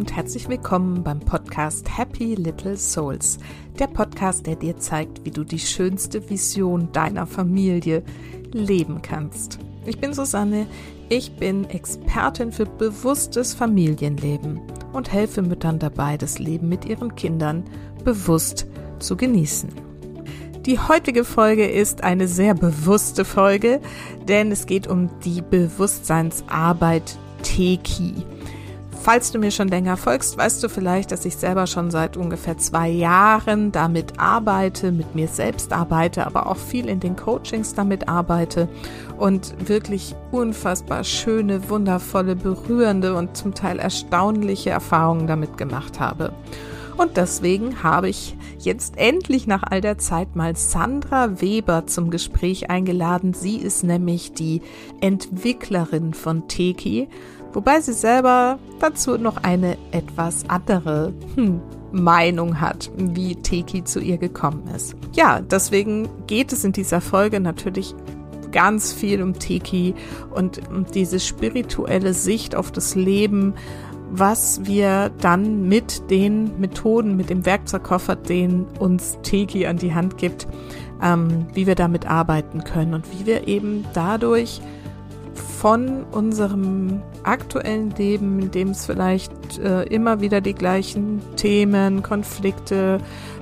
und 0.00 0.16
herzlich 0.16 0.48
willkommen 0.48 1.02
beim 1.02 1.20
Podcast 1.20 1.98
Happy 1.98 2.34
Little 2.34 2.74
Souls. 2.78 3.36
Der 3.78 3.86
Podcast, 3.86 4.46
der 4.46 4.56
dir 4.56 4.78
zeigt, 4.78 5.26
wie 5.26 5.30
du 5.30 5.44
die 5.44 5.58
schönste 5.58 6.30
Vision 6.30 6.90
deiner 6.92 7.26
Familie 7.26 8.02
leben 8.50 9.02
kannst. 9.02 9.58
Ich 9.84 9.98
bin 9.98 10.14
Susanne, 10.14 10.66
ich 11.10 11.32
bin 11.32 11.68
Expertin 11.68 12.50
für 12.50 12.64
bewusstes 12.64 13.52
Familienleben 13.52 14.62
und 14.94 15.12
helfe 15.12 15.42
Müttern 15.42 15.78
dabei, 15.78 16.16
das 16.16 16.38
Leben 16.38 16.70
mit 16.70 16.86
ihren 16.86 17.14
Kindern 17.14 17.64
bewusst 18.02 18.66
zu 19.00 19.18
genießen. 19.18 19.68
Die 20.64 20.78
heutige 20.78 21.24
Folge 21.24 21.68
ist 21.68 22.04
eine 22.04 22.26
sehr 22.26 22.54
bewusste 22.54 23.26
Folge, 23.26 23.82
denn 24.28 24.50
es 24.50 24.64
geht 24.64 24.86
um 24.86 25.10
die 25.26 25.42
Bewusstseinsarbeit 25.42 27.18
Teki. 27.42 28.14
Falls 29.02 29.32
du 29.32 29.38
mir 29.38 29.50
schon 29.50 29.68
länger 29.68 29.96
folgst, 29.96 30.36
weißt 30.36 30.62
du 30.62 30.68
vielleicht, 30.68 31.10
dass 31.10 31.24
ich 31.24 31.34
selber 31.34 31.66
schon 31.66 31.90
seit 31.90 32.18
ungefähr 32.18 32.58
zwei 32.58 32.90
Jahren 32.90 33.72
damit 33.72 34.20
arbeite, 34.20 34.92
mit 34.92 35.14
mir 35.14 35.26
selbst 35.26 35.72
arbeite, 35.72 36.26
aber 36.26 36.46
auch 36.46 36.58
viel 36.58 36.86
in 36.86 37.00
den 37.00 37.16
Coachings 37.16 37.72
damit 37.74 38.10
arbeite 38.10 38.68
und 39.16 39.54
wirklich 39.66 40.14
unfassbar 40.32 41.02
schöne, 41.04 41.70
wundervolle, 41.70 42.36
berührende 42.36 43.14
und 43.14 43.38
zum 43.38 43.54
Teil 43.54 43.78
erstaunliche 43.78 44.68
Erfahrungen 44.68 45.26
damit 45.26 45.56
gemacht 45.56 45.98
habe. 45.98 46.34
Und 46.98 47.16
deswegen 47.16 47.82
habe 47.82 48.10
ich 48.10 48.36
jetzt 48.58 48.98
endlich 48.98 49.46
nach 49.46 49.62
all 49.62 49.80
der 49.80 49.96
Zeit 49.96 50.36
mal 50.36 50.54
Sandra 50.56 51.40
Weber 51.40 51.86
zum 51.86 52.10
Gespräch 52.10 52.68
eingeladen. 52.68 53.32
Sie 53.32 53.56
ist 53.56 53.82
nämlich 53.82 54.34
die 54.34 54.60
Entwicklerin 55.00 56.12
von 56.12 56.46
Teki 56.48 57.08
wobei 57.52 57.80
sie 57.80 57.92
selber 57.92 58.58
dazu 58.78 59.18
noch 59.18 59.38
eine 59.38 59.76
etwas 59.90 60.44
andere 60.48 61.12
hm, 61.34 61.60
Meinung 61.92 62.60
hat, 62.60 62.90
wie 62.96 63.36
Teki 63.36 63.84
zu 63.84 64.00
ihr 64.00 64.18
gekommen 64.18 64.68
ist. 64.74 64.94
Ja, 65.12 65.40
deswegen 65.40 66.08
geht 66.26 66.52
es 66.52 66.64
in 66.64 66.72
dieser 66.72 67.00
Folge 67.00 67.40
natürlich 67.40 67.94
ganz 68.52 68.92
viel 68.92 69.22
um 69.22 69.38
Teki 69.38 69.94
und 70.34 70.60
um 70.70 70.86
diese 70.86 71.20
spirituelle 71.20 72.14
Sicht 72.14 72.54
auf 72.54 72.72
das 72.72 72.94
Leben, 72.94 73.54
was 74.10 74.64
wir 74.64 75.10
dann 75.20 75.68
mit 75.68 76.10
den 76.10 76.58
Methoden, 76.58 77.16
mit 77.16 77.30
dem 77.30 77.46
Werkzeugkoffer, 77.46 78.16
den 78.16 78.66
uns 78.78 79.18
Teki 79.22 79.66
an 79.66 79.76
die 79.76 79.94
Hand 79.94 80.18
gibt, 80.18 80.48
ähm, 81.00 81.46
wie 81.54 81.66
wir 81.66 81.76
damit 81.76 82.10
arbeiten 82.10 82.64
können 82.64 82.94
und 82.94 83.04
wie 83.12 83.26
wir 83.26 83.46
eben 83.46 83.84
dadurch 83.94 84.60
von 85.40 86.04
unserem 86.10 87.02
aktuellen 87.22 87.90
Leben, 87.90 88.40
in 88.40 88.50
dem 88.50 88.68
es 88.70 88.86
vielleicht 88.86 89.58
äh, 89.58 89.82
immer 89.84 90.20
wieder 90.20 90.40
die 90.40 90.54
gleichen 90.54 91.20
Themen, 91.36 92.02
Konflikte, 92.02 92.98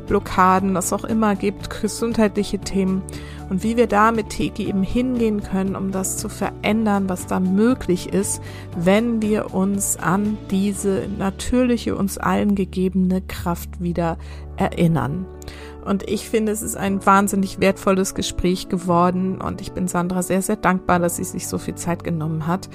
Blockaden, 0.06 0.74
was 0.74 0.92
auch 0.92 1.04
immer 1.04 1.36
gibt, 1.36 1.70
gesundheitliche 1.80 2.58
Themen 2.58 3.02
und 3.50 3.62
wie 3.62 3.76
wir 3.76 3.86
da 3.86 4.10
mit 4.10 4.30
Teki 4.30 4.68
eben 4.68 4.82
hingehen 4.82 5.42
können, 5.42 5.76
um 5.76 5.92
das 5.92 6.16
zu 6.16 6.28
verändern, 6.28 7.08
was 7.08 7.26
da 7.26 7.40
möglich 7.40 8.12
ist, 8.12 8.42
wenn 8.76 9.22
wir 9.22 9.54
uns 9.54 9.96
an 9.96 10.36
diese 10.50 11.06
natürliche, 11.18 11.94
uns 11.94 12.18
allen 12.18 12.54
gegebene 12.54 13.20
Kraft 13.22 13.80
wieder 13.80 14.18
erinnern. 14.56 15.26
Und 15.88 16.06
ich 16.06 16.28
finde, 16.28 16.52
es 16.52 16.60
ist 16.60 16.76
ein 16.76 17.04
wahnsinnig 17.06 17.60
wertvolles 17.60 18.14
Gespräch 18.14 18.68
geworden 18.68 19.40
und 19.40 19.62
ich 19.62 19.72
bin 19.72 19.88
Sandra 19.88 20.22
sehr, 20.22 20.42
sehr 20.42 20.56
dankbar, 20.56 20.98
dass 20.98 21.16
sie 21.16 21.24
sich 21.24 21.48
so 21.48 21.56
viel 21.56 21.76
Zeit 21.76 22.04
genommen 22.04 22.46
hat. 22.46 22.68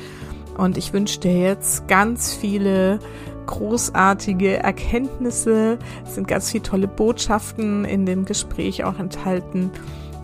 Und 0.57 0.79
ich 0.79 0.93
wünsche 0.93 1.19
dir 1.19 1.39
jetzt 1.39 1.87
ganz 1.87 2.33
viele 2.33 2.97
großartige 3.45 4.57
Erkenntnisse. 4.57 5.77
Es 6.03 6.15
sind 6.15 6.27
ganz 6.27 6.49
viele 6.49 6.63
tolle 6.63 6.87
Botschaften 6.87 7.85
in 7.85 8.07
dem 8.07 8.25
Gespräch 8.25 8.83
auch 8.83 8.97
enthalten. 8.97 9.69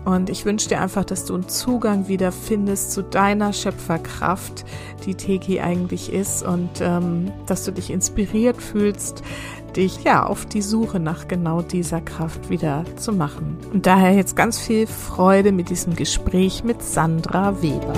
Und 0.04 0.30
ich 0.30 0.44
wünsche 0.44 0.68
dir 0.68 0.80
einfach, 0.80 1.04
dass 1.04 1.26
du 1.26 1.34
einen 1.34 1.48
Zugang 1.48 2.08
wieder 2.08 2.32
findest 2.32 2.92
zu 2.92 3.02
deiner 3.02 3.52
Schöpferkraft, 3.52 4.64
die 5.04 5.14
Teki 5.14 5.60
eigentlich 5.60 6.10
ist, 6.12 6.42
und 6.42 6.70
ähm, 6.80 7.30
dass 7.46 7.64
du 7.64 7.72
dich 7.72 7.90
inspiriert 7.90 8.60
fühlst, 8.60 9.22
dich 9.76 10.04
ja 10.04 10.26
auf 10.26 10.46
die 10.46 10.62
Suche 10.62 11.00
nach 11.00 11.28
genau 11.28 11.62
dieser 11.62 12.00
Kraft 12.00 12.50
wieder 12.50 12.84
zu 12.96 13.12
machen. 13.12 13.58
Und 13.72 13.86
daher 13.86 14.12
jetzt 14.12 14.36
ganz 14.36 14.58
viel 14.58 14.86
Freude 14.86 15.52
mit 15.52 15.70
diesem 15.70 15.94
Gespräch 15.94 16.64
mit 16.64 16.82
Sandra 16.82 17.62
Weber. 17.62 17.94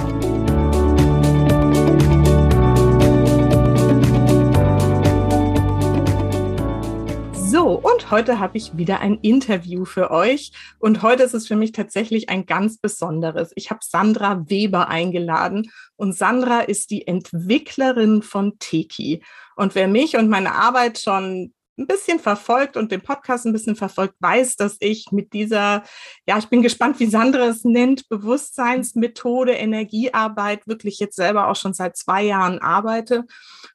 So, 7.53 7.69
und 7.75 8.10
heute 8.10 8.39
habe 8.39 8.56
ich 8.56 8.77
wieder 8.78 9.00
ein 9.00 9.19
Interview 9.21 9.84
für 9.84 10.10
euch. 10.10 10.53
Und 10.78 11.03
heute 11.03 11.22
ist 11.22 11.34
es 11.34 11.47
für 11.47 11.54
mich 11.54 11.72
tatsächlich 11.72 12.31
ein 12.31 12.47
ganz 12.47 12.78
besonderes. 12.78 13.53
Ich 13.56 13.71
habe 13.71 13.81
Sandra 13.83 14.49
Weber 14.49 14.89
eingeladen 14.89 15.71
und 15.97 16.16
Sandra 16.16 16.60
ist 16.60 16.91
die 16.91 17.06
Entwicklerin 17.06 18.22
von 18.22 18.59
Teki. 18.59 19.22
Und 19.54 19.75
wer 19.75 19.87
mich 19.87 20.16
und 20.16 20.31
meine 20.31 20.54
Arbeit 20.54 20.99
schon 20.99 21.53
ein 21.78 21.87
bisschen 21.87 22.19
verfolgt 22.19 22.77
und 22.77 22.93
den 22.93 23.00
Podcast 23.00 23.47
ein 23.47 23.53
bisschen 23.53 23.77
verfolgt, 23.77 24.15
weiß, 24.21 24.56
dass 24.56 24.77
ich 24.81 25.06
mit 25.10 25.33
dieser, 25.33 25.83
ja, 26.27 26.38
ich 26.38 26.49
bin 26.49 26.62
gespannt, 26.62 27.00
wie 27.00 27.06
Sandra 27.06 27.47
es 27.47 27.65
nennt, 27.65 28.09
Bewusstseinsmethode, 28.09 29.53
Energiearbeit 29.53 30.66
wirklich 30.66 30.99
jetzt 30.99 31.16
selber 31.16 31.49
auch 31.49 31.56
schon 31.56 31.72
seit 31.72 31.97
zwei 31.97 32.22
Jahren 32.25 32.59
arbeite. 32.59 33.25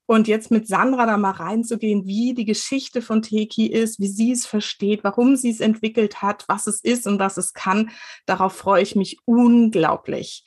Und 0.05 0.27
jetzt 0.27 0.51
mit 0.51 0.67
Sandra 0.67 1.05
da 1.05 1.17
mal 1.17 1.31
reinzugehen, 1.31 2.05
wie 2.05 2.33
die 2.33 2.45
Geschichte 2.45 3.01
von 3.01 3.21
Teki 3.21 3.65
ist, 3.65 3.99
wie 3.99 4.07
sie 4.07 4.31
es 4.31 4.45
versteht, 4.45 5.03
warum 5.03 5.35
sie 5.35 5.49
es 5.49 5.59
entwickelt 5.59 6.21
hat, 6.21 6.45
was 6.47 6.67
es 6.67 6.81
ist 6.81 7.07
und 7.07 7.19
was 7.19 7.37
es 7.37 7.53
kann, 7.53 7.89
darauf 8.25 8.53
freue 8.53 8.83
ich 8.83 8.95
mich 8.95 9.17
unglaublich. 9.25 10.45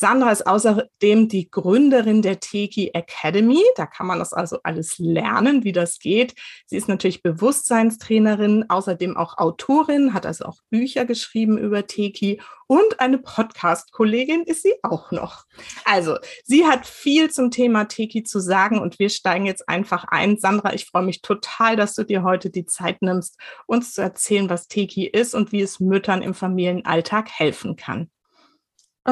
Sandra 0.00 0.32
ist 0.32 0.46
außerdem 0.46 1.28
die 1.28 1.50
Gründerin 1.50 2.22
der 2.22 2.40
Teki 2.40 2.90
Academy. 2.94 3.62
Da 3.76 3.86
kann 3.86 4.06
man 4.06 4.18
das 4.18 4.32
also 4.32 4.58
alles 4.62 4.98
lernen, 4.98 5.62
wie 5.62 5.72
das 5.72 5.98
geht. 5.98 6.34
Sie 6.66 6.76
ist 6.76 6.88
natürlich 6.88 7.22
Bewusstseinstrainerin, 7.22 8.64
außerdem 8.68 9.16
auch 9.16 9.36
Autorin, 9.38 10.14
hat 10.14 10.26
also 10.26 10.46
auch 10.46 10.56
Bücher 10.70 11.04
geschrieben 11.04 11.58
über 11.58 11.86
Teki 11.86 12.40
und 12.66 13.00
eine 13.00 13.18
Podcast-Kollegin 13.18 14.44
ist 14.44 14.62
sie 14.62 14.74
auch 14.82 15.10
noch. 15.10 15.44
Also, 15.84 16.18
sie 16.44 16.66
hat 16.66 16.86
viel 16.86 17.28
zum 17.28 17.50
Thema 17.50 17.86
Teki 17.86 18.22
zu 18.22 18.38
sagen 18.38 18.78
und 18.78 19.00
wir 19.00 19.10
steigen 19.10 19.44
jetzt 19.44 19.68
einfach 19.68 20.04
ein. 20.04 20.38
Sandra, 20.38 20.72
ich 20.72 20.86
freue 20.86 21.02
mich 21.02 21.20
total, 21.20 21.74
dass 21.74 21.96
du 21.96 22.04
dir 22.04 22.22
heute 22.22 22.48
die 22.48 22.66
Zeit 22.66 23.02
nimmst, 23.02 23.36
uns 23.66 23.92
zu 23.92 24.02
erzählen, 24.02 24.48
was 24.48 24.68
Teki 24.68 25.04
ist 25.04 25.34
und 25.34 25.50
wie 25.50 25.62
es 25.62 25.80
Müttern 25.80 26.22
im 26.22 26.32
Familienalltag 26.32 27.28
helfen 27.28 27.74
kann. 27.74 28.08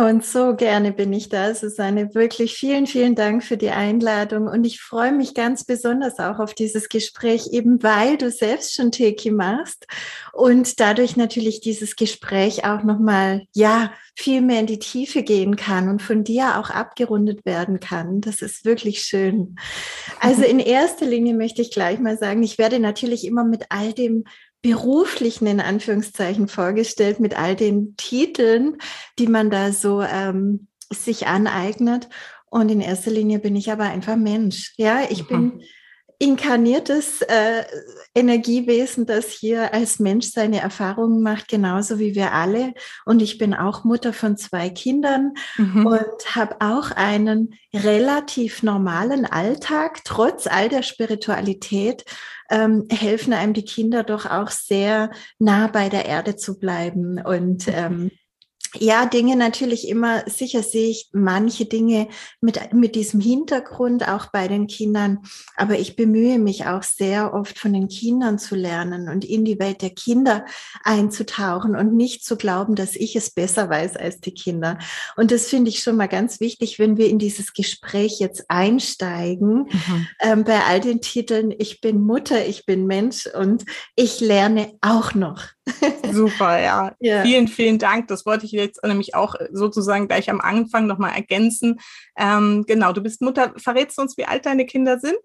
Und 0.06 0.24
so 0.24 0.54
gerne 0.54 0.92
bin 0.92 1.12
ich 1.12 1.28
da, 1.28 1.54
Susanne. 1.54 2.14
Wirklich 2.14 2.54
vielen, 2.54 2.86
vielen 2.86 3.16
Dank 3.16 3.42
für 3.42 3.56
die 3.56 3.70
Einladung. 3.70 4.46
Und 4.46 4.64
ich 4.64 4.80
freue 4.80 5.10
mich 5.10 5.34
ganz 5.34 5.64
besonders 5.64 6.20
auch 6.20 6.38
auf 6.38 6.54
dieses 6.54 6.88
Gespräch, 6.88 7.48
eben 7.50 7.82
weil 7.82 8.16
du 8.16 8.30
selbst 8.30 8.74
schon 8.74 8.92
Teki 8.92 9.32
machst 9.32 9.86
und 10.32 10.78
dadurch 10.78 11.16
natürlich 11.16 11.60
dieses 11.60 11.96
Gespräch 11.96 12.64
auch 12.64 12.84
nochmal, 12.84 13.42
ja, 13.52 13.90
viel 14.14 14.40
mehr 14.40 14.60
in 14.60 14.66
die 14.66 14.78
Tiefe 14.78 15.22
gehen 15.22 15.56
kann 15.56 15.88
und 15.88 16.02
von 16.02 16.24
dir 16.24 16.58
auch 16.58 16.70
abgerundet 16.70 17.44
werden 17.44 17.80
kann. 17.80 18.20
Das 18.20 18.42
ist 18.42 18.64
wirklich 18.64 19.02
schön. 19.02 19.56
Also 20.20 20.42
in 20.44 20.60
erster 20.60 21.06
Linie 21.06 21.34
möchte 21.34 21.62
ich 21.62 21.70
gleich 21.70 21.98
mal 21.98 22.18
sagen, 22.18 22.42
ich 22.42 22.58
werde 22.58 22.78
natürlich 22.78 23.24
immer 23.24 23.44
mit 23.44 23.66
all 23.70 23.92
dem 23.92 24.24
beruflichen 24.62 25.46
in 25.46 25.60
Anführungszeichen 25.60 26.48
vorgestellt 26.48 27.20
mit 27.20 27.38
all 27.38 27.54
den 27.54 27.96
Titeln, 27.96 28.78
die 29.18 29.28
man 29.28 29.50
da 29.50 29.72
so 29.72 30.02
ähm, 30.02 30.68
sich 30.92 31.26
aneignet. 31.26 32.08
Und 32.50 32.70
in 32.70 32.80
erster 32.80 33.10
Linie 33.10 33.38
bin 33.38 33.56
ich 33.56 33.70
aber 33.70 33.84
einfach 33.84 34.16
Mensch. 34.16 34.74
Ja, 34.76 35.02
ich 35.08 35.22
mhm. 35.24 35.26
bin 35.28 35.62
inkarniertes 36.20 37.22
äh, 37.22 37.64
Energiewesen, 38.14 39.06
das 39.06 39.30
hier 39.30 39.72
als 39.72 40.00
Mensch 40.00 40.26
seine 40.26 40.60
Erfahrungen 40.60 41.22
macht, 41.22 41.46
genauso 41.46 42.00
wie 42.00 42.16
wir 42.16 42.32
alle. 42.32 42.74
Und 43.04 43.22
ich 43.22 43.38
bin 43.38 43.54
auch 43.54 43.84
Mutter 43.84 44.12
von 44.12 44.36
zwei 44.36 44.68
Kindern 44.68 45.34
mhm. 45.56 45.86
und 45.86 46.34
habe 46.34 46.56
auch 46.58 46.90
einen 46.90 47.54
relativ 47.72 48.64
normalen 48.64 49.26
Alltag, 49.26 50.00
trotz 50.04 50.48
all 50.48 50.68
der 50.68 50.82
Spiritualität. 50.82 52.04
Ähm, 52.50 52.86
helfen 52.90 53.32
einem 53.32 53.52
die 53.52 53.64
Kinder 53.64 54.04
doch 54.04 54.26
auch 54.26 54.50
sehr 54.50 55.10
nah 55.38 55.66
bei 55.66 55.88
der 55.88 56.06
Erde 56.06 56.36
zu 56.36 56.58
bleiben 56.58 57.20
und 57.20 57.68
ähm, 57.68 58.10
ja, 58.76 59.06
Dinge 59.06 59.36
natürlich 59.36 59.88
immer, 59.88 60.22
sicher 60.28 60.62
sehe 60.62 60.88
ich 60.88 61.08
manche 61.12 61.66
Dinge 61.66 62.08
mit, 62.40 62.72
mit 62.72 62.94
diesem 62.94 63.20
Hintergrund 63.20 64.08
auch 64.08 64.26
bei 64.32 64.48
den 64.48 64.66
Kindern, 64.66 65.18
aber 65.56 65.78
ich 65.78 65.96
bemühe 65.96 66.38
mich 66.38 66.66
auch 66.66 66.82
sehr 66.82 67.34
oft 67.34 67.58
von 67.58 67.72
den 67.72 67.88
Kindern 67.88 68.38
zu 68.38 68.54
lernen 68.54 69.08
und 69.08 69.24
in 69.24 69.44
die 69.44 69.58
Welt 69.58 69.82
der 69.82 69.90
Kinder 69.90 70.44
einzutauchen 70.84 71.76
und 71.76 71.94
nicht 71.94 72.24
zu 72.24 72.36
glauben, 72.36 72.74
dass 72.74 72.96
ich 72.96 73.16
es 73.16 73.30
besser 73.30 73.68
weiß 73.70 73.96
als 73.96 74.20
die 74.20 74.34
Kinder. 74.34 74.78
Und 75.16 75.30
das 75.30 75.46
finde 75.46 75.70
ich 75.70 75.82
schon 75.82 75.96
mal 75.96 76.08
ganz 76.08 76.40
wichtig, 76.40 76.78
wenn 76.78 76.96
wir 76.96 77.08
in 77.08 77.18
dieses 77.18 77.52
Gespräch 77.52 78.18
jetzt 78.20 78.44
einsteigen, 78.48 79.68
mhm. 79.70 80.06
ähm, 80.20 80.44
bei 80.44 80.64
all 80.64 80.80
den 80.80 81.00
Titeln, 81.00 81.54
ich 81.56 81.80
bin 81.80 82.00
Mutter, 82.00 82.46
ich 82.46 82.66
bin 82.66 82.86
Mensch 82.86 83.26
und 83.26 83.64
ich 83.96 84.20
lerne 84.20 84.72
auch 84.80 85.14
noch. 85.14 85.42
Super, 86.12 86.60
ja. 86.60 86.92
ja. 87.00 87.22
Vielen, 87.22 87.48
vielen 87.48 87.78
Dank. 87.78 88.08
Das 88.08 88.26
wollte 88.26 88.46
ich 88.46 88.52
jetzt 88.52 88.82
nämlich 88.84 89.14
auch 89.14 89.34
sozusagen 89.52 90.08
gleich 90.08 90.30
am 90.30 90.40
Anfang 90.40 90.86
nochmal 90.86 91.14
ergänzen. 91.14 91.80
Ähm, 92.16 92.64
genau, 92.66 92.92
du 92.92 93.02
bist 93.02 93.22
Mutter. 93.22 93.52
Verrätst 93.56 93.98
du 93.98 94.02
uns, 94.02 94.16
wie 94.16 94.24
alt 94.24 94.46
deine 94.46 94.66
Kinder 94.66 94.98
sind? 94.98 95.18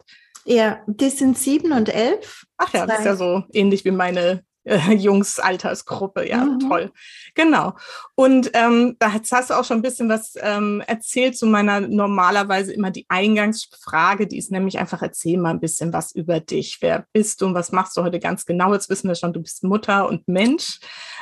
Ja, 0.46 0.82
die 0.88 1.10
sind 1.10 1.38
sieben 1.38 1.72
und 1.72 1.94
elf. 1.94 2.46
Ach 2.58 2.74
ja, 2.74 2.86
das 2.86 3.00
ist 3.00 3.06
ja 3.06 3.16
so 3.16 3.44
ähnlich 3.54 3.86
wie 3.86 3.92
meine 3.92 4.44
äh, 4.64 4.78
Jungs-Altersgruppe. 4.94 6.28
Ja, 6.28 6.46
mhm. 6.46 6.60
toll. 6.60 6.92
Genau. 7.36 7.74
Und 8.16 8.52
ähm, 8.54 8.96
da 9.00 9.14
hast 9.14 9.50
du 9.50 9.54
auch 9.58 9.66
schon 9.66 9.78
ein 9.78 9.82
bisschen 9.82 10.10
was 10.10 10.36
ähm, 10.42 10.82
erzählt 10.86 11.38
zu 11.38 11.46
meiner 11.46 11.82
normalerweise 11.82 12.74
immer 12.74 12.92
die 12.92 13.06
Eingangsfrage. 13.10 14.28
Die 14.28 14.38
ist 14.38 14.52
nämlich 14.52 14.78
einfach, 14.80 15.02
erzähl 15.02 15.38
mal 15.38 15.52
ein 15.52 15.60
bisschen 15.60 15.94
was 15.94 16.14
über 16.14 16.40
dich. 16.40 16.78
Wer 16.82 17.06
bist 17.14 17.42
du 17.42 17.48
und 17.48 17.54
was 17.54 17.72
machst 17.72 17.98
du 17.98 18.04
heute 18.04 18.20
ganz 18.20 18.46
genau? 18.46 18.74
Jetzt 18.74 18.90
wissen 18.90 19.08
wir 19.08 19.16
schon, 19.16 19.34
du 19.34 19.42
bist 19.42 19.64
Mutter 19.64 20.08
und 20.08 20.28
Mensch. 20.28 20.80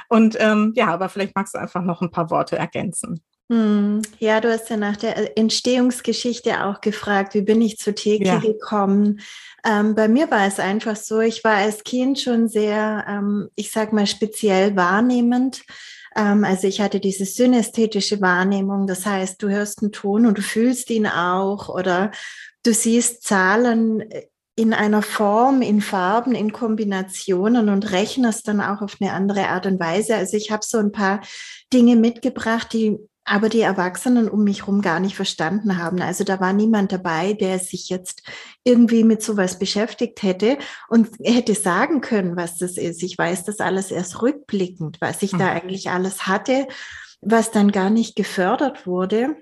Und 0.10 0.36
ähm, 0.40 0.74
ja, 0.76 0.88
aber 0.88 1.10
vielleicht 1.10 1.36
magst 1.36 1.56
du 1.56 1.60
einfach 1.60 1.84
noch 1.84 2.02
ein 2.02 2.12
paar 2.12 2.30
Worte 2.30 2.58
ergänzen. 2.58 3.24
Hm, 3.52 4.02
ja, 4.20 4.40
du 4.40 4.50
hast 4.50 4.70
ja 4.70 4.78
nach 4.78 4.96
der 4.96 5.38
Entstehungsgeschichte 5.38 6.64
auch 6.64 6.80
gefragt, 6.80 7.34
wie 7.34 7.42
bin 7.42 7.62
ich 7.62 7.78
zu 7.78 7.94
Teki 7.94 8.24
ja. 8.24 8.40
gekommen? 8.40 9.20
Ähm, 9.66 9.94
bei 9.94 10.08
mir 10.08 10.32
war 10.32 10.48
es 10.48 10.58
einfach 10.58 10.96
so, 10.96 11.20
ich 11.20 11.44
war 11.44 11.56
als 11.56 11.84
Kind 11.84 12.18
schon 12.18 12.48
sehr, 12.48 13.04
ähm, 13.10 13.50
ich 13.56 13.70
sag 13.70 13.92
mal, 13.92 14.08
speziell 14.08 14.78
wahrnehmend. 14.78 15.64
Ähm, 16.16 16.46
also 16.46 16.66
ich 16.66 16.80
hatte 16.80 17.02
diese 17.02 17.26
synästhetische 17.26 18.22
Wahrnehmung, 18.22 18.88
das 18.88 19.06
heißt, 19.06 19.44
du 19.44 19.50
hörst 19.50 19.82
einen 19.82 19.92
Ton 19.92 20.26
und 20.28 20.38
du 20.38 20.42
fühlst 20.42 20.90
ihn 20.90 21.06
auch 21.06 21.68
oder 21.68 22.12
du 22.64 22.74
siehst 22.74 23.24
Zahlen 23.24 24.02
in 24.56 24.74
einer 24.74 25.02
Form, 25.02 25.62
in 25.62 25.82
Farben, 25.82 26.36
in 26.36 26.54
Kombinationen 26.54 27.68
und 27.68 27.92
rechnest 27.92 28.48
dann 28.48 28.62
auch 28.62 28.82
auf 28.82 28.96
eine 29.02 29.12
andere 29.12 29.50
Art 29.50 29.66
und 29.66 29.78
Weise. 29.78 30.16
Also 30.16 30.38
ich 30.38 30.52
habe 30.52 30.64
so 30.66 30.78
ein 30.78 30.94
paar 30.94 31.20
Dinge 31.74 31.98
mitgebracht, 31.98 32.72
die 32.72 32.98
aber 33.24 33.50
die 33.50 33.62
Erwachsenen 33.62 34.28
um 34.28 34.44
mich 34.44 34.62
herum 34.62 34.82
gar 34.82 35.00
nicht 35.00 35.16
verstanden 35.16 35.78
haben. 35.78 36.02
Also 36.02 36.24
da 36.24 36.40
war 36.40 36.54
niemand 36.54 36.92
dabei, 36.92 37.34
der 37.34 37.60
sich 37.60 37.90
jetzt 37.90 38.24
irgendwie 38.64 39.04
mit 39.04 39.22
sowas 39.22 39.60
beschäftigt 39.60 40.24
hätte 40.24 40.58
und 40.90 41.10
hätte 41.24 41.54
sagen 41.54 42.02
können, 42.02 42.36
was 42.36 42.58
das 42.58 42.78
ist. 42.78 43.04
Ich 43.04 43.18
weiß 43.18 43.46
das 43.46 43.60
alles 43.60 43.92
erst 43.92 44.22
rückblickend, 44.22 44.98
was 45.02 45.22
ich 45.22 45.34
mhm. 45.34 45.40
da 45.40 45.52
eigentlich 45.52 45.90
alles 45.90 46.28
hatte, 46.28 46.68
was 47.22 47.52
dann 47.52 47.72
gar 47.72 47.90
nicht 47.90 48.16
gefördert 48.16 48.88
wurde. 48.88 49.36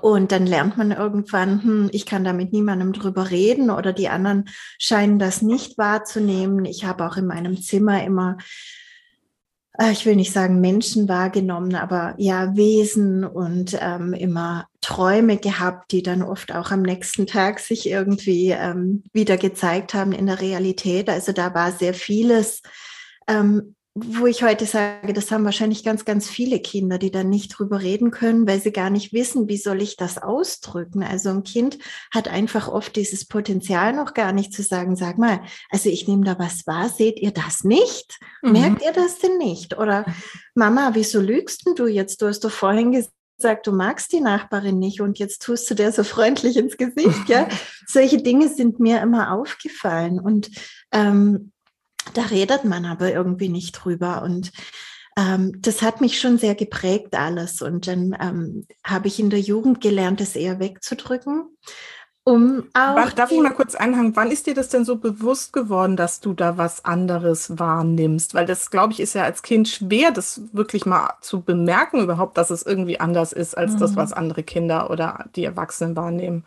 Und 0.00 0.30
dann 0.30 0.46
lernt 0.46 0.76
man 0.76 0.92
irgendwann, 0.92 1.62
hm, 1.64 1.90
ich 1.92 2.06
kann 2.06 2.22
da 2.22 2.32
mit 2.32 2.52
niemandem 2.52 2.92
drüber 2.92 3.30
reden 3.30 3.70
oder 3.70 3.92
die 3.92 4.08
anderen 4.08 4.44
scheinen 4.78 5.18
das 5.18 5.42
nicht 5.42 5.78
wahrzunehmen. 5.78 6.64
Ich 6.64 6.84
habe 6.84 7.04
auch 7.06 7.16
in 7.16 7.26
meinem 7.26 7.60
Zimmer 7.60 8.04
immer 8.04 8.38
ich 9.92 10.04
will 10.04 10.16
nicht 10.16 10.32
sagen 10.32 10.60
Menschen 10.60 11.08
wahrgenommen, 11.08 11.74
aber 11.74 12.14
ja 12.18 12.56
Wesen 12.56 13.24
und 13.24 13.78
ähm, 13.80 14.12
immer 14.12 14.66
Träume 14.80 15.36
gehabt, 15.36 15.92
die 15.92 16.02
dann 16.02 16.22
oft 16.22 16.52
auch 16.54 16.70
am 16.70 16.82
nächsten 16.82 17.26
Tag 17.26 17.60
sich 17.60 17.88
irgendwie 17.88 18.50
ähm, 18.50 19.04
wieder 19.12 19.36
gezeigt 19.36 19.94
haben 19.94 20.12
in 20.12 20.26
der 20.26 20.40
Realität. 20.40 21.08
Also 21.08 21.32
da 21.32 21.54
war 21.54 21.72
sehr 21.72 21.94
vieles 21.94 22.62
ähm, 23.28 23.74
wo 23.94 24.26
ich 24.26 24.44
heute 24.44 24.66
sage, 24.66 25.12
das 25.12 25.32
haben 25.32 25.44
wahrscheinlich 25.44 25.82
ganz, 25.82 26.04
ganz 26.04 26.28
viele 26.28 26.60
Kinder, 26.60 26.96
die 26.96 27.10
dann 27.10 27.28
nicht 27.28 27.48
drüber 27.48 27.80
reden 27.80 28.12
können, 28.12 28.46
weil 28.46 28.60
sie 28.60 28.70
gar 28.70 28.88
nicht 28.88 29.12
wissen, 29.12 29.48
wie 29.48 29.56
soll 29.56 29.82
ich 29.82 29.96
das 29.96 30.16
ausdrücken. 30.16 31.02
Also 31.02 31.30
ein 31.30 31.42
Kind 31.42 31.78
hat 32.14 32.28
einfach 32.28 32.68
oft 32.68 32.94
dieses 32.94 33.26
Potenzial 33.26 33.92
noch 33.92 34.14
gar 34.14 34.32
nicht 34.32 34.52
zu 34.52 34.62
sagen, 34.62 34.94
sag 34.94 35.18
mal, 35.18 35.40
also 35.70 35.88
ich 35.88 36.06
nehme 36.06 36.24
da 36.24 36.38
was 36.38 36.68
wahr, 36.68 36.88
seht 36.88 37.18
ihr 37.18 37.32
das 37.32 37.64
nicht? 37.64 38.20
Mhm. 38.42 38.52
Merkt 38.52 38.82
ihr 38.82 38.92
das 38.92 39.18
denn 39.18 39.38
nicht? 39.38 39.76
Oder 39.76 40.06
Mama, 40.54 40.90
wieso 40.94 41.20
lügst 41.20 41.66
denn 41.66 41.74
du 41.74 41.88
jetzt? 41.88 42.22
Du 42.22 42.26
hast 42.26 42.44
doch 42.44 42.52
vorhin 42.52 42.92
gesagt, 42.92 43.66
du 43.66 43.72
magst 43.72 44.12
die 44.12 44.20
Nachbarin 44.20 44.78
nicht 44.78 45.00
und 45.00 45.18
jetzt 45.18 45.42
tust 45.42 45.68
du 45.68 45.74
der 45.74 45.90
so 45.90 46.04
freundlich 46.04 46.56
ins 46.56 46.76
Gesicht, 46.76 47.28
ja? 47.28 47.48
Solche 47.88 48.22
Dinge 48.22 48.48
sind 48.48 48.78
mir 48.78 49.02
immer 49.02 49.32
aufgefallen 49.32 50.20
und 50.20 50.48
ähm, 50.92 51.50
da 52.14 52.22
redet 52.22 52.64
man 52.64 52.84
aber 52.84 53.12
irgendwie 53.12 53.48
nicht 53.48 53.72
drüber. 53.72 54.22
Und 54.22 54.52
ähm, 55.16 55.60
das 55.60 55.82
hat 55.82 56.00
mich 56.00 56.20
schon 56.20 56.38
sehr 56.38 56.54
geprägt 56.54 57.14
alles. 57.14 57.62
Und 57.62 57.86
dann 57.86 58.16
ähm, 58.20 58.66
habe 58.84 59.08
ich 59.08 59.18
in 59.18 59.30
der 59.30 59.40
Jugend 59.40 59.80
gelernt, 59.80 60.20
das 60.20 60.36
eher 60.36 60.58
wegzudrücken. 60.58 61.56
Um 62.22 62.64
auch 62.74 63.10
Darf 63.12 63.32
ich 63.32 63.40
mal 63.40 63.50
kurz 63.50 63.74
einhaken? 63.74 64.14
Wann 64.14 64.30
ist 64.30 64.46
dir 64.46 64.54
das 64.54 64.68
denn 64.68 64.84
so 64.84 64.96
bewusst 64.96 65.54
geworden, 65.54 65.96
dass 65.96 66.20
du 66.20 66.34
da 66.34 66.58
was 66.58 66.84
anderes 66.84 67.58
wahrnimmst? 67.58 68.34
Weil 68.34 68.44
das, 68.44 68.70
glaube 68.70 68.92
ich, 68.92 69.00
ist 69.00 69.14
ja 69.14 69.24
als 69.24 69.42
Kind 69.42 69.68
schwer, 69.68 70.10
das 70.10 70.42
wirklich 70.52 70.84
mal 70.84 71.14
zu 71.22 71.40
bemerken, 71.40 72.02
überhaupt, 72.02 72.36
dass 72.36 72.50
es 72.50 72.62
irgendwie 72.62 73.00
anders 73.00 73.32
ist 73.32 73.56
als 73.56 73.72
mhm. 73.72 73.78
das, 73.78 73.96
was 73.96 74.12
andere 74.12 74.42
Kinder 74.42 74.90
oder 74.90 75.24
die 75.34 75.44
Erwachsenen 75.44 75.96
wahrnehmen 75.96 76.44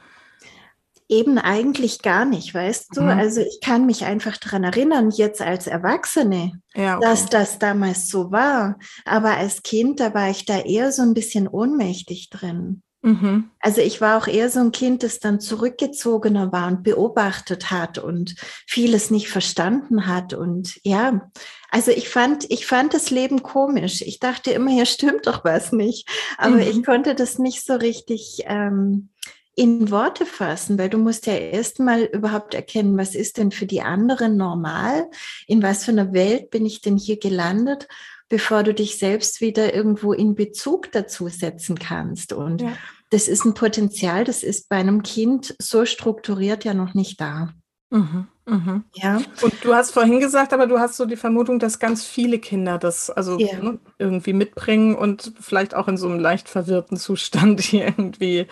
eben 1.10 1.38
eigentlich 1.38 2.02
gar 2.02 2.26
nicht, 2.26 2.54
weißt 2.54 2.96
du? 2.96 3.02
Mhm. 3.02 3.10
Also 3.10 3.42
ich 3.42 3.60
kann 3.62 3.86
mich 3.86 4.06
einfach 4.06 4.38
daran 4.38 4.64
erinnern, 4.64 5.12
jetzt 5.12 5.42
als 5.42 5.68
Erwachsene, 5.68 6.54
ja, 6.76 6.98
okay. 6.98 7.06
dass 7.06 7.26
das 7.28 7.60
damals 7.60 8.10
so 8.10 8.32
war. 8.32 8.78
Aber 9.06 9.38
als 9.38 9.64
Kind, 9.64 10.00
da 10.00 10.14
war 10.14 10.30
ich 10.30 10.46
da 10.46 10.60
eher 10.60 10.92
so 10.92 11.02
ein 11.02 11.14
bisschen 11.14 11.48
ohnmächtig 11.48 12.30
drin. 12.30 12.84
Mhm. 13.04 13.52
Also 13.60 13.82
ich 13.82 14.00
war 14.00 14.18
auch 14.18 14.28
eher 14.28 14.50
so 14.50 14.62
ein 14.62 14.72
Kind, 14.72 15.04
das 15.04 15.20
dann 15.20 15.42
zurückgezogener 15.42 16.54
war 16.54 16.68
und 16.68 16.84
beobachtet 16.84 17.70
hat 17.70 17.98
und 17.98 18.36
vieles 18.66 19.12
nicht 19.12 19.30
verstanden 19.30 20.08
hat. 20.08 20.34
Und 20.34 20.80
ja, 20.84 21.30
also 21.70 21.92
ich 21.92 22.08
fand, 22.08 22.50
ich 22.50 22.66
fand 22.66 22.94
das 22.94 23.10
Leben 23.10 23.44
komisch. 23.44 24.02
Ich 24.02 24.20
dachte 24.20 24.52
immer, 24.52 24.72
hier 24.72 24.86
stimmt 24.86 25.28
doch 25.28 25.44
was 25.44 25.74
nicht. 25.74 26.10
Aber 26.38 26.56
mhm. 26.56 26.62
ich 26.62 26.84
konnte 26.86 27.14
das 27.14 27.40
nicht 27.40 27.66
so 27.66 27.74
richtig 27.74 28.44
ähm, 28.46 29.10
in 29.56 29.92
Worte 29.92 30.26
fassen, 30.26 30.80
weil 30.80 30.90
du 30.90 30.98
musst 30.98 31.28
ja 31.28 31.34
erstmal 31.34 32.04
überhaupt 32.04 32.54
erkennen, 32.54 32.98
was 32.98 33.14
ist 33.14 33.38
denn 33.38 33.52
für 33.52 33.66
die 33.66 33.82
anderen 33.82 34.36
normal? 34.36 35.10
In 35.48 35.62
was 35.62 35.86
für 35.86 35.92
einer 35.92 36.14
Welt 36.14 36.50
bin 36.50 36.66
ich 36.66 36.82
denn 36.82 36.98
hier 36.98 37.20
gelandet, 37.20 37.88
bevor 38.30 38.64
du 38.64 38.74
dich 38.74 38.98
selbst 38.98 39.42
wieder 39.42 39.74
irgendwo 39.74 40.14
in 40.14 40.34
Bezug 40.34 40.92
dazu 40.92 41.28
setzen 41.28 41.78
kannst? 41.78 42.34
Und 42.34 42.62
ja. 42.62 42.74
das 43.12 43.28
ist 43.28 43.46
ein 43.46 43.54
Potenzial, 43.54 44.24
das 44.24 44.42
ist 44.42 44.70
bei 44.70 44.78
einem 44.78 45.04
Kind 45.04 45.56
so 45.62 45.86
strukturiert 45.86 46.64
ja 46.64 46.74
noch 46.74 46.96
nicht 46.96 47.22
da. 47.22 47.54
Mhm, 47.92 48.28
mhm. 48.48 48.84
Ja. 48.96 49.22
Und 49.44 49.54
du 49.64 49.76
hast 49.76 49.92
vorhin 49.92 50.20
gesagt, 50.20 50.52
aber 50.52 50.66
du 50.66 50.80
hast 50.80 50.98
so 50.98 51.06
die 51.06 51.16
Vermutung, 51.16 51.60
dass 51.60 51.78
ganz 51.78 52.04
viele 52.04 52.40
Kinder 52.40 52.80
das 52.80 53.12
also 53.12 53.38
ja. 53.38 53.62
ne, 53.62 53.80
irgendwie 54.00 54.34
mitbringen 54.34 54.96
und 54.96 55.32
vielleicht 55.40 55.76
auch 55.76 55.88
in 55.88 55.98
so 55.98 56.08
einem 56.08 56.20
leicht 56.20 56.50
verwirrten 56.50 56.98
Zustand 56.98 57.62
hier 57.62 57.86
irgendwie 57.86 58.48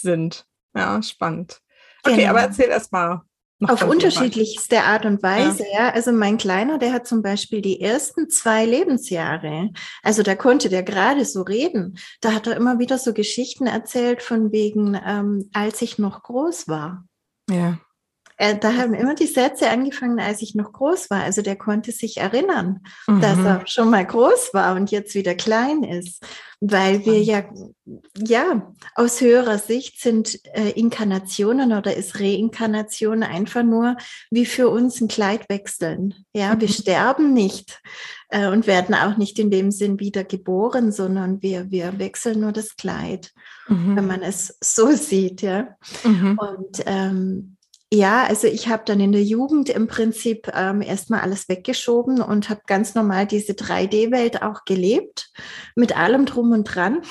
sind. 0.00 0.46
Ja, 0.74 1.02
spannend. 1.02 1.60
Okay, 2.04 2.16
genau. 2.16 2.30
aber 2.30 2.42
erzähl 2.42 2.68
erst 2.68 2.92
mal. 2.92 3.22
Auf 3.64 3.84
unterschiedlichste 3.84 4.82
Art 4.82 5.06
und 5.06 5.22
Weise, 5.22 5.64
ja. 5.72 5.86
ja. 5.86 5.92
Also 5.94 6.12
mein 6.12 6.36
Kleiner, 6.36 6.78
der 6.78 6.92
hat 6.92 7.06
zum 7.06 7.22
Beispiel 7.22 7.62
die 7.62 7.80
ersten 7.80 8.28
zwei 8.28 8.66
Lebensjahre, 8.66 9.70
also 10.02 10.22
da 10.22 10.34
konnte 10.34 10.68
der 10.68 10.82
gerade 10.82 11.24
so 11.24 11.40
reden. 11.40 11.98
Da 12.20 12.32
hat 12.32 12.46
er 12.46 12.56
immer 12.56 12.78
wieder 12.78 12.98
so 12.98 13.14
Geschichten 13.14 13.66
erzählt 13.66 14.22
von 14.22 14.52
wegen, 14.52 15.00
ähm, 15.06 15.48
als 15.54 15.80
ich 15.80 15.98
noch 15.98 16.22
groß 16.22 16.68
war. 16.68 17.06
Ja. 17.48 17.78
Äh, 18.36 18.58
da 18.58 18.74
haben 18.74 18.94
immer 18.94 19.14
die 19.14 19.26
Sätze 19.26 19.70
angefangen, 19.70 20.20
als 20.20 20.42
ich 20.42 20.54
noch 20.54 20.72
groß 20.72 21.10
war. 21.10 21.22
Also 21.22 21.42
der 21.42 21.56
konnte 21.56 21.92
sich 21.92 22.18
erinnern, 22.18 22.80
mhm. 23.06 23.20
dass 23.20 23.38
er 23.38 23.66
schon 23.66 23.90
mal 23.90 24.04
groß 24.04 24.50
war 24.52 24.76
und 24.76 24.90
jetzt 24.90 25.14
wieder 25.14 25.34
klein 25.34 25.82
ist. 25.82 26.22
Weil 26.60 27.04
wir 27.04 27.22
ja, 27.22 27.44
ja, 28.16 28.72
aus 28.94 29.20
höherer 29.20 29.58
Sicht 29.58 30.00
sind 30.00 30.40
äh, 30.54 30.70
Inkarnationen 30.70 31.72
oder 31.72 31.94
ist 31.94 32.18
Reinkarnation 32.18 33.22
einfach 33.22 33.62
nur 33.62 33.96
wie 34.30 34.46
für 34.46 34.70
uns 34.70 35.00
ein 35.00 35.08
Kleid 35.08 35.48
wechseln. 35.50 36.14
Ja, 36.32 36.58
wir 36.58 36.68
mhm. 36.68 36.72
sterben 36.72 37.32
nicht 37.34 37.82
äh, 38.28 38.48
und 38.48 38.66
werden 38.66 38.94
auch 38.94 39.16
nicht 39.16 39.38
in 39.38 39.50
dem 39.50 39.70
Sinn 39.70 40.00
wieder 40.00 40.24
geboren, 40.24 40.92
sondern 40.92 41.42
wir, 41.42 41.70
wir 41.70 41.98
wechseln 41.98 42.40
nur 42.40 42.52
das 42.52 42.76
Kleid, 42.76 43.32
mhm. 43.68 43.96
wenn 43.96 44.06
man 44.06 44.22
es 44.22 44.56
so 44.62 44.90
sieht, 44.92 45.42
ja. 45.42 45.76
Mhm. 46.04 46.38
Und 46.38 46.82
ähm, 46.86 47.55
ja, 47.92 48.24
also 48.24 48.48
ich 48.48 48.68
habe 48.68 48.82
dann 48.84 48.98
in 48.98 49.12
der 49.12 49.22
Jugend 49.22 49.68
im 49.68 49.86
Prinzip 49.86 50.50
ähm, 50.54 50.82
erstmal 50.82 51.20
alles 51.20 51.48
weggeschoben 51.48 52.20
und 52.20 52.50
habe 52.50 52.62
ganz 52.66 52.94
normal 52.96 53.26
diese 53.26 53.52
3D-Welt 53.52 54.42
auch 54.42 54.64
gelebt, 54.64 55.30
mit 55.76 55.96
allem 55.96 56.26
drum 56.26 56.50
und 56.50 56.64
dran. 56.64 57.02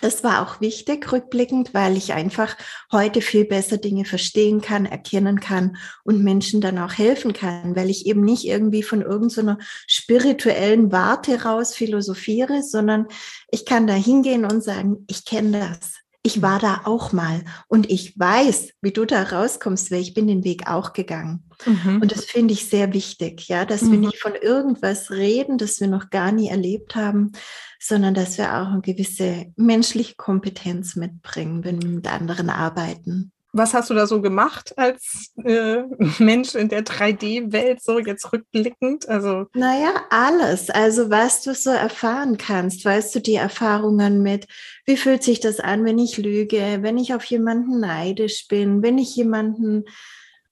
Das 0.00 0.24
war 0.24 0.42
auch 0.42 0.60
wichtig, 0.60 1.12
rückblickend, 1.12 1.74
weil 1.74 1.96
ich 1.96 2.12
einfach 2.12 2.56
heute 2.90 3.20
viel 3.20 3.44
besser 3.44 3.76
Dinge 3.76 4.04
verstehen 4.04 4.60
kann, 4.60 4.84
erkennen 4.84 5.38
kann 5.38 5.76
und 6.02 6.24
Menschen 6.24 6.60
dann 6.60 6.78
auch 6.78 6.94
helfen 6.94 7.32
kann, 7.32 7.76
weil 7.76 7.88
ich 7.88 8.06
eben 8.06 8.22
nicht 8.22 8.44
irgendwie 8.44 8.82
von 8.82 9.00
irgendeiner 9.00 9.58
spirituellen 9.86 10.90
Warte 10.90 11.44
raus 11.44 11.76
philosophiere, 11.76 12.64
sondern 12.64 13.06
ich 13.48 13.64
kann 13.64 13.86
da 13.86 13.94
hingehen 13.94 14.44
und 14.44 14.64
sagen, 14.64 15.04
ich 15.06 15.24
kenne 15.24 15.60
das 15.70 16.01
ich 16.24 16.40
war 16.40 16.60
da 16.60 16.82
auch 16.84 17.12
mal 17.12 17.44
und 17.66 17.90
ich 17.90 18.18
weiß, 18.18 18.74
wie 18.80 18.92
du 18.92 19.04
da 19.04 19.22
rauskommst, 19.24 19.90
weil 19.90 20.00
ich 20.00 20.14
bin 20.14 20.28
den 20.28 20.44
Weg 20.44 20.70
auch 20.70 20.92
gegangen. 20.92 21.42
Mhm. 21.66 22.00
Und 22.00 22.12
das 22.12 22.24
finde 22.24 22.54
ich 22.54 22.68
sehr 22.68 22.92
wichtig, 22.92 23.48
ja, 23.48 23.64
dass 23.64 23.82
mhm. 23.82 23.92
wir 23.92 23.98
nicht 23.98 24.18
von 24.20 24.34
irgendwas 24.34 25.10
reden, 25.10 25.58
das 25.58 25.80
wir 25.80 25.88
noch 25.88 26.10
gar 26.10 26.30
nie 26.30 26.48
erlebt 26.48 26.94
haben, 26.94 27.32
sondern 27.80 28.14
dass 28.14 28.38
wir 28.38 28.54
auch 28.54 28.68
eine 28.68 28.82
gewisse 28.82 29.46
menschliche 29.56 30.14
Kompetenz 30.14 30.94
mitbringen, 30.94 31.64
wenn 31.64 31.82
wir 31.82 31.88
mit 31.88 32.12
anderen 32.12 32.50
arbeiten. 32.50 33.32
Was 33.52 33.74
hast 33.74 33.90
du 33.90 33.94
da 33.94 34.06
so 34.06 34.20
gemacht 34.20 34.76
als 34.78 35.32
äh, 35.44 35.82
Mensch 36.18 36.54
in 36.54 36.68
der 36.68 36.84
3D-Welt, 36.84 37.82
so 37.82 37.98
jetzt 37.98 38.32
rückblickend? 38.32 39.08
Also 39.08 39.46
naja, 39.54 39.92
alles. 40.10 40.70
Also 40.70 41.10
was 41.10 41.42
du 41.42 41.54
so 41.54 41.70
erfahren 41.70 42.38
kannst, 42.38 42.84
weißt 42.84 43.14
du, 43.14 43.20
die 43.20 43.34
Erfahrungen 43.34 44.22
mit, 44.22 44.46
wie 44.86 44.96
fühlt 44.96 45.22
sich 45.22 45.40
das 45.40 45.60
an, 45.60 45.84
wenn 45.84 45.98
ich 45.98 46.16
lüge, 46.16 46.78
wenn 46.80 46.96
ich 46.96 47.14
auf 47.14 47.24
jemanden 47.24 47.80
neidisch 47.80 48.48
bin, 48.48 48.82
wenn 48.82 48.98
ich 48.98 49.14
jemanden 49.16 49.84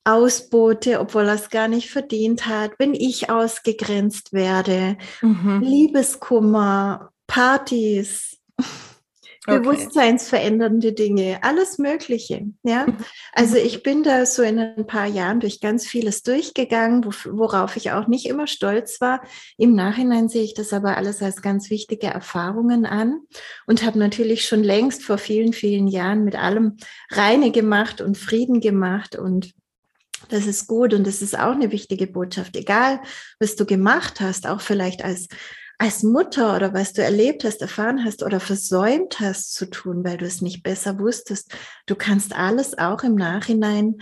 ausbote, 0.05 1.01
obwohl 1.01 1.27
er 1.27 1.35
es 1.35 1.51
gar 1.51 1.69
nicht 1.69 1.91
verdient 1.91 2.47
hat, 2.47 2.73
wenn 2.79 2.95
ich 2.95 3.31
ausgegrenzt 3.31 4.33
werde, 4.33 4.97
mhm. 5.21 5.61
Liebeskummer, 5.63 7.11
Partys. 7.27 8.39
Okay. 9.47 9.59
Bewusstseinsverändernde 9.59 10.93
Dinge, 10.93 11.39
alles 11.43 11.79
Mögliche. 11.79 12.45
Ja, 12.63 12.85
also 13.33 13.57
ich 13.57 13.83
bin 13.83 14.03
da 14.03 14.27
so 14.27 14.43
in 14.43 14.59
ein 14.59 14.87
paar 14.87 15.07
Jahren 15.07 15.41
durch 15.41 15.61
ganz 15.61 15.87
vieles 15.87 16.23
durchgegangen, 16.23 17.07
worauf 17.07 17.77
ich 17.77 17.91
auch 17.93 18.07
nicht 18.07 18.27
immer 18.27 18.47
stolz 18.47 19.01
war. 19.01 19.23
Im 19.57 19.75
Nachhinein 19.75 20.29
sehe 20.29 20.43
ich 20.43 20.53
das 20.53 20.75
aber 20.75 20.99
alles 20.99 21.23
als 21.23 21.41
ganz 21.41 21.71
wichtige 21.71 22.09
Erfahrungen 22.09 22.85
an 22.85 23.21
und 23.67 23.83
habe 23.83 23.99
natürlich 23.99 24.47
schon 24.47 24.63
längst 24.63 25.05
vor 25.05 25.17
vielen, 25.17 25.55
vielen 25.55 25.89
Jahren 25.89 26.25
mit 26.25 26.37
allem 26.37 26.77
Reine 27.11 27.51
gemacht 27.51 28.03
und 28.03 28.19
Frieden 28.19 28.61
gemacht 28.61 29.17
und 29.17 29.55
das 30.29 30.47
ist 30.47 30.67
gut 30.67 30.93
und 30.93 31.07
das 31.07 31.23
ist 31.23 31.39
auch 31.39 31.53
eine 31.53 31.73
wichtige 31.73 32.07
Botschaft. 32.07 32.57
Egal, 32.57 33.01
was 33.39 33.57
du 33.57 33.65
gemacht 33.65 34.21
hast, 34.21 34.47
auch 34.47 34.61
vielleicht 34.61 35.03
als 35.03 35.29
als 35.81 36.03
Mutter 36.03 36.55
oder 36.55 36.75
was 36.75 36.93
du 36.93 37.03
erlebt 37.03 37.43
hast, 37.43 37.63
erfahren 37.63 38.05
hast 38.05 38.23
oder 38.23 38.39
versäumt 38.39 39.19
hast 39.19 39.55
zu 39.55 39.65
tun, 39.65 40.05
weil 40.05 40.19
du 40.19 40.27
es 40.27 40.43
nicht 40.43 40.63
besser 40.63 40.99
wusstest, 40.99 41.55
du 41.87 41.95
kannst 41.95 42.37
alles 42.37 42.77
auch 42.77 43.03
im 43.03 43.15
Nachhinein 43.15 43.97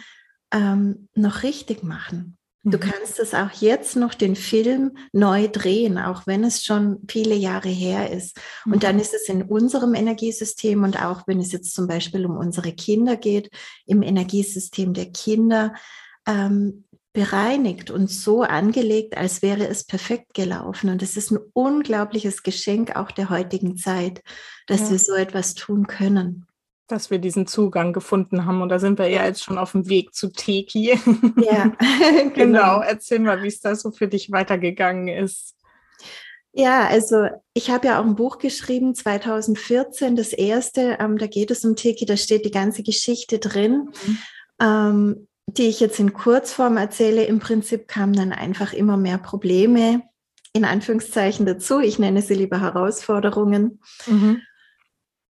ähm, 0.52 1.08
noch 1.14 1.44
richtig 1.44 1.85
machen. 1.85 2.37
Du 2.64 2.78
mhm. 2.78 2.80
kannst 2.80 3.20
es 3.20 3.32
auch 3.32 3.52
jetzt 3.52 3.94
noch 3.94 4.14
den 4.14 4.35
Film 4.35 4.97
neu 5.12 5.47
drehen, 5.47 5.99
auch 5.99 6.26
wenn 6.26 6.42
es 6.42 6.64
schon 6.64 6.99
viele 7.08 7.37
Jahre 7.37 7.68
her 7.68 8.11
ist. 8.11 8.37
Und 8.64 8.76
mhm. 8.76 8.80
dann 8.80 8.99
ist 8.99 9.14
es 9.14 9.28
in 9.28 9.42
unserem 9.42 9.94
Energiesystem 9.94 10.82
und 10.82 11.00
auch 11.00 11.28
wenn 11.28 11.38
es 11.38 11.52
jetzt 11.52 11.75
zum 11.76 11.87
Beispiel 11.87 12.26
um 12.26 12.37
unsere 12.37 12.73
Kinder 12.73 13.16
geht, 13.16 13.50
im 13.87 14.02
Energiesystem 14.02 14.94
der 14.94 15.12
Kinder, 15.12 15.75
ähm, 16.26 16.87
bereinigt 17.18 17.90
und 17.90 18.08
so 18.08 18.42
angelegt, 18.42 19.16
als 19.16 19.42
wäre 19.42 19.66
es 19.66 19.82
perfekt 19.82 20.34
gelaufen. 20.34 20.88
Und 20.88 21.02
es 21.02 21.16
ist 21.16 21.32
ein 21.32 21.40
unglaubliches 21.52 22.44
Geschenk 22.44 22.94
auch 22.94 23.10
der 23.10 23.28
heutigen 23.28 23.76
Zeit, 23.76 24.22
dass 24.68 24.82
ja. 24.82 24.90
wir 24.90 24.98
so 25.00 25.14
etwas 25.14 25.54
tun 25.54 25.88
können. 25.88 26.46
Dass 26.87 27.10
wir 27.10 27.18
diesen 27.18 27.48
Zugang 27.48 27.92
gefunden 27.92 28.46
haben. 28.46 28.62
Und 28.62 28.68
da 28.68 28.78
sind 28.78 29.00
wir 29.00 29.08
ja 29.08 29.25
jetzt 29.25 29.42
schon 29.42 29.58
auf 29.58 29.72
dem 29.72 29.88
Weg 29.88 30.14
zu 30.14 30.30
Teki. 30.30 30.96
Ja, 31.38 31.72
genau. 32.34 32.34
genau. 32.34 32.80
Erzähl 32.82 33.18
mal, 33.18 33.42
wie 33.42 33.48
es 33.48 33.58
da 33.58 33.75
so 33.75 33.90
für 33.90 34.06
dich 34.06 34.30
weitergegangen 34.30 35.08
ist. 35.08 35.56
Ja, 36.52 36.87
also 36.87 37.26
ich 37.52 37.68
habe 37.68 37.88
ja 37.88 38.00
auch 38.00 38.04
ein 38.04 38.14
Buch 38.14 38.38
geschrieben, 38.38 38.94
2014, 38.94 40.14
das 40.14 40.32
erste. 40.32 40.98
Ähm, 41.00 41.18
da 41.18 41.26
geht 41.26 41.50
es 41.50 41.64
um 41.64 41.75
Teki, 41.75 42.06
da 42.06 42.16
steht 42.16 42.44
die 42.44 42.52
ganze 42.52 42.84
Geschichte 42.84 43.40
drin. 43.40 43.90
Mhm. 44.06 44.18
Ähm, 44.60 45.28
die 45.57 45.69
ich 45.69 45.81
jetzt 45.81 45.99
in 45.99 46.12
Kurzform 46.12 46.76
erzähle, 46.76 47.25
im 47.25 47.38
Prinzip 47.38 47.88
kamen 47.88 48.12
dann 48.12 48.33
einfach 48.33 48.73
immer 48.73 48.97
mehr 48.97 49.19
Probleme 49.19 50.02
in 50.52 50.64
Anführungszeichen 50.64 51.47
dazu. 51.47 51.81
Ich 51.81 51.99
nenne 51.99 52.23
sie 52.23 52.35
lieber 52.35 52.61
Herausforderungen. 52.61 53.81
Mhm 54.07 54.43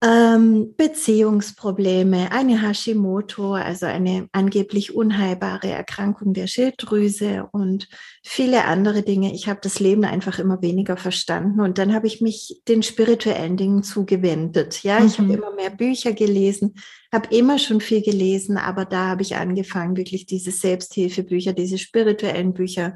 ähm, 0.03 0.75
Beziehungsprobleme, 0.77 2.31
eine 2.31 2.61
Hashimoto, 2.61 3.53
also 3.53 3.87
eine 3.87 4.29
angeblich 4.31 4.93
unheilbare 4.93 5.69
Erkrankung 5.69 6.33
der 6.33 6.45
Schilddrüse 6.45 7.49
und 7.51 7.89
viele 8.23 8.65
andere 8.65 9.01
Dinge. 9.01 9.33
Ich 9.33 9.49
habe 9.49 9.59
das 9.63 9.79
Leben 9.79 10.05
einfach 10.05 10.37
immer 10.37 10.61
weniger 10.61 10.97
verstanden 10.97 11.61
und 11.61 11.79
dann 11.79 11.95
habe 11.95 12.05
ich 12.05 12.21
mich 12.21 12.61
den 12.67 12.83
spirituellen 12.83 13.57
Dingen 13.57 13.81
zugewendet. 13.81 14.83
Ja, 14.83 14.99
mhm. 14.99 15.07
ich 15.07 15.17
habe 15.17 15.29
mhm. 15.29 15.33
immer 15.33 15.51
mehr 15.55 15.71
Bücher 15.71 16.13
gelesen, 16.13 16.75
habe 17.11 17.35
immer 17.35 17.57
schon 17.57 17.81
viel 17.81 18.03
gelesen, 18.03 18.57
aber 18.57 18.85
da 18.85 19.07
habe 19.07 19.23
ich 19.23 19.35
angefangen, 19.35 19.97
wirklich 19.97 20.27
diese 20.27 20.51
Selbsthilfebücher, 20.51 21.53
diese 21.53 21.79
spirituellen 21.79 22.53
Bücher 22.53 22.95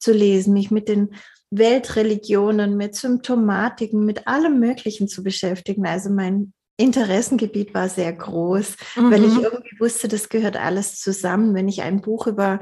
zu 0.00 0.12
lesen, 0.12 0.54
mich 0.54 0.72
mit 0.72 0.88
den 0.88 1.10
Weltreligionen, 1.50 2.76
mit 2.76 2.94
Symptomatiken, 2.94 4.04
mit 4.04 4.26
allem 4.26 4.60
Möglichen 4.60 5.08
zu 5.08 5.22
beschäftigen. 5.22 5.86
Also 5.86 6.10
mein 6.10 6.52
Interessengebiet 6.76 7.74
war 7.74 7.88
sehr 7.88 8.12
groß, 8.12 8.76
mhm. 8.96 9.10
weil 9.10 9.24
ich 9.24 9.34
mhm. 9.34 9.44
irgendwie 9.44 9.80
wusste, 9.80 10.08
das 10.08 10.28
gehört 10.28 10.56
alles 10.56 10.98
zusammen. 10.98 11.54
Wenn 11.54 11.68
ich 11.68 11.82
ein 11.82 12.00
Buch 12.00 12.26
über 12.26 12.60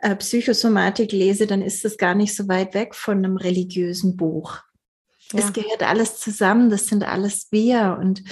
äh, 0.00 0.16
Psychosomatik 0.16 1.12
lese, 1.12 1.46
dann 1.46 1.62
ist 1.62 1.84
das 1.84 1.96
gar 1.96 2.14
nicht 2.14 2.34
so 2.34 2.48
weit 2.48 2.74
weg 2.74 2.94
von 2.94 3.18
einem 3.18 3.36
religiösen 3.36 4.16
Buch. 4.16 4.58
Ja. 5.32 5.40
Es 5.40 5.52
gehört 5.52 5.82
alles 5.82 6.18
zusammen, 6.18 6.70
das 6.70 6.86
sind 6.86 7.04
alles 7.04 7.48
wir. 7.52 7.98
Und 8.00 8.24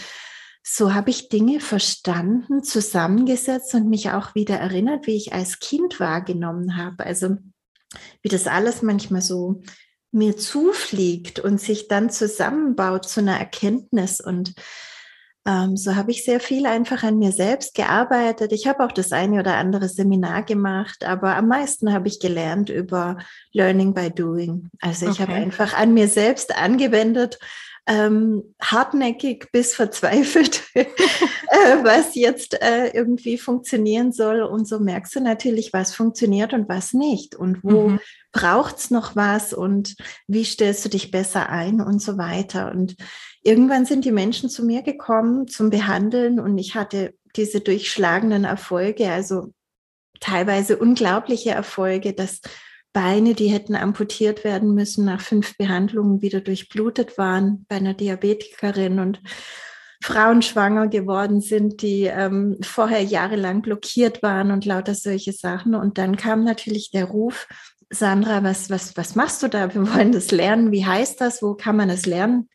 so 0.63 0.95
habe 0.95 1.11
ich 1.11 1.29
Dinge 1.29 1.61
verstanden, 1.61 2.65
zusammengesetzt 2.65 3.75
und 3.75 3.89
mich 3.89 4.11
auch 4.11 4.35
wieder 4.35 4.57
erinnert, 4.57 5.07
wie 5.07 5.17
ich 5.17 5.33
als 5.33 5.61
Kind 5.61 6.01
wahrgenommen 6.01 6.77
habe. 6.77 7.05
Also 7.07 7.37
wie 8.23 8.29
das 8.29 8.47
alles 8.47 8.83
manchmal 8.83 9.23
so 9.23 9.63
mir 10.13 10.37
zufliegt 10.37 11.39
und 11.39 11.61
sich 11.61 11.89
dann 11.89 12.11
zusammenbaut 12.11 13.09
zu 13.09 13.21
einer 13.21 13.39
Erkenntnis. 13.39 14.21
Und 14.21 14.55
ähm, 15.47 15.77
so 15.77 15.97
habe 15.97 16.11
ich 16.11 16.25
sehr 16.25 16.41
viel 16.41 16.67
einfach 16.67 17.03
an 17.03 17.19
mir 17.19 17.33
selbst 17.33 17.75
gearbeitet. 17.75 18.53
Ich 18.53 18.67
habe 18.67 18.85
auch 18.85 18.93
das 18.93 19.13
eine 19.13 19.41
oder 19.41 19.57
andere 19.57 19.89
Seminar 19.89 20.43
gemacht, 20.43 21.05
aber 21.05 21.37
am 21.37 21.49
meisten 21.49 21.93
habe 21.93 22.09
ich 22.09 22.21
gelernt 22.21 22.69
über 22.69 23.19
Learning 23.53 23.95
by 23.95 24.11
Doing. 24.11 24.69
Also 24.81 25.07
ich 25.07 25.13
okay. 25.13 25.23
habe 25.23 25.33
einfach 25.35 25.75
an 25.75 25.95
mir 25.95 26.09
selbst 26.09 26.55
angewendet, 26.57 27.39
ähm, 27.87 28.55
hartnäckig 28.61 29.51
bis 29.51 29.75
verzweifelt, 29.75 30.63
äh, 30.75 30.85
was 31.83 32.15
jetzt 32.15 32.61
äh, 32.63 32.89
irgendwie 32.89 33.39
funktionieren 33.39 34.13
soll. 34.13 34.43
Und 34.43 34.69
so 34.69 34.79
merkst 34.79 35.17
du 35.17 35.21
natürlich, 35.21 35.73
was 35.73 35.95
funktioniert 35.95 36.53
und 36.53 36.69
was 36.69 36.93
nicht 36.93 37.35
und 37.35 37.65
wo 37.65 37.89
mhm. 37.89 38.01
Braucht's 38.33 38.91
noch 38.91 39.17
was 39.17 39.53
und 39.53 39.97
wie 40.27 40.45
stellst 40.45 40.85
du 40.85 40.89
dich 40.89 41.11
besser 41.11 41.49
ein 41.49 41.81
und 41.81 42.01
so 42.01 42.17
weiter. 42.19 42.71
Und 42.71 42.97
irgendwann 43.43 43.87
sind 43.87 44.05
die 44.05 44.13
Menschen 44.13 44.49
zu 44.51 44.65
mir 44.65 44.83
gekommen 44.83 45.49
zum 45.49 45.71
Behandeln 45.71 46.39
und 46.39 46.59
ich 46.59 46.75
hatte 46.75 47.15
diese 47.37 47.61
durchschlagenden 47.61 48.45
Erfolge, 48.45 49.11
also 49.11 49.53
teilweise 50.21 50.77
unglaubliche 50.77 51.51
Erfolge, 51.51 52.13
dass 52.13 52.41
Beine, 52.93 53.35
die 53.35 53.49
hätten 53.49 53.77
amputiert 53.77 54.43
werden 54.43 54.75
müssen, 54.75 55.05
nach 55.05 55.21
fünf 55.21 55.57
Behandlungen 55.57 56.23
wieder 56.23 56.41
durchblutet 56.41 57.19
waren 57.19 57.65
bei 57.69 57.77
einer 57.77 57.95
Diabetikerin 57.95 58.99
und 58.99 59.21
Frauen 60.03 60.43
schwanger 60.43 60.89
geworden 60.89 61.41
sind, 61.41 61.83
die 61.83 62.05
ähm, 62.05 62.59
vorher 62.63 63.03
jahrelang 63.03 63.63
blockiert 63.63 64.23
waren 64.23 64.51
und 64.51 64.65
lauter 64.65 64.95
solche 64.95 65.33
Sachen. 65.33 65.75
Und 65.75 65.99
dann 65.99 66.17
kam 66.17 66.43
natürlich 66.43 66.91
der 66.91 67.05
Ruf, 67.05 67.47
Sandra, 67.91 68.43
was, 68.45 68.71
was, 68.71 68.97
was 68.97 69.17
machst 69.17 69.43
du 69.43 69.49
da? 69.49 69.75
Wir 69.75 69.95
wollen 69.95 70.13
das 70.13 70.31
lernen. 70.31 70.73
Wie 70.73 70.87
heißt 70.87 71.21
das? 71.21 71.43
Wo 71.43 71.55
kann 71.55 71.77
man 71.77 71.89
das 71.89 72.07
lernen? 72.07 72.49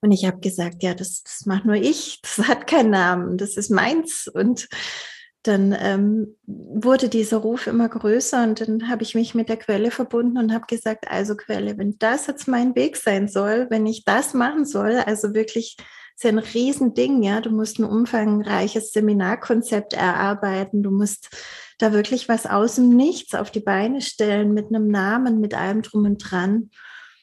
Und 0.00 0.12
ich 0.12 0.24
habe 0.24 0.38
gesagt, 0.38 0.82
ja, 0.82 0.94
das, 0.94 1.22
das 1.24 1.44
macht 1.44 1.64
nur 1.64 1.74
ich. 1.74 2.20
Das 2.22 2.46
hat 2.46 2.66
keinen 2.66 2.90
Namen. 2.90 3.36
Das 3.36 3.56
ist 3.56 3.70
meins. 3.70 4.28
Und 4.32 4.68
dann 5.42 5.76
ähm, 5.78 6.36
wurde 6.46 7.08
dieser 7.08 7.38
Ruf 7.38 7.66
immer 7.66 7.88
größer 7.88 8.42
und 8.42 8.60
dann 8.60 8.88
habe 8.88 9.02
ich 9.02 9.14
mich 9.14 9.34
mit 9.34 9.48
der 9.48 9.56
Quelle 9.56 9.90
verbunden 9.90 10.36
und 10.36 10.52
habe 10.52 10.66
gesagt, 10.66 11.08
also 11.10 11.36
Quelle, 11.36 11.78
wenn 11.78 11.96
das 11.98 12.26
jetzt 12.26 12.48
mein 12.48 12.74
Weg 12.74 12.96
sein 12.96 13.28
soll, 13.28 13.66
wenn 13.70 13.86
ich 13.86 14.04
das 14.04 14.34
machen 14.34 14.64
soll, 14.64 14.96
also 14.96 15.34
wirklich 15.34 15.76
ist 16.18 16.24
ja 16.24 16.30
ein 16.30 16.38
Riesending, 16.38 17.22
ja. 17.22 17.40
Du 17.40 17.50
musst 17.50 17.78
ein 17.78 17.84
umfangreiches 17.84 18.90
Seminarkonzept 18.92 19.92
erarbeiten. 19.92 20.82
Du 20.82 20.90
musst 20.90 21.28
da 21.78 21.92
wirklich 21.92 22.28
was 22.28 22.46
aus 22.46 22.74
dem 22.74 22.90
Nichts 22.90 23.34
auf 23.34 23.50
die 23.50 23.60
Beine 23.60 24.00
stellen 24.00 24.52
mit 24.52 24.68
einem 24.68 24.88
Namen, 24.88 25.40
mit 25.40 25.54
allem 25.54 25.82
drum 25.82 26.04
und 26.04 26.18
dran. 26.18 26.70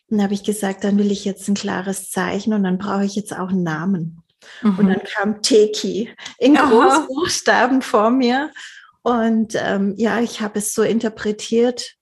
Und 0.10 0.22
habe 0.22 0.34
ich 0.34 0.44
gesagt, 0.44 0.84
dann 0.84 0.98
will 0.98 1.12
ich 1.12 1.26
jetzt 1.26 1.48
ein 1.48 1.56
klares 1.56 2.10
Zeichen 2.10 2.54
und 2.54 2.64
dann 2.64 2.78
brauche 2.78 3.06
ich 3.06 3.16
jetzt 3.16 3.34
auch 3.34 3.50
einen 3.50 3.64
Namen. 3.64 4.22
Mhm. 4.62 4.80
Und 4.80 4.88
dann 4.88 5.02
kam 5.04 5.42
Teki 5.42 6.14
in 6.38 6.56
Großbuchstaben 6.56 7.82
vor 7.82 8.10
mir. 8.12 8.52
Und 9.02 9.54
ähm, 9.56 9.94
ja, 9.98 10.20
ich 10.20 10.42
habe 10.42 10.60
es 10.60 10.74
so 10.74 10.84
interpretiert, 10.84 11.94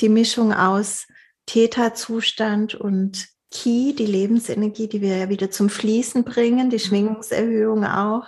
die 0.00 0.08
Mischung 0.08 0.52
aus 0.52 1.06
Theta-Zustand 1.46 2.74
und 2.74 3.28
Ki, 3.50 3.94
die 3.96 4.06
Lebensenergie, 4.06 4.88
die 4.88 5.00
wir 5.00 5.16
ja 5.16 5.28
wieder 5.28 5.50
zum 5.50 5.68
Fließen 5.68 6.24
bringen, 6.24 6.70
die 6.70 6.76
mhm. 6.76 6.80
Schwingungserhöhung 6.80 7.84
auch. 7.84 8.26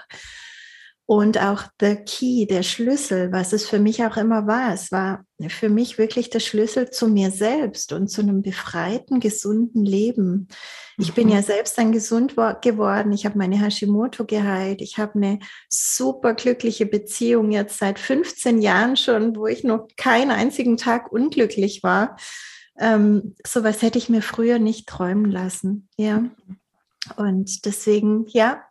Und 1.08 1.38
auch 1.40 1.62
the 1.80 1.94
key, 1.94 2.46
der 2.46 2.64
Schlüssel, 2.64 3.30
was 3.30 3.52
es 3.52 3.68
für 3.68 3.78
mich 3.78 4.04
auch 4.04 4.16
immer 4.16 4.48
war. 4.48 4.74
Es 4.74 4.90
war 4.90 5.24
für 5.48 5.68
mich 5.68 5.98
wirklich 5.98 6.30
der 6.30 6.40
Schlüssel 6.40 6.90
zu 6.90 7.06
mir 7.06 7.30
selbst 7.30 7.92
und 7.92 8.08
zu 8.08 8.22
einem 8.22 8.42
befreiten, 8.42 9.20
gesunden 9.20 9.84
Leben. 9.84 10.48
Ich 10.98 11.14
bin 11.14 11.28
ja 11.28 11.36
mhm. 11.36 11.44
selbst 11.44 11.78
dann 11.78 11.92
gesund 11.92 12.34
geworden. 12.60 13.12
Ich 13.12 13.24
habe 13.24 13.38
meine 13.38 13.56
Hashimoto 13.60 14.24
geheilt. 14.24 14.82
Ich 14.82 14.98
habe 14.98 15.14
eine 15.14 15.38
super 15.68 16.34
glückliche 16.34 16.86
Beziehung 16.86 17.52
jetzt 17.52 17.78
seit 17.78 18.00
15 18.00 18.60
Jahren 18.60 18.96
schon, 18.96 19.36
wo 19.36 19.46
ich 19.46 19.62
noch 19.62 19.86
keinen 19.96 20.32
einzigen 20.32 20.76
Tag 20.76 21.12
unglücklich 21.12 21.84
war. 21.84 22.16
Ähm, 22.78 23.36
sowas 23.46 23.80
hätte 23.82 23.98
ich 23.98 24.08
mir 24.08 24.22
früher 24.22 24.58
nicht 24.58 24.88
träumen 24.88 25.30
lassen. 25.30 25.88
Ja. 25.96 26.24
Und 27.16 27.64
deswegen, 27.64 28.26
ja, 28.28 28.62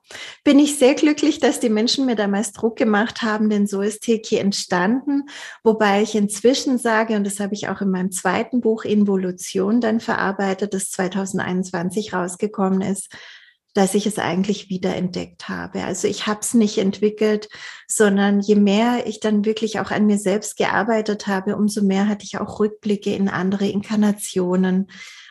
bin 0.43 0.59
ich 0.59 0.77
sehr 0.77 0.93
glücklich, 0.93 1.39
dass 1.39 1.59
die 1.59 1.69
Menschen 1.69 2.05
mir 2.05 2.15
damals 2.15 2.51
Druck 2.51 2.75
gemacht 2.75 3.21
haben, 3.21 3.49
denn 3.49 3.67
so 3.67 3.81
ist 3.81 4.01
Teki 4.01 4.37
entstanden. 4.37 5.29
Wobei 5.63 6.01
ich 6.01 6.15
inzwischen 6.15 6.77
sage, 6.77 7.15
und 7.15 7.23
das 7.23 7.39
habe 7.39 7.53
ich 7.53 7.69
auch 7.69 7.81
in 7.81 7.89
meinem 7.89 8.11
zweiten 8.11 8.61
Buch 8.61 8.83
Involution 8.83 9.81
dann 9.81 9.99
verarbeitet, 9.99 10.73
das 10.73 10.89
2021 10.91 12.13
rausgekommen 12.13 12.81
ist, 12.81 13.09
dass 13.75 13.93
ich 13.93 14.07
es 14.07 14.17
eigentlich 14.19 14.69
wiederentdeckt 14.69 15.49
habe. 15.49 15.83
Also 15.83 16.07
ich 16.07 16.27
habe 16.27 16.39
es 16.39 16.53
nicht 16.53 16.77
entwickelt, 16.77 17.49
sondern 17.87 18.39
je 18.39 18.55
mehr 18.55 19.05
ich 19.05 19.19
dann 19.19 19.43
wirklich 19.43 19.79
auch 19.79 19.91
an 19.91 20.05
mir 20.05 20.17
selbst 20.17 20.55
gearbeitet 20.55 21.27
habe, 21.27 21.57
umso 21.57 21.83
mehr 21.83 22.07
hatte 22.07 22.23
ich 22.23 22.39
auch 22.39 22.59
Rückblicke 22.59 23.13
in 23.13 23.27
andere 23.27 23.67
Inkarnationen, 23.67 24.87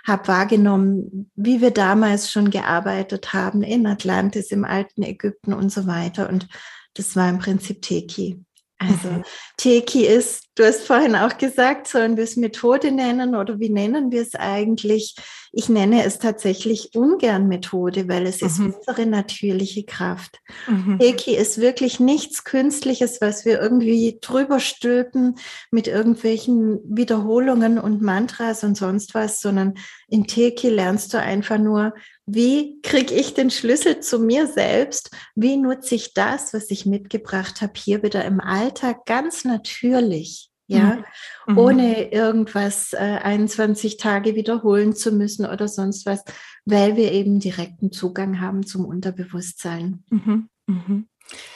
habe 0.06 0.28
wahrgenommen, 0.28 1.30
wie 1.34 1.60
wir 1.60 1.70
damals 1.70 2.30
schon 2.30 2.50
gearbeitet 2.50 3.32
haben 3.32 3.62
in 3.62 3.86
Atlantis, 3.86 4.50
im 4.50 4.64
alten 4.64 5.02
Ägypten 5.02 5.54
und 5.54 5.72
so 5.72 5.86
weiter. 5.86 6.28
Und 6.28 6.48
das 6.94 7.16
war 7.16 7.28
im 7.28 7.38
Prinzip 7.38 7.82
Teki. 7.82 8.44
Also 8.78 9.08
mhm. 9.08 9.24
Teki 9.56 10.04
ist, 10.04 10.48
du 10.56 10.64
hast 10.64 10.86
vorhin 10.86 11.14
auch 11.14 11.38
gesagt, 11.38 11.86
sollen 11.86 12.16
wir 12.16 12.24
es 12.24 12.36
Methode 12.36 12.90
nennen 12.90 13.34
oder 13.34 13.60
wie 13.60 13.70
nennen 13.70 14.10
wir 14.10 14.20
es 14.22 14.34
eigentlich? 14.34 15.14
Ich 15.52 15.68
nenne 15.68 16.04
es 16.04 16.18
tatsächlich 16.18 16.90
ungern 16.94 17.46
Methode, 17.46 18.08
weil 18.08 18.26
es 18.26 18.40
mhm. 18.40 18.46
ist 18.48 18.58
unsere 18.58 19.06
natürliche 19.06 19.84
Kraft. 19.84 20.40
Mhm. 20.66 20.98
Teki 20.98 21.36
ist 21.36 21.60
wirklich 21.60 22.00
nichts 22.00 22.42
Künstliches, 22.42 23.20
was 23.20 23.44
wir 23.44 23.60
irgendwie 23.60 24.18
drüber 24.20 24.58
stülpen 24.58 25.36
mit 25.70 25.86
irgendwelchen 25.86 26.80
Wiederholungen 26.84 27.78
und 27.78 28.02
Mantras 28.02 28.64
und 28.64 28.76
sonst 28.76 29.14
was, 29.14 29.40
sondern 29.40 29.74
in 30.14 30.28
Teki 30.28 30.68
lernst 30.68 31.12
du 31.12 31.20
einfach 31.20 31.58
nur, 31.58 31.92
wie 32.24 32.80
kriege 32.82 33.12
ich 33.12 33.34
den 33.34 33.50
Schlüssel 33.50 33.98
zu 33.98 34.20
mir 34.20 34.46
selbst? 34.46 35.10
Wie 35.34 35.56
nutze 35.56 35.96
ich 35.96 36.14
das, 36.14 36.54
was 36.54 36.70
ich 36.70 36.86
mitgebracht 36.86 37.60
habe, 37.60 37.72
hier 37.76 38.04
wieder 38.04 38.24
im 38.24 38.40
Alltag 38.40 39.06
ganz 39.06 39.44
natürlich? 39.44 40.52
Ja, 40.68 41.02
mhm. 41.46 41.54
mhm. 41.54 41.58
ohne 41.58 42.12
irgendwas 42.12 42.92
äh, 42.92 42.96
21 42.96 43.96
Tage 43.96 44.36
wiederholen 44.36 44.94
zu 44.94 45.10
müssen 45.10 45.46
oder 45.46 45.66
sonst 45.66 46.06
was, 46.06 46.22
weil 46.64 46.96
wir 46.96 47.10
eben 47.10 47.40
direkten 47.40 47.90
Zugang 47.90 48.40
haben 48.40 48.64
zum 48.64 48.84
Unterbewusstsein. 48.84 50.04
Mhm. 50.10 50.48
Mhm. 50.68 51.08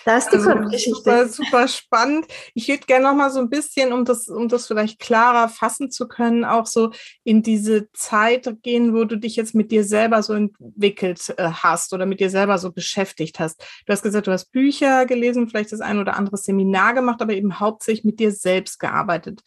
Das 0.05 0.25
ist 0.25 0.33
die 0.33 0.37
also, 0.37 0.95
Super, 0.95 1.29
super 1.29 1.69
spannend. 1.69 2.27
Ich 2.55 2.69
würde 2.69 2.87
gerne 2.87 3.07
noch 3.07 3.15
mal 3.15 3.31
so 3.31 3.41
ein 3.41 3.51
bisschen, 3.51 3.93
um 3.93 4.05
das, 4.05 4.29
um 4.29 4.49
das 4.49 4.67
vielleicht 4.67 4.99
klarer 4.99 5.49
fassen 5.49 5.91
zu 5.91 6.09
können, 6.09 6.45
auch 6.45 6.67
so 6.67 6.91
in 7.25 7.43
diese 7.43 7.91
Zeit 7.93 8.51
gehen, 8.63 8.95
wo 8.95 9.05
du 9.05 9.17
dich 9.17 9.37
jetzt 9.37 9.55
mit 9.55 9.71
dir 9.71 9.85
selber 9.85 10.23
so 10.23 10.33
entwickelt 10.33 11.35
äh, 11.37 11.51
hast 11.51 11.93
oder 11.93 12.07
mit 12.07 12.21
dir 12.21 12.31
selber 12.31 12.59
so 12.59 12.73
beschäftigt 12.73 13.39
hast. 13.39 13.61
Du 13.87 13.93
hast 13.93 14.03
gesagt, 14.03 14.27
du 14.27 14.33
hast 14.33 14.51
Bücher 14.51 15.05
gelesen, 15.07 15.49
vielleicht 15.49 15.73
das 15.73 15.81
ein 15.81 15.99
oder 15.99 16.17
andere 16.17 16.39
Seminar 16.39 16.95
gemacht, 16.95 17.21
aber 17.21 17.35
eben 17.35 17.61
hauptsächlich 17.61 18.05
mit 18.05 18.21
dir 18.21 18.33
selbst 18.33 18.79
gearbeitet. 18.79 19.43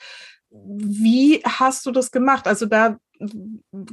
Wie 0.52 1.42
hast 1.46 1.86
du 1.86 1.92
das 1.92 2.12
gemacht? 2.12 2.46
Also 2.46 2.66
da 2.66 2.98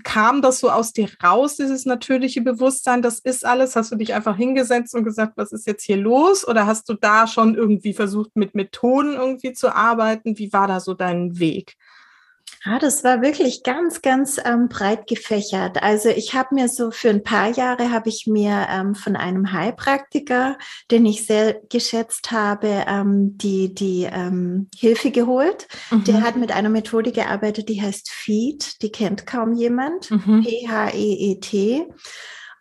kam 0.05 0.43
das 0.43 0.59
so 0.59 0.71
aus 0.71 0.93
dir 0.93 1.09
raus, 1.23 1.57
dieses 1.57 1.85
natürliche 1.87 2.41
Bewusstsein, 2.41 3.03
das 3.03 3.21
ist 3.21 3.45
alles? 3.45 3.77
Hast 3.77 3.93
du 3.93 3.97
dich 3.97 4.15
einfach 4.15 4.37
hingesetzt 4.37 4.95
und 4.95 5.05
gesagt, 5.05 5.35
was 5.37 5.53
ist 5.53 5.67
jetzt 5.67 5.85
hier 5.85 5.99
los? 5.99 6.47
Oder 6.49 6.67
hast 6.67 6.89
du 6.89 6.95
da 6.95 7.27
schon 7.27 7.55
irgendwie 7.55 7.93
versucht, 7.93 8.35
mit 8.35 8.55
Methoden 8.55 9.15
irgendwie 9.15 9.53
zu 9.53 9.75
arbeiten? 9.75 10.39
Wie 10.39 10.53
war 10.53 10.67
da 10.67 10.81
so 10.81 10.95
dein 10.95 11.39
Weg? 11.39 11.77
Ja, 12.65 12.79
das 12.79 13.05
war 13.05 13.23
wirklich 13.23 13.63
ganz, 13.63 14.03
ganz 14.03 14.41
ähm, 14.45 14.69
breit 14.69 15.07
gefächert. 15.07 15.83
Also 15.83 16.09
ich 16.09 16.35
habe 16.35 16.55
mir 16.55 16.69
so 16.69 16.91
für 16.91 17.11
ein 17.11 17.23
paar 17.23 17.51
Jahre 17.51 17.91
habe 17.93 18.09
ich 18.09 18.27
mir 18.27 18.67
ähm, 18.71 18.95
von 18.95 19.17
einem 19.17 19.53
Heilpraktiker, 19.53 20.59
den 20.91 21.07
ich 21.07 21.25
sehr 21.27 21.61
geschätzt 21.69 22.33
habe, 22.33 22.85
ähm, 22.89 23.39
die 23.39 23.75
die 23.75 24.09
ähm, 24.11 24.69
Hilfe 24.75 25.11
geholt. 25.11 25.69
Mhm. 25.91 26.05
Der 26.05 26.23
hat 26.23 26.37
mit 26.37 26.53
einer 26.53 26.69
Methode 26.69 27.13
gearbeitet, 27.13 27.69
die 27.69 27.81
heißt 27.81 28.11
FEET. 28.11 28.83
Die 28.83 28.91
kennt 28.91 29.27
kaum 29.27 29.53
jemand. 29.53 30.11
Mhm. 30.11 30.43
P-H-E-E-T. 30.43 31.87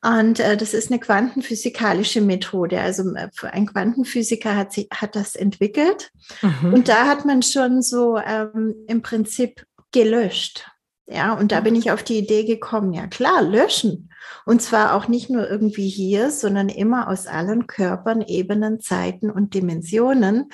Und 0.04 0.40
äh, 0.40 0.56
das 0.56 0.74
ist 0.74 0.92
eine 0.92 1.00
quantenphysikalische 1.00 2.22
Methode. 2.22 2.80
Also 2.80 3.04
äh, 3.16 3.30
ein 3.52 3.66
Quantenphysiker 3.66 4.56
hat, 4.56 4.72
sie, 4.74 4.88
hat 4.92 5.16
das 5.16 5.36
entwickelt. 5.36 6.12
Mhm. 6.42 6.74
Und 6.74 6.88
da 6.88 7.08
hat 7.08 7.26
man 7.26 7.42
schon 7.42 7.82
so 7.82 8.18
ähm, 8.18 8.76
im 8.88 9.02
Prinzip 9.02 9.66
gelöscht. 9.98 10.70
Ja, 11.08 11.34
und 11.34 11.52
da 11.52 11.62
bin 11.62 11.76
ich 11.76 11.90
auf 11.90 12.04
die 12.04 12.18
Idee 12.18 12.44
gekommen, 12.44 12.94
ja 12.94 13.08
klar, 13.08 13.42
löschen. 13.42 14.12
Und 14.46 14.62
zwar 14.62 14.94
auch 14.94 15.08
nicht 15.08 15.30
nur 15.30 15.50
irgendwie 15.50 15.88
hier, 15.88 16.32
sondern 16.32 16.70
immer 16.70 17.08
aus 17.08 17.28
allen 17.28 17.66
Körpern, 17.66 18.22
Ebenen, 18.22 18.80
Zeiten 18.80 19.32
und 19.32 19.54
Dimensionen. 19.54 20.50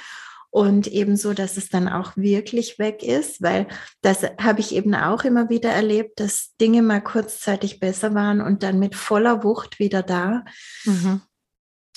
Und 0.51 0.87
ebenso, 0.87 1.33
dass 1.33 1.57
es 1.57 1.69
dann 1.69 1.89
auch 1.89 2.15
wirklich 2.15 2.77
weg 2.77 3.01
ist, 3.01 3.41
weil 3.41 3.67
das 4.01 4.21
habe 4.39 4.59
ich 4.59 4.75
eben 4.75 4.93
auch 4.93 5.23
immer 5.23 5.49
wieder 5.49 5.71
erlebt, 5.71 6.19
dass 6.19 6.55
Dinge 6.61 6.83
mal 6.83 7.01
kurzzeitig 7.01 7.79
besser 7.79 8.13
waren 8.13 8.39
und 8.39 8.61
dann 8.61 8.77
mit 8.77 8.95
voller 8.95 9.43
Wucht 9.43 9.79
wieder 9.79 10.03
da. 10.03 10.45
Mhm 10.85 11.21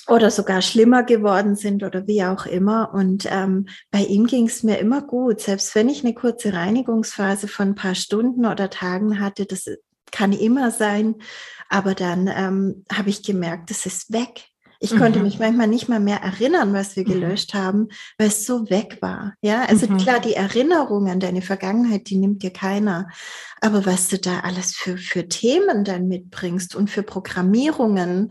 oder 0.08 0.30
sogar 0.30 0.62
schlimmer 0.62 1.02
geworden 1.02 1.56
sind 1.56 1.82
oder 1.82 2.06
wie 2.06 2.24
auch 2.24 2.46
immer. 2.46 2.92
Und 2.94 3.26
ähm, 3.30 3.66
bei 3.90 4.00
ihm 4.00 4.26
ging 4.26 4.46
es 4.46 4.62
mir 4.62 4.78
immer 4.78 5.02
gut, 5.02 5.40
selbst 5.40 5.74
wenn 5.74 5.88
ich 5.88 6.04
eine 6.04 6.14
kurze 6.14 6.52
Reinigungsphase 6.52 7.48
von 7.48 7.68
ein 7.68 7.74
paar 7.74 7.94
Stunden 7.94 8.46
oder 8.46 8.70
Tagen 8.70 9.20
hatte, 9.20 9.46
das 9.46 9.66
kann 10.12 10.32
immer 10.32 10.70
sein, 10.70 11.16
aber 11.68 11.94
dann 11.94 12.28
ähm, 12.28 12.84
habe 12.92 13.10
ich 13.10 13.22
gemerkt, 13.22 13.70
es 13.70 13.86
ist 13.86 14.12
weg. 14.12 14.44
Ich 14.80 14.92
mhm. 14.92 14.98
konnte 14.98 15.20
mich 15.20 15.38
manchmal 15.38 15.68
nicht 15.68 15.88
mal 15.88 16.00
mehr 16.00 16.22
erinnern, 16.22 16.72
was 16.72 16.96
wir 16.96 17.04
mhm. 17.06 17.12
gelöscht 17.12 17.54
haben, 17.54 17.88
weil 18.18 18.28
es 18.28 18.46
so 18.46 18.68
weg 18.70 18.98
war. 19.00 19.34
Ja, 19.40 19.64
also 19.64 19.86
mhm. 19.88 19.98
klar, 19.98 20.20
die 20.20 20.34
Erinnerung 20.34 21.08
an 21.08 21.20
deine 21.20 21.42
Vergangenheit, 21.42 22.08
die 22.10 22.16
nimmt 22.16 22.42
dir 22.42 22.52
keiner. 22.52 23.08
Aber 23.60 23.86
was 23.86 24.08
du 24.08 24.18
da 24.18 24.40
alles 24.40 24.76
für, 24.76 24.98
für 24.98 25.28
Themen 25.28 25.84
dann 25.84 26.08
mitbringst 26.08 26.74
und 26.74 26.90
für 26.90 27.02
Programmierungen, 27.02 28.30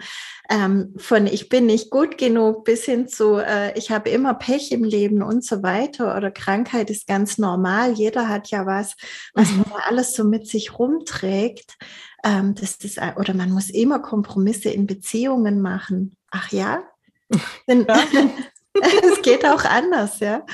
ähm, 0.49 0.93
von 0.97 1.25
ich 1.25 1.49
bin 1.49 1.65
nicht 1.65 1.89
gut 1.89 2.17
genug 2.17 2.63
bis 2.63 2.85
hin 2.85 3.07
zu 3.07 3.37
äh, 3.37 3.75
ich 3.77 3.89
habe 3.89 4.09
immer 4.09 4.35
Pech 4.35 4.71
im 4.71 4.83
Leben 4.83 5.23
und 5.23 5.43
so 5.43 5.63
weiter 5.63 6.15
oder 6.15 6.29
Krankheit 6.29 6.91
ist 6.91 7.07
ganz 7.07 7.39
normal. 7.39 7.93
Jeder 7.93 8.29
hat 8.29 8.51
ja 8.51 8.65
was, 8.67 8.95
was 9.33 9.51
mhm. 9.51 9.65
man 9.71 9.81
alles 9.87 10.13
so 10.13 10.23
mit 10.23 10.47
sich 10.47 10.77
rumträgt. 10.77 11.77
Ähm, 12.23 12.53
das 12.55 12.75
ist, 12.77 12.99
oder 13.17 13.33
man 13.33 13.51
muss 13.51 13.69
immer 13.69 13.99
Kompromisse 13.99 14.69
in 14.69 14.85
Beziehungen 14.85 15.61
machen 15.61 16.15
ach 16.35 16.51
ja, 16.51 16.83
es 17.67 19.21
geht 19.21 19.45
auch 19.45 19.63
anders, 19.63 20.19
ja. 20.19 20.45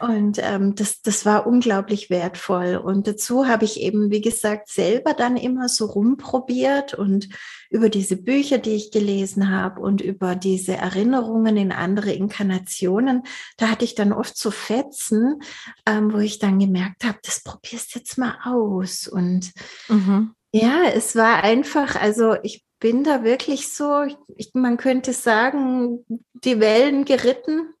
Und 0.00 0.38
ähm, 0.40 0.76
das, 0.76 1.02
das 1.02 1.26
war 1.26 1.44
unglaublich 1.44 2.08
wertvoll. 2.08 2.76
Und 2.76 3.08
dazu 3.08 3.48
habe 3.48 3.64
ich 3.64 3.80
eben, 3.80 4.12
wie 4.12 4.20
gesagt, 4.20 4.68
selber 4.68 5.12
dann 5.12 5.36
immer 5.36 5.68
so 5.68 5.86
rumprobiert 5.86 6.94
und 6.94 7.28
über 7.68 7.88
diese 7.88 8.16
Bücher, 8.16 8.58
die 8.58 8.76
ich 8.76 8.92
gelesen 8.92 9.50
habe 9.50 9.80
und 9.80 10.00
über 10.00 10.36
diese 10.36 10.76
Erinnerungen 10.76 11.56
in 11.56 11.72
andere 11.72 12.12
Inkarnationen, 12.12 13.24
da 13.56 13.68
hatte 13.70 13.84
ich 13.84 13.96
dann 13.96 14.12
oft 14.12 14.36
so 14.36 14.52
Fetzen, 14.52 15.40
ähm, 15.84 16.12
wo 16.12 16.18
ich 16.18 16.38
dann 16.38 16.60
gemerkt 16.60 17.04
habe, 17.04 17.18
das 17.24 17.42
probierst 17.42 17.96
jetzt 17.96 18.18
mal 18.18 18.38
aus. 18.44 19.08
Und 19.08 19.50
mhm. 19.88 20.34
Ja, 20.52 20.84
es 20.84 21.14
war 21.14 21.44
einfach, 21.44 21.96
also 21.96 22.36
ich 22.42 22.64
bin 22.80 23.04
da 23.04 23.22
wirklich 23.22 23.72
so, 23.72 24.04
ich, 24.36 24.50
man 24.54 24.76
könnte 24.76 25.12
sagen, 25.12 26.04
die 26.32 26.60
Wellen 26.60 27.04
geritten, 27.04 27.74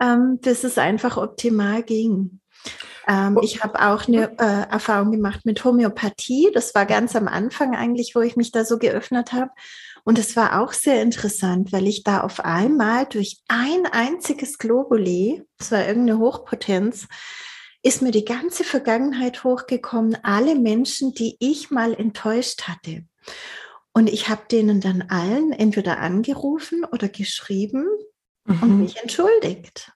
ähm, 0.00 0.38
bis 0.40 0.64
es 0.64 0.78
einfach 0.78 1.16
optimal 1.16 1.82
ging. 1.82 2.40
Ähm, 3.06 3.38
ich 3.42 3.62
habe 3.62 3.80
auch 3.80 4.08
eine 4.08 4.32
äh, 4.38 4.70
Erfahrung 4.70 5.12
gemacht 5.12 5.44
mit 5.44 5.64
Homöopathie. 5.64 6.50
Das 6.52 6.74
war 6.74 6.86
ganz 6.86 7.14
am 7.16 7.28
Anfang 7.28 7.74
eigentlich, 7.76 8.14
wo 8.14 8.20
ich 8.20 8.36
mich 8.36 8.52
da 8.52 8.64
so 8.64 8.78
geöffnet 8.78 9.32
habe. 9.32 9.50
Und 10.04 10.18
es 10.18 10.36
war 10.36 10.60
auch 10.60 10.72
sehr 10.72 11.00
interessant, 11.02 11.72
weil 11.72 11.86
ich 11.86 12.02
da 12.02 12.20
auf 12.22 12.40
einmal 12.44 13.06
durch 13.06 13.40
ein 13.48 13.86
einziges 13.86 14.58
Globuli, 14.58 15.42
das 15.58 15.70
war 15.70 15.86
irgendeine 15.86 16.18
Hochpotenz, 16.18 17.06
ist 17.82 18.02
mir 18.02 18.12
die 18.12 18.24
ganze 18.24 18.64
Vergangenheit 18.64 19.44
hochgekommen, 19.44 20.16
alle 20.22 20.54
Menschen, 20.54 21.14
die 21.14 21.36
ich 21.40 21.70
mal 21.70 21.94
enttäuscht 21.94 22.62
hatte. 22.62 23.04
Und 23.92 24.08
ich 24.08 24.28
habe 24.28 24.42
denen 24.50 24.80
dann 24.80 25.02
allen 25.02 25.52
entweder 25.52 25.98
angerufen 25.98 26.84
oder 26.84 27.08
geschrieben 27.08 27.86
mhm. 28.44 28.62
und 28.62 28.80
mich 28.80 28.96
entschuldigt. 28.96 29.92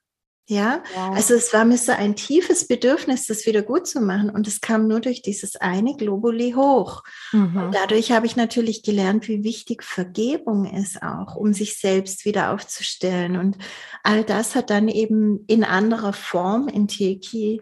Ja, 0.49 0.83
wow. 0.95 1.17
also 1.17 1.35
es 1.35 1.53
war 1.53 1.65
mir 1.65 1.77
so 1.77 1.91
ein 1.91 2.15
tiefes 2.15 2.69
Bedürfnis, 2.69 3.27
das 3.27 3.47
wieder 3.47 3.63
gut 3.63 3.89
zu 3.89 4.01
machen. 4.01 4.31
Und 4.31 4.47
es 4.47 4.61
kam 4.61 4.87
nur 4.87 5.01
durch 5.01 5.21
dieses 5.21 5.57
eine 5.57 5.97
Globuli 5.97 6.53
hoch. 6.53 7.03
Mhm. 7.33 7.57
Und 7.57 7.75
dadurch 7.75 8.13
habe 8.13 8.27
ich 8.27 8.37
natürlich 8.37 8.85
gelernt, 8.85 9.27
wie 9.27 9.43
wichtig 9.43 9.83
Vergebung 9.83 10.65
ist 10.65 11.03
auch, 11.03 11.35
um 11.35 11.53
sich 11.53 11.79
selbst 11.79 12.25
wieder 12.25 12.53
aufzustellen. 12.53 13.37
Und 13.37 13.59
all 14.05 14.23
das 14.23 14.55
hat 14.55 14.71
dann 14.71 14.87
eben 14.87 15.45
in 15.49 15.65
anderer 15.65 16.13
Form 16.13 16.69
in 16.69 16.87
Teki 16.87 17.61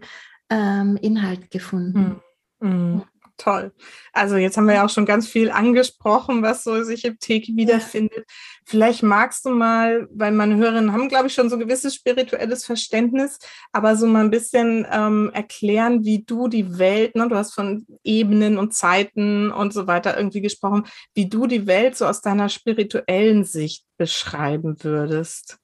ähm, 0.50 0.98
Inhalt 1.00 1.50
gefunden. 1.50 2.20
Mhm. 2.60 2.68
Mhm 2.68 3.02
toll. 3.36 3.72
Also 4.12 4.36
jetzt 4.36 4.56
haben 4.56 4.66
wir 4.66 4.74
ja 4.74 4.84
auch 4.84 4.90
schon 4.90 5.06
ganz 5.06 5.26
viel 5.26 5.50
angesprochen, 5.50 6.42
was 6.42 6.64
so 6.64 6.82
sich 6.82 7.04
im 7.04 7.18
Teki 7.18 7.56
wiederfindet. 7.56 8.26
Vielleicht 8.64 9.02
magst 9.02 9.44
du 9.44 9.50
mal, 9.50 10.08
weil 10.10 10.32
meine 10.32 10.56
Hörerinnen 10.56 10.92
haben, 10.92 11.08
glaube 11.08 11.26
ich, 11.26 11.34
schon 11.34 11.50
so 11.50 11.56
ein 11.56 11.60
gewisses 11.60 11.94
spirituelles 11.94 12.64
Verständnis, 12.64 13.38
aber 13.72 13.96
so 13.96 14.06
mal 14.06 14.24
ein 14.24 14.30
bisschen 14.30 14.86
ähm, 14.90 15.30
erklären, 15.34 16.04
wie 16.04 16.24
du 16.24 16.48
die 16.48 16.78
Welt, 16.78 17.14
ne, 17.16 17.28
du 17.28 17.36
hast 17.36 17.54
von 17.54 17.86
Ebenen 18.02 18.58
und 18.58 18.74
Zeiten 18.74 19.50
und 19.50 19.72
so 19.72 19.86
weiter 19.86 20.16
irgendwie 20.16 20.40
gesprochen, 20.40 20.84
wie 21.14 21.28
du 21.28 21.46
die 21.46 21.66
Welt 21.66 21.96
so 21.96 22.06
aus 22.06 22.20
deiner 22.20 22.48
spirituellen 22.48 23.44
Sicht 23.44 23.84
beschreiben 23.96 24.76
würdest. 24.82 25.58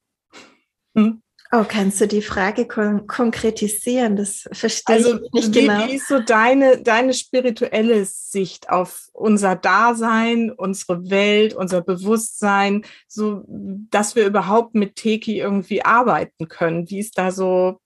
Hm? 0.94 1.22
Oh, 1.52 1.64
kannst 1.66 2.00
du 2.00 2.06
die 2.06 2.22
Frage 2.22 2.68
kon 2.68 3.08
konkretisieren? 3.08 4.14
Das 4.14 4.48
verstehe 4.52 4.96
also, 4.96 5.20
ich 5.20 5.32
nicht 5.32 5.54
wie, 5.54 5.60
genau. 5.62 5.88
Wie 5.88 5.94
ist 5.94 6.06
so 6.06 6.20
deine, 6.20 6.80
deine 6.80 7.12
spirituelle 7.12 8.04
Sicht 8.04 8.70
auf 8.70 9.08
unser 9.12 9.56
Dasein, 9.56 10.52
unsere 10.52 11.10
Welt, 11.10 11.54
unser 11.54 11.80
Bewusstsein, 11.80 12.84
so 13.08 13.42
dass 13.48 14.14
wir 14.14 14.26
überhaupt 14.26 14.76
mit 14.76 14.94
Teki 14.94 15.38
irgendwie 15.38 15.84
arbeiten 15.84 16.46
können? 16.46 16.88
Wie 16.88 17.00
ist 17.00 17.18
da 17.18 17.32
so 17.32 17.80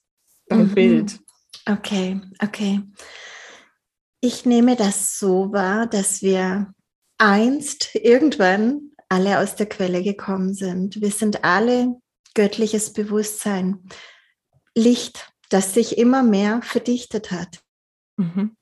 dein 0.48 0.68
mhm. 0.68 0.74
Bild? 0.74 1.20
Okay, 1.66 2.20
okay. 2.42 2.82
Ich 4.20 4.44
nehme 4.44 4.76
das 4.76 5.18
so 5.18 5.52
wahr, 5.52 5.86
dass 5.86 6.20
wir 6.20 6.74
einst 7.16 7.94
irgendwann 7.94 8.90
alle 9.08 9.38
aus 9.38 9.56
der 9.56 9.66
Quelle 9.66 10.02
gekommen 10.02 10.52
sind. 10.52 11.00
Wir 11.00 11.10
sind 11.10 11.44
alle 11.44 11.94
göttliches 12.34 12.92
Bewusstsein, 12.92 13.88
Licht, 14.74 15.32
das 15.50 15.74
sich 15.74 15.98
immer 15.98 16.22
mehr 16.22 16.62
verdichtet 16.62 17.30
hat. 17.30 17.62
Mhm. 18.16 18.56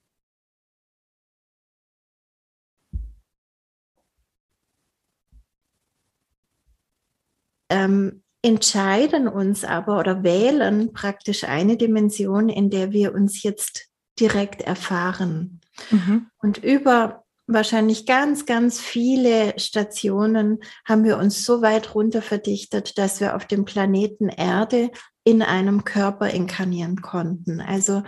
Ähm, 7.71 8.23
entscheiden 8.43 9.29
uns 9.29 9.65
aber 9.65 9.99
oder 9.99 10.23
wählen 10.23 10.93
praktisch 10.93 11.45
eine 11.45 11.77
Dimension, 11.79 12.49
in 12.51 12.69
der 12.69 12.93
wir 12.93 13.15
uns 13.15 13.43
jetzt 13.43 13.89
direkt 14.21 14.61
erfahren. 14.61 15.61
Mhm. 15.91 16.31
Und 16.39 16.59
über 16.59 17.22
wahrscheinlich 17.53 18.07
ganz, 18.07 18.47
ganz 18.47 18.81
viele 18.81 19.59
Stationen 19.59 20.59
haben 20.85 21.05
wir 21.05 21.19
uns 21.19 21.45
so 21.45 21.62
weit 21.62 21.95
runter 21.95 22.23
verdichtet, 22.23 22.99
dass 22.99 23.21
wir 23.21 23.37
auf 23.37 23.47
dem 23.47 23.65
Planeten 23.65 24.29
Erde 24.29 24.91
in 25.25 25.43
einem 25.43 25.85
Körper 25.85 26.31
inkarnieren 26.31 27.01
konnten. 27.01 27.61
Also 27.61 28.03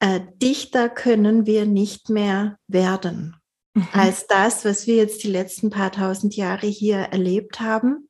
äh, 0.00 0.20
dichter 0.42 0.88
können 0.88 1.46
wir 1.46 1.64
nicht 1.64 2.10
mehr 2.10 2.58
werden 2.68 3.36
mhm. 3.74 3.88
als 3.92 4.26
das, 4.26 4.64
was 4.64 4.86
wir 4.86 4.96
jetzt 4.96 5.22
die 5.22 5.30
letzten 5.30 5.70
paar 5.70 5.92
tausend 5.92 6.36
Jahre 6.36 6.66
hier 6.66 6.98
erlebt 6.98 7.60
haben. 7.60 8.08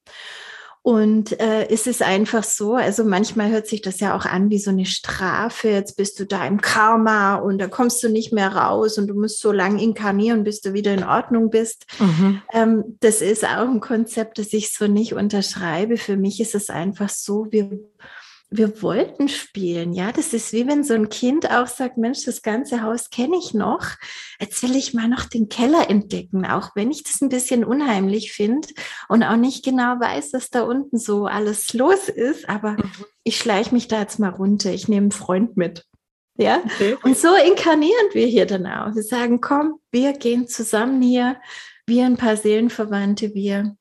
Und 0.84 1.38
äh, 1.40 1.68
ist 1.72 1.86
es 1.86 2.02
einfach 2.02 2.42
so, 2.42 2.74
also 2.74 3.04
manchmal 3.04 3.50
hört 3.50 3.68
sich 3.68 3.82
das 3.82 4.00
ja 4.00 4.16
auch 4.16 4.24
an 4.24 4.50
wie 4.50 4.58
so 4.58 4.70
eine 4.70 4.84
Strafe, 4.84 5.68
jetzt 5.68 5.96
bist 5.96 6.18
du 6.18 6.26
da 6.26 6.44
im 6.44 6.60
Karma 6.60 7.36
und 7.36 7.58
da 7.58 7.68
kommst 7.68 8.02
du 8.02 8.08
nicht 8.08 8.32
mehr 8.32 8.52
raus 8.52 8.98
und 8.98 9.06
du 9.06 9.14
musst 9.14 9.38
so 9.38 9.52
lange 9.52 9.80
inkarnieren, 9.80 10.42
bis 10.42 10.60
du 10.60 10.72
wieder 10.72 10.92
in 10.92 11.04
Ordnung 11.04 11.50
bist. 11.50 11.86
Mhm. 12.00 12.42
Ähm, 12.52 12.84
das 12.98 13.20
ist 13.20 13.44
auch 13.44 13.68
ein 13.68 13.78
Konzept, 13.78 14.38
das 14.38 14.52
ich 14.52 14.72
so 14.72 14.88
nicht 14.88 15.14
unterschreibe. 15.14 15.96
Für 15.96 16.16
mich 16.16 16.40
ist 16.40 16.56
es 16.56 16.68
einfach 16.68 17.10
so, 17.10 17.46
wir 17.50 17.78
wir 18.52 18.82
wollten 18.82 19.28
spielen. 19.28 19.92
Ja, 19.92 20.12
das 20.12 20.32
ist 20.32 20.52
wie 20.52 20.66
wenn 20.66 20.84
so 20.84 20.94
ein 20.94 21.08
Kind 21.08 21.50
auch 21.50 21.66
sagt, 21.66 21.96
Mensch, 21.96 22.24
das 22.24 22.42
ganze 22.42 22.82
Haus 22.82 23.10
kenne 23.10 23.36
ich 23.36 23.54
noch. 23.54 23.86
Jetzt 24.40 24.62
will 24.62 24.76
ich 24.76 24.94
mal 24.94 25.08
noch 25.08 25.24
den 25.24 25.48
Keller 25.48 25.88
entdecken, 25.88 26.44
auch 26.46 26.70
wenn 26.74 26.90
ich 26.90 27.02
das 27.02 27.20
ein 27.20 27.28
bisschen 27.28 27.64
unheimlich 27.64 28.32
finde 28.32 28.68
und 29.08 29.22
auch 29.22 29.36
nicht 29.36 29.64
genau 29.64 29.98
weiß, 29.98 30.32
was 30.32 30.50
da 30.50 30.62
unten 30.62 30.98
so 30.98 31.26
alles 31.26 31.72
los 31.72 32.08
ist. 32.08 32.48
Aber 32.48 32.72
mhm. 32.72 32.92
ich 33.24 33.38
schleiche 33.38 33.74
mich 33.74 33.88
da 33.88 34.00
jetzt 34.00 34.18
mal 34.18 34.30
runter. 34.30 34.72
Ich 34.72 34.88
nehme 34.88 35.04
einen 35.04 35.12
Freund 35.12 35.56
mit. 35.56 35.84
Ja, 36.38 36.62
okay. 36.64 36.96
und 37.02 37.16
so 37.16 37.28
inkarnieren 37.34 38.08
wir 38.12 38.26
hier 38.26 38.46
dann 38.46 38.66
auch. 38.66 38.94
Wir 38.94 39.02
sagen, 39.02 39.40
komm, 39.40 39.80
wir 39.90 40.14
gehen 40.14 40.48
zusammen 40.48 41.02
hier. 41.02 41.36
Wir 41.86 42.06
ein 42.06 42.16
paar 42.16 42.36
Seelenverwandte, 42.36 43.34
wir 43.34 43.76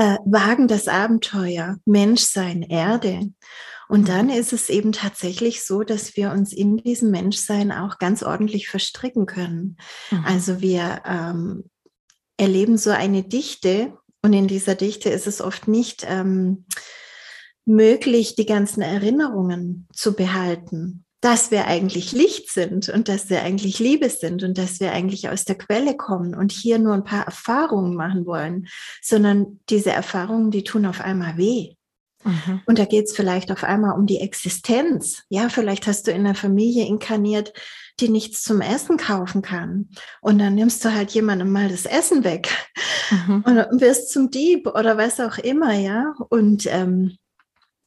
äh, 0.00 0.16
wagen 0.24 0.66
das 0.66 0.88
Abenteuer, 0.88 1.76
Menschsein, 1.84 2.62
Erde. 2.62 3.30
Und 3.86 4.08
dann 4.08 4.26
mhm. 4.26 4.32
ist 4.32 4.54
es 4.54 4.70
eben 4.70 4.92
tatsächlich 4.92 5.62
so, 5.62 5.82
dass 5.82 6.16
wir 6.16 6.30
uns 6.30 6.54
in 6.54 6.78
diesem 6.78 7.10
Menschsein 7.10 7.70
auch 7.70 7.98
ganz 7.98 8.22
ordentlich 8.22 8.68
verstricken 8.68 9.26
können. 9.26 9.76
Mhm. 10.10 10.24
Also 10.24 10.62
wir 10.62 11.02
ähm, 11.04 11.64
erleben 12.38 12.78
so 12.78 12.90
eine 12.90 13.24
Dichte 13.24 13.92
und 14.22 14.32
in 14.32 14.48
dieser 14.48 14.74
Dichte 14.74 15.10
ist 15.10 15.26
es 15.26 15.42
oft 15.42 15.68
nicht 15.68 16.06
ähm, 16.08 16.64
möglich, 17.66 18.36
die 18.36 18.46
ganzen 18.46 18.80
Erinnerungen 18.80 19.86
zu 19.92 20.14
behalten 20.14 21.04
dass 21.20 21.50
wir 21.50 21.66
eigentlich 21.66 22.12
Licht 22.12 22.50
sind 22.50 22.88
und 22.88 23.08
dass 23.08 23.28
wir 23.28 23.42
eigentlich 23.42 23.78
Liebe 23.78 24.08
sind 24.08 24.42
und 24.42 24.56
dass 24.56 24.80
wir 24.80 24.92
eigentlich 24.92 25.28
aus 25.28 25.44
der 25.44 25.56
Quelle 25.56 25.96
kommen 25.96 26.34
und 26.34 26.50
hier 26.50 26.78
nur 26.78 26.94
ein 26.94 27.04
paar 27.04 27.26
Erfahrungen 27.26 27.94
machen 27.94 28.24
wollen, 28.26 28.68
sondern 29.02 29.60
diese 29.68 29.90
Erfahrungen, 29.90 30.50
die 30.50 30.64
tun 30.64 30.86
auf 30.86 31.00
einmal 31.00 31.36
weh. 31.36 31.74
Mhm. 32.24 32.62
Und 32.66 32.78
da 32.78 32.84
geht 32.84 33.06
es 33.06 33.16
vielleicht 33.16 33.50
auf 33.50 33.64
einmal 33.64 33.98
um 33.98 34.06
die 34.06 34.20
Existenz. 34.20 35.22
Ja, 35.28 35.48
vielleicht 35.48 35.86
hast 35.86 36.06
du 36.06 36.10
in 36.10 36.20
einer 36.20 36.34
Familie 36.34 36.86
inkarniert, 36.86 37.52
die 37.98 38.08
nichts 38.08 38.42
zum 38.42 38.60
Essen 38.60 38.96
kaufen 38.96 39.42
kann. 39.42 39.90
Und 40.20 40.38
dann 40.38 40.54
nimmst 40.54 40.84
du 40.84 40.92
halt 40.92 41.10
jemandem 41.10 41.50
mal 41.50 41.68
das 41.68 41.86
Essen 41.86 42.24
weg 42.24 42.50
mhm. 43.10 43.44
und 43.46 43.80
wirst 43.80 44.10
zum 44.10 44.30
Dieb 44.30 44.66
oder 44.66 44.96
was 44.96 45.20
auch 45.20 45.38
immer, 45.38 45.74
ja. 45.74 46.14
Und 46.28 46.66
ähm, 46.66 47.16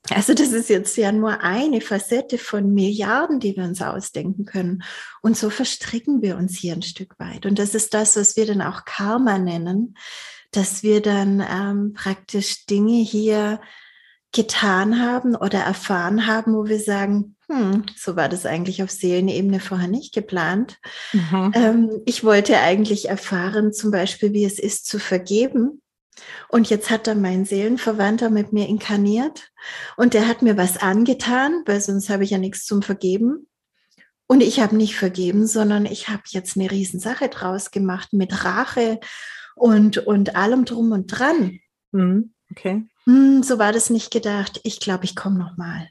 also 0.10 0.34
das 0.34 0.52
ist 0.52 0.70
jetzt 0.70 0.98
ja 0.98 1.12
nur 1.12 1.42
eine 1.42 1.80
Facette 1.80 2.38
von 2.38 2.74
Milliarden, 2.74 3.40
die 3.40 3.56
wir 3.56 3.64
uns 3.64 3.82
ausdenken 3.82 4.46
können. 4.46 4.84
Und 5.22 5.38
so 5.38 5.50
verstricken 5.50 6.22
wir 6.22 6.36
uns 6.36 6.58
hier 6.58 6.74
ein 6.74 6.82
Stück 6.82 7.18
weit. 7.20 7.46
Und 7.46 7.58
das 7.58 7.74
ist 7.74 7.94
das, 7.94 8.18
was 8.18 8.36
wir 8.36 8.46
dann 8.46 8.62
auch 8.62 8.84
Karma 8.84 9.38
nennen, 9.38 9.96
dass 10.52 10.84
wir 10.84 11.02
dann 11.02 11.44
ähm, 11.50 11.94
praktisch 11.94 12.66
Dinge 12.66 13.02
hier 13.02 13.62
getan 14.34 15.00
haben 15.00 15.36
oder 15.36 15.60
erfahren 15.60 16.28
haben, 16.28 16.56
wo 16.56 16.66
wir 16.66 16.80
sagen, 16.80 17.36
hm, 17.48 17.86
so 17.96 18.16
war 18.16 18.30
das 18.30 18.46
eigentlich 18.46 18.82
auf 18.84 18.90
Seelenebene 18.90 19.60
vorher 19.60 19.88
nicht 19.88 20.14
geplant. 20.14 20.80
Mhm. 21.14 21.52
Ähm, 21.54 22.02
ich 22.06 22.24
wollte 22.24 22.58
eigentlich 22.58 23.10
erfahren, 23.10 23.74
zum 23.74 23.92
Beispiel, 23.92 24.34
wie 24.34 24.44
es 24.44 24.60
ist 24.60 24.88
zu 24.88 25.00
vergeben. 25.00 25.83
Und 26.50 26.70
jetzt 26.70 26.90
hat 26.90 27.08
da 27.08 27.16
mein 27.16 27.46
Seelenverwandter 27.46 28.30
mit 28.30 28.54
mir 28.54 28.68
inkarniert 28.68 29.52
und 29.98 30.14
der 30.14 30.28
hat 30.28 30.42
mir 30.42 30.58
was 30.58 30.78
angetan, 30.78 31.64
weil 31.66 31.82
sonst 31.82 32.10
habe 32.10 32.24
ich 32.24 32.32
ja 32.32 32.38
nichts 32.38 32.66
zum 32.66 32.82
Vergeben. 32.82 33.48
Und 34.28 34.42
ich 34.42 34.60
habe 34.60 34.76
nicht 34.76 34.96
vergeben, 34.96 35.48
sondern 35.48 35.86
ich 35.86 36.10
habe 36.10 36.24
jetzt 36.28 36.58
eine 36.58 36.72
Riesensache 36.72 37.30
draus 37.30 37.72
gemacht 37.72 38.14
mit 38.14 38.46
Rache 38.46 39.00
und, 39.56 40.00
und 40.00 40.36
allem 40.36 40.66
drum 40.66 40.92
und 40.92 41.08
dran. 41.08 41.60
Mhm. 41.92 42.34
Okay. 42.52 42.86
Hm, 43.06 43.44
so 43.44 43.60
war 43.60 43.74
das 43.74 43.90
nicht 43.90 44.12
gedacht. 44.12 44.62
Ich 44.64 44.80
glaube, 44.80 45.06
ich 45.06 45.16
komme 45.16 45.38
noch 45.38 45.58
mal. 45.58 45.90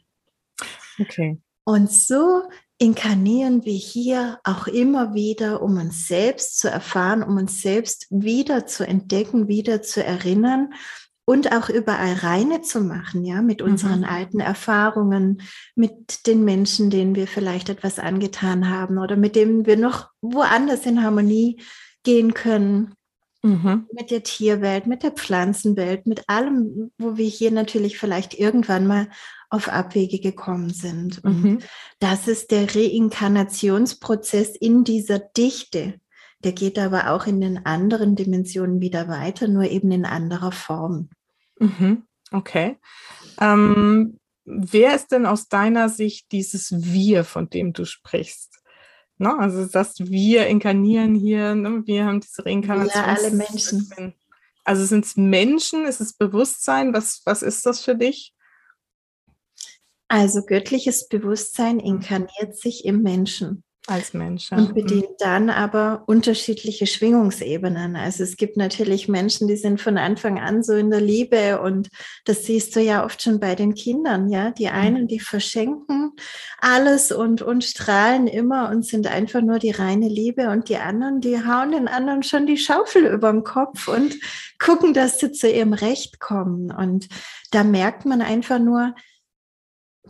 Okay. 0.98 1.40
Und 1.64 1.90
so 1.90 2.42
inkarnieren 2.82 3.64
wir 3.64 3.76
hier 3.76 4.40
auch 4.42 4.66
immer 4.66 5.14
wieder, 5.14 5.62
um 5.62 5.76
uns 5.76 6.08
selbst 6.08 6.58
zu 6.58 6.68
erfahren, 6.68 7.22
um 7.22 7.36
uns 7.36 7.62
selbst 7.62 8.08
wieder 8.10 8.66
zu 8.66 8.84
entdecken, 8.84 9.46
wieder 9.46 9.82
zu 9.82 10.04
erinnern 10.04 10.74
und 11.24 11.52
auch 11.52 11.68
überall 11.68 12.14
reine 12.14 12.60
zu 12.62 12.80
machen, 12.80 13.24
ja, 13.24 13.40
mit 13.40 13.62
unseren 13.62 14.00
mhm. 14.00 14.06
alten 14.06 14.40
Erfahrungen, 14.40 15.42
mit 15.76 16.26
den 16.26 16.44
Menschen, 16.44 16.90
denen 16.90 17.14
wir 17.14 17.28
vielleicht 17.28 17.68
etwas 17.68 18.00
angetan 18.00 18.68
haben 18.68 18.98
oder 18.98 19.14
mit 19.14 19.36
denen 19.36 19.64
wir 19.64 19.76
noch 19.76 20.08
woanders 20.20 20.84
in 20.84 21.04
Harmonie 21.04 21.62
gehen 22.02 22.34
können. 22.34 22.94
Mhm. 23.44 23.86
Mit 23.92 24.10
der 24.10 24.24
Tierwelt, 24.24 24.88
mit 24.88 25.04
der 25.04 25.12
Pflanzenwelt, 25.12 26.06
mit 26.06 26.28
allem, 26.28 26.90
wo 26.98 27.16
wir 27.16 27.26
hier 27.26 27.52
natürlich 27.52 27.96
vielleicht 27.96 28.34
irgendwann 28.34 28.88
mal 28.88 29.06
auf 29.52 29.68
Abwege 29.68 30.18
gekommen 30.18 30.70
sind. 30.70 31.22
Und 31.24 31.44
mhm. 31.44 31.58
das 31.98 32.26
ist 32.26 32.50
der 32.50 32.74
Reinkarnationsprozess 32.74 34.56
in 34.56 34.82
dieser 34.82 35.18
Dichte. 35.18 36.00
Der 36.42 36.52
geht 36.52 36.78
aber 36.78 37.10
auch 37.10 37.26
in 37.26 37.42
den 37.42 37.66
anderen 37.66 38.16
Dimensionen 38.16 38.80
wieder 38.80 39.08
weiter, 39.08 39.48
nur 39.48 39.64
eben 39.64 39.92
in 39.92 40.06
anderer 40.06 40.52
Form. 40.52 41.10
Mhm. 41.58 42.04
Okay. 42.32 42.78
Ähm, 43.38 44.18
wer 44.46 44.94
ist 44.94 45.12
denn 45.12 45.26
aus 45.26 45.48
deiner 45.48 45.90
Sicht 45.90 46.32
dieses 46.32 46.72
Wir, 46.72 47.22
von 47.22 47.50
dem 47.50 47.74
du 47.74 47.84
sprichst? 47.84 48.58
Ne? 49.18 49.38
Also 49.38 49.66
das 49.66 49.98
wir 49.98 50.46
inkarnieren 50.46 51.14
hier, 51.14 51.54
ne? 51.54 51.82
wir 51.84 52.06
haben 52.06 52.22
diese 52.22 52.46
Reinkarnation. 52.46 53.04
Ja, 53.04 53.14
alle 53.14 53.30
Menschen. 53.32 54.14
Also 54.64 54.86
sind 54.86 55.04
es 55.04 55.16
Menschen, 55.18 55.84
ist 55.84 56.00
es 56.00 56.14
Bewusstsein? 56.14 56.94
Was, 56.94 57.20
was 57.26 57.42
ist 57.42 57.66
das 57.66 57.84
für 57.84 57.94
dich? 57.96 58.32
Also 60.12 60.42
göttliches 60.42 61.08
Bewusstsein 61.08 61.80
inkarniert 61.80 62.54
sich 62.54 62.84
im 62.84 63.00
Menschen. 63.00 63.64
Als 63.86 64.12
Mensch. 64.12 64.50
Ja. 64.50 64.58
Und 64.58 64.68
mhm. 64.68 64.74
bedient 64.74 65.06
dann 65.20 65.48
aber 65.48 66.04
unterschiedliche 66.06 66.86
Schwingungsebenen. 66.86 67.96
Also 67.96 68.22
es 68.22 68.36
gibt 68.36 68.58
natürlich 68.58 69.08
Menschen, 69.08 69.48
die 69.48 69.56
sind 69.56 69.80
von 69.80 69.96
Anfang 69.96 70.38
an 70.38 70.62
so 70.62 70.74
in 70.74 70.90
der 70.90 71.00
Liebe 71.00 71.62
und 71.62 71.88
das 72.26 72.44
siehst 72.44 72.76
du 72.76 72.80
ja 72.80 73.06
oft 73.06 73.22
schon 73.22 73.40
bei 73.40 73.54
den 73.54 73.72
Kindern, 73.72 74.28
ja. 74.28 74.50
Die 74.50 74.66
mhm. 74.66 74.72
einen, 74.74 75.08
die 75.08 75.18
verschenken 75.18 76.12
alles 76.60 77.10
und, 77.10 77.40
und 77.40 77.64
strahlen 77.64 78.26
immer 78.26 78.68
und 78.68 78.84
sind 78.84 79.06
einfach 79.06 79.40
nur 79.40 79.58
die 79.58 79.70
reine 79.70 80.08
Liebe 80.08 80.50
und 80.50 80.68
die 80.68 80.76
anderen, 80.76 81.22
die 81.22 81.38
hauen 81.38 81.72
den 81.72 81.88
anderen 81.88 82.22
schon 82.22 82.46
die 82.46 82.58
Schaufel 82.58 83.06
über 83.06 83.30
dem 83.30 83.44
Kopf 83.44 83.88
und 83.88 84.14
gucken, 84.58 84.92
dass 84.92 85.20
sie 85.20 85.32
zu 85.32 85.50
ihrem 85.50 85.72
Recht 85.72 86.20
kommen. 86.20 86.70
Und 86.70 87.08
da 87.50 87.64
merkt 87.64 88.04
man 88.04 88.20
einfach 88.20 88.58
nur, 88.58 88.94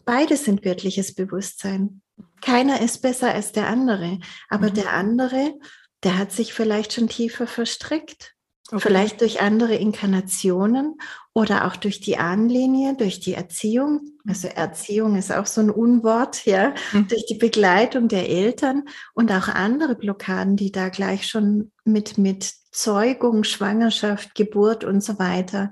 beide 0.05 0.37
sind 0.37 0.63
göttliches 0.63 1.15
Bewusstsein. 1.15 2.03
Keiner 2.41 2.81
ist 2.81 3.03
besser 3.03 3.33
als 3.33 3.53
der 3.53 3.69
andere, 3.69 4.19
aber 4.49 4.71
mhm. 4.71 4.75
der 4.75 4.93
andere, 4.93 5.55
der 6.03 6.19
hat 6.19 6.33
sich 6.33 6.53
vielleicht 6.53 6.93
schon 6.93 7.09
tiefer 7.09 7.47
verstrickt. 7.47 8.35
Okay. 8.71 8.81
Vielleicht 8.81 9.21
durch 9.21 9.43
andere 9.43 9.75
Inkarnationen 9.75 10.97
oder 11.35 11.67
auch 11.67 11.77
durch 11.77 12.01
die 12.01 12.17
Ahnenlinie, 12.17 12.97
durch 12.97 13.21
die 13.21 13.35
Erziehung. 13.35 14.01
Also 14.27 14.49
Erziehung 14.49 15.17
ist 15.17 15.31
auch 15.31 15.45
so 15.45 15.61
ein 15.61 15.69
Unwort, 15.69 16.47
ja, 16.47 16.73
mhm. 16.93 17.07
durch 17.07 17.27
die 17.27 17.35
Begleitung 17.35 18.09
der 18.09 18.31
Eltern 18.31 18.85
und 19.13 19.31
auch 19.31 19.49
andere 19.49 19.95
Blockaden, 19.95 20.57
die 20.57 20.73
da 20.73 20.89
gleich 20.89 21.29
schon 21.29 21.71
mit, 21.85 22.17
mit 22.17 22.51
Zeugung, 22.71 23.45
Schwangerschaft, 23.45 24.35
Geburt 24.35 24.85
und 24.85 25.05
so 25.05 25.19
weiter 25.19 25.71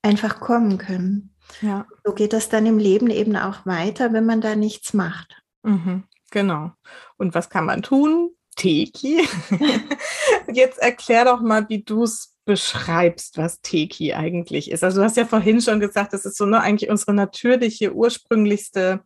einfach 0.00 0.40
kommen 0.40 0.78
können. 0.78 1.34
Ja. 1.60 1.86
So 2.04 2.12
geht 2.12 2.32
das 2.32 2.48
dann 2.48 2.66
im 2.66 2.78
Leben 2.78 3.10
eben 3.10 3.36
auch 3.36 3.66
weiter, 3.66 4.12
wenn 4.12 4.26
man 4.26 4.40
da 4.40 4.56
nichts 4.56 4.94
macht. 4.94 5.42
Mhm, 5.62 6.04
genau. 6.30 6.72
Und 7.16 7.34
was 7.34 7.50
kann 7.50 7.66
man 7.66 7.82
tun? 7.82 8.30
Teki. 8.56 9.26
Jetzt 10.52 10.78
erklär 10.78 11.24
doch 11.24 11.40
mal, 11.40 11.68
wie 11.68 11.82
du 11.82 12.04
es 12.04 12.36
beschreibst, 12.44 13.36
was 13.36 13.60
Teki 13.60 14.14
eigentlich 14.14 14.70
ist. 14.70 14.82
Also 14.82 15.00
du 15.00 15.04
hast 15.04 15.16
ja 15.16 15.26
vorhin 15.26 15.60
schon 15.60 15.80
gesagt, 15.80 16.12
das 16.12 16.24
ist 16.24 16.36
so 16.36 16.46
ne, 16.46 16.60
eigentlich 16.60 16.90
unsere 16.90 17.14
natürliche, 17.14 17.94
ursprünglichste 17.94 19.02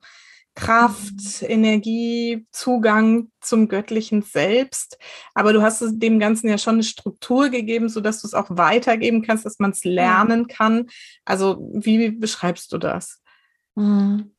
Kraft. 0.54 1.42
Energie, 1.42 2.46
Zugang 2.52 3.30
zum 3.40 3.68
göttlichen 3.68 4.22
Selbst. 4.22 4.98
Aber 5.34 5.52
du 5.52 5.62
hast 5.62 5.82
dem 5.84 6.18
Ganzen 6.18 6.48
ja 6.48 6.58
schon 6.58 6.74
eine 6.74 6.84
Struktur 6.84 7.48
gegeben, 7.48 7.88
sodass 7.88 8.20
du 8.20 8.26
es 8.26 8.34
auch 8.34 8.46
weitergeben 8.50 9.22
kannst, 9.22 9.44
dass 9.44 9.58
man 9.58 9.72
es 9.72 9.84
lernen 9.84 10.46
kann. 10.46 10.88
Also 11.24 11.58
wie 11.72 12.10
beschreibst 12.10 12.72
du 12.72 12.78
das? 12.78 13.20
Mhm. 13.74 14.34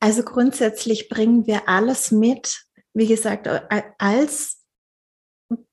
Also 0.00 0.22
grundsätzlich 0.22 1.08
bringen 1.08 1.46
wir 1.46 1.68
alles 1.68 2.10
mit, 2.10 2.64
wie 2.92 3.06
gesagt, 3.06 3.48
als 3.98 4.61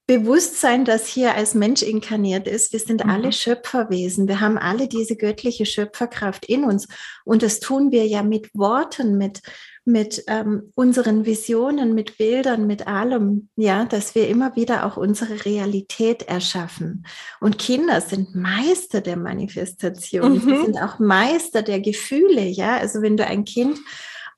Bewusstsein, 0.09 0.85
das 0.85 1.05
hier 1.05 1.35
als 1.35 1.53
Mensch 1.53 1.83
inkarniert 1.83 2.47
ist. 2.47 2.73
Wir 2.73 2.79
sind 2.79 3.05
mhm. 3.05 3.11
alle 3.11 3.31
Schöpferwesen. 3.31 4.27
Wir 4.27 4.39
haben 4.39 4.57
alle 4.57 4.87
diese 4.87 5.15
göttliche 5.15 5.67
Schöpferkraft 5.67 6.45
in 6.45 6.63
uns. 6.63 6.87
Und 7.25 7.43
das 7.43 7.59
tun 7.59 7.91
wir 7.91 8.07
ja 8.07 8.23
mit 8.23 8.49
Worten, 8.55 9.19
mit, 9.19 9.43
mit 9.85 10.23
ähm, 10.25 10.71
unseren 10.73 11.27
Visionen, 11.27 11.93
mit 11.93 12.17
Bildern, 12.17 12.65
mit 12.65 12.87
allem, 12.87 13.49
ja, 13.55 13.85
dass 13.85 14.15
wir 14.15 14.27
immer 14.29 14.55
wieder 14.55 14.87
auch 14.87 14.97
unsere 14.97 15.45
Realität 15.45 16.23
erschaffen. 16.23 17.05
Und 17.39 17.59
Kinder 17.59 18.01
sind 18.01 18.33
Meister 18.33 19.01
der 19.01 19.15
Manifestation. 19.15 20.33
Mhm. 20.33 20.39
Sie 20.39 20.65
sind 20.65 20.77
auch 20.81 20.97
Meister 20.97 21.61
der 21.61 21.81
Gefühle, 21.81 22.45
ja. 22.45 22.77
Also 22.77 23.03
wenn 23.03 23.15
du 23.15 23.27
ein 23.27 23.45
Kind 23.45 23.77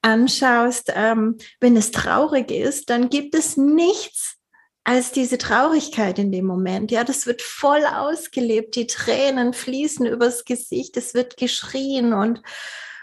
anschaust, 0.01 0.91
ähm, 0.93 1.37
wenn 1.61 1.77
es 1.77 1.91
traurig 1.91 2.51
ist, 2.51 2.89
dann 2.89 3.09
gibt 3.09 3.35
es 3.35 3.55
nichts 3.55 4.40
als 4.83 5.11
diese 5.11 5.37
Traurigkeit 5.37 6.17
in 6.17 6.31
dem 6.31 6.45
Moment. 6.45 6.91
Ja, 6.91 7.03
das 7.03 7.27
wird 7.27 7.41
voll 7.41 7.85
ausgelebt. 7.85 8.75
Die 8.75 8.87
Tränen 8.87 9.53
fließen 9.53 10.05
übers 10.05 10.45
Gesicht. 10.45 10.97
Es 10.97 11.13
wird 11.13 11.37
geschrien 11.37 12.13
und 12.13 12.41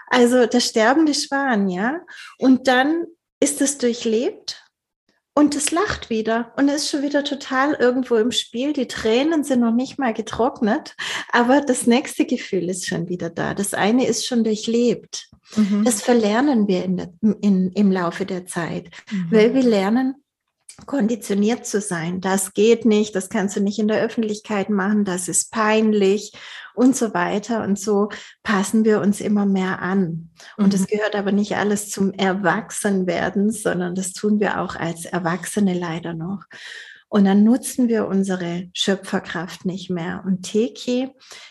also 0.09 0.47
der 0.47 0.61
sterbende 0.61 1.14
Schwan, 1.14 1.69
ja. 1.69 2.01
Und 2.38 2.67
dann 2.67 3.05
ist 3.41 3.61
es 3.61 3.79
durchlebt 3.79 4.64
und 5.35 5.55
es 5.55 5.71
lacht 5.71 6.11
wieder 6.11 6.53
und 6.57 6.69
ist 6.69 6.91
schon 6.91 7.03
wieder 7.03 7.23
total 7.23 7.75
irgendwo 7.75 8.17
im 8.17 8.33
Spiel. 8.33 8.73
Die 8.73 8.88
Tränen 8.88 9.45
sind 9.45 9.61
noch 9.61 9.73
nicht 9.73 9.99
mal 9.99 10.12
getrocknet, 10.12 10.97
aber 11.31 11.61
das 11.61 11.87
nächste 11.87 12.27
Gefühl 12.27 12.69
ist 12.69 12.87
schon 12.87 13.09
wieder 13.09 13.31
da. 13.31 13.55
Das 13.55 13.75
eine 13.75 14.07
ist 14.07 14.27
schon 14.27 14.43
durchlebt. 14.43 15.29
Mhm. 15.55 15.85
Das 15.85 16.03
verlernen 16.03 16.67
wir 16.67 16.85
in 16.85 16.97
der, 16.97 17.12
in, 17.41 17.71
im 17.71 17.93
Laufe 17.93 18.27
der 18.27 18.47
Zeit, 18.47 18.91
mhm. 19.12 19.29
weil 19.31 19.55
wir 19.55 19.62
lernen, 19.62 20.17
konditioniert 20.87 21.67
zu 21.67 21.81
sein. 21.81 22.21
Das 22.21 22.55
geht 22.55 22.85
nicht, 22.85 23.14
das 23.14 23.29
kannst 23.29 23.57
du 23.57 23.61
nicht 23.61 23.79
in 23.79 23.88
der 23.88 24.01
Öffentlichkeit 24.01 24.71
machen, 24.71 25.05
das 25.05 25.29
ist 25.29 25.53
peinlich 25.53 26.33
und 26.75 26.97
so 26.97 27.12
weiter. 27.12 27.62
Und 27.64 27.79
so 27.79 28.09
passen 28.43 28.85
wir 28.85 29.01
uns 29.01 29.21
immer 29.21 29.47
mehr 29.47 29.83
an. 29.83 30.31
Und 30.57 30.75
es 30.75 30.83
mhm. 30.83 30.87
gehört 30.87 31.17
aber 31.17 31.33
nicht 31.33 31.57
alles 31.57 31.91
zum 31.91 32.12
Erwachsenwerden, 32.12 33.51
sondern 33.51 33.95
das 33.95 34.12
tun 34.12 34.38
wir 34.41 34.61
auch 34.61 34.77
als 34.77 35.05
Erwachsene 35.05 35.75
leider 35.75 36.14
noch. 36.14 36.45
Und 37.11 37.25
dann 37.25 37.42
nutzen 37.42 37.88
wir 37.88 38.07
unsere 38.07 38.68
Schöpferkraft 38.75 39.64
nicht 39.64 39.88
mehr. 39.88 40.23
Und 40.27 40.42
Teki 40.42 41.09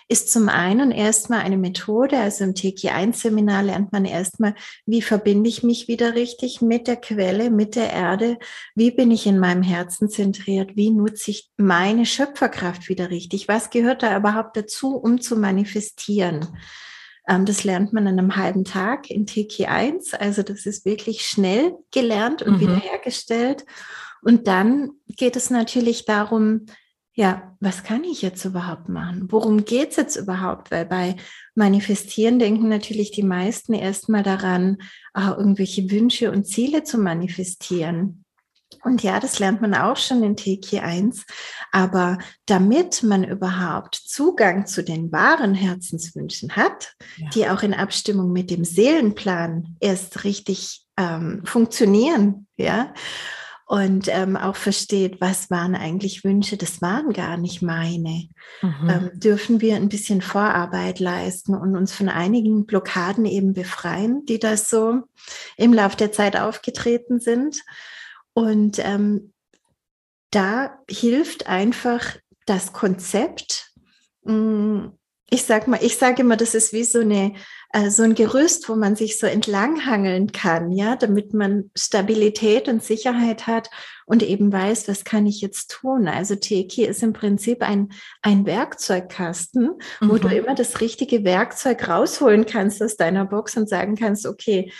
ist 0.07 0.31
zum 0.31 0.49
einen 0.49 0.91
erstmal 0.91 1.39
eine 1.39 1.57
Methode, 1.57 2.19
also 2.19 2.43
im 2.43 2.53
Teki 2.53 2.89
1 2.89 3.21
Seminar 3.21 3.63
lernt 3.63 3.91
man 3.91 4.05
erstmal, 4.05 4.53
wie 4.85 5.01
verbinde 5.01 5.49
ich 5.49 5.63
mich 5.63 5.87
wieder 5.87 6.13
richtig 6.13 6.61
mit 6.61 6.87
der 6.87 6.97
Quelle, 6.97 7.49
mit 7.49 7.75
der 7.75 7.91
Erde, 7.91 8.37
wie 8.75 8.91
bin 8.91 9.09
ich 9.09 9.25
in 9.25 9.39
meinem 9.39 9.63
Herzen 9.63 10.09
zentriert, 10.09 10.75
wie 10.75 10.91
nutze 10.91 11.31
ich 11.31 11.49
meine 11.57 12.05
Schöpferkraft 12.05 12.87
wieder 12.87 13.09
richtig, 13.09 13.47
was 13.47 13.71
gehört 13.71 14.03
da 14.03 14.15
überhaupt 14.15 14.55
dazu, 14.57 14.95
um 14.95 15.21
zu 15.21 15.35
manifestieren. 15.37 16.47
Ähm, 17.27 17.45
das 17.45 17.63
lernt 17.63 17.93
man 17.93 18.05
an 18.05 18.19
einem 18.19 18.35
halben 18.35 18.63
Tag 18.63 19.09
in 19.09 19.25
Teki 19.25 19.65
1, 19.65 20.13
also 20.13 20.43
das 20.43 20.67
ist 20.67 20.85
wirklich 20.85 21.25
schnell 21.25 21.73
gelernt 21.91 22.43
und 22.43 22.57
mhm. 22.57 22.59
wiederhergestellt. 22.59 23.65
Und 24.21 24.47
dann 24.47 24.91
geht 25.07 25.35
es 25.35 25.49
natürlich 25.49 26.05
darum, 26.05 26.65
ja, 27.17 27.55
was 27.59 27.83
kann 27.83 28.03
ich 28.03 28.21
jetzt 28.21 28.45
überhaupt 28.45 28.89
machen? 28.89 29.31
Worum 29.31 29.65
geht 29.65 29.89
es 29.89 29.95
jetzt 29.95 30.17
überhaupt? 30.17 30.69
Weil 30.69 30.85
bei 30.85 31.15
Manifestieren 31.55 32.37
denken 32.37 32.69
natürlich 32.69 33.09
die 33.09 33.23
meisten 33.23 33.73
erstmal 33.73 34.21
daran, 34.21 34.77
auch 35.15 35.21
ah, 35.21 35.35
irgendwelche 35.35 35.89
Wünsche 35.89 36.31
und 36.31 36.45
Ziele 36.45 36.83
zu 36.83 36.99
manifestieren. 36.99 38.23
Und 38.83 39.01
ja, 39.01 39.19
das 39.19 39.39
lernt 39.39 39.61
man 39.61 39.73
auch 39.73 39.97
schon 39.97 40.21
in 40.21 40.35
TK 40.35 40.83
1. 40.83 41.25
Aber 41.71 42.19
damit 42.45 43.01
man 43.01 43.23
überhaupt 43.23 43.95
Zugang 43.95 44.67
zu 44.67 44.83
den 44.83 45.11
wahren 45.11 45.55
Herzenswünschen 45.55 46.55
hat, 46.55 46.93
ja. 47.17 47.29
die 47.29 47.49
auch 47.49 47.63
in 47.63 47.73
Abstimmung 47.73 48.31
mit 48.31 48.51
dem 48.51 48.63
Seelenplan 48.63 49.75
erst 49.79 50.23
richtig 50.23 50.85
ähm, 50.97 51.41
funktionieren, 51.45 52.47
ja, 52.57 52.93
und 53.69 54.07
ähm, 54.07 54.37
auch 54.37 54.55
versteht, 54.55 55.19
was 55.19 55.51
waren 55.51 55.75
eigentlich 55.75 56.23
Wünsche, 56.23 56.55
das 56.55 56.81
waren 56.81 57.11
gar 57.11 57.35
nicht 57.35 57.61
meine, 57.61 58.29
mhm. 58.61 58.89
ähm, 58.89 59.11
dürfen 59.13 59.59
wir 59.59 59.75
ein 59.75 59.89
bisschen 59.89 60.21
Vorarbeit 60.21 61.01
leisten 61.01 61.53
und 61.53 61.75
uns 61.75 61.93
von 61.93 62.07
einigen 62.07 62.65
Blockaden 62.65 63.25
eben 63.25 63.53
befreien, 63.53 64.25
die 64.25 64.39
da 64.39 64.55
so 64.55 65.01
im 65.57 65.73
Laufe 65.73 65.97
der 65.97 66.13
Zeit 66.13 66.37
aufgetreten 66.37 67.19
sind. 67.19 67.61
Und 68.33 68.79
ähm, 68.79 69.33
da 70.31 70.79
hilft 70.89 71.47
einfach 71.47 72.15
das 72.45 72.71
Konzept, 72.71 73.73
mh, 74.23 74.33
mm, 74.33 74.97
ich 75.29 75.43
sag 75.43 75.67
mal, 75.67 75.79
ich 75.83 75.97
sage 75.97 76.21
immer, 76.21 76.37
das 76.37 76.55
ist 76.55 76.71
wie 76.71 76.85
so 76.85 77.01
eine 77.01 77.33
äh, 77.73 77.89
so 77.89 78.03
ein 78.03 78.15
Gerüst, 78.15 78.69
wo 78.69 78.75
man 78.75 78.95
sich 78.95 79.19
so 79.19 79.27
entlanghangeln 79.27 80.31
kann, 80.31 80.71
ja, 80.71 80.95
damit 80.95 81.33
man 81.33 81.69
Stabilität 81.75 82.67
und 82.67 82.83
Sicherheit 82.83 83.47
hat 83.47 83.69
und 84.05 84.23
eben 84.23 84.51
weiß, 84.51 84.87
was 84.87 85.03
kann 85.03 85.25
ich 85.25 85.41
jetzt 85.41 85.71
tun. 85.71 86.07
Also 86.07 86.35
Teki 86.35 86.85
ist 86.85 87.03
im 87.03 87.13
Prinzip 87.13 87.61
ein, 87.61 87.89
ein 88.21 88.45
Werkzeugkasten, 88.45 89.71
mhm. 89.99 90.09
wo 90.09 90.17
du 90.17 90.27
mhm. 90.27 90.33
immer 90.33 90.55
das 90.55 90.79
richtige 90.79 91.23
Werkzeug 91.23 91.87
rausholen 91.87 92.45
kannst 92.45 92.81
aus 92.81 92.95
deiner 92.95 93.25
Box 93.25 93.57
und 93.57 93.67
sagen 93.67 93.95
kannst, 93.95 94.25
okay, 94.25 94.71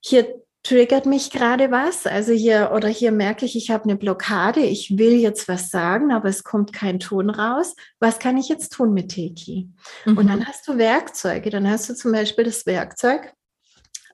hier 0.00 0.26
triggert 0.62 1.06
mich 1.06 1.30
gerade 1.30 1.70
was. 1.70 2.06
Also 2.06 2.32
hier 2.32 2.72
oder 2.74 2.88
hier 2.88 3.12
merke 3.12 3.46
ich, 3.46 3.56
ich 3.56 3.70
habe 3.70 3.84
eine 3.84 3.96
Blockade. 3.96 4.60
Ich 4.60 4.98
will 4.98 5.14
jetzt 5.14 5.48
was 5.48 5.70
sagen, 5.70 6.12
aber 6.12 6.28
es 6.28 6.44
kommt 6.44 6.72
kein 6.72 7.00
Ton 7.00 7.30
raus. 7.30 7.74
Was 7.98 8.18
kann 8.18 8.36
ich 8.36 8.48
jetzt 8.48 8.72
tun 8.72 8.92
mit 8.92 9.10
Teki? 9.10 9.70
Mhm. 10.04 10.18
Und 10.18 10.28
dann 10.28 10.46
hast 10.46 10.68
du 10.68 10.76
Werkzeuge. 10.76 11.50
Dann 11.50 11.68
hast 11.68 11.88
du 11.88 11.94
zum 11.94 12.12
Beispiel 12.12 12.44
das 12.44 12.66
Werkzeug, 12.66 13.32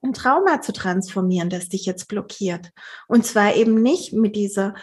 ein 0.03 0.13
Trauma 0.13 0.61
zu 0.61 0.73
transformieren, 0.73 1.51
das 1.51 1.69
dich 1.69 1.85
jetzt 1.85 2.07
blockiert. 2.07 2.71
Und 3.09 3.27
zwar 3.27 3.57
eben 3.57 3.83
nicht 3.83 4.13
mit 4.13 4.37
dieser 4.37 4.75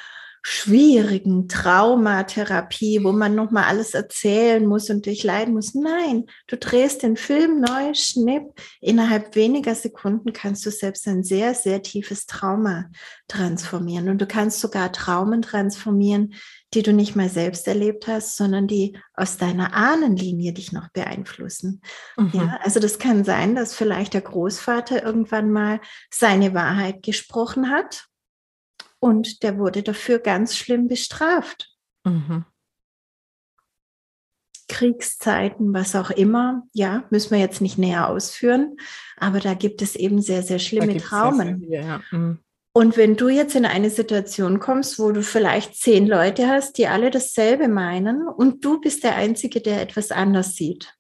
schwierigen 0.46 1.48
Traumatherapie, 1.48 3.02
wo 3.02 3.14
man 3.14 3.34
nochmal 3.34 3.64
alles 3.64 3.94
erzählen 3.94 4.66
muss 4.66 4.90
und 4.90 5.06
durchleiden 5.06 5.54
muss. 5.54 5.74
Nein, 5.74 6.26
du 6.48 6.58
drehst 6.58 7.02
den 7.02 7.16
Film 7.16 7.62
neu, 7.62 7.94
schnipp. 7.94 8.54
Innerhalb 8.82 9.36
weniger 9.36 9.74
Sekunden 9.74 10.34
kannst 10.34 10.66
du 10.66 10.70
selbst 10.70 11.08
ein 11.08 11.24
sehr, 11.24 11.54
sehr 11.54 11.82
tiefes 11.82 12.26
Trauma 12.26 12.90
transformieren. 13.30 14.10
Und 14.10 14.20
du 14.20 14.28
kannst 14.28 14.60
sogar 14.60 14.92
Traumen 14.92 15.42
transformieren, 15.42 16.34
die 16.74 16.84
du 16.84 16.92
nicht 16.92 17.16
mal 17.16 17.30
selbst 17.30 17.66
erlebt 17.70 18.08
hast, 18.08 18.36
sondern 18.36 18.68
die 18.68 18.98
aus 19.14 19.38
deiner 19.38 19.74
Ahnenlinie 19.74 20.52
dich 20.52 20.74
noch 20.74 20.90
beeinflussen. 20.90 21.82
Mhm. 22.18 22.32
Ja, 22.34 22.60
also 22.62 22.82
das 22.82 23.00
kann 23.00 23.24
sein, 23.24 23.56
dass 23.56 23.74
vielleicht 23.74 24.14
der 24.14 24.22
Großvater 24.22 25.04
irgendwann 25.04 25.52
mal 25.52 25.80
seine 26.12 26.54
Wahrheit 26.54 27.02
gesprochen 27.02 27.70
hat 27.70 28.10
und 29.04 29.44
der 29.44 29.58
wurde 29.58 29.84
dafür 29.84 30.18
ganz 30.18 30.56
schlimm 30.56 30.88
bestraft. 30.88 31.76
Mhm. 32.06 32.46
Kriegszeiten, 34.70 35.74
was 35.74 35.94
auch 35.94 36.10
immer, 36.10 36.63
ja, 36.72 37.04
müssen 37.10 37.32
wir 37.32 37.39
jetzt 37.39 37.60
nicht 37.60 37.78
näher 37.78 38.08
ausführen, 38.08 38.78
aber 39.18 39.42
da 39.42 39.56
gibt 39.56 39.82
es 39.82 39.98
eben 39.98 40.22
sehr, 40.22 40.42
sehr 40.42 40.58
schlimme 40.58 40.96
Traumen. 40.98 41.60
Sehr, 41.60 41.84
sehr, 41.84 41.84
ja. 41.84 42.02
mhm. 42.12 42.39
Und 42.72 42.96
wenn 42.96 43.18
du 43.18 43.28
jetzt 43.28 43.56
in 43.56 43.66
eine 43.66 43.89
Situation 43.89 44.60
kommst, 44.60 44.98
wo 45.00 45.12
du 45.12 45.22
vielleicht 45.22 45.76
zehn 45.76 46.08
Leute 46.08 46.48
hast, 46.48 46.78
die 46.78 46.88
alle 46.88 47.12
dasselbe 47.12 47.68
meinen 47.68 48.26
und 48.26 48.63
du 48.63 48.80
bist 48.80 49.04
der 49.04 49.16
Einzige, 49.16 49.60
der 49.60 49.82
etwas 49.82 50.12
anders 50.12 50.56
sieht. 50.56 50.96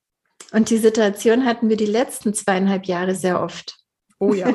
Und 0.51 0.69
die 0.69 0.77
Situation 0.77 1.45
hatten 1.45 1.69
wir 1.69 1.77
die 1.77 1.85
letzten 1.85 2.33
zweieinhalb 2.33 2.85
Jahre 2.85 3.15
sehr 3.15 3.41
oft. 3.41 3.79
Oh 4.19 4.33
ja. 4.33 4.53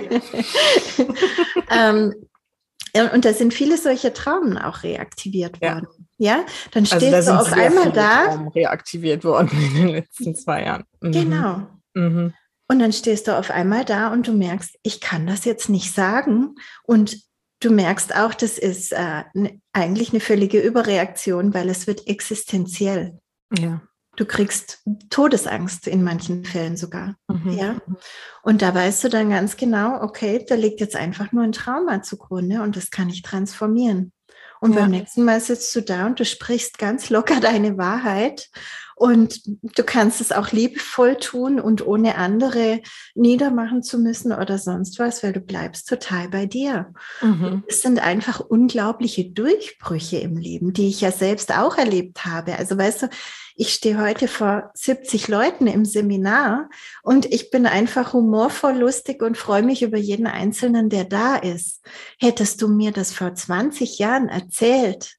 ähm, 1.71 2.15
und 3.05 3.25
da 3.25 3.33
sind 3.33 3.55
viele 3.55 3.77
solche 3.77 4.13
Traumen 4.13 4.59
auch 4.59 4.83
reaktiviert 4.83 5.61
worden. 5.61 5.87
Ja, 6.19 6.45
dann 6.73 6.85
also 6.85 6.97
stehst 6.97 7.15
also 7.15 7.31
da 7.33 7.37
du 7.37 7.43
auf 7.43 7.53
einmal 7.53 7.93
da. 7.93 8.27
Traumen 8.27 8.49
reaktiviert 8.49 9.25
worden 9.25 9.51
in 9.53 9.75
den 9.75 9.89
letzten 9.89 10.35
zwei 10.35 10.65
Jahren. 10.65 10.85
Mhm. 11.01 11.13
Genau. 11.13 11.67
Mhm. 11.95 12.35
Und 12.71 12.79
dann 12.81 12.93
stehst 12.93 13.29
du 13.29 13.37
auf 13.37 13.51
einmal 13.51 13.85
da 13.85 14.13
und 14.13 14.29
du 14.29 14.33
merkst, 14.33 14.79
ich 14.83 15.01
kann 15.01 15.27
das 15.27 15.45
jetzt 15.45 15.69
nicht 15.71 15.95
sagen. 15.95 16.55
Und 16.85 17.17
du 17.61 17.71
merkst 17.71 18.15
auch, 18.15 18.35
das 18.35 18.59
ist 18.59 18.93
äh, 18.93 19.25
ne, 19.33 19.61
eigentlich 19.73 20.11
eine 20.11 20.21
völlige 20.21 20.61
Überreaktion, 20.61 21.55
weil 21.55 21.69
es 21.71 21.87
wird 21.87 22.07
existenziell. 22.07 23.19
Ja. 23.57 23.81
Du 24.19 24.27
kriegst 24.27 24.83
Todesangst 25.11 25.87
in 25.87 26.03
manchen 26.03 26.45
Fällen 26.45 26.77
sogar. 26.77 27.15
Mhm. 27.29 27.53
Ja. 27.53 27.77
Und 28.43 28.63
da 28.63 28.75
weißt 28.75 29.05
du 29.05 29.09
dann 29.09 29.31
ganz 29.31 29.57
genau, 29.57 30.03
okay, 30.03 30.45
da 30.45 30.57
liegt 30.57 30.81
jetzt 30.81 30.97
einfach 30.97 31.31
nur 31.31 31.45
ein 31.45 31.53
Trauma 31.53 32.03
zugrunde 32.03 32.63
und 32.63 32.75
das 32.75 32.91
kann 32.91 33.09
ich 33.11 33.23
transformieren. 33.23 34.13
Und 34.61 34.75
ja. 34.75 34.81
beim 34.81 34.91
nächsten 34.91 35.25
Mal 35.25 35.41
sitzt 35.41 35.73
du 35.77 35.83
da 35.83 36.07
und 36.07 36.19
du 36.19 36.25
sprichst 36.25 36.79
ganz 36.79 37.11
locker 37.11 37.39
deine 37.41 37.79
Wahrheit 37.79 38.49
und 38.99 39.43
du 39.45 39.85
kannst 39.85 40.21
es 40.21 40.33
auch 40.33 40.51
liebevoll 40.51 41.17
tun 41.17 41.61
und 41.61 41.87
ohne 41.87 42.17
andere 42.17 42.81
niedermachen 43.15 43.83
zu 43.83 43.99
müssen 43.99 44.33
oder 44.33 44.59
sonst 44.59 44.99
was, 44.99 45.23
weil 45.23 45.33
du 45.33 45.41
bleibst 45.41 45.89
total 45.89 46.29
bei 46.29 46.47
dir. 46.47 46.93
Mhm. 47.23 47.63
Es 47.69 47.83
sind 47.83 48.01
einfach 48.01 48.41
unglaubliche 48.41 49.31
Durchbrüche 49.31 50.19
im 50.19 50.37
Leben, 50.37 50.73
die 50.73 50.89
ich 50.89 51.01
ja 51.01 51.13
selbst 51.13 51.57
auch 51.57 51.79
erlebt 51.79 52.25
habe. 52.25 52.59
Also 52.59 52.77
weißt 52.77 53.03
du, 53.03 53.09
ich 53.55 53.73
stehe 53.73 54.01
heute 54.01 54.29
vor 54.29 54.71
70 54.75 55.29
Leuten 55.29 55.67
im 55.67 55.85
Seminar 55.85 56.69
und 57.03 57.27
ich 57.27 57.51
bin 57.51 57.67
einfach 57.67 58.13
humorvoll, 58.13 58.79
lustig 58.79 59.23
und 59.23 59.37
freue 59.37 59.63
mich 59.63 59.83
über 59.83 59.99
jeden 59.99 60.27
Einzelnen, 60.27 60.89
der 60.89 61.05
da 61.05 61.37
ist. 61.37 61.85
Hättest 62.19 62.63
du 62.63 62.69
mir 62.69 62.93
das 62.93 63.13
vor 63.13 63.35
20 63.35 63.99
Jahren 63.99 64.29
erzählt, 64.29 65.18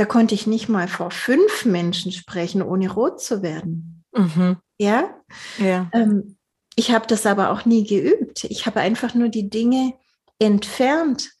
da 0.00 0.06
konnte 0.06 0.34
ich 0.34 0.46
nicht 0.46 0.70
mal 0.70 0.88
vor 0.88 1.10
fünf 1.10 1.66
Menschen 1.66 2.10
sprechen, 2.10 2.62
ohne 2.62 2.90
rot 2.90 3.20
zu 3.20 3.42
werden. 3.42 4.02
Mhm. 4.16 4.56
Ja? 4.78 5.14
ja. 5.58 5.90
Ähm, 5.92 6.38
ich 6.74 6.90
habe 6.92 7.06
das 7.06 7.26
aber 7.26 7.50
auch 7.50 7.66
nie 7.66 7.86
geübt. 7.86 8.44
Ich 8.44 8.64
habe 8.64 8.80
einfach 8.80 9.12
nur 9.12 9.28
die 9.28 9.50
Dinge 9.50 9.92
entfernt, 10.38 11.32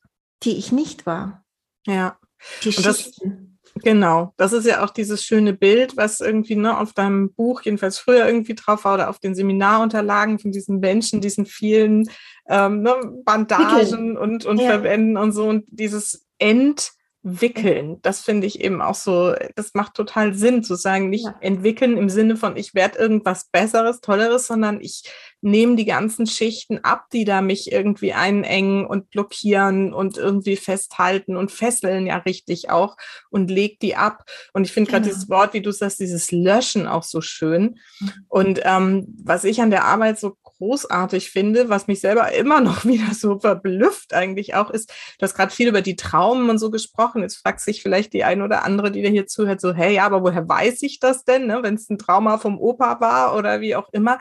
die 0.42 0.58
ich 0.58 0.72
nicht 0.72 1.06
war. 1.06 1.42
Ja. 1.86 2.18
Die 2.62 2.70
Schichten. 2.70 3.58
Genau, 3.76 4.34
das 4.36 4.52
ist 4.52 4.66
ja 4.66 4.84
auch 4.84 4.90
dieses 4.90 5.24
schöne 5.24 5.54
Bild, 5.54 5.96
was 5.96 6.20
irgendwie 6.20 6.56
ne, 6.56 6.78
auf 6.78 6.92
deinem 6.92 7.32
Buch, 7.32 7.62
jedenfalls 7.62 7.98
früher 7.98 8.26
irgendwie 8.26 8.56
drauf 8.56 8.84
war, 8.84 8.92
oder 8.92 9.08
auf 9.08 9.20
den 9.20 9.34
Seminarunterlagen 9.34 10.38
von 10.38 10.52
diesen 10.52 10.80
Menschen, 10.80 11.22
diesen 11.22 11.46
vielen 11.46 12.10
ähm, 12.46 12.82
ne, 12.82 12.94
Bandagen 13.24 14.18
und, 14.18 14.44
und 14.44 14.60
ja. 14.60 14.68
Verbänden 14.68 15.16
und 15.16 15.32
so 15.32 15.48
und 15.48 15.64
dieses 15.68 16.26
End 16.38 16.92
wickeln. 17.22 17.98
Das 18.00 18.22
finde 18.22 18.46
ich 18.46 18.60
eben 18.60 18.80
auch 18.80 18.94
so, 18.94 19.34
das 19.54 19.74
macht 19.74 19.94
total 19.94 20.34
Sinn 20.34 20.64
zu 20.64 20.74
sagen, 20.74 21.10
nicht 21.10 21.26
ja. 21.26 21.36
entwickeln 21.40 21.98
im 21.98 22.08
Sinne 22.08 22.36
von, 22.36 22.56
ich 22.56 22.74
werde 22.74 22.98
irgendwas 22.98 23.44
Besseres, 23.44 24.00
Tolleres, 24.00 24.46
sondern 24.46 24.80
ich 24.80 25.04
nehme 25.42 25.76
die 25.76 25.84
ganzen 25.84 26.26
Schichten 26.26 26.78
ab, 26.78 27.06
die 27.12 27.24
da 27.24 27.42
mich 27.42 27.72
irgendwie 27.72 28.14
einengen 28.14 28.86
und 28.86 29.10
blockieren 29.10 29.92
und 29.92 30.16
irgendwie 30.16 30.56
festhalten 30.56 31.36
und 31.36 31.50
fesseln 31.50 32.06
ja 32.06 32.18
richtig 32.18 32.70
auch 32.70 32.96
und 33.30 33.50
leg 33.50 33.78
die 33.80 33.96
ab. 33.96 34.24
Und 34.54 34.64
ich 34.64 34.72
finde 34.72 34.90
gerade 34.90 35.04
genau. 35.04 35.14
dieses 35.14 35.28
Wort, 35.28 35.52
wie 35.52 35.62
du 35.62 35.72
sagst, 35.72 36.00
dieses 36.00 36.30
Löschen 36.32 36.86
auch 36.86 37.02
so 37.02 37.20
schön. 37.20 37.78
Mhm. 38.00 38.12
Und 38.28 38.60
ähm, 38.64 39.14
was 39.22 39.44
ich 39.44 39.60
an 39.60 39.70
der 39.70 39.84
Arbeit 39.84 40.18
so 40.18 40.36
großartig 40.60 41.30
finde, 41.30 41.70
was 41.70 41.86
mich 41.86 42.00
selber 42.00 42.32
immer 42.32 42.60
noch 42.60 42.84
wieder 42.84 43.14
so 43.14 43.38
verblüfft 43.38 44.12
eigentlich 44.12 44.54
auch 44.54 44.70
ist, 44.70 44.90
du 45.18 45.22
hast 45.24 45.34
gerade 45.34 45.52
viel 45.52 45.68
über 45.68 45.82
die 45.82 45.96
Traumen 45.96 46.50
und 46.50 46.58
so 46.58 46.70
gesprochen. 46.70 47.22
Jetzt 47.22 47.36
fragt 47.36 47.60
sich 47.60 47.82
vielleicht 47.82 48.12
die 48.12 48.24
eine 48.24 48.44
oder 48.44 48.64
andere, 48.64 48.92
die 48.92 49.02
dir 49.02 49.10
hier 49.10 49.26
zuhört, 49.26 49.60
so, 49.60 49.72
hey, 49.72 49.94
ja, 49.94 50.04
aber 50.04 50.22
woher 50.22 50.48
weiß 50.48 50.82
ich 50.82 51.00
das 51.00 51.24
denn, 51.24 51.46
ne? 51.46 51.60
wenn 51.62 51.74
es 51.74 51.88
ein 51.88 51.98
Trauma 51.98 52.38
vom 52.38 52.58
Opa 52.58 53.00
war 53.00 53.36
oder 53.36 53.60
wie 53.60 53.74
auch 53.74 53.88
immer 53.92 54.18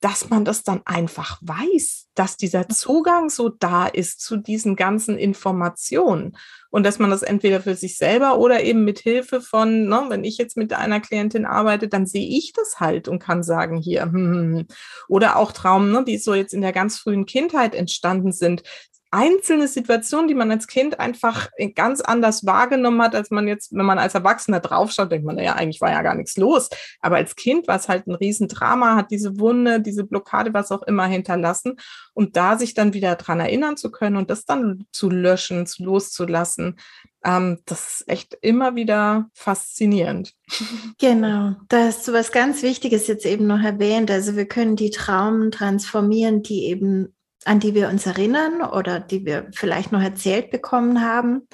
dass 0.00 0.30
man 0.30 0.44
das 0.44 0.62
dann 0.62 0.80
einfach 0.86 1.38
weiß, 1.42 2.08
dass 2.14 2.36
dieser 2.36 2.68
Zugang 2.68 3.28
so 3.28 3.50
da 3.50 3.86
ist 3.86 4.20
zu 4.20 4.36
diesen 4.36 4.74
ganzen 4.74 5.18
Informationen 5.18 6.36
und 6.70 6.84
dass 6.84 6.98
man 6.98 7.10
das 7.10 7.22
entweder 7.22 7.60
für 7.60 7.74
sich 7.74 7.98
selber 7.98 8.38
oder 8.38 8.62
eben 8.62 8.84
mit 8.84 8.98
Hilfe 9.00 9.40
von, 9.40 9.88
ne, 9.88 10.04
wenn 10.08 10.24
ich 10.24 10.38
jetzt 10.38 10.56
mit 10.56 10.72
einer 10.72 11.00
Klientin 11.00 11.44
arbeite, 11.44 11.88
dann 11.88 12.06
sehe 12.06 12.26
ich 12.26 12.52
das 12.52 12.80
halt 12.80 13.08
und 13.08 13.18
kann 13.18 13.42
sagen 13.42 13.76
hier 13.76 14.02
hm, 14.02 14.12
hm, 14.12 14.56
hm. 14.56 14.66
oder 15.08 15.36
auch 15.36 15.52
Traum, 15.52 15.90
ne, 15.90 16.04
die 16.04 16.16
so 16.18 16.34
jetzt 16.34 16.54
in 16.54 16.62
der 16.62 16.72
ganz 16.72 16.98
frühen 16.98 17.26
Kindheit 17.26 17.74
entstanden 17.74 18.32
sind, 18.32 18.62
einzelne 19.10 19.66
Situationen, 19.66 20.28
die 20.28 20.34
man 20.34 20.50
als 20.50 20.66
Kind 20.66 21.00
einfach 21.00 21.48
ganz 21.74 22.00
anders 22.00 22.46
wahrgenommen 22.46 23.02
hat, 23.02 23.14
als 23.14 23.30
man 23.30 23.48
jetzt, 23.48 23.72
wenn 23.72 23.86
man 23.86 23.98
als 23.98 24.14
Erwachsener 24.14 24.60
draufschaut, 24.60 25.10
denkt 25.10 25.26
man, 25.26 25.36
naja, 25.36 25.54
eigentlich 25.54 25.80
war 25.80 25.90
ja 25.90 26.02
gar 26.02 26.14
nichts 26.14 26.36
los. 26.36 26.68
Aber 27.00 27.16
als 27.16 27.34
Kind 27.34 27.66
war 27.66 27.76
es 27.76 27.88
halt 27.88 28.06
ein 28.06 28.14
Riesendrama, 28.14 28.96
hat 28.96 29.10
diese 29.10 29.38
Wunde, 29.40 29.80
diese 29.80 30.04
Blockade, 30.04 30.54
was 30.54 30.70
auch 30.70 30.82
immer 30.82 31.06
hinterlassen. 31.06 31.76
Und 32.14 32.36
da 32.36 32.56
sich 32.56 32.74
dann 32.74 32.94
wieder 32.94 33.16
dran 33.16 33.40
erinnern 33.40 33.76
zu 33.76 33.90
können 33.90 34.16
und 34.16 34.30
das 34.30 34.44
dann 34.44 34.86
zu 34.92 35.10
löschen, 35.10 35.66
zu 35.66 35.84
loszulassen, 35.84 36.76
ähm, 37.24 37.58
das 37.66 38.00
ist 38.00 38.08
echt 38.08 38.38
immer 38.40 38.74
wieder 38.76 39.28
faszinierend. 39.34 40.34
Genau, 40.98 41.54
da 41.68 41.86
hast 41.86 42.06
du 42.06 42.12
was 42.12 42.30
ganz 42.30 42.62
Wichtiges 42.62 43.06
jetzt 43.06 43.24
eben 43.24 43.46
noch 43.46 43.62
erwähnt. 43.62 44.10
Also 44.10 44.36
wir 44.36 44.46
können 44.46 44.76
die 44.76 44.90
Traumen 44.90 45.50
transformieren, 45.50 46.42
die 46.42 46.66
eben 46.66 47.14
an 47.44 47.60
die 47.60 47.74
wir 47.74 47.88
uns 47.88 48.06
erinnern 48.06 48.62
oder 48.62 49.00
die 49.00 49.24
wir 49.24 49.48
vielleicht 49.54 49.92
noch 49.92 50.02
erzählt 50.02 50.50
bekommen 50.50 51.02
haben. 51.02 51.48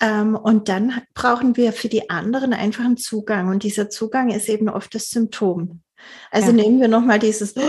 Ähm, 0.00 0.34
und 0.34 0.68
dann 0.68 1.02
brauchen 1.14 1.56
wir 1.56 1.72
für 1.72 1.88
die 1.88 2.10
anderen 2.10 2.52
einfach 2.52 2.84
einen 2.84 2.96
Zugang. 2.96 3.48
Und 3.48 3.62
dieser 3.62 3.88
Zugang 3.88 4.30
ist 4.30 4.48
eben 4.48 4.68
oft 4.68 4.94
das 4.94 5.10
Symptom. 5.10 5.82
Also 6.32 6.48
ja. 6.48 6.52
nehmen 6.54 6.80
wir 6.80 6.88
nochmal 6.88 7.20
dieses, 7.20 7.56
oh, 7.56 7.60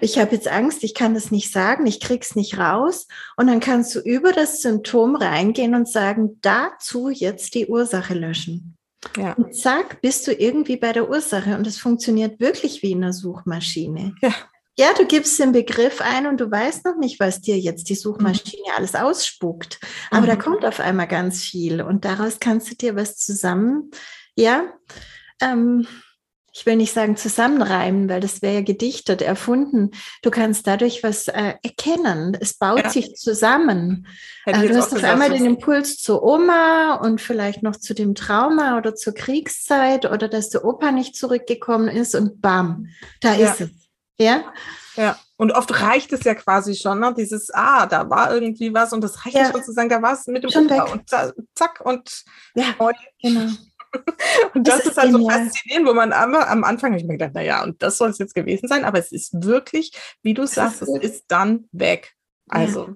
ich 0.00 0.18
habe 0.18 0.34
jetzt 0.34 0.46
Angst, 0.46 0.84
ich 0.84 0.94
kann 0.94 1.14
das 1.14 1.32
nicht 1.32 1.52
sagen, 1.52 1.86
ich 1.86 1.98
krieg's 1.98 2.36
nicht 2.36 2.58
raus. 2.58 3.08
Und 3.36 3.48
dann 3.48 3.58
kannst 3.58 3.94
du 3.94 4.00
über 4.00 4.32
das 4.32 4.62
Symptom 4.62 5.16
reingehen 5.16 5.74
und 5.74 5.88
sagen, 5.88 6.38
dazu 6.42 7.08
jetzt 7.08 7.54
die 7.54 7.66
Ursache 7.66 8.14
löschen. 8.14 8.76
Ja. 9.16 9.32
Und 9.32 9.56
zack, 9.56 10.00
bist 10.02 10.26
du 10.26 10.32
irgendwie 10.32 10.76
bei 10.76 10.92
der 10.92 11.08
Ursache. 11.08 11.56
Und 11.56 11.66
es 11.66 11.78
funktioniert 11.78 12.38
wirklich 12.38 12.82
wie 12.82 12.92
in 12.92 13.02
einer 13.02 13.12
Suchmaschine. 13.12 14.14
Ja. 14.20 14.32
Ja, 14.78 14.94
du 14.96 15.04
gibst 15.06 15.38
den 15.38 15.52
Begriff 15.52 16.00
ein 16.00 16.26
und 16.26 16.40
du 16.40 16.50
weißt 16.50 16.84
noch 16.86 16.96
nicht, 16.96 17.20
was 17.20 17.40
dir 17.40 17.58
jetzt 17.58 17.88
die 17.88 17.94
Suchmaschine 17.94 18.62
mhm. 18.68 18.74
alles 18.76 18.94
ausspuckt. 18.94 19.78
Aber 20.10 20.22
mhm. 20.22 20.26
da 20.26 20.36
kommt 20.36 20.64
auf 20.64 20.80
einmal 20.80 21.08
ganz 21.08 21.42
viel 21.42 21.82
und 21.82 22.04
daraus 22.04 22.38
kannst 22.40 22.70
du 22.70 22.74
dir 22.74 22.96
was 22.96 23.16
zusammen, 23.16 23.90
ja, 24.36 24.64
ähm, 25.40 25.86
ich 26.52 26.66
will 26.66 26.76
nicht 26.76 26.92
sagen 26.92 27.16
zusammenreimen, 27.16 28.08
weil 28.08 28.20
das 28.20 28.42
wäre 28.42 28.56
ja 28.56 28.60
gedichtet, 28.62 29.22
erfunden. 29.22 29.92
Du 30.22 30.30
kannst 30.30 30.66
dadurch 30.66 31.02
was 31.02 31.28
äh, 31.28 31.54
erkennen. 31.62 32.36
Es 32.40 32.54
baut 32.54 32.82
ja. 32.82 32.90
sich 32.90 33.14
zusammen. 33.14 34.06
Äh, 34.46 34.66
du 34.66 34.76
hast 34.76 34.92
auf 34.92 35.04
einmal 35.04 35.30
den 35.30 35.46
Impuls 35.46 35.98
zur 35.98 36.22
Oma 36.24 36.94
und 36.94 37.20
vielleicht 37.20 37.62
noch 37.62 37.76
zu 37.76 37.94
dem 37.94 38.14
Trauma 38.16 38.76
oder 38.78 38.96
zur 38.96 39.14
Kriegszeit 39.14 40.10
oder 40.10 40.28
dass 40.28 40.50
der 40.50 40.64
Opa 40.64 40.90
nicht 40.90 41.14
zurückgekommen 41.14 41.88
ist 41.88 42.16
und 42.16 42.40
bam, 42.40 42.88
da 43.20 43.34
ja. 43.34 43.52
ist 43.52 43.60
es. 43.60 43.70
Ja. 44.20 44.52
Ja, 44.96 45.18
und 45.36 45.52
oft 45.52 45.80
reicht 45.80 46.12
es 46.12 46.24
ja 46.24 46.34
quasi 46.34 46.74
schon, 46.74 47.00
ne? 47.00 47.14
dieses, 47.16 47.50
ah, 47.54 47.86
da 47.86 48.10
war 48.10 48.34
irgendwie 48.34 48.74
was 48.74 48.92
und 48.92 49.02
das 49.02 49.24
reicht 49.24 49.36
ja 49.36 49.50
schon 49.50 49.62
zu 49.62 49.72
sagen, 49.72 49.88
da 49.88 50.02
war 50.02 50.12
es 50.12 50.26
mit 50.26 50.42
dem 50.42 50.50
schon 50.50 50.66
Opa 50.66 50.84
weg. 50.84 50.92
und 50.92 51.08
zack 51.54 51.80
und 51.80 52.24
ja, 52.54 52.74
genau. 53.22 53.52
und 54.54 54.68
das, 54.68 54.78
das 54.78 54.84
ist, 54.84 54.90
ist 54.92 54.96
halt 54.98 55.12
genial. 55.12 55.38
so 55.38 55.44
faszinierend, 55.44 55.88
wo 55.88 55.94
man 55.94 56.12
am, 56.12 56.34
am 56.34 56.64
Anfang 56.64 56.92
habe 56.92 57.00
ich 57.00 57.06
mir 57.06 57.14
gedacht, 57.14 57.34
naja, 57.34 57.62
und 57.62 57.82
das 57.82 57.98
soll 57.98 58.10
es 58.10 58.18
jetzt 58.18 58.34
gewesen 58.34 58.68
sein, 58.68 58.84
aber 58.84 58.98
es 58.98 59.12
ist 59.12 59.44
wirklich, 59.44 59.92
wie 60.22 60.34
du 60.34 60.46
sagst, 60.46 60.82
ist 60.82 60.88
es 60.88 61.02
ist 61.02 61.24
dann 61.28 61.68
weg. 61.72 62.14
Also, 62.48 62.88
ja. 62.88 62.94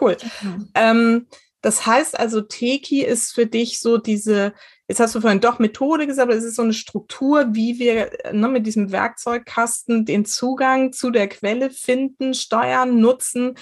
cool. 0.00 0.16
Mhm. 0.40 0.70
Ähm, 0.74 1.26
das 1.60 1.86
heißt 1.86 2.18
also, 2.18 2.40
Teki 2.40 3.02
ist 3.02 3.32
für 3.32 3.46
dich 3.46 3.80
so 3.80 3.98
diese, 3.98 4.54
jetzt 4.88 5.00
hast 5.00 5.14
du 5.14 5.20
vorhin 5.20 5.40
doch 5.40 5.58
Methode 5.58 6.06
gesagt, 6.06 6.28
aber 6.28 6.36
es 6.36 6.44
ist 6.44 6.56
so 6.56 6.62
eine 6.62 6.74
Struktur, 6.74 7.54
wie 7.54 7.78
wir 7.78 8.10
ne, 8.32 8.48
mit 8.48 8.66
diesem 8.66 8.92
Werkzeugkasten 8.92 10.04
den 10.04 10.24
Zugang 10.24 10.92
zu 10.92 11.10
der 11.10 11.28
Quelle 11.28 11.70
finden, 11.70 12.34
steuern, 12.34 13.00
nutzen 13.00 13.54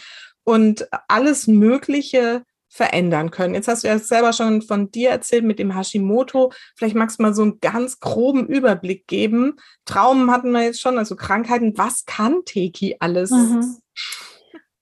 und 0.44 0.88
alles 1.08 1.46
Mögliche 1.46 2.42
verändern 2.68 3.30
können. 3.30 3.54
Jetzt 3.54 3.68
hast 3.68 3.84
du 3.84 3.88
ja 3.88 3.98
selber 3.98 4.32
schon 4.32 4.62
von 4.62 4.90
dir 4.90 5.10
erzählt 5.10 5.44
mit 5.44 5.58
dem 5.58 5.76
Hashimoto. 5.76 6.52
Vielleicht 6.74 6.96
magst 6.96 7.18
du 7.18 7.22
mal 7.22 7.34
so 7.34 7.42
einen 7.42 7.60
ganz 7.60 8.00
groben 8.00 8.46
Überblick 8.46 9.06
geben. 9.06 9.56
Traumen 9.84 10.30
hatten 10.30 10.52
wir 10.52 10.62
jetzt 10.62 10.80
schon, 10.80 10.96
also 10.96 11.14
Krankheiten. 11.14 11.76
Was 11.76 12.06
kann 12.06 12.40
Teki 12.46 12.96
alles? 12.98 13.30
Mhm. 13.30 13.76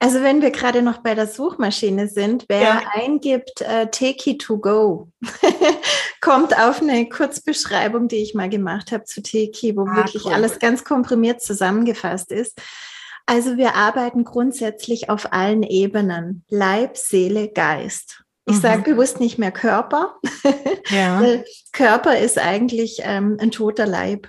Also 0.03 0.23
wenn 0.23 0.41
wir 0.41 0.51
gerade 0.51 0.81
noch 0.81 0.99
bei 0.99 1.15
der 1.15 1.27
Suchmaschine 1.27 2.09
sind, 2.09 2.47
wer 2.49 2.63
ja. 2.63 2.83
eingibt 2.95 3.61
äh, 3.61 3.87
Teki 3.91 4.39
to 4.39 4.57
go, 4.57 5.09
kommt 6.23 6.59
auf 6.59 6.81
eine 6.81 7.07
Kurzbeschreibung, 7.07 8.09
die 8.09 8.17
ich 8.17 8.35
mal 8.35 8.49
gemacht 8.49 8.93
habe 8.93 9.05
zu 9.05 9.23
Teki, 9.23 9.77
wo 9.77 9.83
ah, 9.83 9.97
wirklich 9.97 10.25
cool. 10.25 10.33
alles 10.33 10.59
ganz 10.59 10.85
komprimiert 10.85 11.43
zusammengefasst 11.43 12.33
ist. 12.33 12.59
Also 13.27 13.59
wir 13.59 13.75
arbeiten 13.75 14.25
grundsätzlich 14.25 15.11
auf 15.11 15.35
allen 15.35 15.63
Ebenen. 15.63 16.45
Leib, 16.49 16.97
Seele, 16.97 17.49
Geist. 17.49 18.25
Ich 18.47 18.57
mhm. 18.57 18.61
sage 18.61 18.83
bewusst 18.83 19.21
nicht 19.21 19.39
mehr 19.39 19.53
Körper. 19.53 20.17
Ja. 20.89 21.23
Körper 21.73 22.19
ist 22.19 22.39
eigentlich 22.39 23.03
ähm, 23.05 23.37
ein 23.39 23.51
toter 23.51 23.87
Leib. 23.87 24.29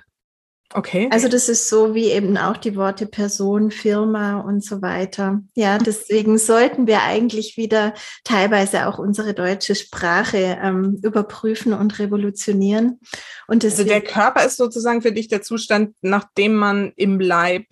Okay. 0.74 1.10
Also 1.12 1.28
das 1.28 1.50
ist 1.50 1.70
so 1.70 1.94
wie 1.94 2.12
eben 2.12 2.38
auch 2.38 2.58
die 2.58 2.76
Worte 2.76 3.06
Person, 3.06 3.72
Firma 3.72 4.40
und 4.40 4.64
so 4.64 4.82
weiter. 4.82 5.42
Ja, 5.56 5.78
deswegen 5.78 6.38
sollten 6.38 6.88
wir 6.88 7.02
eigentlich 7.04 7.58
wieder 7.58 7.94
teilweise 8.24 8.88
auch 8.88 8.98
unsere 8.98 9.34
deutsche 9.34 9.76
Sprache 9.76 10.58
ähm, 10.62 11.00
überprüfen 11.04 11.74
und 11.74 12.00
revolutionieren. 12.00 13.00
Und 13.48 13.64
also 13.66 13.84
der 13.84 14.02
Körper 14.02 14.46
ist 14.46 14.58
sozusagen 14.58 15.02
für 15.02 15.12
dich 15.12 15.28
der 15.28 15.42
Zustand, 15.42 15.96
nachdem 16.02 16.56
man 16.56 16.94
im 16.96 17.20
Leib 17.20 17.66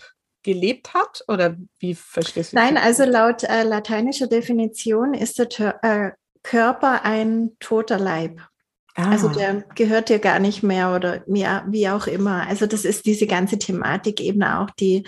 gelebt 0.43 0.93
hat? 0.93 1.23
Oder 1.27 1.57
wie 1.79 1.95
verstehst 1.95 2.53
du 2.53 2.55
das? 2.55 2.63
Nein, 2.63 2.77
also 2.77 3.03
laut 3.03 3.43
äh, 3.43 3.63
lateinischer 3.63 4.27
Definition 4.27 5.13
ist 5.13 5.39
der 5.39 5.83
äh, 5.83 6.11
Körper 6.43 7.03
ein 7.03 7.51
toter 7.59 7.99
Leib. 7.99 8.41
Ah. 8.99 9.11
Also 9.11 9.29
der 9.29 9.63
gehört 9.75 10.09
dir 10.09 10.19
gar 10.19 10.39
nicht 10.39 10.63
mehr 10.63 10.93
oder 10.95 11.23
ja, 11.27 11.63
wie 11.67 11.87
auch 11.89 12.07
immer. 12.07 12.47
Also 12.47 12.65
das 12.65 12.85
ist 12.85 13.05
diese 13.05 13.27
ganze 13.27 13.57
Thematik 13.57 14.19
eben 14.19 14.43
auch, 14.43 14.69
die 14.71 15.05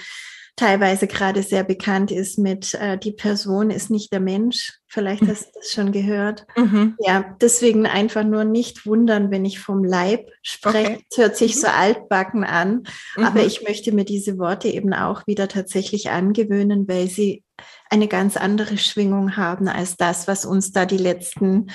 teilweise 0.61 1.07
gerade 1.07 1.41
sehr 1.41 1.63
bekannt 1.63 2.11
ist 2.11 2.37
mit 2.37 2.75
äh, 2.75 2.95
die 2.95 3.13
Person 3.13 3.71
ist 3.71 3.89
nicht 3.89 4.13
der 4.13 4.19
Mensch. 4.19 4.73
Vielleicht 4.85 5.25
hast 5.27 5.47
du 5.47 5.59
das 5.59 5.71
schon 5.71 5.91
gehört. 5.91 6.45
Mhm. 6.55 6.97
Ja, 6.99 7.35
deswegen 7.41 7.87
einfach 7.87 8.23
nur 8.23 8.43
nicht 8.43 8.85
wundern, 8.85 9.31
wenn 9.31 9.43
ich 9.43 9.59
vom 9.59 9.83
Leib 9.83 10.29
spreche. 10.43 10.91
Okay. 10.91 11.05
Es 11.09 11.17
hört 11.17 11.35
sich 11.35 11.59
so 11.59 11.67
mhm. 11.67 11.73
altbacken 11.73 12.43
an, 12.43 12.83
mhm. 13.17 13.23
aber 13.23 13.43
ich 13.43 13.63
möchte 13.63 13.91
mir 13.91 14.05
diese 14.05 14.37
Worte 14.37 14.67
eben 14.67 14.93
auch 14.93 15.25
wieder 15.25 15.47
tatsächlich 15.47 16.11
angewöhnen, 16.11 16.87
weil 16.87 17.07
sie 17.09 17.43
eine 17.89 18.07
ganz 18.07 18.37
andere 18.37 18.77
Schwingung 18.77 19.37
haben 19.37 19.67
als 19.67 19.97
das, 19.97 20.27
was 20.27 20.45
uns 20.45 20.71
da 20.71 20.85
die 20.85 20.97
letzten 20.97 21.71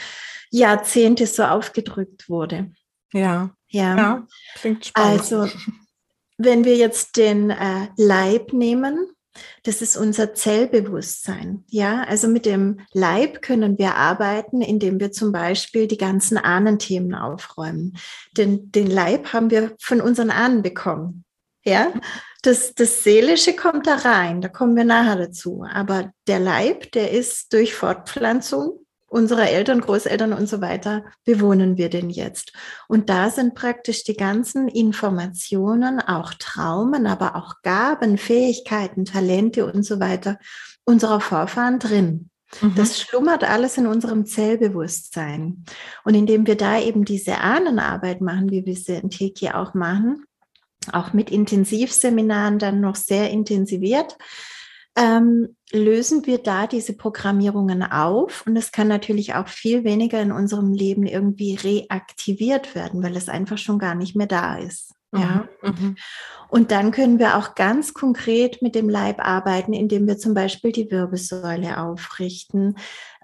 Jahrzehnte 0.51 1.27
so 1.27 1.43
aufgedrückt 1.43 2.29
wurde. 2.29 2.71
Ja. 3.13 3.51
Ja, 3.69 3.97
ja 3.97 4.27
klingt 4.55 4.87
spannend. 4.87 5.21
Also 5.21 5.49
wenn 6.39 6.65
wir 6.65 6.77
jetzt 6.77 7.17
den 7.17 7.51
äh, 7.51 7.89
Leib 7.97 8.53
nehmen, 8.53 9.11
das 9.65 9.83
ist 9.83 9.97
unser 9.97 10.35
Zellbewusstsein. 10.35 11.65
Ja, 11.69 12.05
also 12.05 12.29
mit 12.29 12.47
dem 12.47 12.81
Leib 12.93 13.43
können 13.43 13.79
wir 13.79 13.97
arbeiten, 13.97 14.63
indem 14.63 15.01
wir 15.01 15.13
zum 15.13 15.33
Beispiel 15.33 15.87
die 15.87 15.99
ganzen 15.99 16.39
Ahnenthemen 16.39 17.15
aufräumen. 17.15 17.99
Denn 18.37 18.71
den 18.73 18.87
Leib 18.87 19.33
haben 19.33 19.51
wir 19.51 19.75
von 19.81 20.01
unseren 20.01 20.31
Ahnen 20.31 20.63
bekommen. 20.63 21.25
Ja, 21.65 21.93
das, 22.43 22.75
das 22.75 23.03
Seelische 23.03 23.55
kommt 23.55 23.89
da 23.89 23.97
rein, 23.97 24.41
da 24.41 24.49
kommen 24.49 24.77
wir 24.77 24.85
nachher 24.85 25.17
dazu. 25.17 25.65
Aber 25.69 26.13
der 26.29 26.39
Leib, 26.39 26.93
der 26.93 27.11
ist 27.11 27.53
durch 27.53 27.75
Fortpflanzung 27.75 28.86
unserer 29.17 29.49
Eltern, 29.49 29.81
Großeltern 29.81 30.35
und 30.35 30.47
so 30.47 30.61
weiter 30.61 31.05
bewohnen 31.25 31.79
wir 31.79 31.89
denn 31.89 32.11
jetzt? 32.11 32.53
Und 32.87 33.09
da 33.09 33.31
sind 33.31 33.55
praktisch 33.55 34.05
die 34.05 34.17
ganzen 34.17 34.69
Informationen, 34.69 36.01
auch 36.01 36.35
Traumen, 36.35 37.07
aber 37.07 37.35
auch 37.35 37.63
Gaben, 37.63 38.19
Fähigkeiten, 38.19 39.07
Talente 39.07 39.65
und 39.73 39.85
so 39.85 40.01
weiter 40.01 40.39
unserer 40.85 41.21
Vorfahren 41.21 41.79
drin. 41.79 42.29
Mhm. 42.61 42.75
Das 42.77 43.01
schlummert 43.01 43.43
alles 43.43 43.79
in 43.79 43.87
unserem 43.87 44.27
Zellbewusstsein. 44.27 45.65
Und 46.05 46.15
indem 46.15 46.47
wir 46.47 46.57
da 46.57 46.79
eben 46.79 47.07
diese 47.07 47.39
Ahnenarbeit 47.39 48.21
machen, 48.21 48.51
wie 48.51 48.67
wir 48.67 48.77
sie 48.77 48.97
in 48.97 49.09
Teki 49.09 49.49
auch 49.49 49.73
machen, 49.73 50.27
auch 50.93 51.15
mit 51.15 51.31
Intensivseminaren 51.31 52.59
dann 52.59 52.83
noch 52.83 52.97
sehr 52.97 53.31
intensiviert, 53.31 54.19
ähm, 54.97 55.57
lösen 55.73 56.27
wir 56.27 56.39
da 56.39 56.67
diese 56.67 56.97
Programmierungen 56.97 57.83
auf 57.83 58.45
und 58.47 58.57
es 58.57 58.73
kann 58.73 58.89
natürlich 58.89 59.35
auch 59.35 59.49
viel 59.49 59.85
weniger 59.85 60.21
in 60.21 60.33
unserem 60.33 60.73
Leben 60.73 61.07
irgendwie 61.07 61.55
reaktiviert 61.55 62.75
werden, 62.75 63.03
weil 63.03 63.17
es 63.17 63.29
einfach 63.29 63.59
schon 63.59 63.79
gar 63.79 63.95
nicht 63.95 64.17
mehr 64.17 64.27
da 64.27 64.57
ist. 64.57 64.95
Ja. 65.13 65.49
Mhm. 65.63 65.71
mhm. 65.71 65.97
Und 66.49 66.71
dann 66.71 66.93
können 66.93 67.19
wir 67.19 67.37
auch 67.37 67.57
ganz 67.57 67.93
konkret 67.93 68.63
mit 68.63 68.77
dem 68.77 68.89
Leib 68.89 69.19
arbeiten, 69.19 69.73
indem 69.73 70.07
wir 70.07 70.17
zum 70.17 70.33
Beispiel 70.33 70.71
die 70.71 70.91
Wirbelsäule 70.93 71.81
aufrichten, 71.81 72.77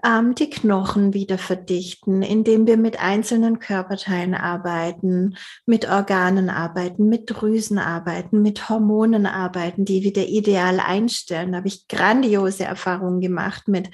ähm, 0.05 0.35
die 0.35 0.49
Knochen 0.49 1.13
wieder 1.13 1.37
verdichten, 1.37 2.21
indem 2.21 2.67
wir 2.67 2.77
mit 2.77 2.99
einzelnen 2.99 3.59
Körperteilen 3.59 4.35
arbeiten, 4.35 5.37
mit 5.65 5.89
Organen 5.89 6.49
arbeiten, 6.49 7.07
mit 7.07 7.23
Drüsen 7.27 7.79
arbeiten, 7.79 8.41
mit 8.41 8.69
Hormonen 8.69 9.25
arbeiten, 9.25 9.85
die 9.85 10.03
wieder 10.03 10.23
ideal 10.23 10.79
einstellen. 10.79 11.51
Da 11.51 11.59
habe 11.59 11.67
ich 11.67 11.87
grandiose 11.87 12.65
Erfahrungen 12.65 13.21
gemacht 13.21 13.67
mit 13.67 13.89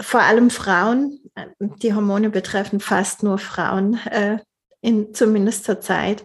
vor 0.00 0.20
allem 0.20 0.50
Frauen. 0.50 1.20
Die 1.58 1.94
Hormone 1.94 2.30
betreffen 2.30 2.80
fast 2.80 3.22
nur 3.22 3.38
Frauen, 3.38 3.98
äh, 4.06 4.38
in, 4.80 5.14
zumindest 5.14 5.64
zur 5.64 5.80
Zeit 5.80 6.24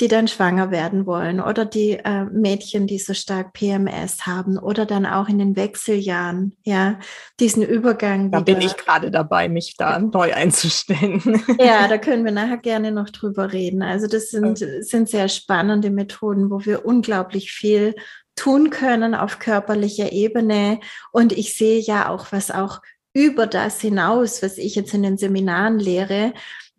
die 0.00 0.08
dann 0.08 0.28
schwanger 0.28 0.70
werden 0.70 1.06
wollen 1.06 1.40
oder 1.40 1.64
die 1.64 1.92
äh, 1.92 2.24
Mädchen, 2.24 2.86
die 2.86 2.98
so 2.98 3.14
stark 3.14 3.52
PMS 3.52 4.26
haben 4.26 4.56
oder 4.58 4.86
dann 4.86 5.06
auch 5.06 5.28
in 5.28 5.38
den 5.38 5.56
Wechseljahren, 5.56 6.56
ja, 6.62 6.98
diesen 7.40 7.64
Übergang. 7.64 8.30
Da 8.30 8.40
bin 8.40 8.60
ich 8.60 8.76
gerade 8.76 9.10
dabei, 9.10 9.48
mich 9.48 9.76
da 9.76 9.98
neu 9.98 10.32
einzustellen. 10.34 11.22
Ja, 11.60 11.88
da 11.88 11.98
können 11.98 12.24
wir 12.24 12.32
nachher 12.32 12.58
gerne 12.58 12.92
noch 12.92 13.10
drüber 13.10 13.52
reden. 13.52 13.82
Also 13.82 14.06
das 14.06 14.30
sind, 14.30 14.62
okay. 14.62 14.82
sind 14.82 15.08
sehr 15.08 15.28
spannende 15.28 15.90
Methoden, 15.90 16.50
wo 16.50 16.64
wir 16.64 16.84
unglaublich 16.84 17.50
viel 17.52 17.94
tun 18.36 18.70
können 18.70 19.14
auf 19.14 19.38
körperlicher 19.38 20.12
Ebene. 20.12 20.80
Und 21.10 21.32
ich 21.32 21.56
sehe 21.56 21.80
ja 21.80 22.08
auch, 22.08 22.26
was 22.30 22.50
auch 22.50 22.80
über 23.12 23.46
das 23.46 23.80
hinaus, 23.80 24.42
was 24.42 24.58
ich 24.58 24.76
jetzt 24.76 24.94
in 24.94 25.02
den 25.02 25.18
Seminaren 25.18 25.78
lehre, 25.78 26.32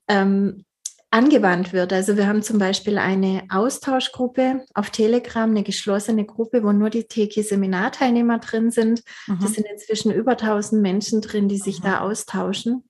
ähm, 0.08 0.66
angewandt 1.12 1.74
wird. 1.74 1.92
Also 1.92 2.18
wir 2.18 2.28
haben 2.28 2.44
zum 2.44 2.60
Beispiel 2.60 2.98
eine 2.98 3.44
Austauschgruppe 3.50 4.66
auf 4.74 4.90
Telegram, 4.90 5.50
eine 5.50 5.64
geschlossene 5.64 6.26
Gruppe, 6.26 6.64
wo 6.64 6.72
nur 6.72 6.90
die 6.90 7.06
Teki-Seminarteilnehmer 7.06 8.40
drin 8.40 8.72
sind. 8.72 9.04
Mhm. 9.28 9.40
Das 9.42 9.54
sind 9.54 9.68
inzwischen 9.68 10.12
über 10.12 10.32
1000 10.32 10.82
Menschen 10.82 11.22
drin, 11.22 11.48
die 11.48 11.58
sich 11.58 11.80
mhm. 11.80 11.86
da 11.86 12.00
austauschen. 12.02 12.89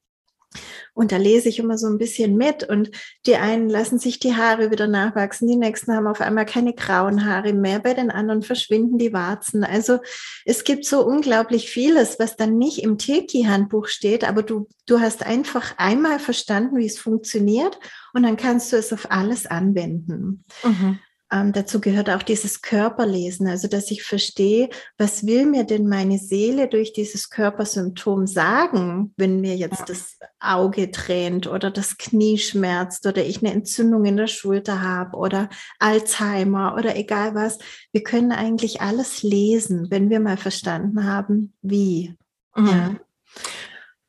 Und 0.93 1.11
da 1.11 1.17
lese 1.17 1.49
ich 1.49 1.59
immer 1.59 1.77
so 1.77 1.87
ein 1.87 1.97
bisschen 1.97 2.35
mit 2.35 2.67
und 2.67 2.91
die 3.25 3.35
einen 3.35 3.69
lassen 3.69 3.99
sich 3.99 4.19
die 4.19 4.35
Haare 4.35 4.71
wieder 4.71 4.87
nachwachsen, 4.87 5.47
die 5.47 5.55
nächsten 5.55 5.95
haben 5.95 6.07
auf 6.07 6.21
einmal 6.21 6.45
keine 6.45 6.73
grauen 6.73 7.25
Haare 7.25 7.53
mehr, 7.53 7.79
bei 7.79 7.93
den 7.93 8.11
anderen 8.11 8.41
verschwinden 8.41 8.97
die 8.97 9.13
Warzen. 9.13 9.63
Also 9.63 9.99
es 10.45 10.63
gibt 10.63 10.85
so 10.85 11.05
unglaublich 11.05 11.69
vieles, 11.69 12.19
was 12.19 12.35
dann 12.35 12.57
nicht 12.57 12.83
im 12.83 12.97
Teki-Handbuch 12.97 13.87
steht, 13.87 14.27
aber 14.27 14.43
du, 14.43 14.67
du 14.87 14.99
hast 14.99 15.25
einfach 15.25 15.75
einmal 15.77 16.19
verstanden, 16.19 16.77
wie 16.77 16.87
es 16.87 16.99
funktioniert 16.99 17.79
und 18.13 18.23
dann 18.23 18.37
kannst 18.37 18.73
du 18.73 18.77
es 18.77 18.91
auf 18.91 19.11
alles 19.11 19.45
anwenden. 19.45 20.43
Mhm. 20.63 20.99
Ähm, 21.31 21.53
dazu 21.53 21.79
gehört 21.79 22.09
auch 22.09 22.23
dieses 22.23 22.63
Körperlesen, 22.63 23.47
also 23.47 23.67
dass 23.67 23.91
ich 23.91 24.01
verstehe, 24.03 24.69
was 24.97 25.27
will 25.27 25.45
mir 25.45 25.63
denn 25.63 25.87
meine 25.87 26.17
Seele 26.17 26.67
durch 26.67 26.91
dieses 26.91 27.29
Körpersymptom 27.29 28.25
sagen, 28.25 29.13
wenn 29.15 29.39
mir 29.39 29.55
jetzt 29.55 29.79
ja. 29.79 29.85
das 29.85 30.17
Auge 30.39 30.89
tränt 30.89 31.45
oder 31.45 31.69
das 31.69 31.97
Knie 31.97 32.39
schmerzt 32.39 33.05
oder 33.05 33.23
ich 33.23 33.43
eine 33.43 33.53
Entzündung 33.53 34.05
in 34.05 34.17
der 34.17 34.27
Schulter 34.27 34.81
habe 34.81 35.17
oder 35.17 35.49
Alzheimer 35.77 36.75
oder 36.75 36.95
egal 36.95 37.35
was. 37.35 37.59
Wir 37.91 38.01
können 38.01 38.31
eigentlich 38.31 38.81
alles 38.81 39.21
lesen, 39.21 39.91
wenn 39.91 40.09
wir 40.09 40.19
mal 40.19 40.37
verstanden 40.37 41.05
haben, 41.05 41.53
wie. 41.61 42.15
Mhm. 42.55 42.67
Ja. 42.67 42.95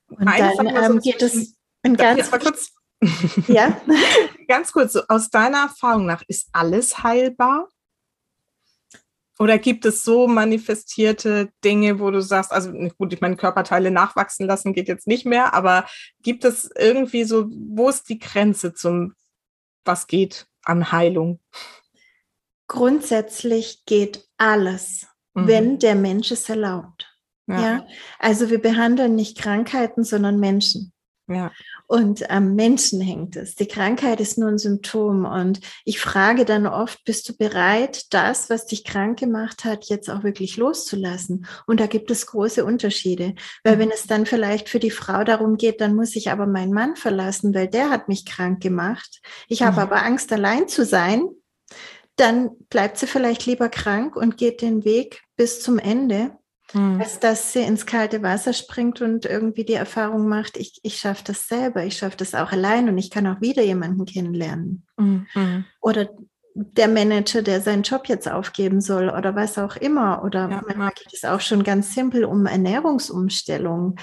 Und 0.09 0.27
Eine 0.27 0.57
dann 0.57 0.93
ähm, 0.93 1.01
geht 1.01 1.21
es 1.21 1.55
ein 1.83 1.97
ganz 1.97 2.31
kurz 2.31 2.73
ja. 3.49 3.81
Ganz 4.49 4.73
kurz, 4.73 4.97
aus 4.97 5.31
deiner 5.31 5.63
Erfahrung 5.63 6.07
nach, 6.07 6.23
ist 6.27 6.49
alles 6.53 7.03
heilbar? 7.03 7.69
Oder 9.39 9.59
gibt 9.59 9.87
es 9.87 10.05
so 10.05 10.27
manifestierte 10.27 11.51
Dinge, 11.65 11.99
wo 11.99 12.11
du 12.11 12.21
sagst, 12.21 12.53
also 12.53 12.73
gut, 12.99 13.15
ich 13.15 13.23
meine, 13.23 13.37
Körperteile 13.37 13.91
nachwachsen 13.91 14.47
lassen 14.47 14.75
geht 14.75 14.87
jetzt 14.87 15.07
nicht 15.07 15.25
mehr, 15.25 15.55
aber 15.55 15.87
gibt 16.23 16.45
es 16.45 16.71
irgendwie 16.79 17.25
so, 17.25 17.47
wo 17.49 17.89
ist 17.89 18.11
die 18.11 18.19
Grenze 18.19 18.75
zum, 18.75 19.15
was 19.87 20.07
geht 20.07 20.47
an 20.63 20.93
Heilung? 20.93 21.41
Grundsätzlich 22.69 23.87
geht 23.87 24.29
alles, 24.37 25.07
mhm. 25.33 25.47
wenn 25.47 25.79
der 25.79 25.95
Mensch 25.95 26.31
es 26.31 26.47
erlaubt. 26.51 27.11
Ja. 27.47 27.61
ja. 27.61 27.87
Also 28.19 28.51
wir 28.51 28.61
behandeln 28.61 29.15
nicht 29.15 29.39
Krankheiten, 29.39 30.05
sondern 30.05 30.39
Menschen. 30.39 30.93
Ja. 31.29 31.51
Und 31.91 32.31
am 32.31 32.55
Menschen 32.55 33.01
hängt 33.01 33.35
es. 33.35 33.57
Die 33.57 33.67
Krankheit 33.67 34.21
ist 34.21 34.39
nur 34.39 34.49
ein 34.49 34.59
Symptom. 34.59 35.25
Und 35.25 35.59
ich 35.85 35.99
frage 35.99 36.45
dann 36.45 36.69
oft, 36.69 37.05
bist 37.05 37.29
du 37.29 37.37
bereit, 37.37 38.15
das, 38.15 38.49
was 38.49 38.67
dich 38.67 38.85
krank 38.85 39.19
gemacht 39.19 39.65
hat, 39.65 39.87
jetzt 39.87 40.09
auch 40.09 40.23
wirklich 40.23 40.57
loszulassen? 40.57 41.47
Und 41.67 41.81
da 41.81 41.89
gibt 41.89 42.13
es 42.13 42.29
große 42.29 42.65
Unterschiede. 42.65 43.35
Weil 43.65 43.81
wenn 43.81 43.91
es 43.91 44.07
dann 44.07 44.25
vielleicht 44.25 44.69
für 44.69 44.79
die 44.79 44.93
Frau 44.93 45.25
darum 45.25 45.57
geht, 45.57 45.81
dann 45.81 45.97
muss 45.97 46.15
ich 46.15 46.31
aber 46.31 46.47
meinen 46.47 46.73
Mann 46.73 46.95
verlassen, 46.95 47.53
weil 47.57 47.67
der 47.67 47.91
hat 47.91 48.07
mich 48.07 48.25
krank 48.25 48.63
gemacht. 48.63 49.21
Ich 49.49 49.63
habe 49.63 49.79
mhm. 49.79 49.93
aber 49.93 50.05
Angst, 50.05 50.33
allein 50.33 50.69
zu 50.69 50.85
sein. 50.85 51.29
Dann 52.15 52.51
bleibt 52.69 52.99
sie 52.99 53.09
vielleicht 53.09 53.47
lieber 53.47 53.69
krank 53.69 54.15
und 54.15 54.37
geht 54.37 54.63
den 54.63 54.85
Weg 54.85 55.23
bis 55.35 55.61
zum 55.61 55.81
Ende 55.81 56.39
Mhm. 56.73 57.01
Als 57.01 57.19
dass 57.21 57.53
sie 57.53 57.61
ins 57.61 57.87
kalte 57.87 58.23
Wasser 58.23 58.53
springt 58.53 59.01
und 59.01 59.27
irgendwie 59.27 59.65
die 59.65 59.75
Erfahrung 59.75 60.29
macht, 60.29 60.57
ich, 60.57 60.81
ich 60.83 60.99
schaffe 60.99 61.25
das 61.25 61.49
selber, 61.49 61.85
ich 61.85 61.97
schaffe 61.97 62.17
das 62.17 62.35
auch 62.35 62.53
allein 62.53 62.89
und 62.89 62.99
ich 62.99 63.11
kann 63.11 63.27
auch 63.27 63.41
wieder 63.41 63.63
jemanden 63.63 64.05
kennenlernen. 64.05 64.87
Mhm. 64.97 65.65
Oder 65.81 66.11
der 66.55 66.89
Manager, 66.89 67.43
der 67.43 67.61
seinen 67.61 67.83
Job 67.83 68.07
jetzt 68.07 68.31
aufgeben 68.31 68.81
soll 68.81 69.09
oder 69.09 69.35
was 69.35 69.59
auch 69.59 69.77
immer. 69.77 70.25
Oder 70.25 70.51
ja, 70.51 70.63
manchmal 70.67 70.93
geht 70.93 71.13
es 71.13 71.25
auch 71.25 71.41
schon 71.41 71.63
ganz 71.63 71.95
simpel 71.95 72.25
um 72.25 72.47
Ernährungsumstellung, 72.47 73.97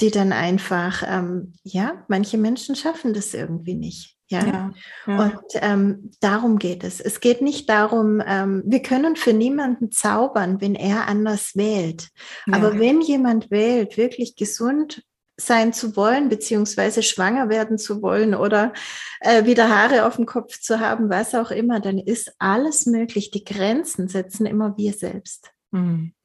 die 0.00 0.10
dann 0.10 0.32
einfach, 0.32 1.02
ähm, 1.06 1.54
ja, 1.62 2.04
manche 2.08 2.38
Menschen 2.38 2.76
schaffen 2.76 3.14
das 3.14 3.34
irgendwie 3.34 3.74
nicht. 3.74 4.15
Ja, 4.28 4.44
ja, 4.44 4.72
ja. 5.06 5.24
und 5.24 5.44
ähm, 5.54 6.10
darum 6.20 6.58
geht 6.58 6.82
es. 6.82 7.00
Es 7.00 7.20
geht 7.20 7.42
nicht 7.42 7.68
darum, 7.68 8.20
ähm, 8.26 8.62
wir 8.66 8.82
können 8.82 9.14
für 9.14 9.32
niemanden 9.32 9.92
zaubern, 9.92 10.60
wenn 10.60 10.74
er 10.74 11.06
anders 11.06 11.54
wählt. 11.54 12.08
Ja. 12.46 12.54
Aber 12.54 12.78
wenn 12.80 13.00
jemand 13.00 13.52
wählt, 13.52 13.96
wirklich 13.96 14.34
gesund 14.34 15.04
sein 15.38 15.72
zu 15.72 15.96
wollen, 15.96 16.28
beziehungsweise 16.28 17.02
schwanger 17.02 17.48
werden 17.48 17.78
zu 17.78 18.02
wollen 18.02 18.34
oder 18.34 18.72
äh, 19.20 19.44
wieder 19.44 19.68
Haare 19.68 20.06
auf 20.06 20.16
dem 20.16 20.26
Kopf 20.26 20.58
zu 20.60 20.80
haben, 20.80 21.08
was 21.08 21.34
auch 21.34 21.50
immer, 21.50 21.78
dann 21.78 21.98
ist 21.98 22.34
alles 22.38 22.86
möglich. 22.86 23.30
Die 23.30 23.44
Grenzen 23.44 24.08
setzen 24.08 24.46
immer 24.46 24.76
wir 24.76 24.92
selbst. 24.92 25.52
Mhm. 25.70 26.15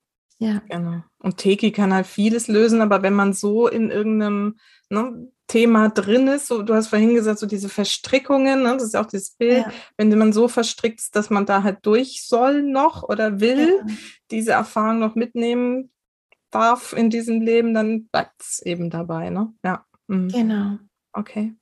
Ja. 0.42 0.62
Genau. 0.70 1.04
Und 1.20 1.38
Teki 1.38 1.72
kann 1.72 1.94
halt 1.94 2.08
vieles 2.08 2.48
lösen, 2.48 2.82
aber 2.82 3.04
wenn 3.04 3.14
man 3.14 3.34
so 3.34 3.68
in 3.68 3.92
irgendeinem 3.92 4.58
ne, 4.90 5.32
Thema 5.52 5.90
drin 5.90 6.28
ist. 6.28 6.48
So, 6.48 6.62
du 6.62 6.74
hast 6.74 6.88
vorhin 6.88 7.14
gesagt, 7.14 7.38
so 7.40 7.46
diese 7.46 7.68
Verstrickungen, 7.68 8.64
ne? 8.64 8.74
das 8.74 8.84
ist 8.84 8.96
auch 8.96 9.06
dieses 9.06 9.32
Bild, 9.32 9.66
ja. 9.66 9.72
wenn 9.98 10.18
man 10.18 10.32
so 10.32 10.48
verstrickt 10.48 11.02
ist, 11.02 11.16
dass 11.16 11.30
man 11.30 11.46
da 11.46 11.64
halt 11.64 11.80
durch 11.86 12.26
soll 12.26 12.64
noch 12.64 13.04
oder 13.04 13.42
will, 13.42 13.84
ja. 13.86 13.94
diese 14.32 14.54
Erfahrung 14.54 15.00
noch 15.00 15.16
mitnehmen 15.16 15.92
darf 16.52 16.94
in 16.94 17.10
diesem 17.10 17.42
Leben, 17.42 17.74
dann 17.74 18.06
bleibt 18.06 18.42
es 18.42 18.62
eben 18.62 18.90
dabei. 18.90 19.30
Ne? 19.30 19.54
Ja. 19.64 19.86
Mhm. 20.08 20.30
Genau. 20.30 20.78
Okay. 21.12 21.54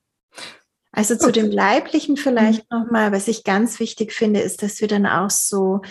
Also 0.92 1.16
zu 1.16 1.32
dem 1.32 1.50
Leiblichen 1.50 2.16
vielleicht 2.16 2.70
mhm. 2.70 2.78
nochmal, 2.78 3.10
was 3.10 3.26
ich 3.26 3.42
ganz 3.42 3.80
wichtig 3.80 4.12
finde, 4.12 4.40
ist, 4.40 4.62
dass 4.62 4.80
wir 4.80 4.88
dann 4.88 5.06
auch 5.06 5.30
so 5.30 5.82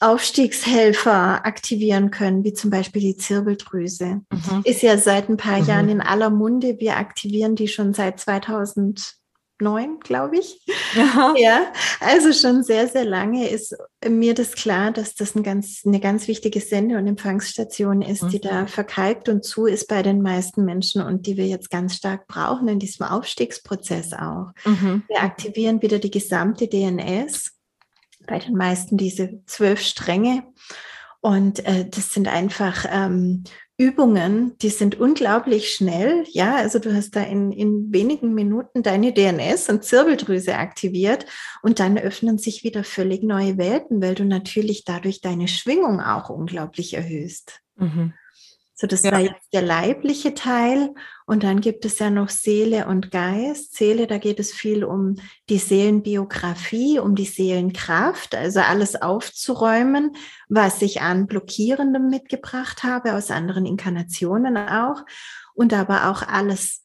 Aufstiegshelfer 0.00 1.46
aktivieren 1.46 2.10
können, 2.10 2.44
wie 2.44 2.52
zum 2.52 2.70
Beispiel 2.70 3.00
die 3.00 3.16
Zirbeldrüse. 3.16 4.22
Mhm. 4.30 4.62
Ist 4.64 4.82
ja 4.82 4.98
seit 4.98 5.28
ein 5.28 5.36
paar 5.36 5.60
mhm. 5.60 5.66
Jahren 5.66 5.88
in 5.88 6.00
aller 6.00 6.30
Munde. 6.30 6.76
Wir 6.78 6.96
aktivieren 6.96 7.56
die 7.56 7.68
schon 7.68 7.94
seit 7.94 8.20
2009, 8.20 10.00
glaube 10.00 10.38
ich. 10.38 10.66
Ja. 10.94 11.34
ja, 11.36 11.72
also 12.00 12.32
schon 12.32 12.62
sehr, 12.62 12.88
sehr 12.88 13.04
lange 13.04 13.48
ist 13.48 13.74
mir 14.06 14.34
das 14.34 14.52
klar, 14.52 14.92
dass 14.92 15.14
das 15.14 15.34
ein 15.34 15.42
ganz, 15.42 15.82
eine 15.86 16.00
ganz 16.00 16.28
wichtige 16.28 16.60
Sende- 16.60 16.98
und 16.98 17.06
Empfangsstation 17.06 18.02
ist, 18.02 18.22
mhm. 18.22 18.28
die 18.28 18.40
da 18.40 18.62
mhm. 18.62 18.68
verkalkt 18.68 19.30
und 19.30 19.44
zu 19.44 19.64
ist 19.64 19.88
bei 19.88 20.02
den 20.02 20.20
meisten 20.20 20.64
Menschen 20.64 21.02
und 21.02 21.26
die 21.26 21.38
wir 21.38 21.46
jetzt 21.46 21.70
ganz 21.70 21.96
stark 21.96 22.26
brauchen 22.26 22.68
in 22.68 22.78
diesem 22.78 23.06
Aufstiegsprozess 23.06 24.12
auch. 24.12 24.52
Mhm. 24.66 25.04
Wir 25.08 25.22
aktivieren 25.22 25.80
wieder 25.80 25.98
die 25.98 26.10
gesamte 26.10 26.68
DNS 26.68 27.55
bei 28.26 28.38
den 28.38 28.54
meisten 28.54 28.96
diese 28.96 29.40
zwölf 29.46 29.80
Stränge. 29.80 30.42
Und 31.20 31.64
äh, 31.66 31.88
das 31.88 32.10
sind 32.10 32.28
einfach 32.28 32.84
ähm, 32.90 33.44
Übungen, 33.78 34.56
die 34.58 34.70
sind 34.70 34.98
unglaublich 34.98 35.72
schnell. 35.72 36.24
Ja, 36.30 36.56
also 36.56 36.78
du 36.78 36.94
hast 36.94 37.14
da 37.14 37.22
in, 37.22 37.52
in 37.52 37.92
wenigen 37.92 38.32
Minuten 38.32 38.82
deine 38.82 39.12
DNS 39.12 39.68
und 39.68 39.84
Zirbeldrüse 39.84 40.56
aktiviert 40.56 41.26
und 41.62 41.78
dann 41.78 41.98
öffnen 41.98 42.38
sich 42.38 42.64
wieder 42.64 42.84
völlig 42.84 43.22
neue 43.22 43.58
Welten, 43.58 44.00
weil 44.00 44.14
du 44.14 44.24
natürlich 44.24 44.84
dadurch 44.84 45.20
deine 45.20 45.46
Schwingung 45.46 46.00
auch 46.00 46.30
unglaublich 46.30 46.94
erhöhst. 46.94 47.60
Mhm. 47.76 48.14
So, 48.78 48.86
das 48.86 49.02
ja. 49.02 49.12
war 49.12 49.20
jetzt 49.20 49.54
der 49.54 49.62
leibliche 49.62 50.34
Teil. 50.34 50.92
Und 51.24 51.42
dann 51.42 51.62
gibt 51.62 51.86
es 51.86 51.98
ja 51.98 52.10
noch 52.10 52.28
Seele 52.28 52.86
und 52.86 53.10
Geist. 53.10 53.74
Seele, 53.74 54.06
da 54.06 54.18
geht 54.18 54.38
es 54.38 54.52
viel 54.52 54.84
um 54.84 55.16
die 55.48 55.56
Seelenbiografie, 55.56 56.98
um 56.98 57.14
die 57.14 57.24
Seelenkraft, 57.24 58.34
also 58.34 58.60
alles 58.60 59.00
aufzuräumen, 59.00 60.14
was 60.50 60.82
ich 60.82 61.00
an 61.00 61.26
Blockierendem 61.26 62.10
mitgebracht 62.10 62.82
habe, 62.82 63.14
aus 63.14 63.30
anderen 63.30 63.64
Inkarnationen 63.64 64.58
auch. 64.58 65.02
Und 65.54 65.72
aber 65.72 66.10
auch 66.10 66.22
alles 66.22 66.82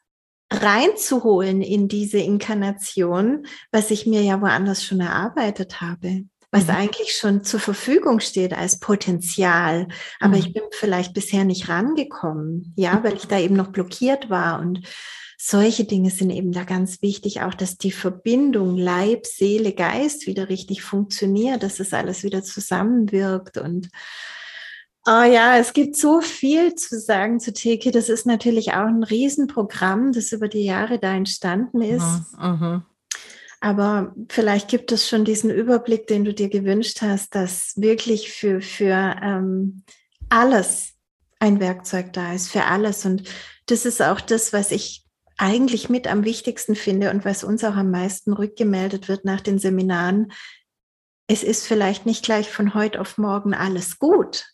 reinzuholen 0.50 1.62
in 1.62 1.90
diese 1.90 2.20
Inkarnation, 2.20 3.46
was 3.72 3.92
ich 3.92 4.06
mir 4.06 4.22
ja 4.22 4.40
woanders 4.40 4.84
schon 4.84 5.02
erarbeitet 5.02 5.82
habe 5.82 6.24
was 6.52 6.66
mhm. 6.66 6.72
eigentlich 6.72 7.16
schon 7.16 7.44
zur 7.44 7.60
Verfügung 7.60 8.20
steht 8.20 8.54
als 8.54 8.80
Potenzial. 8.80 9.88
Aber 10.20 10.36
mhm. 10.36 10.40
ich 10.40 10.54
bin 10.54 10.64
vielleicht 10.72 11.14
bisher 11.14 11.46
nicht 11.46 11.70
rangekommen, 11.70 12.74
ja, 12.76 13.04
weil 13.04 13.16
ich 13.16 13.26
da 13.26 13.40
eben 13.40 13.56
noch 13.56 13.72
blockiert 13.72 14.30
war 14.30 14.60
und 14.60 14.82
Solche 15.44 15.86
Dinge 15.86 16.12
sind 16.12 16.30
eben 16.30 16.52
da 16.52 16.66
ganz 16.66 17.02
wichtig, 17.02 17.42
auch 17.42 17.56
dass 17.56 17.76
die 17.76 17.92
Verbindung 17.92 18.78
Leib, 18.78 19.26
Seele, 19.26 19.74
Geist 19.74 20.28
wieder 20.28 20.50
richtig 20.50 20.84
funktioniert, 20.84 21.64
dass 21.64 21.80
es 21.80 21.94
alles 21.94 22.22
wieder 22.22 22.44
zusammenwirkt 22.44 23.58
und 23.58 23.90
Oh 25.08 25.24
ja, 25.24 25.58
es 25.58 25.74
gibt 25.74 25.96
so 25.96 26.22
viel 26.22 26.76
zu 26.76 27.00
sagen 27.00 27.40
zu 27.40 27.54
Teke. 27.54 27.90
Das 27.90 28.08
ist 28.08 28.28
natürlich 28.28 28.74
auch 28.74 28.86
ein 28.86 29.02
Riesenprogramm, 29.02 30.12
das 30.12 30.32
über 30.32 30.48
die 30.48 30.64
Jahre 30.64 31.00
da 31.00 31.16
entstanden 31.16 31.82
ist. 31.82 32.06
Mhm, 32.40 32.48
mhm. 32.48 32.84
Aber 33.62 34.16
vielleicht 34.28 34.70
gibt 34.70 34.92
es 34.92 35.08
schon 35.08 35.24
diesen 35.24 35.52
Überblick, 35.52 36.08
den 36.08 36.26
du 36.26 36.34
dir 36.34 36.50
gewünscht 36.50 37.02
hast, 37.02 37.36
dass 37.36 37.74
wirklich 37.78 38.34
für, 38.34 38.60
für 38.60 39.16
ähm, 39.22 39.84
alles 40.30 40.94
ein 41.40 41.60
Werkzeug 41.60 42.12
da 42.14 42.34
ist, 42.34 42.52
für 42.52 42.66
alles. 42.66 43.06
Und 43.06 43.30
das 43.68 43.86
ist 43.86 44.02
auch 44.02 44.20
das, 44.20 44.52
was 44.52 44.72
ich 44.72 45.06
eigentlich 45.38 45.90
mit 45.90 46.08
am 46.08 46.26
wichtigsten 46.26 46.76
finde 46.76 47.12
und 47.12 47.24
was 47.24 47.44
uns 47.44 47.64
auch 47.64 47.76
am 47.76 47.92
meisten 47.92 48.34
rückgemeldet 48.34 49.08
wird 49.08 49.26
nach 49.26 49.42
den 49.42 49.60
Seminaren. 49.60 50.32
Es 51.28 51.44
ist 51.44 51.68
vielleicht 51.68 52.06
nicht 52.06 52.26
gleich 52.26 52.50
von 52.50 52.74
heute 52.74 53.00
auf 53.00 53.18
morgen 53.18 53.54
alles 53.54 54.00
gut, 54.00 54.46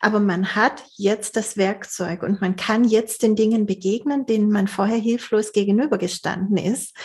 aber 0.00 0.20
man 0.20 0.54
hat 0.54 0.82
jetzt 0.96 1.36
das 1.36 1.56
Werkzeug 1.56 2.22
und 2.22 2.40
man 2.40 2.56
kann 2.56 2.84
jetzt 2.84 3.22
den 3.22 3.36
Dingen 3.36 3.66
begegnen, 3.66 4.24
denen 4.26 4.50
man 4.50 4.66
vorher 4.66 4.98
hilflos 4.98 5.52
gegenübergestanden 5.52 6.56
ist. 6.56 6.96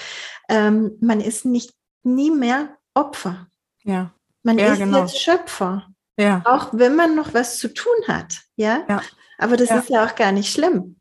Ähm, 0.49 0.97
man 1.01 1.21
ist 1.21 1.45
nicht 1.45 1.73
nie 2.03 2.31
mehr 2.31 2.77
Opfer. 2.93 3.47
Ja. 3.83 4.13
Man 4.43 4.57
ja, 4.57 4.73
ist 4.73 4.79
genau. 4.79 5.01
jetzt 5.01 5.19
Schöpfer. 5.19 5.87
Ja. 6.17 6.41
Auch 6.45 6.69
wenn 6.71 6.95
man 6.95 7.15
noch 7.15 7.33
was 7.33 7.57
zu 7.57 7.73
tun 7.73 7.95
hat. 8.07 8.41
Ja. 8.55 8.85
ja. 8.87 9.01
Aber 9.37 9.57
das 9.57 9.69
ja. 9.69 9.79
ist 9.79 9.89
ja 9.89 10.05
auch 10.05 10.15
gar 10.15 10.31
nicht 10.31 10.51
schlimm. 10.51 10.97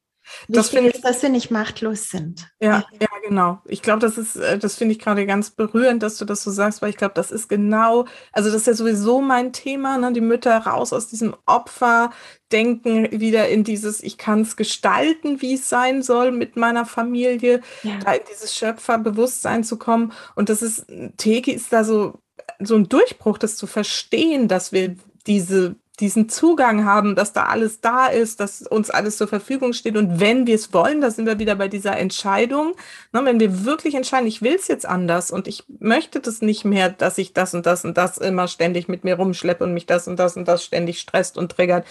Das 0.48 0.72
Wichtig 0.72 0.96
ist, 0.96 1.04
dass 1.04 1.22
wir 1.22 1.28
nicht 1.28 1.50
machtlos 1.50 2.10
sind. 2.10 2.48
Ja, 2.60 2.84
ja, 3.00 3.08
genau. 3.26 3.60
Ich 3.66 3.82
glaube, 3.82 4.00
das 4.00 4.18
ist, 4.18 4.36
äh, 4.36 4.58
das 4.58 4.76
finde 4.76 4.92
ich 4.92 4.98
gerade 4.98 5.26
ganz 5.26 5.50
berührend, 5.50 6.02
dass 6.02 6.16
du 6.16 6.24
das 6.24 6.42
so 6.42 6.50
sagst, 6.50 6.82
weil 6.82 6.90
ich 6.90 6.96
glaube, 6.96 7.14
das 7.14 7.30
ist 7.30 7.48
genau, 7.48 8.06
also 8.32 8.50
das 8.50 8.62
ist 8.62 8.66
ja 8.66 8.74
sowieso 8.74 9.20
mein 9.20 9.52
Thema, 9.52 9.98
ne? 9.98 10.12
die 10.12 10.20
Mütter 10.20 10.56
raus 10.56 10.92
aus 10.92 11.08
diesem 11.08 11.36
Opferdenken 11.46 13.20
wieder 13.20 13.48
in 13.48 13.64
dieses, 13.64 14.02
ich 14.02 14.18
kann 14.18 14.42
es 14.42 14.56
gestalten, 14.56 15.42
wie 15.42 15.54
es 15.54 15.68
sein 15.68 16.02
soll 16.02 16.32
mit 16.32 16.56
meiner 16.56 16.86
Familie, 16.86 17.60
ja. 17.82 17.98
da 18.04 18.12
in 18.12 18.22
dieses 18.30 18.54
Schöpferbewusstsein 18.56 19.64
zu 19.64 19.78
kommen. 19.78 20.12
Und 20.34 20.48
das 20.48 20.62
ist, 20.62 20.86
Teki 21.16 21.52
ist 21.52 21.72
da 21.72 21.84
so, 21.84 22.20
so 22.58 22.76
ein 22.76 22.88
Durchbruch, 22.88 23.38
das 23.38 23.56
zu 23.56 23.66
verstehen, 23.66 24.48
dass 24.48 24.72
wir 24.72 24.96
diese 25.26 25.76
diesen 26.00 26.28
Zugang 26.28 26.84
haben, 26.84 27.14
dass 27.14 27.32
da 27.32 27.44
alles 27.44 27.80
da 27.80 28.06
ist, 28.06 28.40
dass 28.40 28.62
uns 28.62 28.90
alles 28.90 29.16
zur 29.16 29.28
Verfügung 29.28 29.72
steht. 29.72 29.96
Und 29.96 30.18
wenn 30.18 30.46
wir 30.46 30.56
es 30.56 30.72
wollen, 30.72 31.00
da 31.00 31.10
sind 31.10 31.26
wir 31.26 31.38
wieder 31.38 31.54
bei 31.54 31.68
dieser 31.68 31.96
Entscheidung. 31.96 32.74
Ne, 33.12 33.24
wenn 33.24 33.38
wir 33.38 33.64
wirklich 33.64 33.94
entscheiden, 33.94 34.26
ich 34.26 34.42
will 34.42 34.54
es 34.54 34.66
jetzt 34.66 34.86
anders 34.86 35.30
und 35.30 35.46
ich 35.46 35.64
möchte 35.78 36.18
das 36.18 36.42
nicht 36.42 36.64
mehr, 36.64 36.90
dass 36.90 37.18
ich 37.18 37.32
das 37.32 37.54
und 37.54 37.64
das 37.66 37.84
und 37.84 37.96
das 37.96 38.18
immer 38.18 38.48
ständig 38.48 38.88
mit 38.88 39.04
mir 39.04 39.16
rumschleppe 39.16 39.62
und 39.62 39.72
mich 39.72 39.86
das 39.86 40.08
und 40.08 40.18
das 40.18 40.36
und 40.36 40.48
das 40.48 40.64
ständig 40.64 40.98
stresst 40.98 41.38
und 41.38 41.52
triggert, 41.52 41.86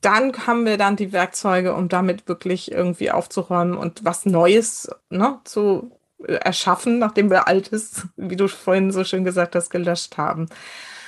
dann 0.00 0.46
haben 0.46 0.64
wir 0.64 0.76
dann 0.76 0.96
die 0.96 1.12
Werkzeuge, 1.12 1.74
um 1.74 1.88
damit 1.88 2.28
wirklich 2.28 2.72
irgendwie 2.72 3.10
aufzuräumen 3.10 3.76
und 3.76 4.04
was 4.04 4.26
Neues 4.26 4.90
ne, 5.10 5.38
zu 5.44 5.92
erschaffen, 6.26 6.98
nachdem 6.98 7.30
wir 7.30 7.46
Altes, 7.46 8.06
wie 8.16 8.36
du 8.36 8.48
vorhin 8.48 8.90
so 8.90 9.04
schön 9.04 9.24
gesagt 9.24 9.54
hast, 9.54 9.70
gelöscht 9.70 10.16
haben. 10.16 10.48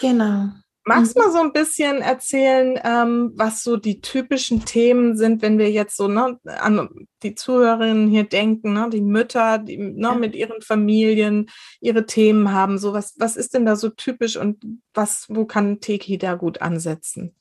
Genau. 0.01 0.51
Magst 0.85 1.15
du 1.15 1.21
mhm. 1.21 1.27
mal 1.27 1.33
so 1.33 1.39
ein 1.41 1.53
bisschen 1.53 2.01
erzählen, 2.01 2.81
ähm, 2.85 3.33
was 3.35 3.63
so 3.63 3.77
die 3.77 4.01
typischen 4.01 4.65
Themen 4.65 5.17
sind, 5.17 5.43
wenn 5.43 5.59
wir 5.59 5.71
jetzt 5.71 5.97
so 5.97 6.09
ne, 6.09 6.39
an 6.45 6.89
die 7.23 7.35
Zuhörerinnen 7.35 8.09
hier 8.09 8.25
denken, 8.25 8.73
ne, 8.73 8.89
die 8.91 9.03
Mütter, 9.03 9.59
die 9.59 9.77
ne, 9.77 10.09
ja. 10.09 10.15
mit 10.15 10.35
ihren 10.35 10.63
Familien 10.63 11.51
ihre 11.81 12.07
Themen 12.07 12.53
haben. 12.53 12.79
So 12.79 12.95
was, 12.95 13.15
was 13.19 13.37
ist 13.37 13.53
denn 13.55 13.67
da 13.67 13.77
so 13.77 13.91
typisch 13.91 14.37
und 14.37 14.65
was, 14.95 15.27
wo 15.29 15.45
kann 15.45 15.81
Teki 15.81 16.17
da 16.17 16.35
gut 16.35 16.63
ansetzen? 16.63 17.37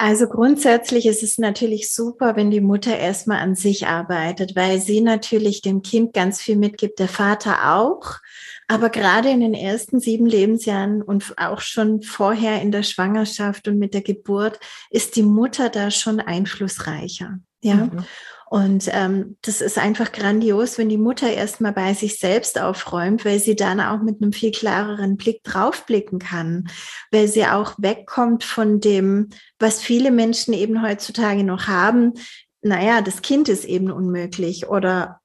Also 0.00 0.28
grundsätzlich 0.28 1.06
ist 1.06 1.24
es 1.24 1.38
natürlich 1.38 1.92
super, 1.92 2.36
wenn 2.36 2.52
die 2.52 2.60
Mutter 2.60 2.96
erstmal 2.96 3.40
an 3.40 3.56
sich 3.56 3.88
arbeitet, 3.88 4.54
weil 4.54 4.80
sie 4.80 5.00
natürlich 5.00 5.60
dem 5.60 5.82
Kind 5.82 6.14
ganz 6.14 6.40
viel 6.40 6.56
mitgibt, 6.56 7.00
der 7.00 7.08
Vater 7.08 7.74
auch. 7.74 8.18
Aber 8.68 8.90
gerade 8.90 9.28
in 9.28 9.40
den 9.40 9.54
ersten 9.54 9.98
sieben 9.98 10.26
Lebensjahren 10.26 11.02
und 11.02 11.34
auch 11.36 11.60
schon 11.60 12.02
vorher 12.02 12.62
in 12.62 12.70
der 12.70 12.84
Schwangerschaft 12.84 13.66
und 13.66 13.80
mit 13.80 13.92
der 13.92 14.02
Geburt 14.02 14.60
ist 14.90 15.16
die 15.16 15.24
Mutter 15.24 15.68
da 15.68 15.90
schon 15.90 16.20
einflussreicher. 16.20 17.40
Ja. 17.60 17.74
Mhm. 17.74 18.04
Und 18.50 18.88
ähm, 18.92 19.36
das 19.42 19.60
ist 19.60 19.76
einfach 19.76 20.10
grandios, 20.10 20.78
wenn 20.78 20.88
die 20.88 20.96
Mutter 20.96 21.30
erstmal 21.30 21.72
bei 21.72 21.92
sich 21.92 22.18
selbst 22.18 22.58
aufräumt, 22.58 23.24
weil 23.26 23.38
sie 23.38 23.56
dann 23.56 23.78
auch 23.80 24.00
mit 24.00 24.22
einem 24.22 24.32
viel 24.32 24.52
klareren 24.52 25.18
Blick 25.18 25.44
draufblicken 25.44 26.18
kann, 26.18 26.68
weil 27.10 27.28
sie 27.28 27.44
auch 27.44 27.74
wegkommt 27.76 28.44
von 28.44 28.80
dem, 28.80 29.28
was 29.58 29.82
viele 29.82 30.10
Menschen 30.10 30.54
eben 30.54 30.82
heutzutage 30.82 31.44
noch 31.44 31.66
haben, 31.66 32.14
naja, 32.60 33.02
das 33.02 33.22
Kind 33.22 33.48
ist 33.48 33.64
eben 33.64 33.90
unmöglich 33.90 34.68
oder 34.68 35.20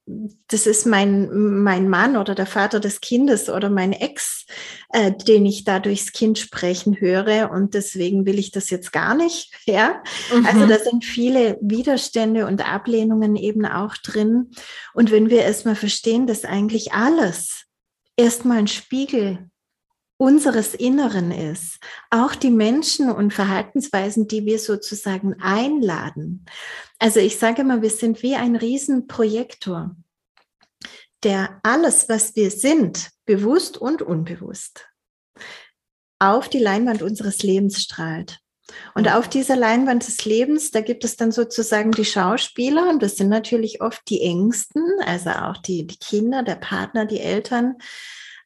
das 0.49 0.67
ist 0.67 0.85
mein, 0.85 1.29
mein 1.63 1.89
Mann 1.89 2.15
oder 2.15 2.35
der 2.35 2.45
Vater 2.45 2.79
des 2.79 3.01
Kindes 3.01 3.49
oder 3.49 3.71
mein 3.71 3.91
Ex, 3.91 4.45
äh, 4.89 5.11
den 5.11 5.45
ich 5.45 5.63
da 5.63 5.79
durchs 5.79 6.11
Kind 6.11 6.37
sprechen 6.37 6.99
höre 6.99 7.49
und 7.51 7.73
deswegen 7.73 8.27
will 8.27 8.37
ich 8.37 8.51
das 8.51 8.69
jetzt 8.69 8.91
gar 8.91 9.15
nicht. 9.15 9.51
Ja, 9.65 10.03
mhm. 10.31 10.45
also 10.45 10.67
da 10.67 10.77
sind 10.77 11.05
viele 11.05 11.57
Widerstände 11.61 12.45
und 12.45 12.69
Ablehnungen 12.69 13.35
eben 13.37 13.65
auch 13.65 13.95
drin. 13.95 14.51
Und 14.93 15.09
wenn 15.09 15.29
wir 15.29 15.41
erstmal 15.41 15.75
verstehen, 15.75 16.27
dass 16.27 16.43
eigentlich 16.43 16.91
alles 16.91 17.63
erstmal 18.17 18.57
ein 18.59 18.67
Spiegel 18.67 19.49
unseres 20.23 20.73
Inneren 20.73 21.31
ist, 21.31 21.79
auch 22.09 22.33
die 22.33 22.49
Menschen 22.49 23.11
und 23.11 23.33
Verhaltensweisen, 23.33 24.25
die 24.25 24.45
wir 24.45 24.57
sozusagen 24.57 25.35
einladen. 25.41 26.45
Also 26.97 27.19
ich 27.19 27.37
sage 27.37 27.65
mal, 27.65 27.81
wir 27.81 27.89
sind 27.89 28.23
wie 28.23 28.35
ein 28.35 28.55
Riesenprojektor, 28.55 29.97
der 31.23 31.59
alles, 31.63 32.07
was 32.07 32.37
wir 32.37 32.51
sind, 32.51 33.09
bewusst 33.25 33.77
und 33.77 34.01
unbewusst, 34.01 34.87
auf 36.19 36.47
die 36.47 36.59
Leinwand 36.59 37.01
unseres 37.01 37.43
Lebens 37.43 37.81
strahlt. 37.81 38.39
Und 38.95 39.13
auf 39.13 39.27
dieser 39.27 39.57
Leinwand 39.57 40.07
des 40.07 40.23
Lebens, 40.23 40.71
da 40.71 40.79
gibt 40.79 41.03
es 41.03 41.17
dann 41.17 41.33
sozusagen 41.33 41.91
die 41.91 42.05
Schauspieler 42.05 42.89
und 42.89 43.03
das 43.03 43.17
sind 43.17 43.27
natürlich 43.27 43.81
oft 43.81 44.01
die 44.07 44.21
Ängsten, 44.21 44.85
also 45.05 45.31
auch 45.31 45.57
die, 45.57 45.85
die 45.85 45.97
Kinder, 45.97 46.43
der 46.43 46.55
Partner, 46.55 47.05
die 47.05 47.19
Eltern, 47.19 47.75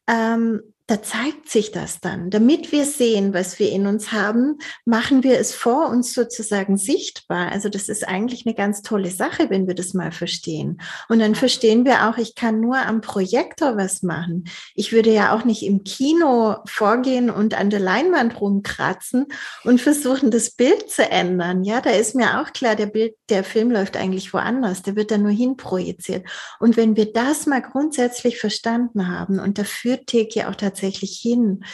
ähm, 0.08 0.74
da 0.88 1.02
zeigt 1.02 1.50
sich 1.50 1.70
das 1.70 2.00
dann. 2.00 2.30
Damit 2.30 2.72
wir 2.72 2.86
sehen, 2.86 3.34
was 3.34 3.58
wir 3.58 3.70
in 3.70 3.86
uns 3.86 4.10
haben, 4.10 4.56
machen 4.86 5.22
wir 5.22 5.38
es 5.38 5.54
vor 5.54 5.90
uns 5.90 6.14
sozusagen 6.14 6.78
sichtbar. 6.78 7.52
Also 7.52 7.68
das 7.68 7.90
ist 7.90 8.08
eigentlich 8.08 8.46
eine 8.46 8.54
ganz 8.54 8.80
tolle 8.80 9.10
Sache, 9.10 9.50
wenn 9.50 9.66
wir 9.66 9.74
das 9.74 9.92
mal 9.92 10.12
verstehen. 10.12 10.80
Und 11.10 11.18
dann 11.18 11.34
verstehen 11.34 11.84
wir 11.84 12.08
auch, 12.08 12.16
ich 12.16 12.34
kann 12.34 12.60
nur 12.60 12.78
am 12.78 13.02
Projektor 13.02 13.76
was 13.76 14.02
machen. 14.02 14.44
Ich 14.74 14.90
würde 14.90 15.12
ja 15.12 15.36
auch 15.36 15.44
nicht 15.44 15.62
im 15.62 15.84
Kino 15.84 16.56
vorgehen 16.64 17.28
und 17.28 17.52
an 17.52 17.68
der 17.68 17.80
Leinwand 17.80 18.40
rumkratzen 18.40 19.26
und 19.64 19.82
versuchen, 19.82 20.30
das 20.30 20.52
Bild 20.52 20.90
zu 20.90 21.02
ändern. 21.02 21.64
Ja, 21.64 21.82
da 21.82 21.90
ist 21.90 22.14
mir 22.14 22.40
auch 22.40 22.54
klar, 22.54 22.76
der 22.76 22.86
Bild, 22.86 23.14
der 23.28 23.44
Film 23.44 23.70
läuft 23.70 23.98
eigentlich 23.98 24.32
woanders. 24.32 24.84
Der 24.84 24.96
wird 24.96 25.10
da 25.10 25.18
nur 25.18 25.32
hinprojiziert. 25.32 26.26
Und 26.60 26.78
wenn 26.78 26.96
wir 26.96 27.12
das 27.12 27.44
mal 27.44 27.60
grundsätzlich 27.60 28.38
verstanden 28.38 29.06
haben, 29.06 29.38
und 29.38 29.58
da 29.58 29.64
führt 29.64 30.06
Teki 30.06 30.44
auch 30.44 30.54
tatsächlich 30.54 30.77
tatsächlich 30.78 31.18
hin, 31.18 31.64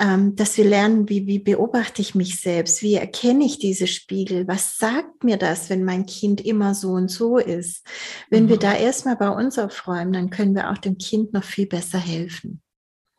ähm, 0.00 0.36
dass 0.36 0.56
wir 0.56 0.64
lernen, 0.64 1.08
wie, 1.08 1.26
wie 1.26 1.40
beobachte 1.40 2.00
ich 2.00 2.14
mich 2.14 2.40
selbst, 2.40 2.82
wie 2.82 2.94
erkenne 2.94 3.44
ich 3.44 3.58
diese 3.58 3.88
Spiegel, 3.88 4.46
was 4.46 4.78
sagt 4.78 5.24
mir 5.24 5.36
das, 5.36 5.70
wenn 5.70 5.84
mein 5.84 6.06
Kind 6.06 6.40
immer 6.40 6.74
so 6.74 6.90
und 6.92 7.10
so 7.10 7.36
ist. 7.36 7.84
Wenn 8.30 8.44
mhm. 8.44 8.48
wir 8.50 8.58
da 8.58 8.74
erstmal 8.74 9.16
bei 9.16 9.28
uns 9.28 9.58
aufräumen, 9.58 10.12
dann 10.12 10.30
können 10.30 10.54
wir 10.54 10.70
auch 10.70 10.78
dem 10.78 10.98
Kind 10.98 11.32
noch 11.32 11.44
viel 11.44 11.66
besser 11.66 11.98
helfen. 11.98 12.62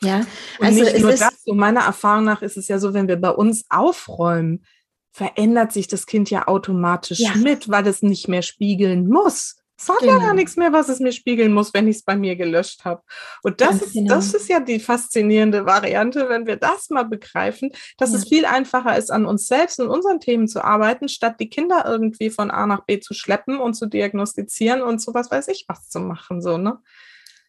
Ja, 0.01 0.19
und 0.59 0.67
also 0.67 0.83
nicht 0.83 0.99
nur 0.99 1.11
das, 1.11 1.43
so 1.43 1.53
meiner 1.53 1.81
Erfahrung 1.81 2.23
nach 2.23 2.41
ist 2.41 2.55
es 2.55 2.69
ja 2.69 2.79
so, 2.79 2.93
wenn 2.93 3.09
wir 3.09 3.17
bei 3.17 3.31
uns 3.31 3.65
aufräumen, 3.69 4.65
verändert 5.11 5.73
sich 5.73 5.89
das 5.89 6.05
Kind 6.05 6.29
ja 6.29 6.47
automatisch 6.47 7.19
ja. 7.19 7.35
mit, 7.35 7.67
weil 7.67 7.85
es 7.87 8.01
nicht 8.01 8.29
mehr 8.29 8.41
spiegeln 8.41 9.09
muss. 9.09 9.57
Es 9.79 9.87
hat 9.87 9.99
genau. 9.99 10.11
ja 10.11 10.17
gar 10.17 10.27
genau. 10.27 10.35
nichts 10.35 10.57
mehr, 10.57 10.73
was 10.73 10.89
es 10.89 10.99
mir 10.99 11.13
spiegeln 11.13 11.53
muss, 11.53 11.73
wenn 11.73 11.87
ich 11.87 11.97
es 11.97 12.03
bei 12.03 12.17
mir 12.17 12.35
gelöscht 12.35 12.83
habe. 12.83 13.01
Und 13.43 13.61
das 13.61 13.81
ist, 13.81 13.93
genau. 13.93 14.15
das 14.15 14.33
ist 14.33 14.49
ja 14.49 14.59
die 14.59 14.79
faszinierende 14.79 15.65
Variante, 15.65 16.27
wenn 16.27 16.45
wir 16.45 16.57
das 16.57 16.89
mal 16.89 17.03
begreifen, 17.03 17.71
dass 17.97 18.11
ja. 18.11 18.17
es 18.17 18.27
viel 18.27 18.45
einfacher 18.45 18.97
ist, 18.97 19.09
an 19.09 19.25
uns 19.25 19.47
selbst 19.47 19.79
und 19.79 19.87
unseren 19.87 20.19
Themen 20.19 20.49
zu 20.49 20.63
arbeiten, 20.63 21.07
statt 21.07 21.35
die 21.39 21.49
Kinder 21.49 21.85
irgendwie 21.87 22.29
von 22.29 22.51
A 22.51 22.67
nach 22.67 22.85
B 22.85 22.99
zu 22.99 23.13
schleppen 23.13 23.57
und 23.57 23.73
zu 23.73 23.85
diagnostizieren 23.85 24.81
und 24.81 25.01
sowas 25.01 25.31
weiß 25.31 25.47
ich 25.47 25.63
was 25.69 25.87
zu 25.87 25.99
machen, 26.01 26.41
so, 26.41 26.57
ne? 26.57 26.79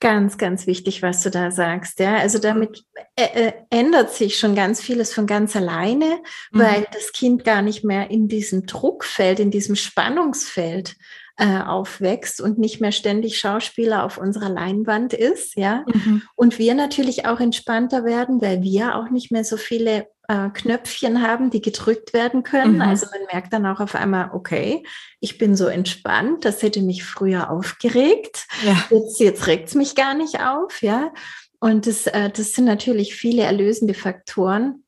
Ganz, 0.02 0.38
ganz 0.38 0.66
wichtig, 0.66 1.02
was 1.02 1.22
du 1.22 1.30
da 1.30 1.50
sagst. 1.50 1.98
Ja, 1.98 2.16
also 2.16 2.38
damit 2.38 2.84
äh, 3.16 3.48
äh 3.48 3.52
ändert 3.68 4.10
sich 4.10 4.38
schon 4.38 4.54
ganz 4.54 4.80
vieles 4.80 5.12
von 5.12 5.26
ganz 5.26 5.54
alleine, 5.54 6.20
mhm. 6.52 6.58
weil 6.58 6.86
das 6.92 7.12
Kind 7.12 7.44
gar 7.44 7.60
nicht 7.60 7.84
mehr 7.84 8.10
in 8.10 8.26
diesem 8.26 8.64
Druckfeld, 8.64 9.40
in 9.40 9.50
diesem 9.50 9.76
Spannungsfeld 9.76 10.96
äh, 11.40 11.62
aufwächst 11.62 12.42
und 12.42 12.58
nicht 12.58 12.82
mehr 12.82 12.92
ständig 12.92 13.38
Schauspieler 13.38 14.04
auf 14.04 14.18
unserer 14.18 14.50
Leinwand 14.50 15.14
ist, 15.14 15.56
ja. 15.56 15.84
Mhm. 15.86 16.22
Und 16.34 16.58
wir 16.58 16.74
natürlich 16.74 17.24
auch 17.24 17.40
entspannter 17.40 18.04
werden, 18.04 18.42
weil 18.42 18.62
wir 18.62 18.94
auch 18.96 19.08
nicht 19.08 19.32
mehr 19.32 19.42
so 19.42 19.56
viele 19.56 20.06
äh, 20.28 20.50
Knöpfchen 20.50 21.22
haben, 21.22 21.48
die 21.48 21.62
gedrückt 21.62 22.12
werden 22.12 22.42
können. 22.42 22.74
Mhm. 22.74 22.82
Also 22.82 23.06
man 23.10 23.26
merkt 23.32 23.54
dann 23.54 23.64
auch 23.64 23.80
auf 23.80 23.94
einmal, 23.94 24.32
okay, 24.34 24.84
ich 25.20 25.38
bin 25.38 25.56
so 25.56 25.66
entspannt, 25.66 26.44
das 26.44 26.62
hätte 26.62 26.82
mich 26.82 27.04
früher 27.04 27.50
aufgeregt. 27.50 28.46
Ja. 28.62 28.76
Jetzt, 28.90 29.18
jetzt 29.18 29.46
regt 29.46 29.68
es 29.68 29.74
mich 29.74 29.94
gar 29.94 30.12
nicht 30.12 30.42
auf, 30.42 30.82
ja. 30.82 31.10
Und 31.58 31.86
das, 31.86 32.06
äh, 32.06 32.28
das 32.28 32.52
sind 32.52 32.66
natürlich 32.66 33.14
viele 33.14 33.44
erlösende 33.44 33.94
Faktoren. 33.94 34.84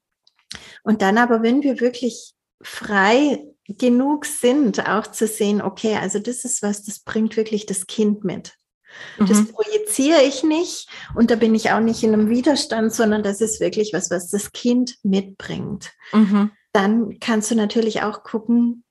Und 0.82 1.00
dann 1.00 1.16
aber, 1.16 1.42
wenn 1.42 1.62
wir 1.62 1.80
wirklich 1.80 2.34
frei 2.62 3.42
genug 3.78 4.26
sind, 4.26 4.88
auch 4.88 5.06
zu 5.06 5.26
sehen, 5.26 5.62
okay, 5.62 5.96
also 5.96 6.18
das 6.18 6.44
ist 6.44 6.62
was, 6.62 6.82
das 6.84 7.00
bringt 7.00 7.36
wirklich 7.36 7.66
das 7.66 7.86
Kind 7.86 8.24
mit. 8.24 8.54
Das 9.18 9.38
mhm. 9.38 9.48
projiziere 9.48 10.22
ich 10.22 10.42
nicht 10.42 10.88
und 11.14 11.30
da 11.30 11.36
bin 11.36 11.54
ich 11.54 11.70
auch 11.70 11.80
nicht 11.80 12.02
in 12.02 12.12
einem 12.12 12.28
Widerstand, 12.28 12.92
sondern 12.92 13.22
das 13.22 13.40
ist 13.40 13.60
wirklich 13.60 13.92
was, 13.92 14.10
was 14.10 14.28
das 14.28 14.52
Kind 14.52 14.96
mitbringt. 15.02 15.92
Mhm. 16.12 16.50
Dann 16.72 17.18
kannst 17.20 17.50
du 17.50 17.54
natürlich 17.54 18.02
auch 18.02 18.22
gucken, 18.22 18.84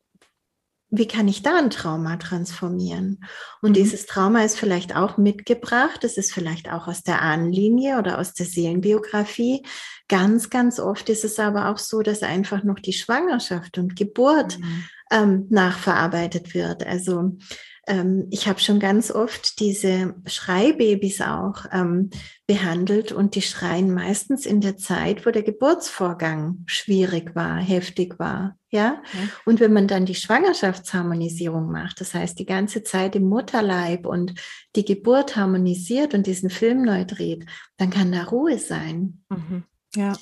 wie 0.94 1.08
kann 1.08 1.30
ich 1.30 1.42
da 1.42 1.58
ein 1.58 1.70
Trauma 1.70 2.18
transformieren? 2.18 3.24
Und 3.62 3.72
mhm. 3.72 3.76
dieses 3.76 4.06
Trauma 4.06 4.44
ist 4.44 4.60
vielleicht 4.60 4.94
auch 4.96 5.18
mitgebracht, 5.18 6.04
es 6.04 6.18
ist 6.18 6.34
vielleicht 6.34 6.70
auch 6.70 6.88
aus 6.88 7.02
der 7.02 7.22
Ahnenlinie 7.22 7.98
oder 7.98 8.20
aus 8.20 8.34
der 8.34 8.46
Seelenbiografie. 8.46 9.64
Ganz, 10.10 10.50
ganz 10.50 10.80
oft 10.82 11.08
ist 11.08 11.24
es 11.24 11.40
aber 11.40 11.70
auch 11.70 11.78
so, 11.78 12.02
dass 12.02 12.24
einfach 12.24 12.64
noch 12.64 12.80
die 12.80 12.92
Schwangerschaft 12.92 13.78
und 13.78 13.96
Geburt 13.96 14.60
mhm. 14.60 14.84
ähm, 15.12 15.48
nachverarbeitet 15.50 16.54
wird. 16.54 16.86
Also 16.86 17.38
ähm, 17.88 18.28
ich 18.30 18.48
habe 18.48 18.60
schon 18.60 18.80
ganz 18.80 19.12
oft 19.12 19.60
diese 19.60 20.16
Schreibabys 20.26 21.22
auch 21.22 21.66
ähm, 21.72 22.12
behandelt 22.46 23.12
und 23.12 23.36
die 23.36 23.42
schreien 23.42 23.94
meistens 23.94 24.46
in 24.46 24.62
der 24.62 24.78
Zeit, 24.78 25.26
wo 25.26 25.32
der 25.32 25.44
Geburtsvorgang 25.44 26.64
schwierig 26.68 27.36
war, 27.36 27.58
heftig 27.58 28.20
war. 28.20 28.58
Ja? 28.70 29.02
ja. 29.14 29.30
Und 29.46 29.60
wenn 29.60 29.74
man 29.74 29.88
dann 29.88 30.06
die 30.06 30.16
Schwangerschaftsharmonisierung 30.16 31.72
macht, 31.72 32.02
das 32.02 32.14
heißt 32.14 32.38
die 32.38 32.46
ganze 32.46 32.84
Zeit 32.84 33.16
im 33.16 33.28
Mutterleib 33.28 34.06
und 34.06 34.36
die 34.76 34.86
Geburt 34.86 35.36
harmonisiert 35.36 36.14
und 36.14 36.28
diesen 36.28 36.50
Film 36.50 36.84
neu 36.84 37.04
dreht, 37.06 37.46
dann 37.78 37.90
kann 37.90 38.12
da 38.12 38.24
Ruhe 38.26 38.60
sein. 38.60 39.24
Mhm. 39.30 39.64
Ja. 39.96 40.14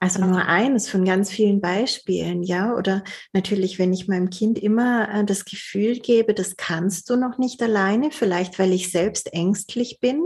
Also 0.00 0.24
nur 0.24 0.46
eines 0.46 0.88
von 0.88 1.04
ganz 1.04 1.30
vielen 1.30 1.60
Beispielen, 1.60 2.42
ja. 2.42 2.74
Oder 2.74 3.02
natürlich, 3.32 3.78
wenn 3.78 3.92
ich 3.92 4.06
meinem 4.06 4.30
Kind 4.30 4.58
immer 4.58 5.12
äh, 5.12 5.24
das 5.24 5.44
Gefühl 5.44 5.98
gebe, 5.98 6.34
das 6.34 6.56
kannst 6.56 7.10
du 7.10 7.16
noch 7.16 7.38
nicht 7.38 7.60
alleine, 7.62 8.10
vielleicht 8.12 8.58
weil 8.58 8.72
ich 8.72 8.92
selbst 8.92 9.32
ängstlich 9.32 9.98
bin. 10.00 10.22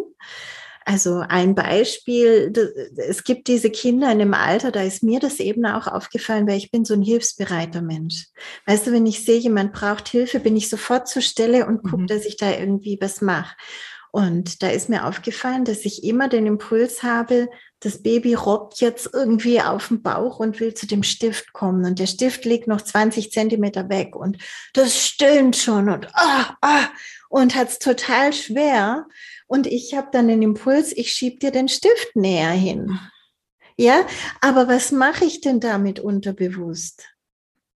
Also 0.84 1.22
ein 1.26 1.54
Beispiel, 1.54 2.52
es 2.96 3.22
gibt 3.22 3.46
diese 3.46 3.70
Kinder 3.70 4.10
in 4.10 4.18
dem 4.18 4.34
Alter, 4.34 4.72
da 4.72 4.82
ist 4.82 5.02
mir 5.02 5.20
das 5.20 5.38
eben 5.38 5.64
auch 5.64 5.86
aufgefallen, 5.86 6.46
weil 6.48 6.58
ich 6.58 6.72
bin 6.72 6.84
so 6.84 6.94
ein 6.94 7.02
hilfsbereiter 7.02 7.82
Mensch. 7.82 8.26
Weißt 8.66 8.86
du, 8.86 8.92
wenn 8.92 9.06
ich 9.06 9.24
sehe, 9.24 9.38
jemand 9.38 9.72
braucht 9.72 10.08
Hilfe, 10.08 10.40
bin 10.40 10.56
ich 10.56 10.68
sofort 10.68 11.06
zur 11.06 11.22
Stelle 11.22 11.66
und 11.66 11.82
gucke, 11.82 12.02
mhm. 12.02 12.06
dass 12.08 12.24
ich 12.24 12.36
da 12.36 12.50
irgendwie 12.50 12.98
was 13.00 13.20
mache. 13.20 13.54
Und 14.10 14.62
da 14.62 14.70
ist 14.70 14.88
mir 14.88 15.06
aufgefallen, 15.06 15.64
dass 15.64 15.84
ich 15.84 16.04
immer 16.04 16.28
den 16.28 16.46
Impuls 16.46 17.02
habe, 17.02 17.48
das 17.82 18.02
Baby 18.02 18.34
robbt 18.34 18.80
jetzt 18.80 19.10
irgendwie 19.12 19.60
auf 19.60 19.88
dem 19.88 20.02
Bauch 20.02 20.38
und 20.38 20.60
will 20.60 20.72
zu 20.74 20.86
dem 20.86 21.02
Stift 21.02 21.52
kommen 21.52 21.84
und 21.84 21.98
der 21.98 22.06
Stift 22.06 22.44
liegt 22.44 22.68
noch 22.68 22.80
20 22.80 23.32
Zentimeter 23.32 23.88
weg 23.88 24.14
und 24.14 24.38
das 24.72 24.96
stöhnt 24.96 25.56
schon 25.56 25.88
und 25.88 26.08
ah, 26.14 26.56
ah, 26.60 26.88
und 27.28 27.54
hat's 27.54 27.78
total 27.78 28.32
schwer. 28.32 29.06
Und 29.46 29.66
ich 29.66 29.94
habe 29.94 30.08
dann 30.12 30.28
den 30.28 30.42
Impuls, 30.42 30.92
ich 30.92 31.12
schieb 31.12 31.40
dir 31.40 31.50
den 31.50 31.68
Stift 31.68 32.14
näher 32.14 32.50
hin. 32.50 32.98
Ja, 33.76 34.06
aber 34.40 34.68
was 34.68 34.92
mache 34.92 35.24
ich 35.24 35.40
denn 35.40 35.58
damit 35.58 35.98
unterbewusst? 35.98 37.11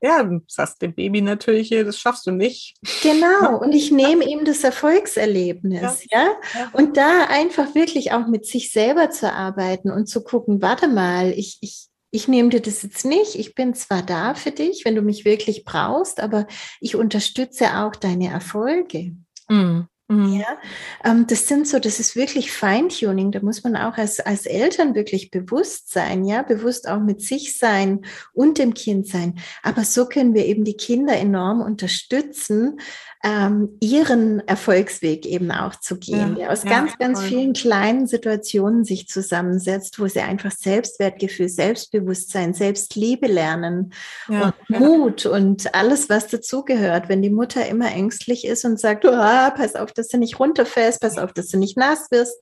Ja, 0.05 0.23
du 0.23 0.41
sagst 0.47 0.81
dem 0.81 0.93
Baby 0.93 1.21
natürlich, 1.21 1.69
das 1.69 1.97
schaffst 1.97 2.27
du 2.27 2.31
nicht. 2.31 2.75
Genau, 3.01 3.59
und 3.59 3.73
ich 3.73 3.91
nehme 3.91 4.23
ihm 4.25 4.45
das 4.45 4.63
Erfolgserlebnis, 4.63 6.05
ja. 6.11 6.27
ja. 6.53 6.69
Und 6.73 6.97
da 6.97 7.25
einfach 7.27 7.73
wirklich 7.73 8.11
auch 8.11 8.27
mit 8.27 8.45
sich 8.45 8.71
selber 8.71 9.09
zu 9.09 9.31
arbeiten 9.31 9.89
und 9.89 10.07
zu 10.07 10.23
gucken, 10.23 10.61
warte 10.61 10.87
mal, 10.87 11.31
ich, 11.31 11.57
ich, 11.61 11.87
ich 12.11 12.27
nehme 12.27 12.49
dir 12.49 12.61
das 12.61 12.83
jetzt 12.83 13.03
nicht. 13.03 13.35
Ich 13.35 13.55
bin 13.55 13.73
zwar 13.73 14.03
da 14.03 14.35
für 14.35 14.51
dich, 14.51 14.85
wenn 14.85 14.95
du 14.95 15.01
mich 15.01 15.25
wirklich 15.25 15.65
brauchst, 15.65 16.19
aber 16.19 16.45
ich 16.79 16.95
unterstütze 16.95 17.77
auch 17.77 17.95
deine 17.95 18.29
Erfolge. 18.29 19.15
Mhm. 19.49 19.87
Mhm. 20.07 20.33
Ja, 20.33 20.59
ähm, 21.03 21.25
das 21.27 21.47
sind 21.47 21.67
so, 21.67 21.79
das 21.79 21.99
ist 21.99 22.15
wirklich 22.15 22.51
Feintuning. 22.51 23.31
Da 23.31 23.39
muss 23.41 23.63
man 23.63 23.75
auch 23.75 23.97
als, 23.97 24.19
als 24.19 24.45
Eltern 24.45 24.93
wirklich 24.93 25.31
bewusst 25.31 25.91
sein, 25.91 26.25
ja, 26.25 26.43
bewusst 26.43 26.87
auch 26.87 26.99
mit 26.99 27.21
sich 27.21 27.57
sein 27.57 28.05
und 28.33 28.59
dem 28.59 28.75
Kind 28.75 29.07
sein. 29.07 29.39
Aber 29.63 29.83
so 29.83 30.05
können 30.07 30.35
wir 30.35 30.45
eben 30.45 30.63
die 30.63 30.77
Kinder 30.77 31.15
enorm 31.17 31.61
unterstützen, 31.61 32.79
ähm, 33.25 33.77
ihren 33.79 34.47
Erfolgsweg 34.47 35.25
eben 35.25 35.49
auch 35.49 35.75
zu 35.79 35.97
gehen, 35.97 36.35
ja, 36.37 36.45
der 36.45 36.51
aus 36.51 36.63
ja, 36.63 36.69
ganz, 36.69 36.95
ganz 36.99 37.19
voll. 37.19 37.29
vielen 37.29 37.53
kleinen 37.53 38.05
Situationen 38.05 38.85
sich 38.85 39.07
zusammensetzt, 39.07 39.99
wo 39.99 40.07
sie 40.07 40.19
einfach 40.19 40.51
Selbstwertgefühl, 40.51 41.49
Selbstbewusstsein, 41.49 42.53
Selbstliebe 42.53 43.25
lernen 43.25 43.93
ja, 44.29 44.53
und 44.69 44.79
Mut 44.79 45.25
und 45.25 45.73
alles, 45.73 46.07
was 46.07 46.27
dazugehört. 46.27 47.09
Wenn 47.09 47.23
die 47.23 47.31
Mutter 47.31 47.67
immer 47.67 47.91
ängstlich 47.91 48.45
ist 48.45 48.63
und 48.63 48.79
sagt, 48.79 49.05
oh, 49.05 49.09
pass 49.09 49.73
auf, 49.73 49.91
dass 49.91 50.09
du 50.09 50.19
nicht 50.19 50.39
runterfällst, 50.39 51.01
pass 51.01 51.17
auf, 51.17 51.33
dass 51.33 51.47
du 51.47 51.57
nicht 51.57 51.77
nass 51.77 52.11
wirst 52.11 52.37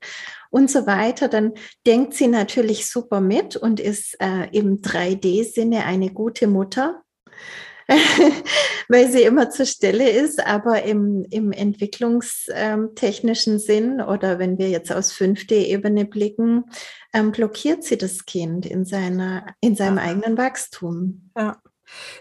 und 0.49 0.69
so 0.69 0.85
weiter, 0.85 1.29
dann 1.29 1.53
denkt 1.87 2.13
sie 2.13 2.27
natürlich 2.27 2.89
super 2.89 3.21
mit 3.21 3.55
und 3.55 3.79
ist 3.79 4.17
äh, 4.19 4.49
im 4.51 4.81
3D-Sinne 4.81 5.85
eine 5.85 6.11
gute 6.11 6.47
Mutter. 6.47 7.03
weil 8.87 9.11
sie 9.11 9.23
immer 9.23 9.49
zur 9.49 9.65
Stelle 9.65 10.09
ist, 10.09 10.45
aber 10.45 10.83
im, 10.83 11.25
im 11.29 11.51
entwicklungstechnischen 11.51 13.59
Sinn 13.59 14.01
oder 14.01 14.39
wenn 14.39 14.57
wir 14.57 14.69
jetzt 14.69 14.91
aus 14.91 15.13
5D-Ebene 15.13 16.05
blicken, 16.05 16.65
ähm, 17.13 17.31
blockiert 17.31 17.83
sie 17.83 17.97
das 17.97 18.25
Kind 18.25 18.65
in, 18.65 18.85
seiner, 18.85 19.45
in 19.59 19.75
seinem 19.75 19.97
ja. 19.97 20.03
eigenen 20.03 20.37
Wachstum. 20.37 21.29
Ja, 21.37 21.61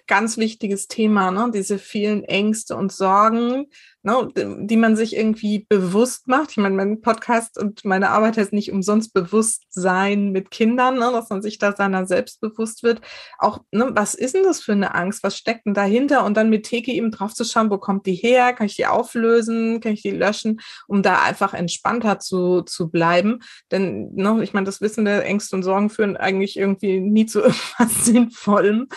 ganz 0.06 0.36
wichtiges 0.36 0.88
Thema, 0.88 1.30
ne? 1.30 1.50
diese 1.54 1.78
vielen 1.78 2.24
Ängste 2.24 2.76
und 2.76 2.92
Sorgen, 2.92 3.66
ne, 4.02 4.28
die 4.34 4.76
man 4.76 4.96
sich 4.96 5.16
irgendwie 5.16 5.66
bewusst 5.68 6.26
macht. 6.26 6.50
Ich 6.52 6.56
meine, 6.56 6.74
mein 6.74 7.00
Podcast 7.00 7.58
und 7.58 7.84
meine 7.84 8.10
Arbeit 8.10 8.36
heißt 8.36 8.52
nicht 8.52 8.72
umsonst 8.72 9.14
Bewusstsein 9.14 10.32
mit 10.32 10.50
Kindern, 10.50 10.98
ne, 10.98 11.10
dass 11.12 11.30
man 11.30 11.42
sich 11.42 11.58
da 11.58 11.74
seiner 11.74 12.06
selbst 12.06 12.40
bewusst 12.40 12.82
wird. 12.82 13.00
Auch, 13.38 13.60
ne, 13.70 13.90
was 13.94 14.14
ist 14.14 14.34
denn 14.34 14.42
das 14.44 14.60
für 14.60 14.72
eine 14.72 14.94
Angst? 14.94 15.22
Was 15.22 15.36
steckt 15.36 15.66
denn 15.66 15.74
dahinter? 15.74 16.24
Und 16.24 16.36
dann 16.36 16.50
mit 16.50 16.64
Teki 16.64 16.92
eben 16.92 17.10
drauf 17.10 17.32
zu 17.32 17.44
schauen, 17.44 17.70
wo 17.70 17.78
kommt 17.78 18.06
die 18.06 18.14
her? 18.14 18.52
Kann 18.52 18.66
ich 18.66 18.76
die 18.76 18.86
auflösen? 18.86 19.80
Kann 19.80 19.92
ich 19.92 20.02
die 20.02 20.10
löschen? 20.10 20.60
Um 20.88 21.02
da 21.02 21.22
einfach 21.22 21.54
entspannter 21.54 22.18
zu, 22.18 22.62
zu 22.62 22.90
bleiben. 22.90 23.40
Denn, 23.70 24.12
ne, 24.14 24.42
ich 24.42 24.52
meine, 24.52 24.66
das 24.66 24.80
Wissen 24.80 25.04
der 25.04 25.24
Ängste 25.24 25.54
und 25.56 25.62
Sorgen 25.62 25.90
führen 25.90 26.16
eigentlich 26.16 26.58
irgendwie 26.58 26.98
nie 27.00 27.26
zu 27.26 27.40
irgendwas 27.42 28.04
Sinnvollem. 28.04 28.88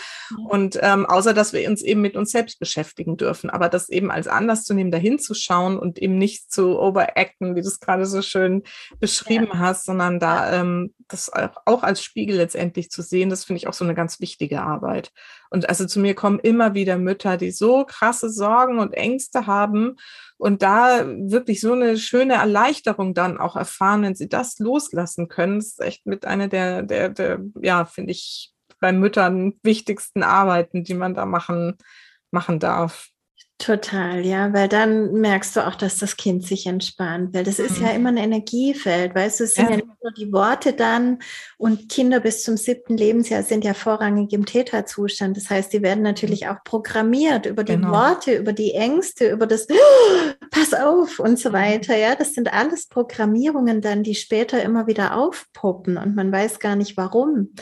Und 0.48 0.78
ähm, 0.82 1.06
außer, 1.06 1.32
dass 1.32 1.52
wir 1.52 1.68
uns 1.68 1.82
eben 1.82 2.00
mit 2.00 2.16
uns 2.16 2.32
selbst 2.32 2.58
beschäftigen 2.58 3.16
dürfen. 3.16 3.50
Aber 3.50 3.68
das 3.68 3.88
eben 3.88 4.10
als 4.10 4.26
Anlass 4.26 4.64
zu 4.64 4.74
nehmen, 4.74 4.90
dahin 4.96 5.18
zu 5.18 5.34
schauen 5.34 5.78
und 5.78 5.98
eben 5.98 6.16
nicht 6.16 6.50
zu 6.50 6.78
overacten, 6.78 7.54
wie 7.54 7.60
du 7.60 7.68
es 7.68 7.80
gerade 7.80 8.06
so 8.06 8.22
schön 8.22 8.62
beschrieben 8.98 9.48
ja. 9.52 9.58
hast, 9.58 9.84
sondern 9.84 10.18
da 10.18 10.60
ähm, 10.60 10.94
das 11.08 11.30
auch 11.66 11.82
als 11.82 12.02
Spiegel 12.02 12.36
letztendlich 12.36 12.90
zu 12.90 13.02
sehen, 13.02 13.30
das 13.30 13.44
finde 13.44 13.58
ich 13.58 13.68
auch 13.68 13.74
so 13.74 13.84
eine 13.84 13.94
ganz 13.94 14.20
wichtige 14.20 14.62
Arbeit. 14.62 15.12
Und 15.50 15.68
also 15.68 15.86
zu 15.86 16.00
mir 16.00 16.14
kommen 16.14 16.40
immer 16.40 16.74
wieder 16.74 16.98
Mütter, 16.98 17.36
die 17.36 17.50
so 17.50 17.84
krasse 17.84 18.30
Sorgen 18.30 18.78
und 18.78 18.94
Ängste 18.94 19.46
haben 19.46 19.96
und 20.38 20.62
da 20.62 21.06
wirklich 21.06 21.60
so 21.60 21.72
eine 21.72 21.98
schöne 21.98 22.34
Erleichterung 22.34 23.14
dann 23.14 23.38
auch 23.38 23.56
erfahren, 23.56 24.02
wenn 24.02 24.14
sie 24.14 24.28
das 24.28 24.58
loslassen 24.58 25.28
können. 25.28 25.58
Das 25.58 25.66
ist 25.66 25.80
echt 25.80 26.06
mit 26.06 26.24
einer 26.24 26.48
der, 26.48 26.82
der, 26.82 27.10
der 27.10 27.40
ja, 27.60 27.84
finde 27.84 28.12
ich, 28.12 28.52
bei 28.80 28.92
Müttern 28.92 29.54
wichtigsten 29.62 30.22
Arbeiten, 30.22 30.84
die 30.84 30.94
man 30.94 31.14
da 31.14 31.24
machen, 31.24 31.76
machen 32.30 32.58
darf. 32.58 33.08
Total, 33.58 34.24
ja, 34.26 34.52
weil 34.52 34.68
dann 34.68 35.12
merkst 35.12 35.56
du 35.56 35.66
auch, 35.66 35.76
dass 35.76 35.96
das 35.96 36.18
Kind 36.18 36.44
sich 36.44 36.66
entspannt, 36.66 37.32
weil 37.32 37.42
das 37.42 37.58
ist 37.58 37.80
ja 37.80 37.88
mhm. 37.88 37.94
immer 37.94 38.08
ein 38.10 38.16
Energiefeld, 38.18 39.14
weißt 39.14 39.40
du, 39.40 39.44
es 39.44 39.54
sind 39.54 39.64
ja. 39.64 39.70
ja 39.70 39.76
nicht 39.76 40.02
nur 40.02 40.12
die 40.12 40.30
Worte 40.30 40.74
dann 40.74 41.20
und 41.56 41.88
Kinder 41.88 42.20
bis 42.20 42.42
zum 42.42 42.58
siebten 42.58 42.98
Lebensjahr 42.98 43.42
sind 43.42 43.64
ja 43.64 43.72
vorrangig 43.72 44.30
im 44.34 44.44
Täterzustand. 44.44 45.38
Das 45.38 45.48
heißt, 45.48 45.72
die 45.72 45.80
werden 45.80 46.02
natürlich 46.02 46.48
auch 46.48 46.62
programmiert 46.64 47.46
über 47.46 47.64
die 47.64 47.76
genau. 47.76 47.92
Worte, 47.92 48.34
über 48.34 48.52
die 48.52 48.74
Ängste, 48.74 49.30
über 49.30 49.46
das 49.46 49.66
oh, 49.70 50.32
Pass 50.50 50.74
auf 50.74 51.18
und 51.18 51.38
so 51.38 51.48
mhm. 51.48 51.54
weiter. 51.54 51.96
Ja, 51.96 52.14
das 52.14 52.34
sind 52.34 52.52
alles 52.52 52.88
Programmierungen 52.88 53.80
dann, 53.80 54.02
die 54.02 54.16
später 54.16 54.62
immer 54.62 54.86
wieder 54.86 55.16
aufpoppen 55.16 55.96
und 55.96 56.14
man 56.14 56.30
weiß 56.30 56.58
gar 56.58 56.76
nicht 56.76 56.98
warum. 56.98 57.54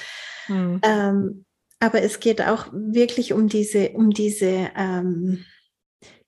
Mhm. 0.49 0.81
Ähm, 0.83 1.45
aber 1.79 2.03
es 2.03 2.19
geht 2.19 2.43
auch 2.43 2.67
wirklich 2.73 3.33
um 3.33 3.49
diese, 3.49 3.91
um 3.91 4.11
diese 4.11 4.71
ähm, 4.77 5.45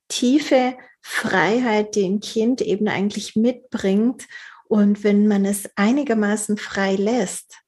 tiefe 0.08 0.76
Freiheit, 1.00 1.94
die 1.94 2.04
ein 2.04 2.20
Kind 2.20 2.60
eben 2.60 2.88
eigentlich 2.88 3.36
mitbringt. 3.36 4.26
Und 4.68 5.04
wenn 5.04 5.28
man 5.28 5.44
es 5.44 5.70
einigermaßen 5.76 6.56
frei 6.56 6.96
lässt, 6.96 7.62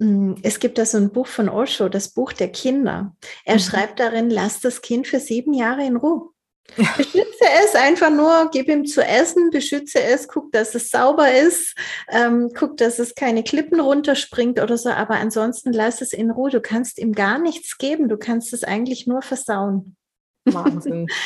hm, 0.00 0.36
es 0.42 0.58
gibt 0.60 0.78
da 0.78 0.84
so 0.84 0.98
ein 0.98 1.10
Buch 1.10 1.26
von 1.26 1.48
Osho, 1.48 1.88
das 1.88 2.08
Buch 2.08 2.32
der 2.32 2.48
Kinder. 2.48 3.16
Er 3.44 3.54
mhm. 3.54 3.60
schreibt 3.60 4.00
darin, 4.00 4.30
lass 4.30 4.60
das 4.60 4.82
Kind 4.82 5.06
für 5.06 5.20
sieben 5.20 5.54
Jahre 5.54 5.84
in 5.84 5.96
Ruhe. 5.96 6.30
Beschütze 6.76 7.44
es 7.64 7.74
einfach 7.74 8.10
nur, 8.10 8.50
gib 8.50 8.68
ihm 8.68 8.86
zu 8.86 9.02
essen, 9.04 9.50
beschütze 9.50 10.02
es, 10.02 10.26
guck, 10.26 10.50
dass 10.52 10.74
es 10.74 10.90
sauber 10.90 11.32
ist, 11.32 11.76
ähm, 12.10 12.50
guck, 12.58 12.76
dass 12.76 12.98
es 12.98 13.14
keine 13.14 13.44
Klippen 13.44 13.78
runterspringt 13.78 14.60
oder 14.60 14.76
so, 14.76 14.90
aber 14.90 15.14
ansonsten 15.14 15.72
lass 15.72 16.00
es 16.00 16.12
in 16.12 16.30
Ruhe. 16.30 16.50
Du 16.50 16.60
kannst 16.60 16.98
ihm 16.98 17.12
gar 17.12 17.38
nichts 17.38 17.78
geben, 17.78 18.08
du 18.08 18.16
kannst 18.16 18.52
es 18.52 18.64
eigentlich 18.64 19.06
nur 19.06 19.22
versauen. 19.22 19.96
Wahnsinn. 20.46 21.06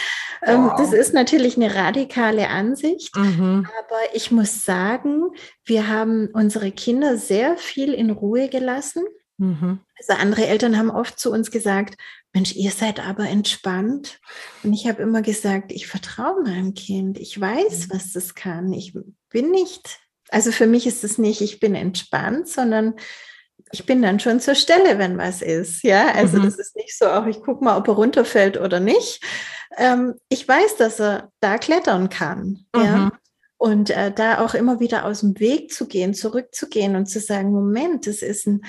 Ähm, 0.42 0.68
wow. 0.68 0.74
Das 0.78 0.94
ist 0.94 1.12
natürlich 1.12 1.56
eine 1.56 1.74
radikale 1.74 2.48
Ansicht, 2.48 3.14
mhm. 3.14 3.66
aber 3.78 4.14
ich 4.14 4.30
muss 4.30 4.64
sagen, 4.64 5.24
wir 5.66 5.88
haben 5.88 6.28
unsere 6.32 6.72
Kinder 6.72 7.18
sehr 7.18 7.58
viel 7.58 7.92
in 7.92 8.08
Ruhe 8.08 8.48
gelassen. 8.48 9.04
Mhm. 9.36 9.80
Also 9.98 10.20
andere 10.20 10.46
Eltern 10.46 10.78
haben 10.78 10.90
oft 10.90 11.18
zu 11.18 11.30
uns 11.30 11.50
gesagt, 11.50 11.96
Mensch, 12.32 12.54
ihr 12.54 12.70
seid 12.70 13.00
aber 13.06 13.28
entspannt. 13.28 14.20
Und 14.62 14.72
ich 14.72 14.86
habe 14.86 15.02
immer 15.02 15.20
gesagt, 15.20 15.72
ich 15.72 15.86
vertraue 15.86 16.42
meinem 16.42 16.74
Kind. 16.74 17.18
Ich 17.18 17.38
weiß, 17.38 17.88
mhm. 17.88 17.94
was 17.94 18.12
das 18.12 18.34
kann. 18.34 18.72
Ich 18.72 18.94
bin 19.30 19.50
nicht, 19.50 19.98
also 20.30 20.52
für 20.52 20.66
mich 20.66 20.86
ist 20.86 21.04
es 21.04 21.18
nicht, 21.18 21.40
ich 21.40 21.60
bin 21.60 21.74
entspannt, 21.74 22.48
sondern 22.48 22.94
ich 23.72 23.86
bin 23.86 24.02
dann 24.02 24.20
schon 24.20 24.40
zur 24.40 24.54
Stelle, 24.54 24.98
wenn 24.98 25.18
was 25.18 25.42
ist. 25.42 25.82
Ja, 25.82 26.08
also 26.14 26.38
mhm. 26.38 26.44
das 26.44 26.58
ist 26.58 26.76
nicht 26.76 26.96
so, 26.96 27.06
auch 27.06 27.26
ich 27.26 27.40
gucke 27.40 27.64
mal, 27.64 27.76
ob 27.76 27.88
er 27.88 27.94
runterfällt 27.94 28.60
oder 28.60 28.80
nicht. 28.80 29.22
Ähm, 29.76 30.14
ich 30.28 30.46
weiß, 30.46 30.76
dass 30.76 31.00
er 31.00 31.30
da 31.40 31.58
klettern 31.58 32.08
kann. 32.08 32.64
Mhm. 32.74 32.82
Ja. 32.82 33.12
Und 33.58 33.90
äh, 33.90 34.10
da 34.10 34.40
auch 34.42 34.54
immer 34.54 34.80
wieder 34.80 35.04
aus 35.04 35.20
dem 35.20 35.38
Weg 35.38 35.72
zu 35.72 35.86
gehen, 35.86 36.14
zurückzugehen 36.14 36.96
und 36.96 37.06
zu 37.06 37.20
sagen, 37.20 37.52
Moment, 37.52 38.06
das 38.06 38.22
ist 38.22 38.46
ein 38.46 38.62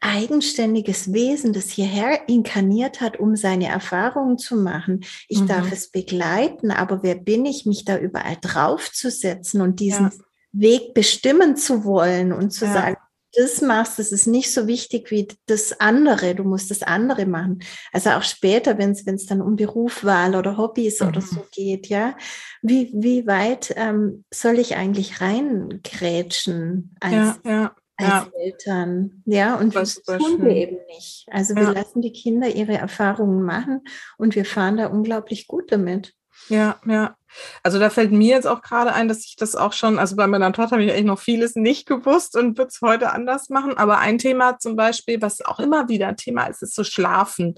eigenständiges 0.00 1.12
Wesen, 1.12 1.52
das 1.52 1.70
hierher 1.70 2.28
inkarniert 2.28 3.00
hat, 3.00 3.18
um 3.18 3.36
seine 3.36 3.68
Erfahrungen 3.68 4.38
zu 4.38 4.56
machen. 4.56 5.04
Ich 5.28 5.40
mhm. 5.40 5.48
darf 5.48 5.72
es 5.72 5.90
begleiten, 5.90 6.70
aber 6.70 7.02
wer 7.02 7.16
bin 7.16 7.44
ich, 7.44 7.66
mich 7.66 7.84
da 7.84 7.98
überall 7.98 8.36
draufzusetzen 8.40 9.60
und 9.60 9.80
diesen 9.80 10.06
ja. 10.06 10.12
Weg 10.52 10.94
bestimmen 10.94 11.56
zu 11.56 11.84
wollen 11.84 12.32
und 12.32 12.50
zu 12.50 12.64
ja. 12.64 12.72
sagen, 12.72 12.96
das 13.38 13.62
machst, 13.62 13.98
das 13.98 14.10
ist 14.10 14.26
nicht 14.26 14.52
so 14.52 14.66
wichtig 14.66 15.10
wie 15.10 15.28
das 15.46 15.78
andere. 15.80 16.34
Du 16.34 16.42
musst 16.44 16.70
das 16.70 16.82
andere 16.82 17.24
machen. 17.24 17.60
Also 17.92 18.10
auch 18.10 18.22
später, 18.22 18.78
wenn 18.78 18.90
es 18.90 19.26
dann 19.26 19.40
um 19.40 19.56
Berufswahl 19.56 20.34
oder 20.34 20.56
Hobbys 20.56 21.00
mhm. 21.00 21.08
oder 21.08 21.20
so 21.20 21.46
geht, 21.52 21.86
ja. 21.86 22.16
Wie, 22.62 22.90
wie 22.94 23.26
weit 23.26 23.72
ähm, 23.76 24.24
soll 24.32 24.58
ich 24.58 24.76
eigentlich 24.76 25.20
reingrätschen 25.20 26.96
als, 27.00 27.38
ja, 27.44 27.50
ja 27.50 27.74
als 27.96 28.08
ja. 28.08 28.28
Eltern. 28.40 29.22
Ja, 29.24 29.54
und 29.56 29.74
das 29.74 30.02
tun 30.02 30.42
wir 30.42 30.50
eben 30.50 30.78
nicht. 30.88 31.26
Also 31.30 31.54
wir 31.54 31.72
lassen 31.72 32.02
die 32.02 32.12
Kinder 32.12 32.48
ihre 32.48 32.76
Erfahrungen 32.76 33.42
machen 33.42 33.82
und 34.16 34.34
wir 34.34 34.44
fahren 34.44 34.76
da 34.76 34.86
unglaublich 34.86 35.46
gut 35.46 35.70
damit. 35.70 36.14
Ja, 36.48 36.76
ja. 36.86 37.14
Also 37.62 37.78
da 37.78 37.90
fällt 37.90 38.10
mir 38.10 38.34
jetzt 38.34 38.46
auch 38.46 38.62
gerade 38.62 38.92
ein, 38.94 39.06
dass 39.06 39.24
ich 39.24 39.36
das 39.36 39.54
auch 39.54 39.72
schon, 39.74 39.98
also 39.98 40.16
bei 40.16 40.26
meiner 40.26 40.52
Tochter 40.52 40.72
habe 40.72 40.84
ich 40.84 40.90
eigentlich 40.90 41.04
noch 41.04 41.18
vieles 41.20 41.56
nicht 41.56 41.86
gewusst 41.86 42.36
und 42.36 42.56
würde 42.56 42.68
es 42.68 42.80
heute 42.80 43.12
anders 43.12 43.50
machen. 43.50 43.76
Aber 43.76 43.98
ein 43.98 44.18
Thema 44.18 44.58
zum 44.58 44.76
Beispiel, 44.76 45.20
was 45.20 45.42
auch 45.42 45.60
immer 45.60 45.88
wieder 45.88 46.08
ein 46.08 46.16
Thema 46.16 46.46
ist, 46.46 46.62
ist 46.62 46.74
so 46.74 46.84
Schlafen. 46.84 47.56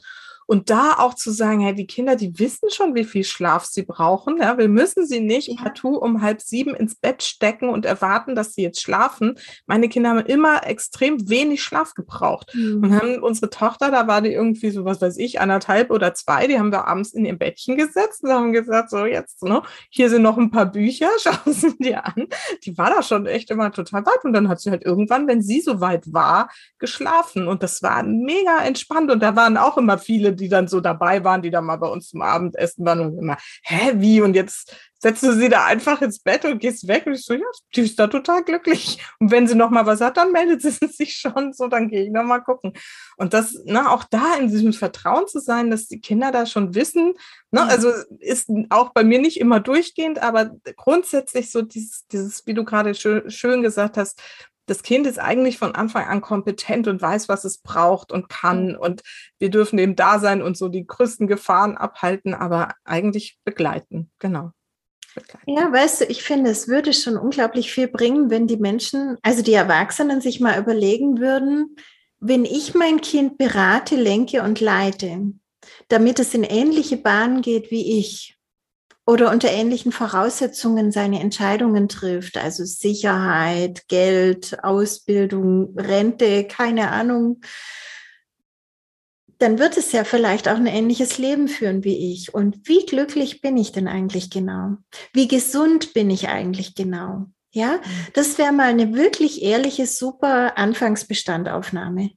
Und 0.50 0.68
da 0.68 0.94
auch 0.98 1.14
zu 1.14 1.30
sagen, 1.30 1.60
hey, 1.60 1.76
die 1.76 1.86
Kinder, 1.86 2.16
die 2.16 2.36
wissen 2.40 2.70
schon, 2.70 2.96
wie 2.96 3.04
viel 3.04 3.22
Schlaf 3.22 3.66
sie 3.66 3.84
brauchen. 3.84 4.38
Ja, 4.38 4.58
wir 4.58 4.68
müssen 4.68 5.06
sie 5.06 5.20
nicht 5.20 5.46
ja. 5.46 5.54
partout 5.54 5.98
um 5.98 6.22
halb 6.22 6.40
sieben 6.40 6.74
ins 6.74 6.96
Bett 6.96 7.22
stecken 7.22 7.68
und 7.68 7.86
erwarten, 7.86 8.34
dass 8.34 8.54
sie 8.54 8.62
jetzt 8.62 8.82
schlafen. 8.82 9.38
Meine 9.66 9.88
Kinder 9.88 10.10
haben 10.10 10.26
immer 10.26 10.66
extrem 10.66 11.28
wenig 11.28 11.62
Schlaf 11.62 11.94
gebraucht. 11.94 12.52
Mhm. 12.52 12.82
Und 12.82 12.94
haben 12.96 13.22
unsere 13.22 13.48
Tochter, 13.48 13.92
da 13.92 14.08
war 14.08 14.22
die 14.22 14.32
irgendwie 14.32 14.70
so, 14.70 14.84
was 14.84 15.00
weiß 15.00 15.18
ich, 15.18 15.40
anderthalb 15.40 15.92
oder 15.92 16.14
zwei, 16.14 16.48
die 16.48 16.58
haben 16.58 16.72
wir 16.72 16.88
abends 16.88 17.12
in 17.12 17.24
ihr 17.24 17.38
Bettchen 17.38 17.76
gesetzt 17.76 18.24
und 18.24 18.32
haben 18.32 18.52
gesagt, 18.52 18.90
so 18.90 19.06
jetzt, 19.06 19.44
ne, 19.44 19.62
hier 19.88 20.10
sind 20.10 20.22
noch 20.22 20.36
ein 20.36 20.50
paar 20.50 20.66
Bücher, 20.66 21.10
schauen 21.22 21.54
Sie 21.54 21.78
dir 21.78 22.04
an. 22.04 22.26
Die 22.64 22.76
war 22.76 22.90
da 22.90 23.04
schon 23.04 23.26
echt 23.26 23.52
immer 23.52 23.70
total 23.70 24.04
weit. 24.04 24.24
Und 24.24 24.32
dann 24.32 24.48
hat 24.48 24.60
sie 24.60 24.72
halt 24.72 24.84
irgendwann, 24.84 25.28
wenn 25.28 25.42
sie 25.42 25.60
so 25.60 25.80
weit 25.80 26.12
war, 26.12 26.50
geschlafen. 26.80 27.46
Und 27.46 27.62
das 27.62 27.84
war 27.84 28.02
mega 28.02 28.64
entspannt. 28.64 29.12
Und 29.12 29.22
da 29.22 29.36
waren 29.36 29.56
auch 29.56 29.78
immer 29.78 29.96
viele, 29.96 30.39
die 30.40 30.48
dann 30.48 30.68
so 30.68 30.80
dabei 30.80 31.22
waren, 31.24 31.42
die 31.42 31.50
dann 31.50 31.64
mal 31.64 31.76
bei 31.76 31.88
uns 31.88 32.08
zum 32.08 32.22
Abendessen 32.22 32.84
waren 32.84 33.00
und 33.00 33.18
immer, 33.18 33.36
hä, 33.62 33.92
wie? 33.96 34.20
Und 34.20 34.34
jetzt 34.34 34.74
setzt 35.02 35.22
du 35.22 35.32
sie 35.32 35.48
da 35.48 35.64
einfach 35.64 36.02
ins 36.02 36.18
Bett 36.18 36.44
und 36.44 36.58
gehst 36.58 36.86
weg. 36.86 37.06
Und 37.06 37.14
ich 37.14 37.24
so, 37.24 37.32
ja, 37.32 37.46
die 37.74 37.82
ist 37.82 37.98
da 37.98 38.06
total 38.06 38.44
glücklich. 38.44 39.02
Und 39.18 39.30
wenn 39.30 39.46
sie 39.46 39.54
noch 39.54 39.70
mal 39.70 39.86
was 39.86 40.00
hat, 40.00 40.18
dann 40.18 40.32
meldet 40.32 40.60
sie 40.62 40.70
sich 40.88 41.16
schon 41.16 41.52
so, 41.52 41.68
dann 41.68 41.88
gehe 41.88 42.04
ich 42.04 42.10
noch 42.10 42.22
mal 42.22 42.40
gucken. 42.40 42.74
Und 43.16 43.32
das, 43.32 43.54
ne, 43.64 43.90
auch 43.90 44.04
da 44.04 44.36
in 44.36 44.48
diesem 44.48 44.72
Vertrauen 44.72 45.26
zu 45.26 45.40
sein, 45.40 45.70
dass 45.70 45.88
die 45.88 46.00
Kinder 46.00 46.32
da 46.32 46.44
schon 46.44 46.74
wissen, 46.74 47.14
ne, 47.50 47.62
also 47.62 47.90
ist 48.18 48.50
auch 48.68 48.90
bei 48.92 49.02
mir 49.02 49.20
nicht 49.20 49.40
immer 49.40 49.60
durchgehend, 49.60 50.20
aber 50.20 50.50
grundsätzlich 50.76 51.50
so 51.50 51.62
dieses, 51.62 52.06
dieses, 52.08 52.46
wie 52.46 52.54
du 52.54 52.64
gerade 52.64 52.94
schön, 52.94 53.30
schön 53.30 53.62
gesagt 53.62 53.96
hast, 53.96 54.20
das 54.70 54.84
Kind 54.84 55.04
ist 55.08 55.18
eigentlich 55.18 55.58
von 55.58 55.74
Anfang 55.74 56.06
an 56.06 56.20
kompetent 56.20 56.86
und 56.86 57.02
weiß, 57.02 57.28
was 57.28 57.44
es 57.44 57.58
braucht 57.58 58.12
und 58.12 58.28
kann. 58.28 58.76
Und 58.76 59.02
wir 59.40 59.50
dürfen 59.50 59.80
eben 59.80 59.96
da 59.96 60.20
sein 60.20 60.42
und 60.42 60.56
so 60.56 60.68
die 60.68 60.86
größten 60.86 61.26
Gefahren 61.26 61.76
abhalten, 61.76 62.34
aber 62.34 62.74
eigentlich 62.84 63.40
begleiten. 63.44 64.12
Genau. 64.20 64.52
Ja, 65.44 65.72
weißt 65.72 66.02
du, 66.02 66.04
ich 66.04 66.22
finde, 66.22 66.50
es 66.52 66.68
würde 66.68 66.92
schon 66.92 67.16
unglaublich 67.16 67.72
viel 67.72 67.88
bringen, 67.88 68.30
wenn 68.30 68.46
die 68.46 68.58
Menschen, 68.58 69.18
also 69.22 69.42
die 69.42 69.54
Erwachsenen, 69.54 70.20
sich 70.20 70.38
mal 70.38 70.60
überlegen 70.60 71.18
würden, 71.18 71.74
wenn 72.20 72.44
ich 72.44 72.72
mein 72.76 73.00
Kind 73.00 73.38
berate, 73.38 73.96
lenke 73.96 74.44
und 74.44 74.60
leite, 74.60 75.32
damit 75.88 76.20
es 76.20 76.32
in 76.32 76.44
ähnliche 76.44 76.96
Bahnen 76.96 77.42
geht 77.42 77.72
wie 77.72 77.98
ich, 77.98 78.36
oder 79.06 79.30
unter 79.30 79.50
ähnlichen 79.50 79.92
Voraussetzungen 79.92 80.92
seine 80.92 81.20
Entscheidungen 81.20 81.88
trifft, 81.88 82.36
also 82.36 82.64
Sicherheit, 82.64 83.88
Geld, 83.88 84.62
Ausbildung, 84.62 85.74
Rente, 85.76 86.44
keine 86.44 86.90
Ahnung, 86.90 87.40
dann 89.40 89.58
wird 89.58 89.78
es 89.78 89.92
ja 89.92 90.04
vielleicht 90.04 90.48
auch 90.48 90.56
ein 90.56 90.66
ähnliches 90.66 91.16
Leben 91.16 91.48
führen 91.48 91.82
wie 91.82 92.12
ich. 92.12 92.34
Und 92.34 92.68
wie 92.68 92.84
glücklich 92.84 93.40
bin 93.40 93.56
ich 93.56 93.72
denn 93.72 93.88
eigentlich 93.88 94.28
genau? 94.30 94.76
Wie 95.14 95.28
gesund 95.28 95.94
bin 95.94 96.10
ich 96.10 96.28
eigentlich 96.28 96.74
genau? 96.74 97.26
Ja, 97.52 97.76
mhm. 97.76 98.06
das 98.14 98.38
wäre 98.38 98.52
mal 98.52 98.68
eine 98.68 98.94
wirklich 98.94 99.42
ehrliche, 99.42 99.86
super 99.86 100.58
Anfangsbestandaufnahme. 100.58 102.10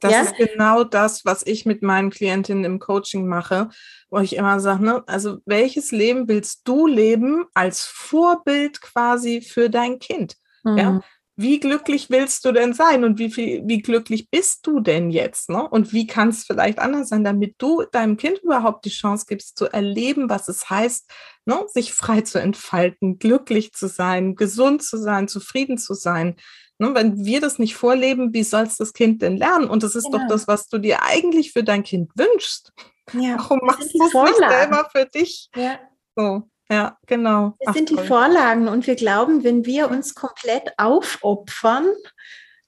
Das 0.00 0.12
ja? 0.12 0.22
ist 0.22 0.36
genau 0.36 0.84
das, 0.84 1.24
was 1.24 1.46
ich 1.46 1.66
mit 1.66 1.82
meinen 1.82 2.10
Klientinnen 2.10 2.64
im 2.64 2.78
Coaching 2.78 3.26
mache, 3.26 3.68
wo 4.10 4.18
ich 4.18 4.36
immer 4.36 4.60
sage, 4.60 4.84
ne, 4.84 5.02
also 5.06 5.38
welches 5.46 5.90
Leben 5.90 6.28
willst 6.28 6.66
du 6.66 6.86
leben 6.86 7.44
als 7.54 7.84
Vorbild 7.84 8.80
quasi 8.80 9.40
für 9.40 9.70
dein 9.70 9.98
Kind? 9.98 10.36
Mhm. 10.64 10.78
Ja? 10.78 11.00
Wie 11.40 11.60
glücklich 11.60 12.10
willst 12.10 12.44
du 12.44 12.50
denn 12.50 12.74
sein 12.74 13.04
und 13.04 13.20
wie 13.20 13.30
viel, 13.30 13.62
wie 13.64 13.80
glücklich 13.80 14.28
bist 14.28 14.66
du 14.66 14.80
denn 14.80 15.10
jetzt? 15.10 15.50
Ne? 15.50 15.68
Und 15.68 15.92
wie 15.92 16.08
kann 16.08 16.30
es 16.30 16.42
vielleicht 16.42 16.80
anders 16.80 17.10
sein, 17.10 17.22
damit 17.22 17.54
du 17.58 17.84
deinem 17.92 18.16
Kind 18.16 18.38
überhaupt 18.38 18.84
die 18.84 18.90
Chance 18.90 19.26
gibst, 19.28 19.56
zu 19.56 19.66
erleben, 19.66 20.28
was 20.28 20.48
es 20.48 20.68
heißt, 20.68 21.08
ne, 21.44 21.64
sich 21.68 21.92
frei 21.92 22.22
zu 22.22 22.40
entfalten, 22.40 23.20
glücklich 23.20 23.72
zu 23.72 23.86
sein, 23.86 24.34
gesund 24.34 24.82
zu 24.82 24.96
sein, 24.96 25.28
zufrieden 25.28 25.78
zu 25.78 25.94
sein. 25.94 26.34
Ne, 26.78 26.94
wenn 26.94 27.24
wir 27.24 27.40
das 27.40 27.58
nicht 27.58 27.74
vorleben, 27.74 28.32
wie 28.32 28.44
soll 28.44 28.62
es 28.62 28.76
das 28.76 28.92
Kind 28.92 29.20
denn 29.22 29.36
lernen? 29.36 29.68
Und 29.68 29.82
das 29.82 29.96
ist 29.96 30.04
genau. 30.04 30.18
doch 30.18 30.28
das, 30.28 30.46
was 30.46 30.68
du 30.68 30.78
dir 30.78 31.02
eigentlich 31.02 31.52
für 31.52 31.64
dein 31.64 31.82
Kind 31.82 32.12
wünschst. 32.14 32.72
Ja, 33.12 33.36
Warum 33.38 33.58
machst 33.62 33.92
du 33.92 33.98
das 33.98 34.14
nicht 34.14 34.36
selber 34.36 34.88
für 34.92 35.06
dich? 35.06 35.50
Ja. 35.56 35.78
So. 36.14 36.48
Ja, 36.70 36.98
genau. 37.06 37.54
Das 37.60 37.68
Ach, 37.68 37.74
sind 37.74 37.90
die 37.90 37.94
toll. 37.94 38.06
Vorlagen 38.06 38.68
und 38.68 38.86
wir 38.86 38.94
glauben, 38.94 39.42
wenn 39.42 39.64
wir 39.64 39.90
uns 39.90 40.14
komplett 40.14 40.74
aufopfern, 40.76 41.86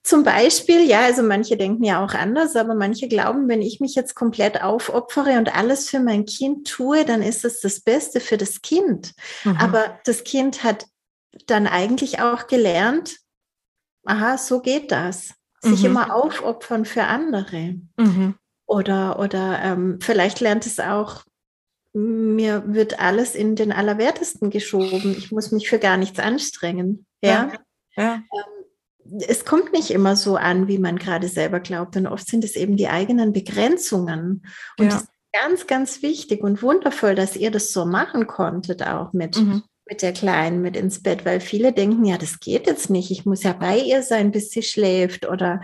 zum 0.03 0.23
Beispiel, 0.23 0.81
ja, 0.81 1.01
also 1.01 1.21
manche 1.21 1.57
denken 1.57 1.83
ja 1.83 2.03
auch 2.03 2.15
anders, 2.15 2.55
aber 2.55 2.73
manche 2.73 3.07
glauben, 3.07 3.47
wenn 3.47 3.61
ich 3.61 3.79
mich 3.79 3.93
jetzt 3.93 4.15
komplett 4.15 4.63
aufopfere 4.63 5.37
und 5.37 5.55
alles 5.55 5.89
für 5.89 5.99
mein 5.99 6.25
Kind 6.25 6.67
tue, 6.67 7.05
dann 7.05 7.21
ist 7.21 7.45
es 7.45 7.61
das 7.61 7.81
Beste 7.81 8.19
für 8.19 8.37
das 8.37 8.63
Kind. 8.63 9.13
Mhm. 9.43 9.57
Aber 9.57 9.99
das 10.05 10.23
Kind 10.23 10.63
hat 10.63 10.87
dann 11.45 11.67
eigentlich 11.67 12.19
auch 12.19 12.47
gelernt, 12.47 13.17
aha, 14.05 14.37
so 14.37 14.59
geht 14.61 14.91
das. 14.91 15.33
Sich 15.61 15.81
mhm. 15.81 15.87
immer 15.87 16.15
aufopfern 16.15 16.85
für 16.85 17.03
andere. 17.03 17.75
Mhm. 17.97 18.35
Oder, 18.65 19.19
oder 19.19 19.61
ähm, 19.61 19.99
vielleicht 20.01 20.39
lernt 20.39 20.65
es 20.65 20.79
auch, 20.79 21.23
mir 21.93 22.63
wird 22.73 22.99
alles 22.99 23.35
in 23.35 23.55
den 23.55 23.71
Allerwertesten 23.71 24.49
geschoben. 24.49 25.15
Ich 25.17 25.31
muss 25.31 25.51
mich 25.51 25.69
für 25.69 25.79
gar 25.79 25.97
nichts 25.97 26.19
anstrengen. 26.19 27.05
Ja. 27.21 27.51
ja. 27.97 28.03
ja. 28.03 28.13
Ähm, 28.15 29.21
es 29.27 29.45
kommt 29.45 29.73
nicht 29.73 29.91
immer 29.91 30.15
so 30.15 30.35
an, 30.37 30.67
wie 30.67 30.77
man 30.77 30.97
gerade 30.97 31.27
selber 31.27 31.59
glaubt. 31.59 31.97
Und 31.97 32.07
oft 32.07 32.27
sind 32.27 32.43
es 32.43 32.55
eben 32.55 32.77
die 32.77 32.87
eigenen 32.87 33.33
Begrenzungen. 33.33 34.45
Und 34.77 34.91
ja. 34.91 35.03
ganz, 35.33 35.67
ganz 35.67 36.01
wichtig 36.01 36.41
und 36.41 36.61
wundervoll, 36.63 37.15
dass 37.15 37.35
ihr 37.35 37.51
das 37.51 37.73
so 37.73 37.85
machen 37.85 38.27
konntet, 38.27 38.87
auch 38.87 39.11
mit, 39.11 39.37
mhm. 39.37 39.63
Mit 39.91 40.01
der 40.01 40.13
Kleinen 40.13 40.61
mit 40.61 40.77
ins 40.77 41.03
Bett, 41.03 41.25
weil 41.25 41.41
viele 41.41 41.73
denken, 41.73 42.05
ja, 42.05 42.17
das 42.17 42.39
geht 42.39 42.65
jetzt 42.65 42.89
nicht. 42.89 43.11
Ich 43.11 43.25
muss 43.25 43.43
ja 43.43 43.51
bei 43.51 43.77
ihr 43.77 44.03
sein, 44.03 44.31
bis 44.31 44.49
sie 44.49 44.63
schläft 44.63 45.27
oder 45.27 45.59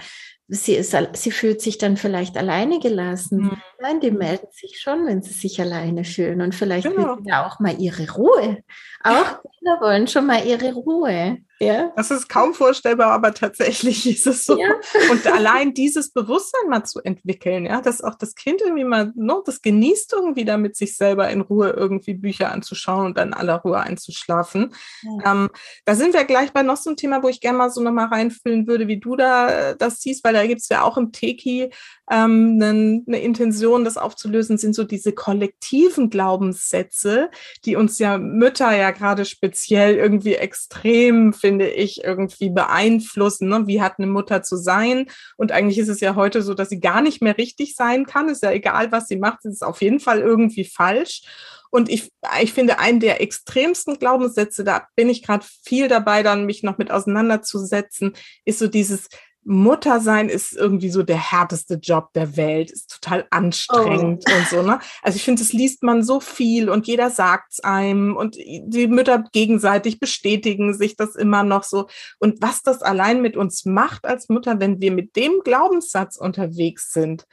sie, 0.49 0.75
ist, 0.75 0.93
sie 1.13 1.31
fühlt 1.31 1.61
sich 1.61 1.77
dann 1.77 1.95
vielleicht 1.95 2.35
alleine 2.35 2.79
gelassen. 2.79 3.43
Mhm. 3.43 3.61
Nein, 3.79 4.01
die 4.01 4.11
melden 4.11 4.47
sich 4.51 4.81
schon, 4.81 5.07
wenn 5.07 5.21
sie 5.21 5.31
sich 5.31 5.61
alleine 5.61 6.03
fühlen 6.03 6.41
und 6.41 6.53
vielleicht 6.53 6.93
genau. 6.93 7.17
ja 7.23 7.47
auch 7.47 7.61
mal 7.61 7.79
ihre 7.79 8.11
Ruhe. 8.11 8.57
Auch 9.01 9.41
Kinder 9.57 9.79
wollen 9.79 10.07
schon 10.07 10.25
mal 10.25 10.45
ihre 10.45 10.73
Ruhe. 10.73 11.37
Ja. 11.59 11.91
Das 11.95 12.11
ist 12.11 12.29
kaum 12.29 12.53
vorstellbar, 12.53 13.11
aber 13.11 13.33
tatsächlich 13.33 14.07
ist 14.09 14.27
es 14.27 14.45
so. 14.45 14.59
Ja. 14.59 14.69
Und 15.11 15.25
allein 15.27 15.73
dieses 15.73 16.11
Bewusstsein 16.11 16.69
mal 16.69 16.83
zu 16.83 16.99
entwickeln, 16.99 17.65
ja, 17.65 17.81
dass 17.81 18.01
auch 18.01 18.15
das 18.15 18.35
Kind 18.35 18.61
irgendwie 18.61 18.83
mal, 18.83 19.11
no, 19.15 19.41
das 19.45 19.61
genießt 19.61 20.13
irgendwie 20.13 20.45
damit, 20.45 20.75
sich 20.75 20.95
selber 20.95 21.29
in 21.29 21.41
Ruhe 21.41 21.69
irgendwie 21.69 22.13
Bücher 22.13 22.51
anzuschauen 22.51 23.07
und 23.07 23.17
dann 23.17 23.29
in 23.29 23.33
aller 23.33 23.55
Ruhe 23.55 23.79
einzuschlafen. 23.79 24.73
Ja. 25.01 25.31
Ähm, 25.31 25.49
da 25.85 25.95
sind 25.95 26.13
wir 26.13 26.25
gleich 26.25 26.51
bei 26.53 26.63
noch 26.63 26.77
so 26.77 26.91
ein 26.91 26.97
Thema, 26.97 27.23
wo 27.23 27.27
ich 27.27 27.41
gerne 27.41 27.57
mal 27.57 27.69
so 27.69 27.81
nochmal 27.81 28.07
reinfüllen 28.07 28.67
würde, 28.67 28.87
wie 28.87 28.99
du 28.99 29.15
da 29.15 29.49
äh, 29.49 29.77
das 29.77 30.01
siehst, 30.01 30.23
weil 30.23 30.33
da 30.33 30.45
gibt 30.45 30.61
es 30.61 30.69
ja 30.69 30.83
auch 30.83 30.97
im 30.97 31.11
Teki 31.11 31.71
ähm, 32.09 32.59
eine, 32.61 33.03
eine 33.05 33.19
Intention, 33.19 33.83
das 33.83 33.97
aufzulösen, 33.97 34.57
sind 34.57 34.75
so 34.75 34.83
diese 34.83 35.11
kollektiven 35.11 36.09
Glaubenssätze, 36.09 37.29
die 37.65 37.75
uns 37.75 37.99
ja 37.99 38.17
Mütter 38.17 38.75
ja 38.75 38.91
gerade 38.91 39.25
speziell 39.25 39.95
irgendwie 39.95 40.35
extrem, 40.35 41.33
finde 41.33 41.69
ich, 41.69 42.03
irgendwie 42.03 42.49
beeinflussen. 42.49 43.49
Ne? 43.49 43.67
Wie 43.67 43.81
hat 43.81 43.95
eine 43.97 44.07
Mutter 44.07 44.41
zu 44.43 44.55
sein? 44.55 45.07
Und 45.35 45.51
eigentlich 45.51 45.79
ist 45.79 45.89
es 45.89 45.99
ja 45.99 46.15
heute 46.15 46.41
so, 46.41 46.53
dass 46.53 46.69
sie 46.69 46.79
gar 46.79 47.01
nicht 47.01 47.21
mehr 47.21 47.37
richtig 47.37 47.75
sein 47.75 48.05
kann. 48.05 48.29
Ist 48.29 48.43
ja 48.43 48.51
egal, 48.51 48.91
was 48.91 49.07
sie 49.07 49.17
macht, 49.17 49.45
es 49.45 49.55
ist 49.55 49.63
auf 49.63 49.81
jeden 49.81 49.99
Fall 49.99 50.19
irgendwie 50.19 50.65
falsch. 50.65 51.23
Und 51.69 51.89
ich, 51.89 52.09
ich 52.41 52.53
finde, 52.53 52.79
einen 52.79 52.99
der 52.99 53.21
extremsten 53.21 53.99
Glaubenssätze, 53.99 54.63
da 54.63 54.87
bin 54.95 55.09
ich 55.09 55.21
gerade 55.21 55.45
viel 55.63 55.87
dabei, 55.87 56.23
dann 56.23 56.45
mich 56.45 56.63
noch 56.63 56.77
mit 56.77 56.91
auseinanderzusetzen, 56.91 58.13
ist 58.45 58.59
so 58.59 58.67
dieses, 58.67 59.09
Mutter 59.49 60.01
sein 60.01 60.27
ist 60.27 60.51
irgendwie 60.51 60.89
so 60.89 61.03
der 61.03 61.31
härteste 61.31 61.75
Job 61.75 62.11
der 62.11 62.35
Welt, 62.35 62.69
ist 62.69 62.99
total 63.01 63.25
anstrengend 63.29 64.25
oh. 64.29 64.35
und 64.35 64.47
so, 64.49 64.61
ne? 64.61 64.79
Also 65.01 65.15
ich 65.15 65.23
finde, 65.23 65.41
das 65.41 65.53
liest 65.53 65.83
man 65.83 66.03
so 66.03 66.19
viel 66.19 66.69
und 66.69 66.85
jeder 66.85 67.09
sagt's 67.09 67.61
einem 67.61 68.17
und 68.17 68.35
die 68.35 68.87
Mütter 68.87 69.23
gegenseitig 69.31 70.01
bestätigen 70.01 70.73
sich 70.73 70.97
das 70.97 71.15
immer 71.15 71.43
noch 71.43 71.63
so. 71.63 71.87
Und 72.19 72.41
was 72.41 72.61
das 72.61 72.81
allein 72.81 73.21
mit 73.21 73.37
uns 73.37 73.63
macht 73.63 74.03
als 74.05 74.27
Mutter, 74.27 74.59
wenn 74.59 74.81
wir 74.81 74.91
mit 74.91 75.15
dem 75.15 75.39
Glaubenssatz 75.45 76.17
unterwegs 76.17 76.91
sind, 76.91 77.25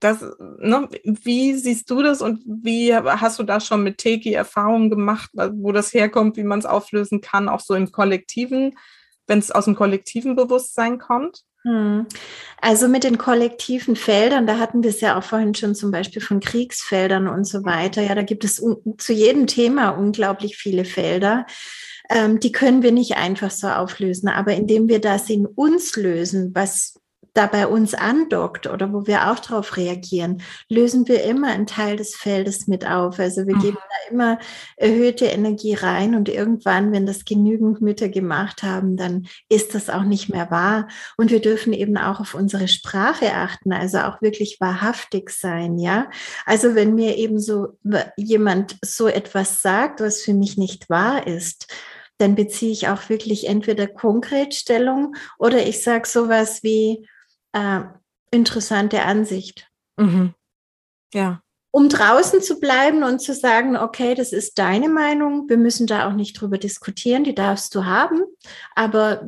das, 0.00 0.20
ne, 0.58 0.88
wie 1.04 1.54
siehst 1.54 1.88
du 1.88 2.02
das 2.02 2.22
und 2.22 2.42
wie 2.44 2.92
hast 2.92 3.38
du 3.38 3.44
da 3.44 3.60
schon 3.60 3.84
mit 3.84 3.98
Teki 3.98 4.32
Erfahrungen 4.32 4.90
gemacht, 4.90 5.30
wo 5.34 5.70
das 5.70 5.94
herkommt, 5.94 6.36
wie 6.36 6.42
man 6.42 6.58
es 6.58 6.66
auflösen 6.66 7.20
kann, 7.20 7.48
auch 7.48 7.60
so 7.60 7.74
im 7.74 7.92
Kollektiven, 7.92 8.76
wenn 9.28 9.38
es 9.38 9.52
aus 9.52 9.66
dem 9.66 9.76
kollektiven 9.76 10.34
Bewusstsein 10.34 10.98
kommt? 10.98 11.44
Hm. 11.64 12.06
Also 12.60 12.88
mit 12.88 13.04
den 13.04 13.18
kollektiven 13.18 13.96
Feldern, 13.96 14.46
da 14.46 14.58
hatten 14.58 14.82
wir 14.82 14.90
es 14.90 15.00
ja 15.00 15.18
auch 15.18 15.22
vorhin 15.22 15.54
schon 15.54 15.74
zum 15.74 15.90
Beispiel 15.90 16.22
von 16.22 16.40
Kriegsfeldern 16.40 17.28
und 17.28 17.44
so 17.44 17.64
weiter. 17.64 18.02
Ja, 18.02 18.14
da 18.14 18.22
gibt 18.22 18.44
es 18.44 18.62
zu 18.98 19.12
jedem 19.12 19.46
Thema 19.46 19.90
unglaublich 19.90 20.56
viele 20.56 20.84
Felder. 20.84 21.46
Ähm, 22.10 22.40
die 22.40 22.52
können 22.52 22.82
wir 22.82 22.92
nicht 22.92 23.16
einfach 23.16 23.50
so 23.50 23.68
auflösen, 23.68 24.28
aber 24.28 24.54
indem 24.54 24.88
wir 24.88 25.00
das 25.00 25.30
in 25.30 25.46
uns 25.46 25.96
lösen, 25.96 26.52
was 26.54 27.00
da 27.34 27.46
bei 27.46 27.66
uns 27.66 27.94
andockt 27.94 28.66
oder 28.66 28.92
wo 28.92 29.06
wir 29.06 29.30
auch 29.30 29.38
darauf 29.38 29.76
reagieren, 29.78 30.42
lösen 30.68 31.08
wir 31.08 31.24
immer 31.24 31.48
einen 31.48 31.66
Teil 31.66 31.96
des 31.96 32.14
Feldes 32.14 32.66
mit 32.66 32.86
auf. 32.86 33.18
Also 33.18 33.46
wir 33.46 33.56
mhm. 33.56 33.60
geben 33.60 33.78
da 33.78 34.10
immer 34.10 34.38
erhöhte 34.76 35.24
Energie 35.24 35.74
rein 35.74 36.14
und 36.14 36.28
irgendwann, 36.28 36.92
wenn 36.92 37.06
das 37.06 37.24
genügend 37.24 37.80
Mütter 37.80 38.10
gemacht 38.10 38.62
haben, 38.62 38.96
dann 38.96 39.26
ist 39.48 39.74
das 39.74 39.88
auch 39.88 40.02
nicht 40.02 40.28
mehr 40.28 40.50
wahr. 40.50 40.88
Und 41.16 41.30
wir 41.30 41.40
dürfen 41.40 41.72
eben 41.72 41.96
auch 41.96 42.20
auf 42.20 42.34
unsere 42.34 42.68
Sprache 42.68 43.32
achten, 43.34 43.72
also 43.72 43.98
auch 44.00 44.20
wirklich 44.20 44.58
wahrhaftig 44.60 45.30
sein, 45.30 45.78
ja. 45.78 46.10
Also 46.44 46.74
wenn 46.74 46.94
mir 46.94 47.16
eben 47.16 47.40
so 47.40 47.78
jemand 48.16 48.76
so 48.84 49.08
etwas 49.08 49.62
sagt, 49.62 50.00
was 50.00 50.20
für 50.20 50.34
mich 50.34 50.58
nicht 50.58 50.90
wahr 50.90 51.26
ist, 51.26 51.72
dann 52.18 52.34
beziehe 52.34 52.72
ich 52.72 52.88
auch 52.88 53.08
wirklich 53.08 53.48
entweder 53.48 53.86
konkret 53.86 54.54
Stellung 54.54 55.16
oder 55.38 55.66
ich 55.66 55.82
sage 55.82 56.06
sowas 56.06 56.62
wie, 56.62 57.06
äh, 57.52 57.80
interessante 58.30 59.02
Ansicht. 59.02 59.70
Mhm. 59.96 60.34
Ja. 61.14 61.42
Um 61.74 61.88
draußen 61.88 62.42
zu 62.42 62.60
bleiben 62.60 63.02
und 63.02 63.20
zu 63.20 63.32
sagen, 63.32 63.78
okay, 63.78 64.14
das 64.14 64.32
ist 64.32 64.58
deine 64.58 64.90
Meinung, 64.90 65.48
wir 65.48 65.56
müssen 65.56 65.86
da 65.86 66.06
auch 66.06 66.12
nicht 66.12 66.34
drüber 66.38 66.58
diskutieren, 66.58 67.24
die 67.24 67.34
darfst 67.34 67.74
du 67.74 67.86
haben, 67.86 68.20
aber 68.74 69.26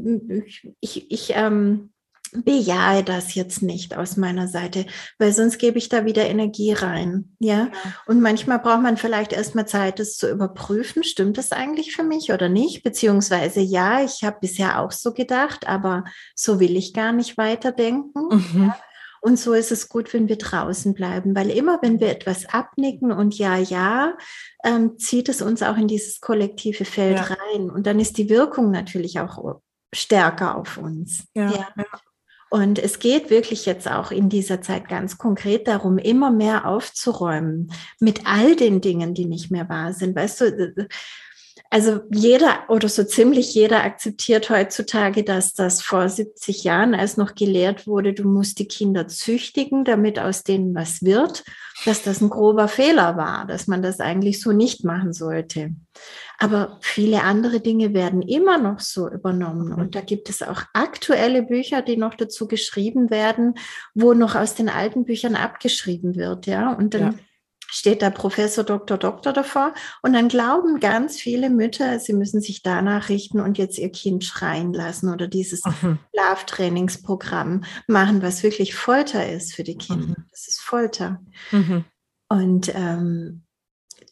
ich, 0.80 1.10
ich 1.10 1.32
ähm, 1.34 1.93
bejahe 2.42 3.04
das 3.04 3.34
jetzt 3.34 3.62
nicht 3.62 3.96
aus 3.96 4.16
meiner 4.16 4.48
Seite, 4.48 4.86
weil 5.18 5.32
sonst 5.32 5.58
gebe 5.58 5.78
ich 5.78 5.88
da 5.88 6.04
wieder 6.04 6.26
Energie 6.26 6.72
rein. 6.72 7.36
Ja. 7.38 7.54
ja. 7.54 7.70
Und 8.06 8.20
manchmal 8.20 8.58
braucht 8.58 8.82
man 8.82 8.96
vielleicht 8.96 9.32
erstmal 9.32 9.66
Zeit, 9.66 9.98
das 9.98 10.16
zu 10.16 10.30
überprüfen. 10.30 11.04
Stimmt 11.04 11.38
das 11.38 11.52
eigentlich 11.52 11.94
für 11.94 12.02
mich 12.02 12.32
oder 12.32 12.48
nicht? 12.48 12.82
Beziehungsweise 12.82 13.60
ja, 13.60 14.02
ich 14.02 14.24
habe 14.24 14.38
bisher 14.40 14.80
auch 14.80 14.90
so 14.90 15.12
gedacht, 15.12 15.68
aber 15.68 16.04
so 16.34 16.58
will 16.58 16.76
ich 16.76 16.92
gar 16.92 17.12
nicht 17.12 17.38
weiterdenken. 17.38 18.28
Mhm. 18.30 18.64
Ja. 18.66 18.76
Und 19.20 19.38
so 19.38 19.54
ist 19.54 19.72
es 19.72 19.88
gut, 19.88 20.12
wenn 20.12 20.28
wir 20.28 20.36
draußen 20.36 20.92
bleiben, 20.92 21.34
weil 21.34 21.48
immer, 21.48 21.78
wenn 21.80 21.98
wir 21.98 22.10
etwas 22.10 22.44
abnicken 22.44 23.10
und 23.10 23.38
ja, 23.38 23.56
ja, 23.56 24.18
ähm, 24.62 24.98
zieht 24.98 25.30
es 25.30 25.40
uns 25.40 25.62
auch 25.62 25.78
in 25.78 25.88
dieses 25.88 26.20
kollektive 26.20 26.84
Feld 26.84 27.16
ja. 27.16 27.22
rein. 27.22 27.70
Und 27.70 27.86
dann 27.86 28.00
ist 28.00 28.18
die 28.18 28.28
Wirkung 28.28 28.70
natürlich 28.70 29.20
auch 29.20 29.62
stärker 29.94 30.56
auf 30.58 30.76
uns. 30.76 31.26
Ja, 31.34 31.50
ja. 31.50 31.68
Und 32.54 32.78
es 32.78 33.00
geht 33.00 33.30
wirklich 33.30 33.66
jetzt 33.66 33.90
auch 33.90 34.12
in 34.12 34.28
dieser 34.28 34.62
Zeit 34.62 34.88
ganz 34.88 35.18
konkret 35.18 35.66
darum, 35.66 35.98
immer 35.98 36.30
mehr 36.30 36.68
aufzuräumen 36.68 37.72
mit 37.98 38.26
all 38.26 38.54
den 38.54 38.80
Dingen, 38.80 39.12
die 39.12 39.24
nicht 39.24 39.50
mehr 39.50 39.68
wahr 39.68 39.92
sind. 39.92 40.14
Weißt 40.14 40.40
du, 40.40 40.88
also 41.70 42.00
jeder 42.12 42.64
oder 42.68 42.88
so 42.88 43.02
ziemlich 43.02 43.54
jeder 43.54 43.82
akzeptiert 43.82 44.48
heutzutage, 44.48 45.24
dass 45.24 45.54
das 45.54 45.82
vor 45.82 46.08
70 46.08 46.62
Jahren, 46.62 46.94
als 46.94 47.16
noch 47.16 47.34
gelehrt 47.34 47.86
wurde, 47.86 48.12
du 48.12 48.28
musst 48.28 48.58
die 48.60 48.68
Kinder 48.68 49.08
züchtigen, 49.08 49.84
damit 49.84 50.18
aus 50.18 50.44
denen 50.44 50.74
was 50.74 51.02
wird, 51.02 51.44
dass 51.84 52.02
das 52.02 52.20
ein 52.20 52.30
grober 52.30 52.68
Fehler 52.68 53.16
war, 53.16 53.46
dass 53.46 53.66
man 53.66 53.82
das 53.82 53.98
eigentlich 53.98 54.40
so 54.40 54.52
nicht 54.52 54.84
machen 54.84 55.12
sollte. 55.12 55.70
Aber 56.38 56.78
viele 56.80 57.22
andere 57.22 57.60
Dinge 57.60 57.94
werden 57.94 58.22
immer 58.22 58.58
noch 58.58 58.80
so 58.80 59.08
übernommen. 59.08 59.72
Und 59.72 59.94
da 59.94 60.00
gibt 60.00 60.30
es 60.30 60.42
auch 60.42 60.62
aktuelle 60.72 61.42
Bücher, 61.42 61.82
die 61.82 61.96
noch 61.96 62.14
dazu 62.14 62.46
geschrieben 62.46 63.10
werden, 63.10 63.54
wo 63.94 64.14
noch 64.14 64.34
aus 64.34 64.54
den 64.54 64.68
alten 64.68 65.04
Büchern 65.04 65.36
abgeschrieben 65.36 66.16
wird. 66.16 66.46
Ja, 66.46 66.72
und 66.72 66.94
dann 66.94 67.02
ja. 67.02 67.14
Steht 67.74 68.02
da 68.02 68.10
Professor 68.10 68.62
Dr. 68.62 68.96
Doktor 68.96 69.32
davor. 69.32 69.74
Und 70.00 70.12
dann 70.12 70.28
glauben 70.28 70.78
ganz 70.78 71.20
viele 71.20 71.50
Mütter, 71.50 71.98
sie 71.98 72.12
müssen 72.12 72.40
sich 72.40 72.62
danach 72.62 73.08
richten 73.08 73.40
und 73.40 73.58
jetzt 73.58 73.78
ihr 73.78 73.90
Kind 73.90 74.24
schreien 74.24 74.72
lassen 74.72 75.12
oder 75.12 75.26
dieses 75.26 75.62
mhm. 75.64 75.98
Schlaftrainingsprogramm 76.14 77.64
machen, 77.88 78.22
was 78.22 78.44
wirklich 78.44 78.76
Folter 78.76 79.28
ist 79.28 79.54
für 79.54 79.64
die 79.64 79.76
Kinder. 79.76 80.06
Mhm. 80.06 80.26
Das 80.30 80.46
ist 80.46 80.60
Folter. 80.60 81.20
Mhm. 81.50 81.84
Und 82.28 82.72
ähm, 82.74 83.42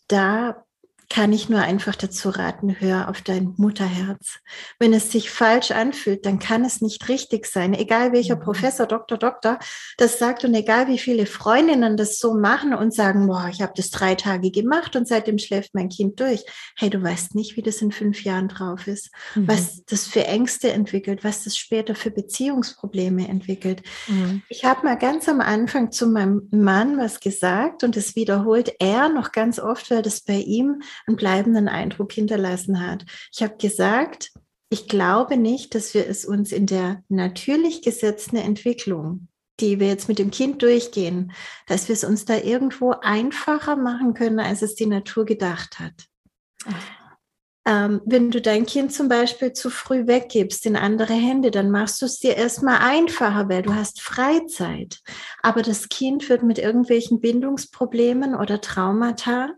da 0.09 0.65
kann 1.13 1.31
ich 1.35 1.51
nur 1.51 1.61
einfach 1.61 1.95
dazu 1.95 2.31
raten, 2.31 2.81
hör 2.81 3.11
auf 3.11 3.21
dein 3.21 3.53
Mutterherz. 3.59 4.39
Wenn 4.79 4.95
es 4.95 5.13
sich 5.13 5.31
falsch 5.31 5.71
anfühlt, 5.71 6.25
dann 6.25 6.39
kann 6.39 6.65
es 6.65 6.81
nicht 6.81 7.07
richtig 7.11 7.45
sein. 7.45 7.75
Egal 7.75 8.13
welcher 8.13 8.37
mhm. 8.37 8.41
Professor, 8.41 8.87
Doktor, 8.87 9.19
Doktor 9.19 9.59
das 9.99 10.19
sagt 10.19 10.43
und 10.47 10.55
egal 10.55 10.89
wie 10.89 10.97
viele 10.97 11.27
Freundinnen 11.27 11.99
das 11.99 12.19
so 12.19 12.33
machen 12.33 12.73
und 12.73 12.95
sagen, 12.95 13.27
boah, 13.27 13.51
ich 13.53 13.61
habe 13.61 13.75
das 13.77 13.91
drei 13.91 14.15
Tage 14.15 14.51
gemacht 14.51 14.97
und 14.97 15.07
seitdem 15.07 15.37
schläft 15.37 15.75
mein 15.75 15.91
Kind 15.91 16.19
durch. 16.19 16.45
Hey, 16.79 16.89
du 16.89 17.03
weißt 17.03 17.35
nicht, 17.35 17.59
wie 17.59 17.63
das 17.63 17.83
in 17.83 17.93
fünf 17.93 18.25
Jahren 18.25 18.49
drauf 18.49 18.87
ist, 18.87 19.11
mhm. 19.35 19.49
was 19.49 19.85
das 19.85 20.07
für 20.07 20.25
Ängste 20.25 20.73
entwickelt, 20.73 21.25
was 21.25 21.45
das 21.45 21.59
später 21.59 21.95
für 21.95 22.11
Beziehungsprobleme 22.11 23.29
entwickelt. 23.29 23.83
Mhm. 24.09 24.41
Ich 24.49 24.65
habe 24.65 24.87
mal 24.87 24.97
ganz 24.97 25.29
am 25.29 25.43
Anfang 25.43 25.93
zu 25.93 26.07
meinem 26.07 26.49
Mann 26.51 26.97
was 26.97 27.21
gesagt 27.21 27.85
und 27.85 27.97
das 27.97 28.17
wiederholt 28.17 28.73
er 28.79 29.11
noch 29.11 29.33
ganz 29.33 29.59
oft, 29.59 29.91
weil 29.91 30.01
das 30.01 30.23
bei 30.23 30.39
ihm 30.39 30.81
einen 31.07 31.17
bleibenden 31.17 31.69
Eindruck 31.69 32.13
hinterlassen 32.13 32.87
hat. 32.87 33.05
Ich 33.33 33.43
habe 33.43 33.57
gesagt, 33.57 34.33
ich 34.73 34.89
glaube 34.89 35.37
nicht, 35.37 35.75
dass 35.75 35.93
wir 35.93 36.09
es 36.09 36.25
uns 36.25 36.51
in 36.51 36.67
der 36.67 37.03
natürlich 37.09 37.83
gesetzten 37.83 38.37
Entwicklung, 38.37 39.29
die 39.61 39.79
wir 39.81 39.89
jetzt 39.89 40.09
mit 40.09 40.19
dem 40.19 40.31
Kind 40.31 40.63
durchgehen, 40.63 41.33
dass 41.67 41.89
wir 41.89 41.93
es 41.93 42.05
uns 42.05 42.25
da 42.25 42.39
irgendwo 42.39 42.93
einfacher 43.03 43.77
machen 43.77 44.15
können, 44.15 44.41
als 44.41 44.63
es 44.63 44.75
die 44.75 44.87
Natur 44.87 45.27
gedacht 45.27 45.79
hat. 45.79 46.09
ähm, 47.67 48.01
wenn 48.07 48.31
du 48.31 48.41
dein 48.41 48.67
Kind 48.67 48.93
zum 48.93 49.09
Beispiel 49.09 49.53
zu 49.53 49.71
früh 49.71 50.07
weggibst 50.07 50.65
in 50.67 50.77
andere 50.77 51.13
Hände, 51.13 51.51
dann 51.51 51.71
machst 51.71 52.01
du 52.03 52.07
es 52.07 52.19
dir 52.19 52.37
erstmal 52.37 52.79
einfacher, 52.79 53.49
weil 53.49 53.63
du 53.63 53.75
hast 53.75 54.01
Freizeit. 54.01 55.01
Aber 55.43 55.63
das 55.63 55.89
Kind 55.91 56.29
wird 56.29 56.43
mit 56.43 56.59
irgendwelchen 56.59 57.21
Bindungsproblemen 57.21 58.35
oder 58.35 58.61
Traumata 58.61 59.51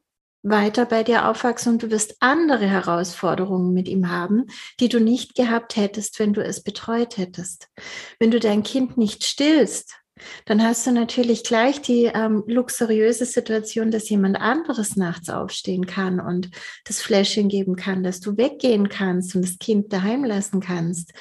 weiter 0.45 0.84
bei 0.84 1.03
dir 1.03 1.28
aufwachsen 1.28 1.72
und 1.72 1.82
du 1.82 1.90
wirst 1.90 2.16
andere 2.20 2.66
Herausforderungen 2.66 3.72
mit 3.72 3.88
ihm 3.88 4.11
haben, 4.11 4.45
die 4.78 4.88
du 4.88 5.01
nicht 5.01 5.34
gehabt 5.34 5.76
hättest, 5.76 6.18
wenn 6.20 6.34
du 6.34 6.45
es 6.45 6.62
betreut 6.62 7.16
hättest. 7.16 7.68
Wenn 8.20 8.30
du 8.30 8.38
dein 8.38 8.62
Kind 8.62 8.97
nicht 8.97 9.24
stillst, 9.24 9.97
dann 10.45 10.62
hast 10.62 10.86
du 10.86 10.92
natürlich 10.92 11.42
gleich 11.42 11.80
die 11.80 12.05
ähm, 12.05 12.45
luxuriöse 12.47 13.24
Situation, 13.24 13.90
dass 13.90 14.09
jemand 14.09 14.36
anderes 14.36 14.97
nachts 14.97 15.28
aufstehen 15.28 15.86
kann 15.86 16.20
und 16.20 16.51
das 16.84 17.01
Fläschchen 17.01 17.49
geben 17.49 17.74
kann, 17.74 18.05
dass 18.05 18.20
du 18.20 18.36
weggehen 18.36 18.88
kannst 18.88 19.34
und 19.34 19.42
das 19.42 19.59
Kind 19.59 19.92
daheim 19.92 20.24
lassen 20.24 20.61
kannst. 20.61 21.12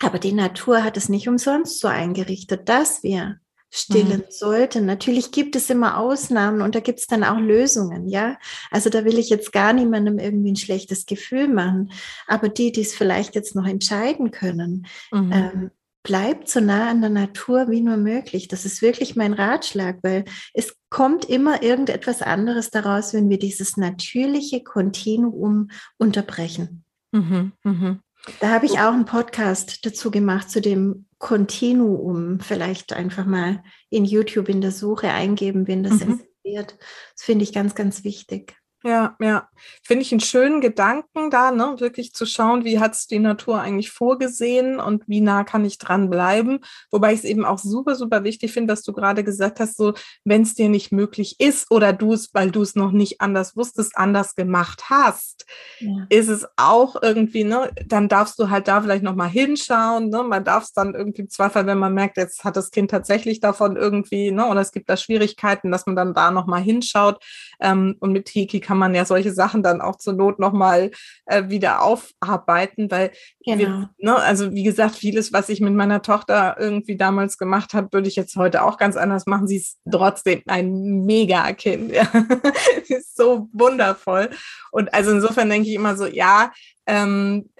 Aber 0.00 0.18
die 0.18 0.32
Natur 0.32 0.82
hat 0.82 0.96
es 0.96 1.08
nicht 1.08 1.28
umsonst 1.28 1.78
so 1.78 1.86
eingerichtet, 1.86 2.68
dass 2.68 3.02
wir 3.02 3.38
stillen 3.70 4.24
mhm. 4.26 4.30
sollten. 4.30 4.84
Natürlich 4.84 5.30
gibt 5.30 5.54
es 5.54 5.70
immer 5.70 5.98
Ausnahmen 5.98 6.60
und 6.60 6.74
da 6.74 6.80
gibt 6.80 6.98
es 6.98 7.06
dann 7.06 7.22
auch 7.22 7.38
Lösungen, 7.38 8.08
ja. 8.08 8.36
Also 8.70 8.90
da 8.90 9.04
will 9.04 9.18
ich 9.18 9.30
jetzt 9.30 9.52
gar 9.52 9.72
niemandem 9.72 10.18
irgendwie 10.18 10.52
ein 10.52 10.56
schlechtes 10.56 11.06
Gefühl 11.06 11.48
machen. 11.48 11.92
Aber 12.26 12.48
die, 12.48 12.72
die 12.72 12.80
es 12.80 12.94
vielleicht 12.94 13.34
jetzt 13.34 13.54
noch 13.54 13.66
entscheiden 13.66 14.32
können, 14.32 14.86
mhm. 15.12 15.32
ähm, 15.32 15.70
bleibt 16.02 16.48
so 16.48 16.60
nah 16.60 16.90
an 16.90 17.00
der 17.00 17.10
Natur 17.10 17.68
wie 17.68 17.80
nur 17.80 17.96
möglich. 17.96 18.48
Das 18.48 18.64
ist 18.64 18.82
wirklich 18.82 19.16
mein 19.16 19.34
Ratschlag, 19.34 19.98
weil 20.02 20.24
es 20.54 20.74
kommt 20.88 21.26
immer 21.26 21.62
irgendetwas 21.62 22.22
anderes 22.22 22.70
daraus, 22.70 23.12
wenn 23.14 23.28
wir 23.28 23.38
dieses 23.38 23.76
natürliche 23.76 24.64
Kontinuum 24.64 25.70
unterbrechen. 25.98 26.84
Mhm, 27.12 27.52
mh. 27.62 27.98
Da 28.40 28.50
habe 28.50 28.66
ich 28.66 28.72
auch 28.80 28.92
einen 28.92 29.06
Podcast 29.06 29.84
dazu 29.86 30.10
gemacht 30.10 30.50
zu 30.50 30.60
dem 30.60 31.06
Kontinuum. 31.20 32.40
Vielleicht 32.40 32.92
einfach 32.92 33.26
mal 33.26 33.62
in 33.90 34.04
YouTube 34.04 34.48
in 34.48 34.60
der 34.60 34.72
Suche 34.72 35.10
eingeben, 35.10 35.68
wenn 35.68 35.84
das 35.84 36.00
mhm. 36.04 36.20
interessiert. 36.42 36.76
Das 37.14 37.22
finde 37.22 37.44
ich 37.44 37.52
ganz, 37.52 37.76
ganz 37.76 38.02
wichtig. 38.02 38.59
Ja, 38.82 39.14
ja. 39.20 39.46
Finde 39.82 40.02
ich 40.02 40.12
einen 40.12 40.20
schönen 40.20 40.62
Gedanken 40.62 41.30
da, 41.30 41.50
ne? 41.50 41.76
Wirklich 41.78 42.14
zu 42.14 42.24
schauen, 42.24 42.64
wie 42.64 42.78
hat 42.78 42.94
es 42.94 43.06
die 43.06 43.18
Natur 43.18 43.60
eigentlich 43.60 43.90
vorgesehen 43.90 44.80
und 44.80 45.06
wie 45.06 45.20
nah 45.20 45.44
kann 45.44 45.66
ich 45.66 45.76
dranbleiben. 45.76 46.60
Wobei 46.90 47.12
ich 47.12 47.18
es 47.18 47.24
eben 47.24 47.44
auch 47.44 47.58
super, 47.58 47.94
super 47.94 48.24
wichtig 48.24 48.52
finde, 48.52 48.72
dass 48.72 48.82
du 48.82 48.94
gerade 48.94 49.22
gesagt 49.22 49.60
hast, 49.60 49.76
so, 49.76 49.92
wenn 50.24 50.42
es 50.42 50.54
dir 50.54 50.70
nicht 50.70 50.92
möglich 50.92 51.36
ist 51.40 51.70
oder 51.70 51.92
du 51.92 52.14
es, 52.14 52.32
weil 52.32 52.50
du 52.50 52.62
es 52.62 52.74
noch 52.74 52.90
nicht 52.90 53.20
anders 53.20 53.54
wusstest, 53.54 53.98
anders 53.98 54.34
gemacht 54.34 54.84
hast, 54.88 55.44
ja. 55.80 56.06
ist 56.08 56.28
es 56.28 56.46
auch 56.56 56.96
irgendwie, 57.02 57.44
ne, 57.44 57.70
dann 57.84 58.08
darfst 58.08 58.38
du 58.38 58.48
halt 58.48 58.66
da 58.66 58.80
vielleicht 58.80 59.02
nochmal 59.02 59.28
hinschauen. 59.28 60.08
Ne? 60.08 60.22
Man 60.22 60.42
darf 60.42 60.64
es 60.64 60.72
dann 60.72 60.94
irgendwie 60.94 61.22
im 61.22 61.28
Zweifel, 61.28 61.66
wenn 61.66 61.78
man 61.78 61.92
merkt, 61.92 62.16
jetzt 62.16 62.44
hat 62.44 62.56
das 62.56 62.70
Kind 62.70 62.90
tatsächlich 62.90 63.40
davon 63.40 63.76
irgendwie, 63.76 64.30
ne, 64.30 64.46
oder 64.46 64.62
es 64.62 64.72
gibt 64.72 64.88
da 64.88 64.96
Schwierigkeiten, 64.96 65.70
dass 65.70 65.84
man 65.84 65.96
dann 65.96 66.14
da 66.14 66.30
nochmal 66.30 66.62
hinschaut. 66.62 67.22
Ähm, 67.60 67.96
und 68.00 68.12
mit 68.12 68.30
Hiki 68.30 68.60
kann 68.70 68.78
man 68.78 68.94
ja 68.94 69.04
solche 69.04 69.32
Sachen 69.32 69.64
dann 69.64 69.80
auch 69.80 69.96
zur 69.96 70.12
Not 70.12 70.38
nochmal 70.38 70.92
äh, 71.26 71.48
wieder 71.48 71.82
aufarbeiten, 71.82 72.88
weil, 72.88 73.10
genau. 73.44 73.58
wir, 73.58 73.90
ne, 73.98 74.14
also 74.14 74.52
wie 74.52 74.62
gesagt, 74.62 74.94
vieles, 74.94 75.32
was 75.32 75.48
ich 75.48 75.60
mit 75.60 75.74
meiner 75.74 76.02
Tochter 76.02 76.54
irgendwie 76.56 76.96
damals 76.96 77.36
gemacht 77.36 77.74
habe, 77.74 77.88
würde 77.90 78.06
ich 78.06 78.14
jetzt 78.14 78.36
heute 78.36 78.62
auch 78.62 78.78
ganz 78.78 78.96
anders 78.96 79.26
machen. 79.26 79.48
Sie 79.48 79.56
ist 79.56 79.80
trotzdem 79.90 80.42
ein 80.46 81.04
Mega-Kind. 81.04 81.90
Ja. 81.90 82.06
Sie 82.84 82.94
ist 82.94 83.16
so 83.16 83.48
wundervoll. 83.52 84.30
Und 84.70 84.94
also 84.94 85.10
insofern 85.10 85.50
denke 85.50 85.68
ich 85.68 85.74
immer 85.74 85.96
so, 85.96 86.06
ja, 86.06 86.52
ähm, 86.86 87.50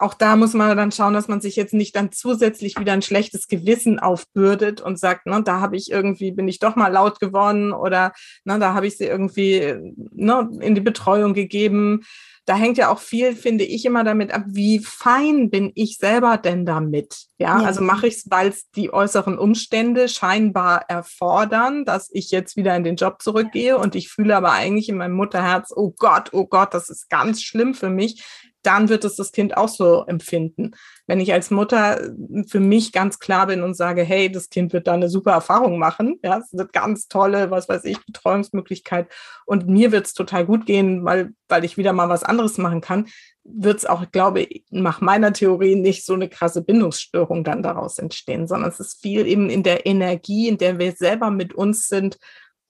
auch 0.00 0.14
da 0.14 0.36
muss 0.36 0.54
man 0.54 0.76
dann 0.76 0.92
schauen, 0.92 1.12
dass 1.12 1.28
man 1.28 1.40
sich 1.40 1.56
jetzt 1.56 1.74
nicht 1.74 1.94
dann 1.94 2.10
zusätzlich 2.10 2.78
wieder 2.78 2.92
ein 2.92 3.02
schlechtes 3.02 3.48
Gewissen 3.48 3.98
aufbürdet 3.98 4.80
und 4.80 4.98
sagt, 4.98 5.26
ne, 5.26 5.42
da 5.44 5.60
habe 5.60 5.76
ich 5.76 5.90
irgendwie, 5.90 6.32
bin 6.32 6.48
ich 6.48 6.58
doch 6.58 6.74
mal 6.74 6.88
laut 6.88 7.20
geworden 7.20 7.72
oder 7.72 8.12
ne, 8.44 8.58
da 8.58 8.72
habe 8.72 8.86
ich 8.86 8.96
sie 8.96 9.04
irgendwie 9.04 9.74
ne, 10.12 10.48
in 10.60 10.74
die 10.74 10.80
Betreuung 10.80 11.34
gegeben. 11.34 12.02
Da 12.46 12.56
hängt 12.56 12.78
ja 12.78 12.90
auch 12.90 12.98
viel, 12.98 13.36
finde 13.36 13.64
ich, 13.64 13.84
immer 13.84 14.02
damit 14.02 14.32
ab, 14.32 14.44
wie 14.46 14.78
fein 14.78 15.50
bin 15.50 15.70
ich 15.74 15.98
selber 15.98 16.38
denn 16.38 16.64
damit? 16.64 17.26
Ja, 17.38 17.60
ja. 17.60 17.66
also 17.66 17.82
mache 17.82 18.06
ich 18.06 18.14
es, 18.14 18.30
weil 18.30 18.48
es 18.48 18.70
die 18.70 18.92
äußeren 18.92 19.38
Umstände 19.38 20.08
scheinbar 20.08 20.86
erfordern, 20.88 21.84
dass 21.84 22.08
ich 22.10 22.30
jetzt 22.30 22.56
wieder 22.56 22.74
in 22.74 22.84
den 22.84 22.96
Job 22.96 23.20
zurückgehe 23.20 23.76
und 23.76 23.94
ich 23.94 24.08
fühle 24.08 24.34
aber 24.34 24.52
eigentlich 24.52 24.88
in 24.88 24.96
meinem 24.96 25.14
Mutterherz, 25.14 25.72
oh 25.76 25.90
Gott, 25.96 26.30
oh 26.32 26.46
Gott, 26.46 26.72
das 26.72 26.88
ist 26.88 27.10
ganz 27.10 27.42
schlimm 27.42 27.74
für 27.74 27.90
mich 27.90 28.24
dann 28.62 28.88
wird 28.88 29.04
es 29.04 29.16
das 29.16 29.32
Kind 29.32 29.56
auch 29.56 29.68
so 29.68 30.04
empfinden. 30.06 30.72
Wenn 31.06 31.20
ich 31.20 31.32
als 31.32 31.50
Mutter 31.50 32.00
für 32.46 32.60
mich 32.60 32.92
ganz 32.92 33.18
klar 33.18 33.46
bin 33.46 33.62
und 33.62 33.74
sage, 33.74 34.02
hey, 34.02 34.30
das 34.30 34.50
Kind 34.50 34.72
wird 34.72 34.86
da 34.86 34.92
eine 34.92 35.08
super 35.08 35.32
Erfahrung 35.32 35.78
machen, 35.78 36.18
ja, 36.22 36.38
es 36.38 36.52
wird 36.52 36.72
ganz 36.72 37.08
tolle, 37.08 37.50
was 37.50 37.68
weiß 37.68 37.84
ich, 37.84 38.04
Betreuungsmöglichkeit 38.04 39.08
und 39.46 39.66
mir 39.66 39.92
wird 39.92 40.06
es 40.06 40.14
total 40.14 40.46
gut 40.46 40.66
gehen, 40.66 41.04
weil, 41.04 41.32
weil 41.48 41.64
ich 41.64 41.76
wieder 41.76 41.92
mal 41.92 42.08
was 42.08 42.22
anderes 42.22 42.58
machen 42.58 42.80
kann, 42.80 43.06
wird 43.44 43.78
es 43.78 43.86
auch, 43.86 44.10
glaube 44.10 44.42
ich, 44.42 44.64
nach 44.70 45.00
meiner 45.00 45.32
Theorie 45.32 45.74
nicht 45.74 46.04
so 46.04 46.14
eine 46.14 46.28
krasse 46.28 46.62
Bindungsstörung 46.62 47.44
dann 47.44 47.62
daraus 47.62 47.98
entstehen, 47.98 48.46
sondern 48.46 48.70
es 48.70 48.80
ist 48.80 49.00
viel 49.00 49.26
eben 49.26 49.50
in 49.50 49.62
der 49.62 49.86
Energie, 49.86 50.48
in 50.48 50.58
der 50.58 50.78
wir 50.78 50.92
selber 50.92 51.30
mit 51.30 51.54
uns 51.54 51.88
sind 51.88 52.18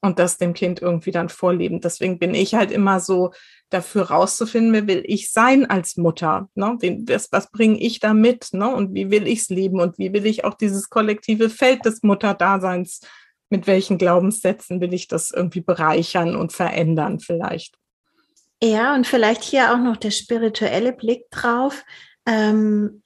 und 0.01 0.19
das 0.19 0.39
dem 0.39 0.55
Kind 0.55 0.81
irgendwie 0.81 1.11
dann 1.11 1.29
vorleben. 1.29 1.81
Deswegen 1.81 2.19
bin 2.19 2.35
ich 2.35 2.55
halt 2.55 2.71
immer 2.71 3.01
so 3.01 3.33
dafür 3.69 4.11
rauszufinden, 4.11 4.73
wer 4.73 4.87
will 4.87 5.03
ich 5.07 5.31
sein 5.31 5.67
als 5.67 5.97
Mutter? 5.97 6.49
Ne? 6.55 6.77
Was, 7.07 7.31
was 7.33 7.51
bringe 7.51 7.79
ich 7.79 8.01
da 8.01 8.15
mit? 8.15 8.49
Ne? 8.53 8.75
Und 8.75 8.95
wie 8.95 9.11
will 9.11 9.27
ich 9.27 9.41
es 9.41 9.49
leben? 9.49 9.81
Und 9.81 9.99
wie 9.99 10.13
will 10.13 10.27
ich 10.27 10.45
auch 10.45 10.55
dieses 10.55 10.89
kollektive 10.89 11.51
Feld 11.51 11.85
des 11.85 12.03
Mutterdaseins, 12.03 13.01
mit 13.51 13.67
welchen 13.67 13.99
Glaubenssätzen 13.99 14.81
will 14.81 14.95
ich 14.95 15.09
das 15.09 15.31
irgendwie 15.31 15.61
bereichern 15.61 16.37
und 16.37 16.53
verändern 16.53 17.21
vielleicht? 17.21 17.77
Ja, 18.63 18.95
und 18.95 19.07
vielleicht 19.07 19.43
hier 19.43 19.73
auch 19.73 19.79
noch 19.79 19.97
der 19.97 20.11
spirituelle 20.11 20.93
Blick 20.93 21.31
drauf. 21.31 21.85
Ähm, 22.27 23.03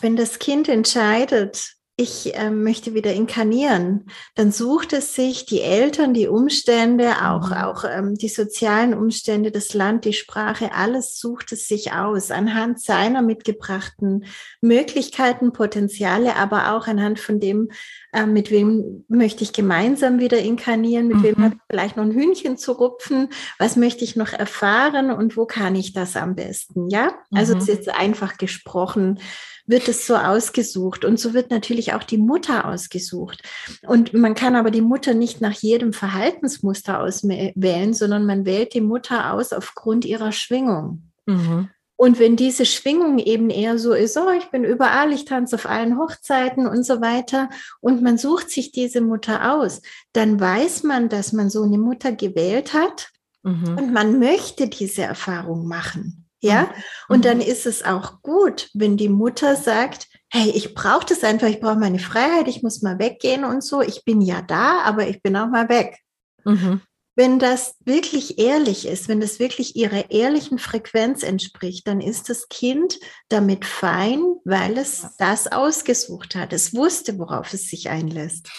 wenn 0.00 0.16
das 0.16 0.38
Kind 0.38 0.68
entscheidet, 0.68 1.76
ich 1.98 2.34
äh, 2.34 2.50
möchte 2.50 2.92
wieder 2.92 3.14
inkarnieren, 3.14 4.10
dann 4.34 4.52
sucht 4.52 4.92
es 4.92 5.14
sich 5.14 5.46
die 5.46 5.62
Eltern, 5.62 6.12
die 6.12 6.28
Umstände, 6.28 7.24
auch, 7.24 7.48
mhm. 7.48 7.56
auch 7.56 7.84
ähm, 7.84 8.14
die 8.16 8.28
sozialen 8.28 8.92
Umstände, 8.92 9.50
das 9.50 9.72
Land, 9.72 10.04
die 10.04 10.12
Sprache, 10.12 10.74
alles 10.74 11.18
sucht 11.18 11.52
es 11.52 11.66
sich 11.66 11.92
aus 11.92 12.30
anhand 12.30 12.82
seiner 12.82 13.22
mitgebrachten 13.22 14.26
Möglichkeiten, 14.60 15.54
Potenziale, 15.54 16.36
aber 16.36 16.74
auch 16.74 16.86
anhand 16.86 17.18
von 17.18 17.40
dem, 17.40 17.70
äh, 18.12 18.26
mit 18.26 18.50
wem 18.50 19.06
möchte 19.08 19.42
ich 19.42 19.54
gemeinsam 19.54 20.20
wieder 20.20 20.38
inkarnieren, 20.38 21.08
mit 21.08 21.16
mhm. 21.16 21.22
wem 21.22 21.44
habe 21.44 21.54
ich 21.54 21.60
vielleicht 21.70 21.96
noch 21.96 22.04
ein 22.04 22.12
Hühnchen 22.12 22.58
zu 22.58 22.72
rupfen, 22.72 23.30
was 23.58 23.76
möchte 23.76 24.04
ich 24.04 24.16
noch 24.16 24.34
erfahren 24.34 25.10
und 25.10 25.38
wo 25.38 25.46
kann 25.46 25.74
ich 25.74 25.94
das 25.94 26.14
am 26.14 26.34
besten, 26.34 26.90
ja? 26.90 27.14
Also 27.32 27.54
mhm. 27.54 27.60
es 27.60 27.68
ist 27.68 27.74
jetzt 27.74 27.88
einfach 27.88 28.36
gesprochen 28.36 29.18
wird 29.66 29.88
es 29.88 30.06
so 30.06 30.16
ausgesucht. 30.16 31.04
Und 31.04 31.18
so 31.18 31.34
wird 31.34 31.50
natürlich 31.50 31.92
auch 31.92 32.04
die 32.04 32.18
Mutter 32.18 32.66
ausgesucht. 32.66 33.42
Und 33.86 34.12
man 34.14 34.34
kann 34.34 34.56
aber 34.56 34.70
die 34.70 34.80
Mutter 34.80 35.14
nicht 35.14 35.40
nach 35.40 35.52
jedem 35.52 35.92
Verhaltensmuster 35.92 37.00
auswählen, 37.00 37.94
sondern 37.94 38.26
man 38.26 38.44
wählt 38.46 38.74
die 38.74 38.80
Mutter 38.80 39.32
aus 39.32 39.52
aufgrund 39.52 40.04
ihrer 40.04 40.32
Schwingung. 40.32 41.10
Mhm. 41.26 41.68
Und 41.96 42.18
wenn 42.18 42.36
diese 42.36 42.66
Schwingung 42.66 43.18
eben 43.18 43.48
eher 43.48 43.78
so 43.78 43.94
ist, 43.94 44.18
oh, 44.18 44.30
ich 44.30 44.50
bin 44.50 44.64
überall, 44.64 45.12
ich 45.12 45.24
tanze 45.24 45.56
auf 45.56 45.66
allen 45.66 45.98
Hochzeiten 45.98 46.66
und 46.66 46.84
so 46.84 47.00
weiter, 47.00 47.48
und 47.80 48.02
man 48.02 48.18
sucht 48.18 48.50
sich 48.50 48.70
diese 48.70 49.00
Mutter 49.00 49.54
aus, 49.54 49.80
dann 50.12 50.38
weiß 50.38 50.82
man, 50.82 51.08
dass 51.08 51.32
man 51.32 51.48
so 51.48 51.62
eine 51.62 51.78
Mutter 51.78 52.12
gewählt 52.12 52.74
hat 52.74 53.08
mhm. 53.42 53.78
und 53.78 53.92
man 53.94 54.18
möchte 54.18 54.68
diese 54.68 55.02
Erfahrung 55.02 55.66
machen. 55.66 56.25
Ja, 56.40 56.62
mhm. 56.62 56.68
und 57.08 57.24
dann 57.24 57.38
mhm. 57.38 57.44
ist 57.44 57.66
es 57.66 57.84
auch 57.84 58.22
gut, 58.22 58.68
wenn 58.74 58.96
die 58.96 59.08
Mutter 59.08 59.56
sagt, 59.56 60.06
hey, 60.30 60.50
ich 60.50 60.74
brauche 60.74 61.06
das 61.06 61.24
einfach, 61.24 61.48
ich 61.48 61.60
brauche 61.60 61.78
meine 61.78 61.98
Freiheit, 61.98 62.48
ich 62.48 62.62
muss 62.62 62.82
mal 62.82 62.98
weggehen 62.98 63.44
und 63.44 63.64
so. 63.64 63.80
Ich 63.80 64.04
bin 64.04 64.20
ja 64.20 64.42
da, 64.42 64.80
aber 64.82 65.08
ich 65.08 65.22
bin 65.22 65.36
auch 65.36 65.48
mal 65.48 65.68
weg. 65.68 65.98
Mhm. 66.44 66.82
Wenn 67.18 67.38
das 67.38 67.76
wirklich 67.86 68.38
ehrlich 68.38 68.86
ist, 68.86 69.08
wenn 69.08 69.20
das 69.20 69.38
wirklich 69.38 69.74
ihrer 69.74 70.10
ehrlichen 70.10 70.58
Frequenz 70.58 71.22
entspricht, 71.22 71.88
dann 71.88 72.02
ist 72.02 72.28
das 72.28 72.48
Kind 72.48 72.98
damit 73.30 73.64
fein, 73.64 74.22
weil 74.44 74.76
es 74.76 75.06
das 75.16 75.50
ausgesucht 75.50 76.34
hat. 76.34 76.52
Es 76.52 76.74
wusste, 76.74 77.18
worauf 77.18 77.54
es 77.54 77.70
sich 77.70 77.88
einlässt. 77.88 78.50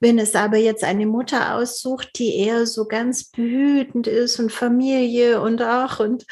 Wenn 0.00 0.18
es 0.18 0.34
aber 0.34 0.56
jetzt 0.56 0.84
eine 0.84 1.06
Mutter 1.06 1.54
aussucht, 1.54 2.12
die 2.16 2.34
eher 2.38 2.66
so 2.66 2.86
ganz 2.86 3.24
behütend 3.24 4.06
ist 4.06 4.40
und 4.40 4.50
Familie 4.50 5.42
und 5.42 5.62
auch 5.62 6.00
und 6.00 6.24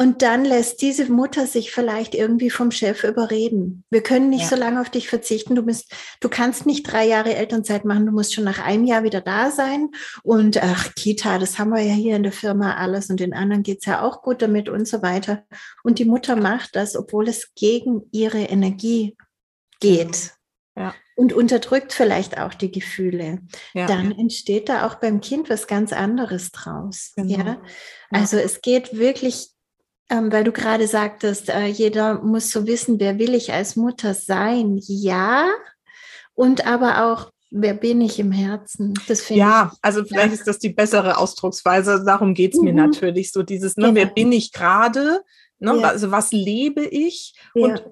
Und 0.00 0.22
dann 0.22 0.46
lässt 0.46 0.80
diese 0.80 1.12
Mutter 1.12 1.46
sich 1.46 1.72
vielleicht 1.72 2.14
irgendwie 2.14 2.48
vom 2.48 2.70
Chef 2.70 3.04
überreden. 3.04 3.84
Wir 3.90 4.02
können 4.02 4.30
nicht 4.30 4.44
ja. 4.44 4.48
so 4.48 4.56
lange 4.56 4.80
auf 4.80 4.88
dich 4.88 5.10
verzichten. 5.10 5.54
Du 5.54 5.62
bist, 5.62 5.92
du 6.20 6.30
kannst 6.30 6.64
nicht 6.64 6.84
drei 6.84 7.06
Jahre 7.06 7.34
Elternzeit 7.34 7.84
machen. 7.84 8.06
Du 8.06 8.12
musst 8.12 8.32
schon 8.32 8.44
nach 8.44 8.64
einem 8.64 8.84
Jahr 8.84 9.02
wieder 9.02 9.20
da 9.20 9.50
sein. 9.50 9.90
Und 10.22 10.56
ach, 10.62 10.94
Kita, 10.94 11.36
das 11.38 11.58
haben 11.58 11.68
wir 11.68 11.82
ja 11.82 11.92
hier 11.92 12.16
in 12.16 12.22
der 12.22 12.32
Firma 12.32 12.76
alles. 12.76 13.10
Und 13.10 13.20
den 13.20 13.34
anderen 13.34 13.62
geht's 13.62 13.84
ja 13.84 14.00
auch 14.00 14.22
gut 14.22 14.40
damit 14.40 14.70
und 14.70 14.88
so 14.88 15.02
weiter. 15.02 15.44
Und 15.84 15.98
die 15.98 16.06
Mutter 16.06 16.34
macht 16.34 16.76
das, 16.76 16.96
obwohl 16.96 17.28
es 17.28 17.52
gegen 17.54 18.08
ihre 18.10 18.44
Energie 18.44 19.18
geht. 19.80 20.32
Ja. 20.78 20.94
Und 21.14 21.34
unterdrückt 21.34 21.92
vielleicht 21.92 22.38
auch 22.38 22.54
die 22.54 22.70
Gefühle. 22.70 23.40
Ja. 23.74 23.86
Dann 23.86 24.12
entsteht 24.12 24.70
da 24.70 24.86
auch 24.86 24.94
beim 24.94 25.20
Kind 25.20 25.50
was 25.50 25.66
ganz 25.66 25.92
anderes 25.92 26.52
draus. 26.52 27.12
Genau. 27.16 27.36
Ja? 27.36 27.62
Also 28.10 28.38
es 28.38 28.62
geht 28.62 28.96
wirklich 28.96 29.50
ähm, 30.10 30.32
weil 30.32 30.44
du 30.44 30.52
gerade 30.52 30.86
sagtest, 30.86 31.48
äh, 31.48 31.66
jeder 31.66 32.20
muss 32.20 32.50
so 32.50 32.66
wissen, 32.66 32.98
wer 32.98 33.18
will 33.18 33.34
ich 33.34 33.52
als 33.52 33.76
Mutter 33.76 34.12
sein? 34.12 34.78
Ja. 34.82 35.48
Und 36.34 36.66
aber 36.66 37.04
auch, 37.04 37.30
wer 37.50 37.74
bin 37.74 38.00
ich 38.00 38.18
im 38.18 38.32
Herzen? 38.32 38.94
Das 39.06 39.28
ja, 39.28 39.70
ich, 39.72 39.78
also 39.82 40.04
vielleicht 40.04 40.28
ja. 40.28 40.34
ist 40.34 40.46
das 40.46 40.58
die 40.58 40.70
bessere 40.70 41.16
Ausdrucksweise. 41.16 42.02
Darum 42.04 42.34
geht 42.34 42.54
es 42.54 42.58
mhm. 42.58 42.66
mir 42.66 42.74
natürlich. 42.74 43.32
So 43.32 43.42
dieses, 43.42 43.76
ne, 43.76 43.86
genau. 43.86 43.96
wer 43.96 44.06
bin 44.06 44.32
ich 44.32 44.52
gerade? 44.52 45.22
Ne? 45.58 45.78
Ja. 45.78 45.88
Also 45.88 46.10
was 46.10 46.32
lebe 46.32 46.84
ich? 46.84 47.34
Ja. 47.54 47.64
Und 47.64 47.84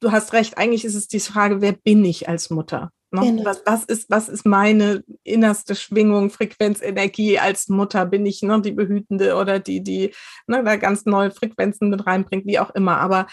du 0.00 0.12
hast 0.12 0.32
recht, 0.32 0.56
eigentlich 0.56 0.84
ist 0.84 0.94
es 0.94 1.08
die 1.08 1.20
Frage, 1.20 1.60
wer 1.60 1.72
bin 1.72 2.04
ich 2.04 2.28
als 2.28 2.50
Mutter? 2.50 2.90
Ne? 3.16 3.32
Genau. 3.32 3.44
Was, 3.44 3.62
was, 3.64 3.84
ist, 3.84 4.10
was 4.10 4.28
ist 4.28 4.46
meine 4.46 5.02
innerste 5.24 5.74
Schwingung, 5.74 6.30
Frequenz, 6.30 6.82
Energie 6.82 7.38
als 7.38 7.68
Mutter? 7.68 8.06
Bin 8.06 8.26
ich 8.26 8.42
ne, 8.42 8.60
die 8.60 8.72
Behütende 8.72 9.36
oder 9.36 9.58
die, 9.58 9.82
die 9.82 10.14
ne, 10.46 10.62
da 10.62 10.76
ganz 10.76 11.06
neue 11.06 11.30
Frequenzen 11.30 11.90
mit 11.90 12.06
reinbringt, 12.06 12.46
wie 12.46 12.58
auch 12.58 12.70
immer. 12.70 12.98
Aber 12.98 13.26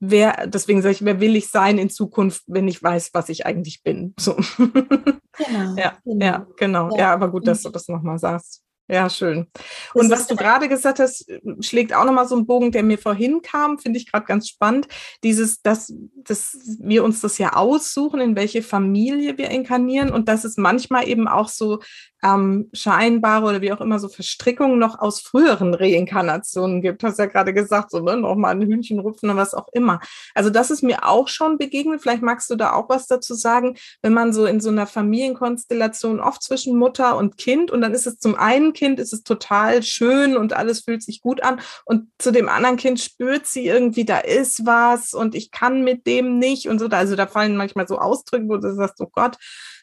wer, 0.00 0.46
deswegen 0.46 0.82
sage 0.82 0.94
ich, 0.94 1.04
wer 1.04 1.20
will 1.20 1.36
ich 1.36 1.48
sein 1.48 1.78
in 1.78 1.90
Zukunft, 1.90 2.42
wenn 2.46 2.68
ich 2.68 2.82
weiß, 2.82 3.10
was 3.12 3.28
ich 3.28 3.46
eigentlich 3.46 3.82
bin? 3.82 4.14
So. 4.18 4.36
Genau, 4.56 5.20
ja, 5.76 5.96
genau. 6.04 6.24
ja, 6.24 6.46
genau. 6.56 6.90
Ja. 6.90 6.98
ja, 6.98 7.12
aber 7.12 7.30
gut, 7.30 7.46
dass 7.46 7.62
du 7.62 7.70
das 7.70 7.88
nochmal 7.88 8.18
sagst. 8.18 8.65
Ja, 8.88 9.10
schön. 9.10 9.48
Und 9.94 10.10
was 10.10 10.28
du 10.28 10.36
gerade 10.36 10.68
gesagt 10.68 11.00
hast, 11.00 11.26
schlägt 11.60 11.92
auch 11.92 12.04
nochmal 12.04 12.28
so 12.28 12.36
einen 12.36 12.46
Bogen, 12.46 12.70
der 12.70 12.84
mir 12.84 12.98
vorhin 12.98 13.42
kam, 13.42 13.78
finde 13.78 13.98
ich 13.98 14.10
gerade 14.10 14.26
ganz 14.26 14.48
spannend. 14.48 14.86
Dieses, 15.24 15.60
dass, 15.60 15.92
dass 16.14 16.56
wir 16.78 17.02
uns 17.02 17.20
das 17.20 17.38
ja 17.38 17.54
aussuchen, 17.54 18.20
in 18.20 18.36
welche 18.36 18.62
Familie 18.62 19.38
wir 19.38 19.50
inkarnieren 19.50 20.10
und 20.10 20.28
dass 20.28 20.44
es 20.44 20.56
manchmal 20.56 21.08
eben 21.08 21.26
auch 21.26 21.48
so 21.48 21.80
ähm, 22.26 22.68
scheinbare 22.72 23.46
oder 23.46 23.60
wie 23.60 23.72
auch 23.72 23.80
immer 23.80 23.98
so 23.98 24.08
Verstrickungen 24.08 24.78
noch 24.78 24.98
aus 24.98 25.20
früheren 25.20 25.74
Reinkarnationen 25.74 26.82
gibt. 26.82 27.04
Hast 27.04 27.18
ja 27.18 27.26
gerade 27.26 27.54
gesagt, 27.54 27.90
so 27.90 28.00
ne, 28.00 28.16
noch 28.16 28.34
mal 28.36 28.50
ein 28.50 28.62
Hühnchen 28.62 28.98
rupfen 28.98 29.30
oder 29.30 29.38
was 29.38 29.54
auch 29.54 29.68
immer. 29.72 30.00
Also 30.34 30.50
das 30.50 30.70
ist 30.70 30.82
mir 30.82 31.06
auch 31.06 31.28
schon 31.28 31.58
begegnet. 31.58 32.02
Vielleicht 32.02 32.22
magst 32.22 32.50
du 32.50 32.56
da 32.56 32.72
auch 32.72 32.88
was 32.88 33.06
dazu 33.06 33.34
sagen, 33.34 33.76
wenn 34.02 34.12
man 34.12 34.32
so 34.32 34.46
in 34.46 34.60
so 34.60 34.70
einer 34.70 34.86
Familienkonstellation 34.86 36.20
oft 36.20 36.42
zwischen 36.42 36.76
Mutter 36.76 37.16
und 37.16 37.36
Kind 37.36 37.70
und 37.70 37.80
dann 37.80 37.94
ist 37.94 38.06
es 38.06 38.18
zum 38.18 38.34
einen 38.34 38.72
Kind 38.72 38.98
ist 38.98 39.12
es 39.12 39.22
total 39.22 39.82
schön 39.82 40.36
und 40.36 40.52
alles 40.52 40.80
fühlt 40.80 41.02
sich 41.02 41.20
gut 41.20 41.42
an 41.42 41.60
und 41.84 42.08
zu 42.18 42.32
dem 42.32 42.48
anderen 42.48 42.76
Kind 42.76 43.00
spürt 43.00 43.46
sie 43.46 43.66
irgendwie, 43.66 44.04
da 44.04 44.18
ist 44.18 44.66
was 44.66 45.14
und 45.14 45.34
ich 45.34 45.50
kann 45.50 45.84
mit 45.84 46.06
dem 46.06 46.38
nicht 46.38 46.68
und 46.68 46.78
so. 46.78 46.86
Also 46.88 47.14
da 47.16 47.26
fallen 47.26 47.56
manchmal 47.56 47.86
so 47.86 47.98
Ausdrücke, 47.98 48.48
wo 48.48 48.56
du 48.56 48.74
sagst, 48.74 49.00
oh 49.00 49.10
Gott, 49.12 49.36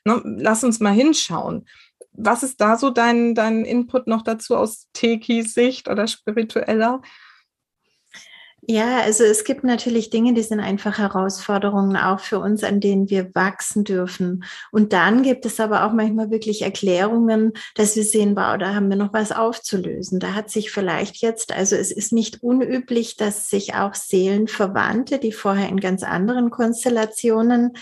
ne, 0.05 0.21
lass 0.23 0.63
uns 0.63 0.79
mal 0.79 0.93
hinschauen 0.93 1.65
was 2.11 2.43
ist 2.43 2.61
da 2.61 2.77
so 2.77 2.89
dein, 2.89 3.35
dein 3.35 3.65
Input 3.65 4.07
noch 4.07 4.21
dazu 4.21 4.55
aus 4.55 4.88
Tekis 4.93 5.53
Sicht 5.53 5.88
oder 5.88 6.07
spiritueller? 6.07 7.01
Ja, 8.65 9.01
also 9.01 9.25
es 9.25 9.43
gibt 9.43 9.65
natürlich 9.65 10.09
Dinge, 10.09 10.34
die 10.34 10.41
sind 10.41 10.61
einfach 10.61 10.97
Herausforderungen 10.97 11.97
auch 11.97 12.21
für 12.21 12.39
uns, 12.39 12.63
an 12.63 12.80
denen 12.80 13.09
wir 13.09 13.35
wachsen 13.35 13.84
dürfen. 13.84 14.45
Und 14.71 14.93
dann 14.93 15.21
gibt 15.21 15.45
es 15.45 15.59
aber 15.59 15.84
auch 15.85 15.91
manchmal 15.91 16.31
wirklich 16.31 16.61
Erklärungen, 16.61 17.51
dass 17.75 17.97
wir 17.97 18.05
sehen, 18.05 18.38
wow, 18.38 18.57
da 18.57 18.73
haben 18.73 18.89
wir 18.89 18.95
noch 18.95 19.11
was 19.11 19.34
aufzulösen. 19.34 20.21
Da 20.21 20.34
hat 20.34 20.49
sich 20.49 20.71
vielleicht 20.71 21.17
jetzt, 21.17 21.51
also 21.51 21.75
es 21.75 21.91
ist 21.91 22.13
nicht 22.13 22.41
unüblich, 22.41 23.17
dass 23.17 23.49
sich 23.49 23.75
auch 23.75 23.95
Seelenverwandte, 23.95 25.19
die 25.19 25.34
vorher 25.34 25.67
in 25.67 25.81
ganz 25.81 26.01
anderen 26.01 26.49
Konstellationen 26.49 27.73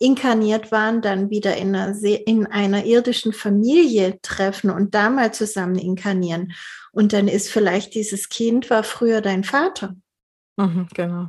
inkarniert 0.00 0.72
waren, 0.72 1.02
dann 1.02 1.30
wieder 1.30 1.56
in 1.56 1.76
einer, 1.76 1.94
in 2.02 2.46
einer 2.46 2.84
irdischen 2.84 3.32
Familie 3.32 4.18
treffen 4.22 4.70
und 4.70 4.94
da 4.94 5.10
mal 5.10 5.32
zusammen 5.32 5.76
inkarnieren. 5.76 6.52
Und 6.90 7.12
dann 7.12 7.28
ist 7.28 7.50
vielleicht 7.50 7.94
dieses 7.94 8.28
Kind 8.28 8.70
war 8.70 8.82
früher 8.82 9.20
dein 9.20 9.44
Vater. 9.44 9.94
Mhm, 10.56 10.88
genau. 10.94 11.28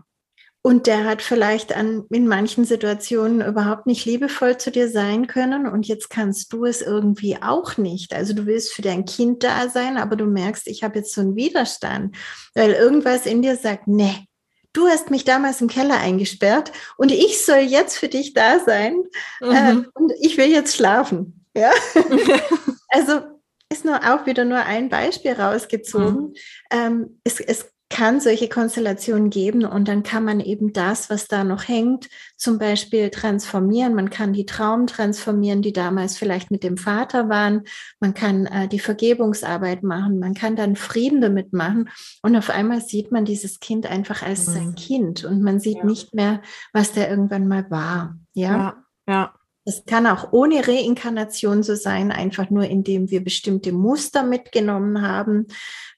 Und 0.64 0.85
der 0.85 1.06
hat 1.06 1.23
vielleicht 1.23 1.76
an, 1.76 2.06
in 2.11 2.27
manchen 2.27 2.65
Situationen 2.65 3.41
überhaupt 3.41 3.88
nicht 3.88 4.06
liebevoll 4.06 4.57
zu 4.57 4.72
dir 4.72 4.89
sein 4.89 5.26
können. 5.26 5.68
Und 5.68 5.88
jetzt 5.88 6.10
kannst 6.10 6.53
du 6.53 6.65
es 6.65 6.81
irgendwie 6.81 7.41
auch 7.41 7.77
nicht. 7.77 8.14
Also 8.14 8.34
du 8.34 8.45
willst 8.45 8.72
für 8.72 8.84
dein 8.84 9.06
Kind 9.06 9.43
da 9.43 9.69
sein, 9.69 9.98
aber 9.98 10.15
du 10.15 10.26
merkst, 10.26 10.68
ich 10.68 10.84
habe 10.84 10.99
jetzt 10.99 11.14
so 11.14 11.22
einen 11.22 11.35
Widerstand, 11.35 12.15
weil 12.53 12.72
irgendwas 12.72 13.26
in 13.26 13.41
dir 13.41 13.57
sagt, 13.57 13.88
nee, 13.88 14.27
du 14.73 14.88
hast 14.88 15.11
mich 15.11 15.23
damals 15.23 15.61
im 15.61 15.68
Keller 15.68 15.99
eingesperrt 15.99 16.72
und 16.98 17.11
ich 17.11 17.45
soll 17.45 17.60
jetzt 17.60 17.98
für 17.98 18.07
dich 18.07 18.34
da 18.34 18.60
sein 18.60 19.03
mhm. 19.41 19.52
äh, 19.52 19.73
und 19.93 20.14
ich 20.19 20.38
will 20.38 20.48
jetzt 20.48 20.76
schlafen. 20.76 21.45
Ja, 21.56 21.72
also 22.89 23.22
ist 23.69 23.85
nur 23.85 23.98
auch 23.98 24.26
wieder 24.26 24.43
nur 24.43 24.60
ein 24.60 24.89
Beispiel 24.89 25.31
rausgezogen. 25.31 26.22
Mhm. 26.22 26.34
Ähm, 26.72 27.19
es, 27.23 27.39
es 27.39 27.70
kann 27.91 28.19
solche 28.19 28.49
Konstellationen 28.49 29.30
geben 29.30 29.65
und 29.65 29.88
dann 29.88 30.01
kann 30.01 30.23
man 30.23 30.39
eben 30.39 30.73
das, 30.73 31.09
was 31.09 31.27
da 31.27 31.43
noch 31.43 31.68
hängt, 31.68 32.09
zum 32.38 32.57
Beispiel 32.57 33.11
transformieren. 33.11 33.93
Man 33.93 34.09
kann 34.09 34.34
die 34.34 34.47
Traum 34.47 34.88
transformieren, 34.88 35.61
die 35.61 35.73
damals 35.73 36.18
vielleicht 36.18 36.49
mit 36.49 36.63
dem 36.63 36.77
Vater 36.77 37.30
waren. 37.30 37.65
Man 37.99 38.15
kann 38.15 38.47
äh, 38.47 38.68
die 38.68 38.80
Vergebungsarbeit 38.80 39.84
machen. 39.84 40.18
Man 40.19 40.34
kann 40.34 40.55
dann 40.55 40.76
Frieden 40.76 41.22
damit 41.22 41.53
machen. 41.53 41.89
Und 42.23 42.35
auf 42.35 42.49
einmal 42.49 42.81
sieht 42.81 43.11
man 43.11 43.26
dieses 43.26 43.59
Kind 43.59 43.85
einfach 43.85 44.23
als 44.23 44.47
mhm. 44.47 44.51
sein 44.53 44.76
Kind 44.76 45.26
und 45.26 45.43
man 45.43 45.59
sieht 45.59 45.77
ja. 45.80 45.85
nicht 45.85 46.15
mehr, 46.15 46.41
was 46.73 46.93
der 46.93 47.09
irgendwann 47.09 47.47
mal 47.47 47.69
war. 47.69 48.18
Ja. 48.34 48.57
ja. 48.57 48.84
ja. 49.07 49.34
Es 49.64 49.84
kann 49.86 50.08
auch 50.08 50.32
ohne 50.32 50.68
Reinkarnation 50.68 51.62
so 51.62 51.76
sein, 51.76 52.12
einfach 52.12 52.50
nur 52.50 52.64
indem 52.64 53.12
wir 53.12 53.24
bestimmte 53.24 53.72
Muster 53.72 54.24
mitgenommen 54.24 55.02
haben, 55.02 55.48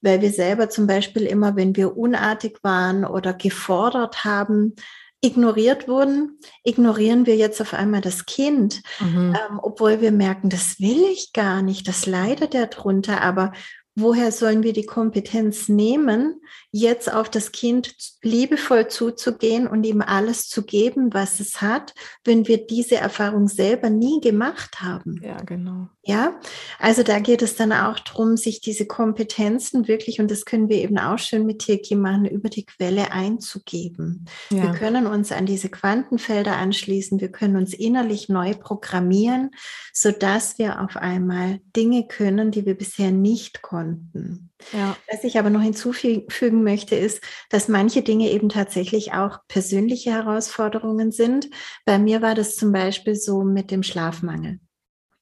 weil 0.01 0.21
wir 0.21 0.31
selber 0.31 0.69
zum 0.69 0.85
Beispiel 0.85 1.23
immer, 1.23 1.55
wenn 1.55 1.75
wir 1.75 1.97
unartig 1.97 2.59
waren 2.61 3.05
oder 3.05 3.33
gefordert 3.33 4.25
haben, 4.25 4.75
ignoriert 5.23 5.87
wurden, 5.87 6.39
ignorieren 6.63 7.25
wir 7.25 7.37
jetzt 7.37 7.61
auf 7.61 7.73
einmal 7.73 8.01
das 8.01 8.25
Kind, 8.25 8.81
mhm. 8.99 9.33
ähm, 9.33 9.59
obwohl 9.61 10.01
wir 10.01 10.11
merken, 10.11 10.49
das 10.49 10.81
will 10.81 11.01
ich 11.11 11.31
gar 11.31 11.61
nicht, 11.61 11.87
das 11.87 12.05
leidet 12.05 12.53
er 12.53 12.67
drunter, 12.67 13.21
aber 13.21 13.53
woher 13.95 14.33
sollen 14.33 14.63
wir 14.63 14.73
die 14.73 14.85
Kompetenz 14.85 15.69
nehmen, 15.69 16.41
jetzt 16.75 17.13
auf 17.13 17.29
das 17.29 17.51
Kind 17.51 17.95
liebevoll 18.23 18.87
zuzugehen 18.87 19.67
und 19.67 19.83
ihm 19.83 20.01
alles 20.01 20.49
zu 20.49 20.63
geben, 20.63 21.13
was 21.13 21.39
es 21.39 21.61
hat, 21.61 21.93
wenn 22.23 22.47
wir 22.47 22.65
diese 22.65 22.95
Erfahrung 22.95 23.47
selber 23.47 23.91
nie 23.91 24.19
gemacht 24.21 24.81
haben? 24.81 25.21
Ja, 25.23 25.37
genau. 25.37 25.87
Ja, 26.01 26.39
also 26.79 27.03
da 27.03 27.19
geht 27.19 27.43
es 27.43 27.55
dann 27.55 27.71
auch 27.71 27.99
darum, 27.99 28.37
sich 28.37 28.59
diese 28.59 28.87
Kompetenzen 28.87 29.87
wirklich, 29.87 30.19
und 30.19 30.31
das 30.31 30.45
können 30.45 30.67
wir 30.67 30.77
eben 30.77 30.97
auch 30.97 31.19
schön 31.19 31.45
mit 31.45 31.59
Tirki 31.59 31.95
machen, 31.95 32.25
über 32.25 32.49
die 32.49 32.65
Quelle 32.65 33.11
einzugeben. 33.11 34.25
Ja. 34.49 34.63
Wir 34.63 34.71
können 34.71 35.05
uns 35.05 35.31
an 35.31 35.45
diese 35.45 35.69
Quantenfelder 35.69 36.57
anschließen, 36.57 37.21
wir 37.21 37.31
können 37.31 37.55
uns 37.55 37.75
innerlich 37.75 38.29
neu 38.29 38.55
programmieren, 38.55 39.51
sodass 39.93 40.57
wir 40.57 40.81
auf 40.81 40.97
einmal 40.97 41.59
Dinge 41.75 42.07
können, 42.07 42.49
die 42.49 42.65
wir 42.65 42.75
bisher 42.75 43.11
nicht 43.11 43.61
konnten. 43.61 44.49
Ja. 44.71 44.95
Was 45.11 45.23
ich 45.23 45.37
aber 45.37 45.49
noch 45.49 45.61
hinzufügen 45.61 46.63
möchte, 46.63 46.95
ist, 46.95 47.21
dass 47.49 47.67
manche 47.67 48.01
Dinge 48.01 48.31
eben 48.31 48.49
tatsächlich 48.49 49.13
auch 49.13 49.39
persönliche 49.47 50.11
Herausforderungen 50.11 51.11
sind. 51.11 51.49
Bei 51.85 51.99
mir 51.99 52.21
war 52.21 52.35
das 52.35 52.55
zum 52.55 52.71
Beispiel 52.71 53.15
so 53.15 53.43
mit 53.43 53.71
dem 53.71 53.83
Schlafmangel. 53.83 54.59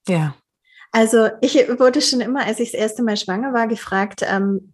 Ja. 0.08 0.36
Also 0.94 1.30
ich 1.40 1.56
wurde 1.56 2.02
schon 2.02 2.20
immer, 2.20 2.46
als 2.46 2.60
ich 2.60 2.72
das 2.72 2.80
erste 2.80 3.02
Mal 3.02 3.16
schwanger 3.16 3.54
war, 3.54 3.68
gefragt, 3.68 4.26
ähm, 4.28 4.74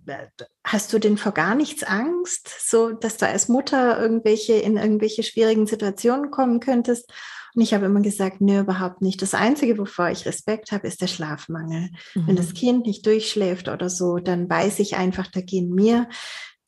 hast 0.63 0.91
du 0.91 0.97
denn 0.97 1.17
vor 1.17 1.31
gar 1.31 1.53
nichts 1.53 1.83
Angst, 1.83 2.49
so 2.67 2.91
dass 2.91 3.17
du 3.17 3.27
als 3.27 3.49
Mutter 3.49 4.01
irgendwelche 4.01 4.53
in 4.53 4.77
irgendwelche 4.77 5.21
schwierigen 5.21 5.67
Situationen 5.67 6.31
kommen 6.31 6.59
könntest? 6.59 7.11
Und 7.57 7.63
ich 7.63 7.73
habe 7.73 7.87
immer 7.87 8.01
gesagt, 8.01 8.39
nö, 8.39 8.59
überhaupt 8.59 9.01
nicht. 9.01 9.19
Das 9.19 9.33
Einzige, 9.33 9.79
wovor 9.79 10.09
ich 10.11 10.27
Respekt 10.27 10.71
habe, 10.71 10.87
ist 10.87 11.01
der 11.01 11.07
Schlafmangel. 11.07 11.89
Mhm. 12.13 12.27
Wenn 12.27 12.35
das 12.35 12.53
Kind 12.53 12.85
nicht 12.85 13.03
durchschläft 13.07 13.67
oder 13.67 13.89
so, 13.89 14.19
dann 14.19 14.47
weiß 14.47 14.77
ich 14.77 14.95
einfach, 14.95 15.25
da 15.25 15.41
gehen 15.41 15.71
mir 15.73 16.07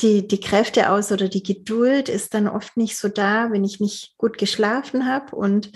die, 0.02 0.28
die 0.28 0.40
Kräfte 0.40 0.90
aus 0.90 1.12
oder 1.12 1.30
die 1.30 1.44
Geduld 1.44 2.10
ist 2.10 2.34
dann 2.34 2.48
oft 2.48 2.76
nicht 2.76 2.98
so 2.98 3.08
da, 3.08 3.52
wenn 3.52 3.64
ich 3.64 3.80
nicht 3.80 4.18
gut 4.18 4.40
geschlafen 4.40 5.06
habe. 5.06 5.36
Und 5.36 5.74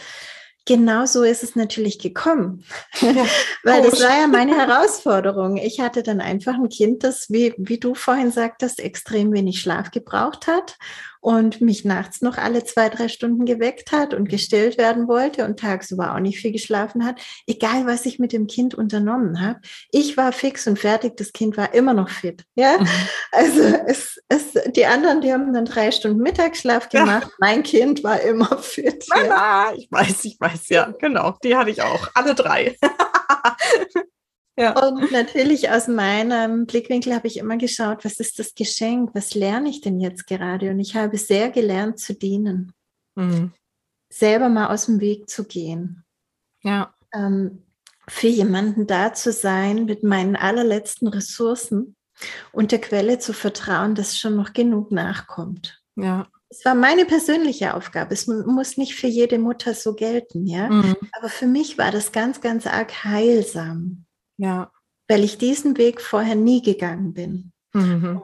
genau 0.66 1.06
so 1.06 1.22
ist 1.22 1.44
es 1.44 1.56
natürlich 1.56 2.00
gekommen. 2.00 2.66
Ja, 3.00 3.14
Weil 3.64 3.84
das 3.84 4.02
war 4.02 4.20
ja 4.20 4.26
meine 4.26 4.58
Herausforderung. 4.58 5.58
Ich 5.58 5.80
hatte 5.80 6.02
dann 6.02 6.22
einfach 6.22 6.56
ein 6.56 6.70
Kind, 6.70 7.04
das, 7.04 7.30
wie, 7.30 7.54
wie 7.58 7.80
du 7.80 7.94
vorhin 7.94 8.32
sagtest, 8.32 8.80
extrem 8.80 9.32
wenig 9.32 9.62
Schlaf 9.62 9.92
gebraucht 9.92 10.48
hat 10.48 10.76
und 11.24 11.62
mich 11.62 11.86
nachts 11.86 12.22
noch 12.22 12.38
alle 12.38 12.66
zwei, 12.66 12.90
drei 12.90 13.08
Stunden 13.08 13.46
geweckt 13.46 13.94
hat 13.94 14.14
und 14.14 14.28
gestillt 14.28 14.78
werden 14.78 15.08
wollte 15.08 15.46
und 15.46 15.58
tagsüber 15.58 16.14
auch 16.14 16.20
nicht 16.20 16.40
viel 16.40 16.52
geschlafen 16.52 17.06
hat, 17.06 17.22
egal 17.48 17.88
was 17.88 18.06
ich 18.06 18.20
mit 18.20 18.34
dem 18.34 18.46
Kind 18.46 18.76
unternommen 18.76 19.40
habe. 19.40 19.62
Ich 19.92 20.18
war 20.18 20.34
fix 20.34 20.68
und 20.68 20.78
fertig, 20.78 21.16
das 21.16 21.32
Kind 21.32 21.56
war 21.56 21.74
immer 21.74 21.94
noch 21.94 22.10
fit. 22.10 22.44
Ja, 22.56 22.78
mhm. 22.78 22.88
also 23.32 23.62
es, 23.88 24.20
es, 24.28 24.54
die 24.76 24.86
anderen, 24.86 25.22
die 25.22 25.32
haben 25.32 25.54
dann 25.54 25.64
drei 25.64 25.92
Stunden 25.92 26.22
Mittagsschlaf 26.22 26.90
gemacht. 26.90 27.28
Ja. 27.30 27.34
Mein 27.40 27.64
Kind 27.64 28.04
war 28.04 28.20
immer 28.20 28.58
fit. 28.62 29.06
Ja. 29.08 29.24
Na, 29.30 29.74
ich 29.78 29.88
weiß, 29.90 30.26
ich 30.26 30.36
weiß, 30.38 30.68
ja, 30.70 30.94
genau. 31.00 31.38
Die 31.42 31.56
hatte 31.56 31.70
ich 31.70 31.82
auch, 31.82 32.10
alle 32.16 32.36
drei. 32.36 32.76
Ja. 34.56 34.88
Und 34.88 35.12
natürlich 35.12 35.70
aus 35.72 35.88
meinem 35.88 36.66
Blickwinkel 36.66 37.16
habe 37.16 37.28
ich 37.28 37.38
immer 37.38 37.58
geschaut, 37.58 38.06
was 38.06 38.20
ist 38.20 38.38
das 38.38 38.54
Geschenk? 38.54 39.12
Was 39.14 39.34
lerne 39.34 39.70
ich 39.70 39.82
denn 39.82 40.00
jetzt 40.00 40.28
gerade? 40.28 40.70
Und 40.70 40.80
ich 40.80 40.96
habe 40.96 41.18
sehr 41.18 41.50
gelernt 41.50 42.00
zu 42.00 42.14
dienen. 42.14 42.74
Mhm. 43.16 43.52
Selber 44.12 44.50
mal 44.50 44.68
aus 44.68 44.86
dem 44.86 45.00
Weg 45.00 45.30
zu 45.30 45.46
gehen. 45.46 46.04
Ja. 46.62 46.94
Ähm, 47.14 47.64
für 48.08 48.28
jemanden 48.28 48.86
da 48.86 49.14
zu 49.14 49.32
sein 49.32 49.86
mit 49.86 50.04
meinen 50.04 50.36
allerletzten 50.36 51.08
Ressourcen 51.08 51.96
und 52.52 52.72
der 52.72 52.82
Quelle 52.82 53.18
zu 53.18 53.34
vertrauen, 53.34 53.96
dass 53.96 54.18
schon 54.18 54.36
noch 54.36 54.54
genug 54.54 54.92
nachkommt. 54.92 55.82
Ja. 55.96 56.28
Es 56.50 56.64
war 56.66 56.76
meine 56.76 57.06
persönliche 57.06 57.74
Aufgabe. 57.74 58.14
Es 58.14 58.28
muss 58.28 58.78
nicht 58.78 58.94
für 58.94 59.08
jede 59.08 59.40
Mutter 59.40 59.74
so 59.74 59.96
gelten, 59.96 60.46
ja. 60.46 60.70
Mhm. 60.70 60.96
Aber 61.14 61.30
für 61.30 61.48
mich 61.48 61.80
war 61.80 61.90
das 61.90 62.12
ganz, 62.12 62.42
ganz 62.42 62.68
arg 62.68 63.04
heilsam. 63.04 64.06
Ja. 64.38 64.72
Weil 65.08 65.24
ich 65.24 65.38
diesen 65.38 65.78
Weg 65.78 66.02
vorher 66.02 66.36
nie 66.36 66.62
gegangen 66.62 67.14
bin. 67.14 67.52
Mhm. 67.74 68.22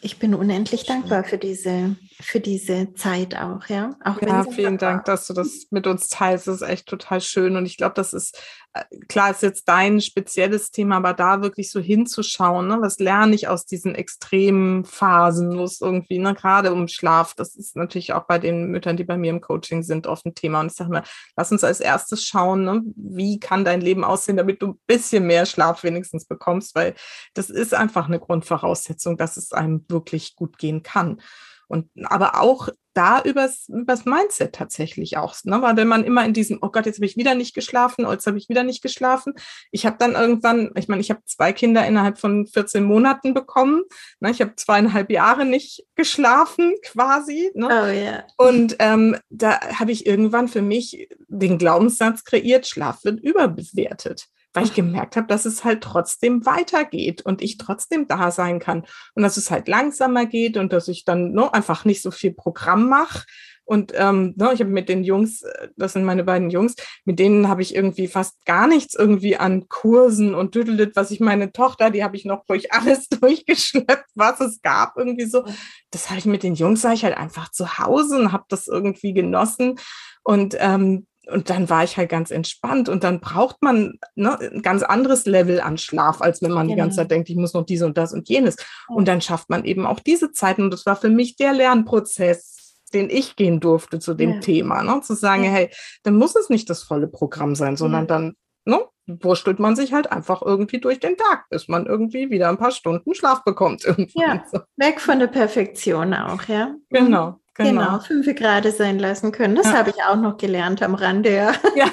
Ich 0.00 0.18
bin 0.18 0.34
unendlich 0.34 0.84
dankbar 0.84 1.24
für 1.24 1.38
diese, 1.38 1.96
für 2.24 2.40
diese 2.40 2.94
Zeit 2.94 3.36
auch, 3.36 3.66
ja. 3.68 3.96
Auch 4.04 4.20
ja, 4.22 4.44
vielen 4.44 4.78
Dank, 4.78 5.04
dass 5.04 5.26
du 5.26 5.34
das 5.34 5.66
mit 5.70 5.86
uns 5.86 6.08
teilst. 6.08 6.46
Das 6.46 6.56
ist 6.56 6.68
echt 6.68 6.86
total 6.86 7.20
schön. 7.20 7.56
Und 7.56 7.66
ich 7.66 7.76
glaube, 7.76 7.94
das 7.94 8.12
ist 8.12 8.38
äh, 8.74 8.84
klar 9.08 9.30
ist 9.30 9.42
jetzt 9.42 9.68
dein 9.68 10.00
spezielles 10.00 10.72
Thema, 10.72 10.96
aber 10.96 11.12
da 11.14 11.42
wirklich 11.42 11.70
so 11.70 11.78
hinzuschauen, 11.78 12.66
ne? 12.66 12.78
was 12.80 12.98
lerne 12.98 13.34
ich 13.34 13.46
aus 13.46 13.66
diesen 13.66 13.94
extremen 13.94 14.84
Phasen, 14.84 15.56
wo 15.56 15.62
es 15.62 15.80
irgendwie, 15.80 16.18
ne, 16.18 16.34
gerade 16.34 16.72
um 16.72 16.88
Schlaf, 16.88 17.34
das 17.34 17.54
ist 17.54 17.76
natürlich 17.76 18.12
auch 18.12 18.24
bei 18.24 18.40
den 18.40 18.66
Müttern, 18.72 18.96
die 18.96 19.04
bei 19.04 19.16
mir 19.16 19.30
im 19.30 19.40
Coaching 19.40 19.84
sind, 19.84 20.08
oft 20.08 20.26
ein 20.26 20.34
Thema. 20.34 20.60
Und 20.60 20.66
ich 20.66 20.74
sage 20.74 20.90
mal, 20.90 21.04
lass 21.36 21.52
uns 21.52 21.62
als 21.62 21.78
erstes 21.78 22.24
schauen, 22.24 22.64
ne? 22.64 22.82
wie 22.96 23.38
kann 23.38 23.64
dein 23.64 23.80
Leben 23.80 24.02
aussehen, 24.02 24.36
damit 24.36 24.60
du 24.60 24.68
ein 24.68 24.80
bisschen 24.88 25.24
mehr 25.26 25.46
Schlaf 25.46 25.84
wenigstens 25.84 26.26
bekommst, 26.26 26.74
weil 26.74 26.94
das 27.34 27.50
ist 27.50 27.74
einfach 27.74 28.08
eine 28.08 28.18
Grundvoraussetzung, 28.18 29.16
dass 29.16 29.36
es 29.36 29.52
einem 29.52 29.84
wirklich 29.88 30.34
gut 30.34 30.58
gehen 30.58 30.82
kann. 30.82 31.20
Und 31.68 31.88
aber 32.04 32.40
auch 32.40 32.68
da 32.94 33.20
übers, 33.22 33.68
übers 33.68 34.04
Mindset 34.04 34.54
tatsächlich 34.54 35.16
auch. 35.16 35.34
Ne? 35.44 35.60
Weil 35.60 35.76
wenn 35.76 35.88
man 35.88 36.04
immer 36.04 36.24
in 36.24 36.32
diesem, 36.32 36.58
oh 36.62 36.68
Gott, 36.70 36.86
jetzt 36.86 36.98
habe 36.98 37.06
ich 37.06 37.16
wieder 37.16 37.34
nicht 37.34 37.54
geschlafen, 37.54 38.06
oh, 38.06 38.12
jetzt 38.12 38.26
habe 38.26 38.38
ich 38.38 38.48
wieder 38.48 38.62
nicht 38.62 38.82
geschlafen. 38.82 39.34
Ich 39.72 39.84
habe 39.84 39.96
dann 39.98 40.12
irgendwann, 40.12 40.70
ich 40.76 40.88
meine, 40.88 41.00
ich 41.00 41.10
habe 41.10 41.20
zwei 41.26 41.52
Kinder 41.52 41.86
innerhalb 41.86 42.18
von 42.18 42.46
14 42.46 42.84
Monaten 42.84 43.34
bekommen. 43.34 43.82
Ne? 44.20 44.30
Ich 44.30 44.40
habe 44.40 44.54
zweieinhalb 44.56 45.10
Jahre 45.10 45.44
nicht 45.44 45.84
geschlafen, 45.96 46.74
quasi. 46.84 47.50
Ne? 47.54 47.66
Oh, 47.66 47.92
yeah. 47.92 48.24
Und 48.36 48.76
ähm, 48.78 49.16
da 49.28 49.60
habe 49.60 49.92
ich 49.92 50.06
irgendwann 50.06 50.48
für 50.48 50.62
mich 50.62 51.08
den 51.28 51.58
Glaubenssatz 51.58 52.24
kreiert, 52.24 52.66
Schlaf 52.66 53.04
wird 53.04 53.20
überbewertet 53.20 54.28
weil 54.54 54.64
ich 54.64 54.74
gemerkt 54.74 55.16
habe, 55.16 55.26
dass 55.26 55.44
es 55.44 55.64
halt 55.64 55.82
trotzdem 55.82 56.46
weitergeht 56.46 57.22
und 57.22 57.42
ich 57.42 57.58
trotzdem 57.58 58.06
da 58.06 58.30
sein 58.30 58.60
kann 58.60 58.86
und 59.14 59.22
dass 59.22 59.36
es 59.36 59.50
halt 59.50 59.68
langsamer 59.68 60.26
geht 60.26 60.56
und 60.56 60.72
dass 60.72 60.88
ich 60.88 61.04
dann 61.04 61.32
ne, 61.32 61.52
einfach 61.52 61.84
nicht 61.84 62.02
so 62.02 62.10
viel 62.10 62.32
Programm 62.32 62.88
mache. 62.88 63.24
Und 63.66 63.92
ähm, 63.96 64.34
ne, 64.36 64.50
ich 64.52 64.60
habe 64.60 64.70
mit 64.70 64.88
den 64.90 65.04
Jungs, 65.04 65.42
äh, 65.42 65.68
das 65.76 65.94
sind 65.94 66.04
meine 66.04 66.22
beiden 66.22 66.50
Jungs, 66.50 66.76
mit 67.04 67.18
denen 67.18 67.48
habe 67.48 67.62
ich 67.62 67.74
irgendwie 67.74 68.08
fast 68.08 68.44
gar 68.44 68.66
nichts 68.66 68.94
irgendwie 68.94 69.36
an 69.36 69.68
Kursen 69.68 70.34
und 70.34 70.54
düdelet, 70.54 70.94
was 70.96 71.10
ich 71.10 71.18
meine 71.18 71.50
Tochter, 71.50 71.90
die 71.90 72.04
habe 72.04 72.16
ich 72.16 72.24
noch 72.24 72.44
durch 72.44 72.72
alles 72.72 73.08
durchgeschleppt, 73.20 74.10
was 74.14 74.40
es 74.40 74.60
gab, 74.62 74.96
irgendwie 74.96 75.26
so. 75.26 75.44
Das 75.90 76.10
habe 76.10 76.18
ich 76.18 76.26
mit 76.26 76.42
den 76.42 76.54
Jungs, 76.54 76.84
war 76.84 76.92
ich 76.92 77.04
halt 77.04 77.16
einfach 77.16 77.50
zu 77.50 77.78
Hause 77.78 78.18
und 78.18 78.32
habe 78.32 78.44
das 78.48 78.68
irgendwie 78.68 79.14
genossen. 79.14 79.76
Und 80.22 80.56
ähm, 80.58 81.06
und 81.30 81.50
dann 81.50 81.70
war 81.70 81.84
ich 81.84 81.96
halt 81.96 82.08
ganz 82.08 82.30
entspannt 82.30 82.88
und 82.88 83.04
dann 83.04 83.20
braucht 83.20 83.62
man 83.62 83.98
ne, 84.14 84.38
ein 84.38 84.62
ganz 84.62 84.82
anderes 84.82 85.26
Level 85.26 85.60
an 85.60 85.78
Schlaf, 85.78 86.20
als 86.20 86.42
wenn 86.42 86.50
man 86.50 86.66
genau. 86.66 86.74
die 86.74 86.78
ganze 86.78 86.96
genau. 86.96 87.02
Zeit 87.02 87.10
denkt, 87.10 87.30
ich 87.30 87.36
muss 87.36 87.54
noch 87.54 87.64
dies 87.64 87.82
und 87.82 87.96
das 87.96 88.12
und 88.12 88.28
jenes. 88.28 88.56
Und 88.88 89.08
dann 89.08 89.20
schafft 89.20 89.50
man 89.50 89.64
eben 89.64 89.86
auch 89.86 90.00
diese 90.00 90.32
Zeiten 90.32 90.62
und 90.62 90.70
das 90.72 90.86
war 90.86 90.96
für 90.96 91.08
mich 91.08 91.36
der 91.36 91.52
Lernprozess, 91.52 92.80
den 92.92 93.10
ich 93.10 93.36
gehen 93.36 93.60
durfte 93.60 93.98
zu 93.98 94.14
dem 94.14 94.34
ja. 94.34 94.40
Thema, 94.40 94.82
ne? 94.82 95.00
zu 95.02 95.14
sagen, 95.14 95.44
ja. 95.44 95.50
hey, 95.50 95.70
dann 96.02 96.16
muss 96.16 96.36
es 96.36 96.48
nicht 96.48 96.68
das 96.70 96.82
volle 96.82 97.08
Programm 97.08 97.54
sein, 97.54 97.76
sondern 97.76 98.02
ja. 98.02 98.06
dann 98.06 98.34
ne, 98.64 98.80
wurstelt 99.06 99.58
man 99.58 99.76
sich 99.76 99.92
halt 99.92 100.10
einfach 100.10 100.42
irgendwie 100.42 100.80
durch 100.80 101.00
den 101.00 101.16
Tag, 101.16 101.48
bis 101.50 101.68
man 101.68 101.86
irgendwie 101.86 102.30
wieder 102.30 102.48
ein 102.48 102.58
paar 102.58 102.70
Stunden 102.70 103.14
Schlaf 103.14 103.44
bekommt. 103.44 103.84
Ja, 104.14 104.44
so. 104.50 104.60
weg 104.76 105.00
von 105.00 105.18
der 105.18 105.26
Perfektion 105.26 106.14
auch, 106.14 106.44
ja. 106.44 106.74
Genau. 106.90 107.40
Genau, 107.54 107.70
genau 107.70 107.98
fünf 108.00 108.34
Grad 108.34 108.66
sein 108.72 108.98
lassen 108.98 109.30
können. 109.30 109.54
Das 109.54 109.66
ja. 109.66 109.74
habe 109.74 109.90
ich 109.90 110.02
auch 110.02 110.16
noch 110.16 110.36
gelernt 110.36 110.82
am 110.82 110.94
Rande. 110.94 111.32
Ja, 111.32 111.54
ja. 111.76 111.92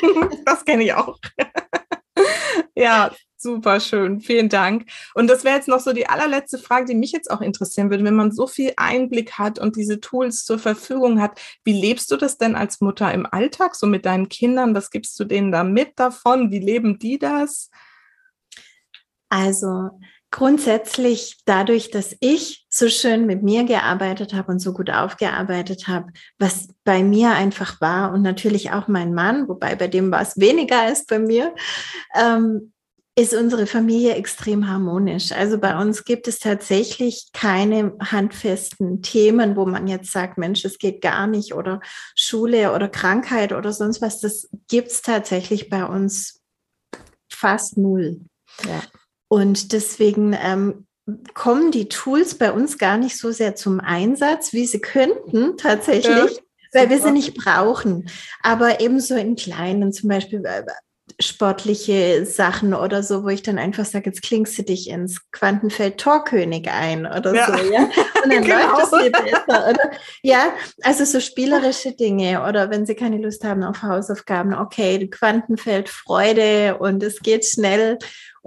das 0.44 0.64
kenne 0.64 0.84
ich 0.84 0.92
auch. 0.92 1.18
ja, 2.74 3.12
super 3.36 3.78
schön. 3.78 4.20
Vielen 4.20 4.48
Dank. 4.48 4.86
Und 5.14 5.28
das 5.28 5.44
wäre 5.44 5.54
jetzt 5.54 5.68
noch 5.68 5.78
so 5.78 5.92
die 5.92 6.08
allerletzte 6.08 6.58
Frage, 6.58 6.86
die 6.86 6.94
mich 6.96 7.12
jetzt 7.12 7.30
auch 7.30 7.40
interessieren 7.40 7.90
würde. 7.90 8.02
Wenn 8.04 8.16
man 8.16 8.32
so 8.32 8.48
viel 8.48 8.72
Einblick 8.76 9.38
hat 9.38 9.60
und 9.60 9.76
diese 9.76 10.00
Tools 10.00 10.44
zur 10.44 10.58
Verfügung 10.58 11.20
hat, 11.20 11.40
wie 11.62 11.80
lebst 11.80 12.10
du 12.10 12.16
das 12.16 12.36
denn 12.36 12.56
als 12.56 12.80
Mutter 12.80 13.12
im 13.14 13.26
Alltag, 13.26 13.76
so 13.76 13.86
mit 13.86 14.04
deinen 14.04 14.28
Kindern? 14.28 14.74
Was 14.74 14.90
gibst 14.90 15.18
du 15.20 15.24
denen 15.24 15.52
da 15.52 15.62
mit 15.62 15.92
davon? 15.98 16.50
Wie 16.50 16.58
leben 16.58 16.98
die 16.98 17.18
das? 17.18 17.70
Also, 19.28 19.90
grundsätzlich 20.30 21.38
dadurch, 21.46 21.90
dass 21.90 22.14
ich 22.20 22.66
so 22.68 22.88
schön 22.88 23.26
mit 23.26 23.42
mir 23.42 23.64
gearbeitet 23.64 24.34
habe 24.34 24.52
und 24.52 24.58
so 24.58 24.72
gut 24.72 24.90
aufgearbeitet 24.90 25.88
habe, 25.88 26.12
was 26.38 26.68
bei 26.84 27.02
mir 27.02 27.30
einfach 27.30 27.80
war 27.80 28.12
und 28.12 28.22
natürlich 28.22 28.70
auch 28.70 28.88
mein 28.88 29.14
Mann, 29.14 29.48
wobei 29.48 29.74
bei 29.74 29.88
dem 29.88 30.10
war 30.10 30.20
es 30.20 30.38
weniger 30.38 30.80
als 30.80 31.06
bei 31.06 31.18
mir, 31.18 31.54
ähm, 32.14 32.72
ist 33.18 33.34
unsere 33.34 33.66
Familie 33.66 34.14
extrem 34.14 34.68
harmonisch. 34.68 35.32
Also 35.32 35.58
bei 35.58 35.76
uns 35.80 36.04
gibt 36.04 36.28
es 36.28 36.38
tatsächlich 36.38 37.30
keine 37.32 37.94
handfesten 38.00 39.02
Themen, 39.02 39.56
wo 39.56 39.66
man 39.66 39.88
jetzt 39.88 40.12
sagt, 40.12 40.38
Mensch, 40.38 40.64
es 40.64 40.78
geht 40.78 41.00
gar 41.00 41.26
nicht 41.26 41.52
oder 41.52 41.80
Schule 42.14 42.72
oder 42.72 42.88
Krankheit 42.88 43.52
oder 43.52 43.72
sonst 43.72 44.00
was. 44.00 44.20
Das 44.20 44.48
gibt 44.68 44.92
es 44.92 45.02
tatsächlich 45.02 45.68
bei 45.68 45.84
uns 45.84 46.40
fast 47.28 47.76
null. 47.76 48.20
Ja. 48.64 48.82
Und 49.28 49.72
deswegen 49.72 50.36
ähm, 50.40 50.86
kommen 51.34 51.70
die 51.70 51.88
Tools 51.88 52.34
bei 52.36 52.52
uns 52.52 52.78
gar 52.78 52.96
nicht 52.96 53.16
so 53.16 53.30
sehr 53.30 53.54
zum 53.54 53.80
Einsatz, 53.80 54.52
wie 54.52 54.66
sie 54.66 54.80
könnten 54.80 55.56
tatsächlich, 55.56 56.32
ja, 56.36 56.40
weil 56.72 56.90
wir 56.90 57.00
sie 57.00 57.12
nicht 57.12 57.34
brauchen. 57.34 58.10
Aber 58.42 58.80
ebenso 58.80 59.14
in 59.14 59.36
kleinen, 59.36 59.92
zum 59.92 60.08
Beispiel 60.08 60.44
äh, 60.44 60.64
sportliche 61.20 62.24
Sachen 62.26 62.74
oder 62.74 63.02
so, 63.02 63.24
wo 63.24 63.28
ich 63.28 63.42
dann 63.42 63.58
einfach 63.58 63.84
sage, 63.84 64.06
jetzt 64.06 64.22
klingst 64.22 64.56
du 64.58 64.62
dich 64.62 64.88
ins 64.88 65.30
Quantenfeld 65.32 65.98
Torkönig 65.98 66.68
ein 66.70 67.06
oder 67.06 67.34
ja. 67.34 67.46
so, 67.46 67.72
ja. 67.72 67.80
Und 68.24 68.32
dann 68.32 68.44
genau. 68.44 68.56
läuft 68.56 68.92
es 68.92 69.00
viel 69.00 69.10
besser. 69.10 69.68
Oder? 69.70 69.90
Ja, 70.22 70.52
also 70.82 71.04
so 71.04 71.20
spielerische 71.20 71.92
Dinge 71.92 72.44
oder 72.46 72.70
wenn 72.70 72.86
sie 72.86 72.94
keine 72.94 73.18
Lust 73.18 73.44
haben 73.44 73.62
auf 73.62 73.82
Hausaufgaben, 73.82 74.54
okay, 74.54 75.08
Quantenfeld 75.08 75.88
Freude 75.88 76.78
und 76.78 77.02
es 77.02 77.20
geht 77.20 77.44
schnell 77.44 77.98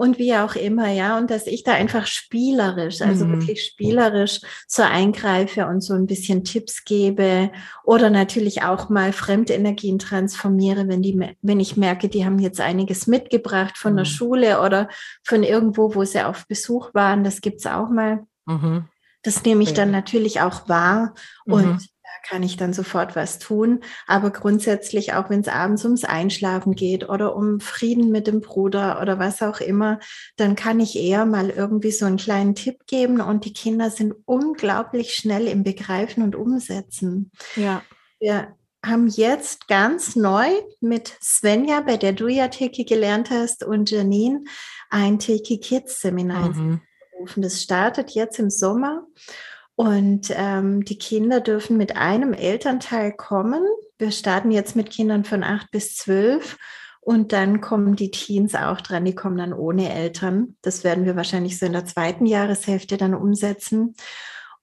und 0.01 0.17
wie 0.17 0.33
auch 0.33 0.55
immer, 0.55 0.89
ja, 0.89 1.15
und 1.19 1.29
dass 1.29 1.45
ich 1.45 1.63
da 1.63 1.73
einfach 1.73 2.07
spielerisch, 2.07 3.03
also 3.03 3.23
mhm. 3.23 3.33
wirklich 3.33 3.63
spielerisch 3.63 4.41
so 4.67 4.81
eingreife 4.81 5.67
und 5.67 5.81
so 5.81 5.93
ein 5.93 6.07
bisschen 6.07 6.43
Tipps 6.43 6.85
gebe 6.85 7.51
oder 7.83 8.09
natürlich 8.09 8.63
auch 8.63 8.89
mal 8.89 9.13
fremde 9.13 9.53
Energien 9.53 9.99
transformiere, 9.99 10.87
wenn 10.87 11.03
die, 11.03 11.35
wenn 11.43 11.59
ich 11.59 11.77
merke, 11.77 12.09
die 12.09 12.25
haben 12.25 12.39
jetzt 12.39 12.59
einiges 12.59 13.05
mitgebracht 13.05 13.77
von 13.77 13.93
mhm. 13.93 13.97
der 13.97 14.05
Schule 14.05 14.61
oder 14.61 14.89
von 15.23 15.43
irgendwo, 15.43 15.93
wo 15.93 16.03
sie 16.03 16.25
auf 16.25 16.47
Besuch 16.47 16.95
waren, 16.95 17.23
das 17.23 17.41
gibt's 17.41 17.67
auch 17.67 17.91
mal. 17.91 18.25
Mhm. 18.47 18.85
Das 19.21 19.45
nehme 19.45 19.61
ich 19.61 19.75
dann 19.75 19.91
natürlich 19.91 20.41
auch 20.41 20.67
wahr 20.67 21.13
und 21.45 21.73
mhm 21.73 21.79
kann 22.27 22.43
ich 22.43 22.57
dann 22.57 22.73
sofort 22.73 23.15
was 23.15 23.39
tun. 23.39 23.81
Aber 24.07 24.31
grundsätzlich, 24.31 25.13
auch 25.13 25.29
wenn 25.29 25.41
es 25.41 25.47
abends 25.47 25.83
ums 25.83 26.03
Einschlafen 26.03 26.75
geht 26.75 27.09
oder 27.09 27.35
um 27.35 27.59
Frieden 27.59 28.11
mit 28.11 28.27
dem 28.27 28.41
Bruder 28.41 29.01
oder 29.01 29.19
was 29.19 29.41
auch 29.41 29.59
immer, 29.59 29.99
dann 30.37 30.55
kann 30.55 30.79
ich 30.79 30.97
eher 30.97 31.25
mal 31.25 31.49
irgendwie 31.49 31.91
so 31.91 32.05
einen 32.05 32.17
kleinen 32.17 32.55
Tipp 32.55 32.85
geben 32.87 33.21
und 33.21 33.45
die 33.45 33.53
Kinder 33.53 33.89
sind 33.89 34.13
unglaublich 34.25 35.13
schnell 35.13 35.47
im 35.47 35.63
Begreifen 35.63 36.23
und 36.23 36.35
Umsetzen. 36.35 37.31
Ja. 37.55 37.81
Wir, 38.19 38.55
haben 38.83 39.07
jetzt 39.07 39.67
ganz 39.67 40.15
neu 40.15 40.49
mit 40.79 41.15
Svenja, 41.21 41.81
bei 41.81 41.97
der 41.97 42.13
du 42.13 42.27
ja 42.27 42.47
Teki 42.47 42.83
gelernt 42.85 43.29
hast, 43.29 43.63
und 43.63 43.91
Janine 43.91 44.43
ein 44.89 45.19
Teki 45.19 45.59
Kids 45.59 46.01
Seminar 46.01 46.49
mhm. 46.49 46.81
berufen. 47.11 47.43
Das 47.43 47.61
startet 47.61 48.11
jetzt 48.11 48.39
im 48.39 48.49
Sommer 48.49 49.05
und 49.75 50.31
ähm, 50.35 50.85
die 50.85 50.97
Kinder 50.97 51.39
dürfen 51.39 51.77
mit 51.77 51.95
einem 51.95 52.33
Elternteil 52.33 53.13
kommen. 53.13 53.63
Wir 53.97 54.11
starten 54.11 54.51
jetzt 54.51 54.75
mit 54.75 54.89
Kindern 54.89 55.23
von 55.23 55.43
acht 55.43 55.71
bis 55.71 55.95
zwölf 55.95 56.57
und 56.99 57.33
dann 57.33 57.61
kommen 57.61 57.95
die 57.95 58.11
Teens 58.11 58.53
auch 58.53 58.79
dran, 58.79 59.05
die 59.05 59.15
kommen 59.15 59.37
dann 59.37 59.53
ohne 59.53 59.91
Eltern. 59.91 60.55
Das 60.61 60.83
werden 60.83 61.05
wir 61.05 61.15
wahrscheinlich 61.15 61.57
so 61.57 61.65
in 61.65 61.73
der 61.73 61.85
zweiten 61.85 62.27
Jahreshälfte 62.27 62.95
dann 62.97 63.15
umsetzen. 63.15 63.95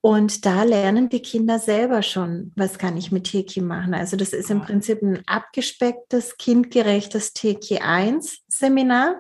Und 0.01 0.47
da 0.47 0.63
lernen 0.63 1.09
die 1.09 1.21
Kinder 1.21 1.59
selber 1.59 2.03
schon, 2.03 2.53
was 2.55 2.79
kann 2.79 2.97
ich 2.97 3.11
mit 3.11 3.25
Teki 3.25 3.61
machen. 3.61 3.95
Also 3.95 4.17
das 4.17 4.33
ist 4.33 4.49
im 4.49 4.63
Prinzip 4.63 5.03
ein 5.03 5.23
abgespecktes, 5.27 6.37
kindgerechtes 6.37 7.33
Teki 7.33 7.79
1 7.79 8.43
Seminar, 8.47 9.17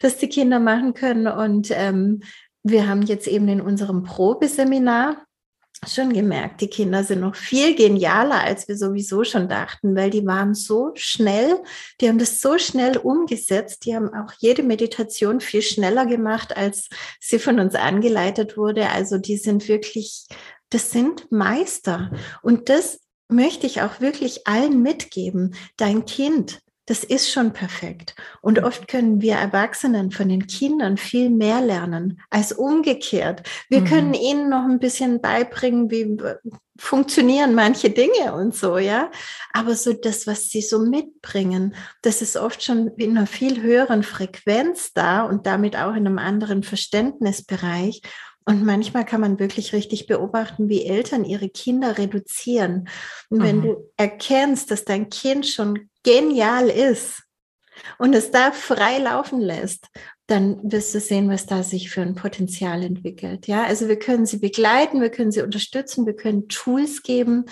das 0.00 0.16
die 0.16 0.30
Kinder 0.30 0.60
machen 0.60 0.94
können. 0.94 1.26
Und 1.26 1.70
ähm, 1.70 2.22
wir 2.62 2.88
haben 2.88 3.02
jetzt 3.02 3.26
eben 3.26 3.48
in 3.48 3.60
unserem 3.60 4.02
Probeseminar 4.02 5.24
schon 5.86 6.12
gemerkt, 6.12 6.60
die 6.60 6.68
Kinder 6.68 7.04
sind 7.04 7.20
noch 7.20 7.36
viel 7.36 7.74
genialer, 7.76 8.40
als 8.40 8.66
wir 8.66 8.76
sowieso 8.76 9.22
schon 9.22 9.48
dachten, 9.48 9.94
weil 9.94 10.10
die 10.10 10.26
waren 10.26 10.54
so 10.54 10.90
schnell, 10.94 11.62
die 12.00 12.08
haben 12.08 12.18
das 12.18 12.40
so 12.40 12.58
schnell 12.58 12.96
umgesetzt, 12.96 13.84
die 13.84 13.94
haben 13.94 14.12
auch 14.12 14.32
jede 14.38 14.62
Meditation 14.62 15.40
viel 15.40 15.62
schneller 15.62 16.06
gemacht, 16.06 16.56
als 16.56 16.88
sie 17.20 17.38
von 17.38 17.60
uns 17.60 17.74
angeleitet 17.74 18.56
wurde. 18.56 18.90
Also 18.90 19.18
die 19.18 19.36
sind 19.36 19.68
wirklich, 19.68 20.26
das 20.70 20.90
sind 20.90 21.30
Meister. 21.30 22.10
Und 22.42 22.68
das 22.68 23.00
möchte 23.28 23.66
ich 23.66 23.82
auch 23.82 24.00
wirklich 24.00 24.46
allen 24.46 24.82
mitgeben. 24.82 25.54
Dein 25.76 26.06
Kind 26.06 26.60
das 26.88 27.04
ist 27.04 27.30
schon 27.30 27.52
perfekt. 27.52 28.14
Und 28.40 28.64
oft 28.64 28.88
können 28.88 29.20
wir 29.20 29.34
Erwachsenen 29.34 30.10
von 30.10 30.30
den 30.30 30.46
Kindern 30.46 30.96
viel 30.96 31.28
mehr 31.28 31.60
lernen 31.60 32.22
als 32.30 32.50
umgekehrt. 32.50 33.42
Wir 33.68 33.82
mhm. 33.82 33.84
können 33.84 34.14
ihnen 34.14 34.48
noch 34.48 34.64
ein 34.64 34.78
bisschen 34.78 35.20
beibringen, 35.20 35.90
wie 35.90 36.16
funktionieren 36.78 37.54
manche 37.54 37.90
Dinge 37.90 38.32
und 38.32 38.54
so, 38.54 38.78
ja. 38.78 39.10
Aber 39.52 39.74
so 39.74 39.92
das, 39.92 40.26
was 40.26 40.48
sie 40.48 40.62
so 40.62 40.78
mitbringen, 40.78 41.74
das 42.00 42.22
ist 42.22 42.38
oft 42.38 42.62
schon 42.62 42.88
in 42.96 43.18
einer 43.18 43.26
viel 43.26 43.60
höheren 43.60 44.02
Frequenz 44.02 44.94
da 44.94 45.24
und 45.24 45.46
damit 45.46 45.76
auch 45.76 45.94
in 45.94 46.06
einem 46.06 46.18
anderen 46.18 46.62
Verständnisbereich. 46.62 48.00
Und 48.46 48.64
manchmal 48.64 49.04
kann 49.04 49.20
man 49.20 49.38
wirklich 49.38 49.74
richtig 49.74 50.06
beobachten, 50.06 50.70
wie 50.70 50.86
Eltern 50.86 51.26
ihre 51.26 51.50
Kinder 51.50 51.98
reduzieren. 51.98 52.88
Und 53.28 53.42
wenn 53.42 53.58
mhm. 53.58 53.62
du 53.62 53.90
erkennst, 53.98 54.70
dass 54.70 54.86
dein 54.86 55.10
Kind 55.10 55.46
schon 55.46 55.87
genial 56.02 56.68
ist 56.68 57.22
und 57.98 58.14
es 58.14 58.30
da 58.30 58.52
frei 58.52 58.98
laufen 58.98 59.40
lässt, 59.40 59.88
dann 60.26 60.70
wirst 60.70 60.94
du 60.94 61.00
sehen, 61.00 61.30
was 61.30 61.46
da 61.46 61.62
sich 61.62 61.90
für 61.90 62.02
ein 62.02 62.14
Potenzial 62.14 62.82
entwickelt. 62.82 63.46
Ja, 63.46 63.64
also 63.64 63.88
wir 63.88 63.98
können 63.98 64.26
sie 64.26 64.38
begleiten, 64.38 65.00
wir 65.00 65.10
können 65.10 65.32
sie 65.32 65.42
unterstützen, 65.42 66.06
wir 66.06 66.16
können 66.16 66.48
Tools 66.48 67.02
geben, 67.02 67.46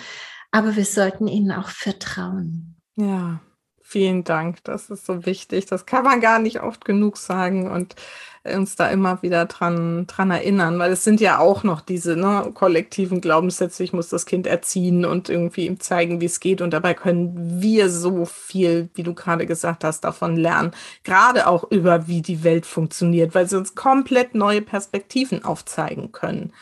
aber 0.51 0.75
wir 0.75 0.85
sollten 0.85 1.27
ihnen 1.27 1.51
auch 1.51 1.69
vertrauen. 1.69 2.75
Ja, 2.95 3.41
vielen 3.81 4.23
Dank. 4.23 4.63
Das 4.63 4.89
ist 4.89 5.05
so 5.05 5.25
wichtig. 5.25 5.65
Das 5.65 5.85
kann 5.85 6.03
man 6.03 6.21
gar 6.21 6.39
nicht 6.39 6.61
oft 6.61 6.85
genug 6.85 7.17
sagen. 7.17 7.69
Und 7.69 7.95
uns 8.43 8.75
da 8.75 8.89
immer 8.89 9.21
wieder 9.21 9.45
dran, 9.45 10.07
dran 10.07 10.31
erinnern, 10.31 10.79
weil 10.79 10.91
es 10.91 11.03
sind 11.03 11.19
ja 11.21 11.39
auch 11.39 11.63
noch 11.63 11.81
diese 11.81 12.15
ne, 12.15 12.51
kollektiven 12.53 13.21
Glaubenssätze, 13.21 13.83
ich 13.83 13.93
muss 13.93 14.09
das 14.09 14.25
Kind 14.25 14.47
erziehen 14.47 15.05
und 15.05 15.29
irgendwie 15.29 15.65
ihm 15.65 15.79
zeigen, 15.79 16.21
wie 16.21 16.25
es 16.25 16.39
geht. 16.39 16.61
Und 16.61 16.71
dabei 16.71 16.93
können 16.93 17.61
wir 17.61 17.89
so 17.89 18.25
viel, 18.25 18.89
wie 18.93 19.03
du 19.03 19.13
gerade 19.13 19.45
gesagt 19.45 19.83
hast, 19.83 20.01
davon 20.01 20.35
lernen. 20.37 20.71
Gerade 21.03 21.47
auch 21.47 21.69
über, 21.71 22.07
wie 22.07 22.21
die 22.21 22.43
Welt 22.43 22.65
funktioniert, 22.65 23.35
weil 23.35 23.47
sie 23.47 23.57
uns 23.57 23.75
komplett 23.75 24.35
neue 24.35 24.61
Perspektiven 24.61 25.43
aufzeigen 25.43 26.11
können. 26.11 26.53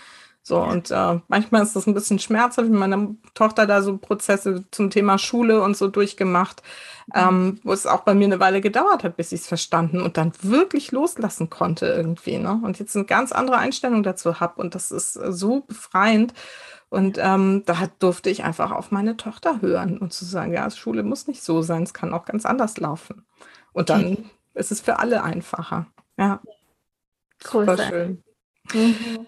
So, 0.47 0.61
und 0.61 0.91
äh, 0.91 1.19
manchmal 1.27 1.63
ist 1.63 1.75
das 1.75 1.87
ein 1.87 1.95
bisschen 1.95 2.19
schmerzhaft. 2.19 2.69
Meine 2.69 3.15
Tochter 3.33 3.65
da 3.65 3.81
so 3.81 3.97
Prozesse 3.97 4.63
zum 4.69 4.91
Thema 4.91 5.17
Schule 5.17 5.63
und 5.63 5.75
so 5.75 5.87
durchgemacht, 5.87 6.61
mhm. 7.07 7.13
ähm, 7.15 7.59
wo 7.63 7.73
es 7.73 7.87
auch 7.87 8.01
bei 8.01 8.13
mir 8.13 8.25
eine 8.25 8.39
Weile 8.39 8.61
gedauert 8.61 9.03
hat, 9.03 9.17
bis 9.17 9.31
ich 9.31 9.41
es 9.41 9.47
verstanden 9.47 10.01
und 10.01 10.17
dann 10.17 10.33
wirklich 10.43 10.91
loslassen 10.91 11.49
konnte 11.49 11.87
irgendwie. 11.87 12.37
Ne? 12.37 12.61
Und 12.63 12.77
jetzt 12.77 12.95
eine 12.95 13.05
ganz 13.05 13.31
andere 13.31 13.57
Einstellung 13.57 14.03
dazu 14.03 14.39
habe. 14.39 14.61
Und 14.61 14.75
das 14.75 14.91
ist 14.91 15.13
so 15.13 15.61
befreiend. 15.61 16.35
Und 16.89 17.17
ähm, 17.19 17.63
da 17.65 17.89
durfte 17.97 18.29
ich 18.29 18.43
einfach 18.43 18.71
auf 18.71 18.91
meine 18.91 19.17
Tochter 19.17 19.63
hören 19.63 19.97
und 19.97 20.13
zu 20.13 20.25
sagen, 20.25 20.53
ja, 20.53 20.69
Schule 20.69 21.01
muss 21.01 21.25
nicht 21.25 21.41
so 21.41 21.63
sein, 21.63 21.81
es 21.81 21.95
kann 21.95 22.13
auch 22.13 22.25
ganz 22.25 22.45
anders 22.45 22.77
laufen. 22.77 23.25
Und 23.73 23.89
dann 23.89 24.29
ist 24.53 24.71
es 24.71 24.79
für 24.79 24.99
alle 24.99 25.23
einfacher. 25.23 25.87
Ja. 26.17 26.39
Super 27.43 27.79
schön. 27.79 28.23
Mhm. 28.71 29.25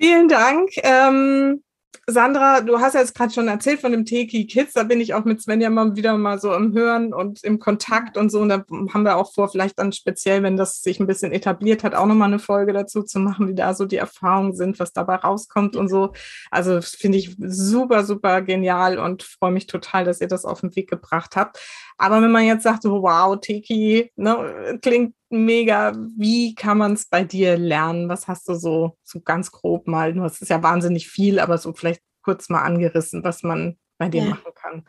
Vielen 0.00 0.28
Dank. 0.28 0.70
Ähm, 0.84 1.62
Sandra, 2.10 2.62
du 2.62 2.80
hast 2.80 2.94
ja 2.94 3.00
jetzt 3.00 3.14
gerade 3.14 3.34
schon 3.34 3.48
erzählt 3.48 3.80
von 3.80 3.92
dem 3.92 4.06
Teki 4.06 4.46
Kids, 4.46 4.72
da 4.72 4.82
bin 4.84 4.98
ich 4.98 5.12
auch 5.12 5.26
mit 5.26 5.42
Svenja 5.42 5.68
mal 5.68 5.94
wieder 5.94 6.16
mal 6.16 6.40
so 6.40 6.54
im 6.54 6.72
Hören 6.72 7.12
und 7.12 7.44
im 7.44 7.58
Kontakt 7.58 8.16
und 8.16 8.30
so. 8.30 8.40
Und 8.40 8.48
da 8.48 8.64
haben 8.94 9.02
wir 9.02 9.16
auch 9.16 9.34
vor, 9.34 9.50
vielleicht 9.50 9.78
dann 9.78 9.92
speziell, 9.92 10.42
wenn 10.42 10.56
das 10.56 10.80
sich 10.80 11.00
ein 11.00 11.06
bisschen 11.06 11.32
etabliert 11.32 11.84
hat, 11.84 11.94
auch 11.94 12.06
nochmal 12.06 12.28
eine 12.28 12.38
Folge 12.38 12.72
dazu 12.72 13.02
zu 13.02 13.18
machen, 13.18 13.46
wie 13.48 13.54
da 13.54 13.74
so 13.74 13.84
die 13.84 13.96
Erfahrungen 13.96 14.54
sind, 14.54 14.80
was 14.80 14.94
dabei 14.94 15.16
rauskommt 15.16 15.76
und 15.76 15.88
so. 15.88 16.14
Also 16.50 16.80
finde 16.80 17.18
ich 17.18 17.36
super, 17.38 18.04
super 18.04 18.40
genial 18.40 18.98
und 18.98 19.22
freue 19.22 19.52
mich 19.52 19.66
total, 19.66 20.04
dass 20.04 20.22
ihr 20.22 20.28
das 20.28 20.46
auf 20.46 20.62
den 20.62 20.74
Weg 20.76 20.88
gebracht 20.88 21.36
habt. 21.36 21.58
Aber 21.98 22.22
wenn 22.22 22.30
man 22.30 22.44
jetzt 22.44 22.62
sagt, 22.62 22.84
wow, 22.84 23.38
Teki, 23.38 24.12
ne, 24.16 24.78
klingt 24.80 25.14
mega. 25.30 25.92
Wie 26.16 26.54
kann 26.54 26.78
man 26.78 26.94
es 26.94 27.06
bei 27.06 27.24
dir 27.24 27.58
lernen? 27.58 28.08
Was 28.08 28.28
hast 28.28 28.48
du 28.48 28.54
so, 28.54 28.96
so 29.02 29.20
ganz 29.20 29.50
grob 29.50 29.86
mal? 29.86 30.14
Du 30.14 30.22
hast 30.22 30.40
es 30.40 30.48
ja 30.48 30.62
wahnsinnig 30.62 31.08
viel, 31.08 31.38
aber 31.38 31.58
so 31.58 31.72
vielleicht 31.72 32.02
kurz 32.22 32.48
mal 32.48 32.62
angerissen, 32.62 33.24
was 33.24 33.42
man 33.42 33.76
bei 33.98 34.08
dir 34.08 34.22
ja. 34.22 34.30
machen 34.30 34.52
kann. 34.54 34.84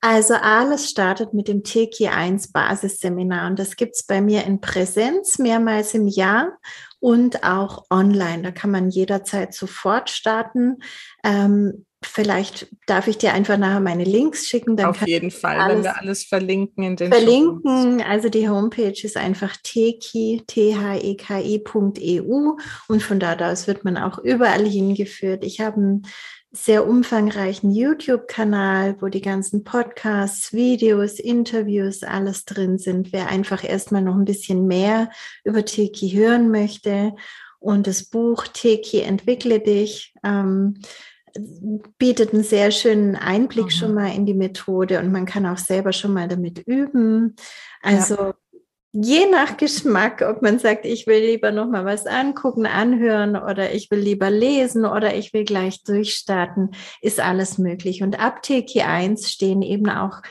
Also 0.00 0.34
alles 0.34 0.90
startet 0.90 1.32
mit 1.32 1.48
dem 1.48 1.64
Teki 1.64 2.08
1 2.08 2.52
Basisseminar 2.52 3.48
und 3.48 3.58
das 3.58 3.76
gibt 3.76 3.96
es 3.96 4.04
bei 4.04 4.20
mir 4.20 4.44
in 4.44 4.60
Präsenz 4.60 5.38
mehrmals 5.38 5.94
im 5.94 6.06
Jahr 6.06 6.58
und 7.00 7.42
auch 7.42 7.86
online. 7.90 8.42
Da 8.42 8.50
kann 8.50 8.70
man 8.70 8.90
jederzeit 8.90 9.54
sofort 9.54 10.10
starten. 10.10 10.78
Ähm, 11.24 11.86
Vielleicht 12.08 12.68
darf 12.86 13.08
ich 13.08 13.18
dir 13.18 13.32
einfach 13.32 13.58
nachher 13.58 13.80
meine 13.80 14.04
Links 14.04 14.46
schicken. 14.46 14.82
Auf 14.84 15.06
jeden 15.06 15.30
Fall, 15.30 15.68
wenn 15.68 15.82
wir 15.82 15.98
alles 15.98 16.24
verlinken 16.24 16.84
in 16.84 16.96
den 16.96 17.12
Verlinken, 17.12 18.02
also 18.02 18.28
die 18.28 18.48
Homepage 18.48 18.98
ist 19.02 19.16
einfach 19.16 19.56
theki.eu 19.62 20.42
und 22.88 23.02
von 23.02 23.20
da 23.20 23.36
aus 23.36 23.66
wird 23.66 23.84
man 23.84 23.98
auch 23.98 24.18
überall 24.18 24.66
hingeführt. 24.66 25.44
Ich 25.44 25.60
habe 25.60 25.76
einen 25.76 26.02
sehr 26.52 26.86
umfangreichen 26.88 27.70
YouTube-Kanal, 27.70 28.96
wo 29.00 29.08
die 29.08 29.20
ganzen 29.20 29.62
Podcasts, 29.62 30.52
Videos, 30.52 31.18
Interviews, 31.18 32.02
alles 32.02 32.44
drin 32.44 32.78
sind. 32.78 33.12
Wer 33.12 33.28
einfach 33.28 33.62
erstmal 33.62 34.02
noch 34.02 34.14
ein 34.14 34.24
bisschen 34.24 34.66
mehr 34.66 35.10
über 35.44 35.64
Teki 35.64 36.10
hören 36.10 36.50
möchte 36.50 37.12
und 37.58 37.86
das 37.86 38.04
Buch 38.04 38.46
Teki 38.46 39.00
entwickle 39.00 39.60
dich. 39.60 40.14
Ähm, 40.24 40.80
bietet 41.98 42.32
einen 42.32 42.44
sehr 42.44 42.70
schönen 42.70 43.16
Einblick 43.16 43.66
mhm. 43.66 43.70
schon 43.70 43.94
mal 43.94 44.14
in 44.14 44.26
die 44.26 44.34
Methode 44.34 44.98
und 44.98 45.12
man 45.12 45.26
kann 45.26 45.46
auch 45.46 45.58
selber 45.58 45.92
schon 45.92 46.12
mal 46.12 46.28
damit 46.28 46.58
üben. 46.66 47.36
Also 47.82 48.14
ja. 48.14 48.34
je 48.92 49.26
nach 49.30 49.56
Geschmack, 49.56 50.22
ob 50.22 50.42
man 50.42 50.58
sagt, 50.58 50.84
ich 50.84 51.06
will 51.06 51.24
lieber 51.24 51.52
noch 51.52 51.66
mal 51.66 51.84
was 51.84 52.06
angucken, 52.06 52.66
anhören 52.66 53.36
oder 53.36 53.72
ich 53.72 53.90
will 53.90 54.00
lieber 54.00 54.30
lesen 54.30 54.84
oder 54.84 55.14
ich 55.14 55.32
will 55.32 55.44
gleich 55.44 55.82
durchstarten, 55.84 56.70
ist 57.00 57.20
alles 57.20 57.58
möglich. 57.58 58.02
Und 58.02 58.18
ab 58.18 58.42
TK 58.42 58.82
1 58.86 59.30
stehen 59.30 59.62
eben 59.62 59.88
auch 59.88 60.22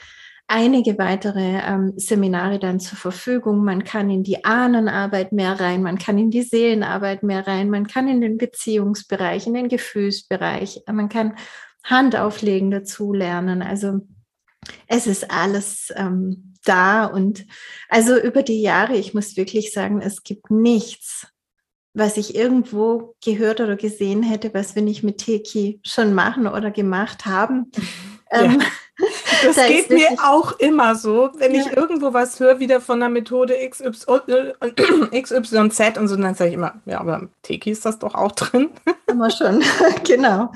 einige 0.48 0.98
weitere 0.98 1.60
ähm, 1.66 1.94
Seminare 1.98 2.60
dann 2.60 2.80
zur 2.80 2.98
Verfügung. 2.98 3.64
Man 3.64 3.84
kann 3.84 4.10
in 4.10 4.24
die 4.24 4.46
Ahnenarbeit 4.46 5.32
mehr 5.32 5.60
rein, 5.60 5.82
man 5.82 5.98
kann 5.98 6.18
in 6.18 6.32
die 6.32 6.44
Seelenarbeit 6.44 7.24
mehr 7.24 7.48
rein, 7.48 7.70
man 7.70 7.88
kann 7.88 8.08
in 8.08 8.22
den 8.22 8.38
Beziehungsbereich, 8.38 9.48
in 9.48 9.56
den 9.56 9.70
Gefühlsbereich, 9.70 10.84
man 10.92 11.10
kann 11.10 11.36
Handauflegen 11.84 12.72
dazu 12.72 13.14
lernen. 13.14 13.62
Also 13.62 14.02
es 14.88 15.08
ist 15.08 15.32
alles 15.32 15.94
ähm, 15.96 16.54
da 16.64 17.06
und 17.06 17.46
also 17.90 18.18
über 18.20 18.44
die 18.44 18.62
Jahre, 18.62 18.96
ich 18.96 19.14
muss 19.14 19.38
wirklich 19.38 19.72
sagen, 19.72 20.02
es 20.02 20.24
gibt 20.24 20.50
nichts, 20.50 21.28
was 21.94 22.18
ich 22.18 22.36
irgendwo 22.36 23.16
gehört 23.24 23.62
oder 23.62 23.76
gesehen 23.76 24.22
hätte, 24.22 24.54
was 24.54 24.76
wir 24.76 24.82
nicht 24.82 25.04
mit 25.04 25.20
Teki 25.20 25.80
schon 25.84 26.14
machen 26.14 26.48
oder 26.48 26.72
gemacht 26.72 27.26
haben. 27.26 27.72
Ja. 28.32 28.44
Ähm, 28.44 28.62
Das 29.44 29.58
da 29.58 29.68
geht 29.68 29.90
mir 29.90 30.10
auch 30.24 30.58
immer 30.60 30.96
so, 30.96 31.30
wenn 31.38 31.54
ja. 31.54 31.62
ich 31.62 31.76
irgendwo 31.76 32.14
was 32.14 32.40
höre, 32.40 32.60
wieder 32.60 32.80
von 32.80 33.00
der 33.00 33.10
Methode 33.10 33.56
XYZ 33.70 34.08
und 34.08 36.08
so, 36.08 36.16
dann 36.16 36.36
sage 36.36 36.50
ich 36.50 36.56
immer, 36.56 36.82
ja, 36.86 37.00
aber 37.00 37.28
Teki 37.44 37.72
ist 37.72 37.86
das 37.86 38.00
doch 38.00 38.16
auch 38.16 38.32
drin. 38.32 38.70
Immer 39.08 39.30
schon, 39.30 39.64
genau. 40.04 40.52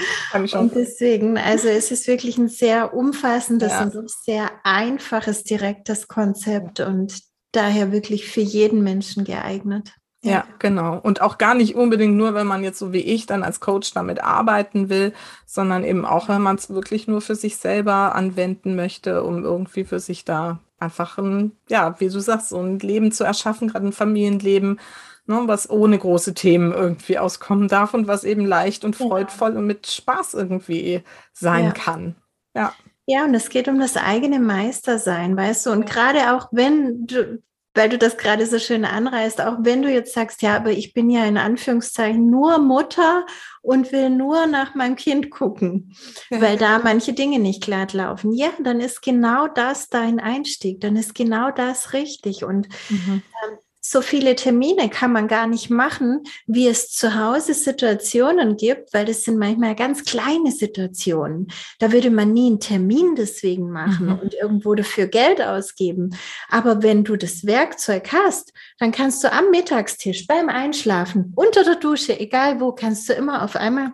Schon. 0.45 0.61
Und 0.61 0.75
deswegen, 0.75 1.37
also 1.37 1.67
es 1.67 1.91
ist 1.91 2.07
wirklich 2.07 2.37
ein 2.37 2.49
sehr 2.49 2.93
umfassendes 2.93 3.71
ja. 3.71 3.83
und 3.83 4.09
sehr 4.09 4.49
einfaches, 4.63 5.43
direktes 5.43 6.07
Konzept 6.07 6.79
und 6.79 7.21
daher 7.51 7.91
wirklich 7.91 8.27
für 8.27 8.41
jeden 8.41 8.83
Menschen 8.83 9.23
geeignet. 9.23 9.93
Ja, 10.21 10.43
genau. 10.59 10.99
Und 11.01 11.21
auch 11.21 11.37
gar 11.37 11.53
nicht 11.53 11.75
unbedingt 11.75 12.15
nur, 12.15 12.33
wenn 12.33 12.47
man 12.47 12.63
jetzt 12.63 12.77
so 12.77 12.91
wie 12.91 12.99
ich 12.99 13.25
dann 13.25 13.41
als 13.41 13.61
Coach 13.61 13.93
damit 13.93 14.21
arbeiten 14.21 14.89
will, 14.89 15.13
sondern 15.45 15.85
eben 15.85 16.05
auch, 16.05 16.27
wenn 16.27 16.41
man 16.41 16.57
es 16.57 16.69
wirklich 16.69 17.07
nur 17.07 17.21
für 17.21 17.35
sich 17.35 17.55
selber 17.55 18.15
anwenden 18.15 18.75
möchte, 18.75 19.23
um 19.23 19.43
irgendwie 19.45 19.85
für 19.85 19.99
sich 19.99 20.25
da 20.25 20.59
einfach 20.77 21.17
ein, 21.17 21.53
ja, 21.69 21.99
wie 21.99 22.09
du 22.09 22.19
sagst, 22.19 22.49
so 22.49 22.59
ein 22.59 22.79
Leben 22.79 23.11
zu 23.11 23.23
erschaffen, 23.23 23.69
gerade 23.69 23.87
ein 23.87 23.93
Familienleben, 23.93 24.79
ne, 25.25 25.43
was 25.45 25.69
ohne 25.69 25.97
große 25.97 26.33
Themen 26.33 26.73
irgendwie 26.73 27.17
auskommen 27.17 27.69
darf 27.69 27.93
und 27.93 28.07
was 28.07 28.25
eben 28.25 28.45
leicht 28.45 28.83
und 28.83 28.97
freudvoll 28.97 29.53
ja. 29.53 29.59
und 29.59 29.67
mit 29.67 29.87
Spaß 29.87 30.33
irgendwie 30.33 31.03
sein 31.31 31.65
ja. 31.65 31.71
kann. 31.71 32.15
Ja. 32.55 32.73
Ja, 33.05 33.23
und 33.23 33.33
es 33.33 33.49
geht 33.49 33.67
um 33.67 33.79
das 33.79 33.97
eigene 33.97 34.39
Meistersein, 34.39 35.35
weißt 35.35 35.65
du? 35.65 35.71
Und 35.71 35.87
gerade 35.87 36.31
auch 36.35 36.49
wenn 36.51 37.07
du, 37.07 37.41
weil 37.79 37.87
du 37.87 37.97
das 37.97 38.17
gerade 38.17 38.45
so 38.45 38.59
schön 38.59 38.83
anreißt, 38.83 39.39
auch 39.39 39.55
wenn 39.61 39.81
du 39.81 39.89
jetzt 39.89 40.13
sagst, 40.13 40.41
ja, 40.41 40.57
aber 40.57 40.71
ich 40.71 40.93
bin 40.93 41.09
ja 41.09 41.23
in 41.23 41.37
Anführungszeichen 41.37 42.29
nur 42.29 42.59
Mutter 42.59 43.25
und 43.61 43.93
will 43.93 44.09
nur 44.09 44.47
nach 44.47 44.75
meinem 44.75 44.97
Kind 44.97 45.31
gucken, 45.31 45.95
weil 46.29 46.57
da 46.57 46.79
manche 46.79 47.13
Dinge 47.13 47.39
nicht 47.39 47.63
glatt 47.63 47.93
laufen. 47.93 48.33
Ja, 48.33 48.49
dann 48.61 48.81
ist 48.81 49.01
genau 49.01 49.47
das 49.47 49.87
dein 49.87 50.19
Einstieg, 50.19 50.81
dann 50.81 50.97
ist 50.97 51.15
genau 51.15 51.51
das 51.51 51.93
richtig. 51.93 52.43
Und 52.43 52.67
mhm. 52.89 53.23
ähm, 53.47 53.57
so 53.91 54.03
viele 54.03 54.35
Termine 54.35 54.87
kann 54.87 55.11
man 55.11 55.27
gar 55.27 55.47
nicht 55.47 55.71
machen, 55.71 56.21
wie 56.45 56.67
es 56.67 56.91
zu 56.91 57.15
Hause 57.15 57.55
Situationen 57.55 58.55
gibt, 58.55 58.93
weil 58.93 59.05
das 59.05 59.23
sind 59.23 59.39
manchmal 59.39 59.73
ganz 59.73 60.03
kleine 60.03 60.51
Situationen. 60.51 61.47
Da 61.79 61.91
würde 61.91 62.11
man 62.11 62.31
nie 62.31 62.45
einen 62.45 62.59
Termin 62.59 63.15
deswegen 63.15 63.71
machen 63.71 64.05
mhm. 64.05 64.19
und 64.19 64.33
irgendwo 64.35 64.75
dafür 64.75 65.07
Geld 65.07 65.41
ausgeben. 65.41 66.15
Aber 66.49 66.83
wenn 66.83 67.03
du 67.03 67.15
das 67.15 67.47
Werkzeug 67.47 68.13
hast, 68.13 68.53
dann 68.77 68.91
kannst 68.91 69.23
du 69.23 69.31
am 69.31 69.49
Mittagstisch, 69.49 70.27
beim 70.27 70.49
Einschlafen, 70.49 71.33
unter 71.35 71.63
der 71.63 71.77
Dusche, 71.77 72.19
egal 72.19 72.59
wo, 72.61 72.73
kannst 72.73 73.09
du 73.09 73.13
immer 73.13 73.41
auf 73.41 73.55
einmal 73.55 73.93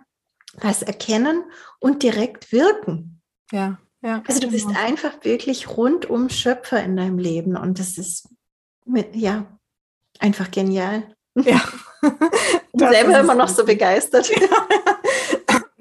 was 0.58 0.82
erkennen 0.82 1.42
und 1.80 2.02
direkt 2.02 2.52
wirken. 2.52 3.22
Ja, 3.50 3.78
ja. 4.02 4.22
Also 4.28 4.40
du 4.40 4.50
bist 4.50 4.66
genau. 4.66 4.78
einfach 4.78 5.24
wirklich 5.24 5.74
rundum 5.74 6.28
Schöpfer 6.28 6.84
in 6.84 6.98
deinem 6.98 7.18
Leben 7.18 7.56
und 7.56 7.78
das 7.78 7.96
ist 7.96 8.28
mit, 8.84 9.16
ja, 9.16 9.55
Einfach 10.20 10.50
genial. 10.50 11.02
Ja. 11.34 11.60
selber 12.72 13.20
immer 13.20 13.34
noch 13.34 13.48
so 13.48 13.64
begeistert. 13.64 14.30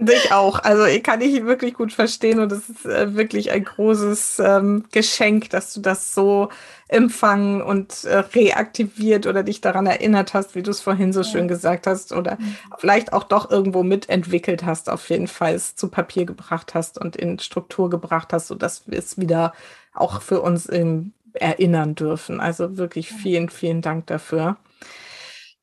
Ich 0.08 0.32
auch. 0.32 0.60
Also 0.60 0.86
ich 0.86 1.04
kann 1.04 1.22
ich 1.22 1.46
wirklich 1.46 1.74
gut 1.74 1.94
verstehen 1.94 2.40
und 2.40 2.52
es 2.52 2.70
ist 2.70 2.86
äh, 2.86 3.16
wirklich 3.16 3.52
ein 3.52 3.64
großes 3.64 4.40
ähm, 4.40 4.86
Geschenk, 4.92 5.50
dass 5.50 5.74
du 5.74 5.82
das 5.82 6.14
so 6.14 6.50
empfangen 6.88 7.62
und 7.62 8.04
äh, 8.04 8.18
reaktiviert 8.18 9.26
oder 9.26 9.42
dich 9.44 9.62
daran 9.62 9.88
erinnert 9.88 10.34
hast, 10.34 10.54
wie 10.54 10.64
du 10.64 10.72
es 10.72 10.82
vorhin 10.82 11.14
so 11.14 11.22
ja. 11.22 11.28
schön 11.28 11.48
gesagt 11.48 11.88
hast 11.88 12.12
oder 12.12 12.38
mhm. 12.40 12.56
vielleicht 12.78 13.14
auch 13.14 13.24
doch 13.24 13.50
irgendwo 13.50 13.84
mitentwickelt 13.84 14.66
hast, 14.66 14.90
auf 14.90 15.10
jeden 15.10 15.28
Fall 15.28 15.56
es 15.56 15.76
zu 15.76 15.88
Papier 15.88 16.26
gebracht 16.26 16.76
hast 16.76 17.00
und 17.00 17.16
in 17.16 17.40
Struktur 17.40 17.90
gebracht 17.90 18.34
hast, 18.34 18.48
sodass 18.48 18.84
wir 18.88 19.00
es 19.00 19.18
wieder 19.18 19.54
auch 19.94 20.22
für 20.22 20.42
uns 20.42 20.66
im 20.68 21.14
erinnern 21.36 21.96
dürfen. 21.96 22.40
Also 22.40 22.78
wirklich 22.78 23.12
vielen, 23.12 23.50
vielen 23.50 23.82
Dank 23.82 24.08
dafür. 24.08 24.58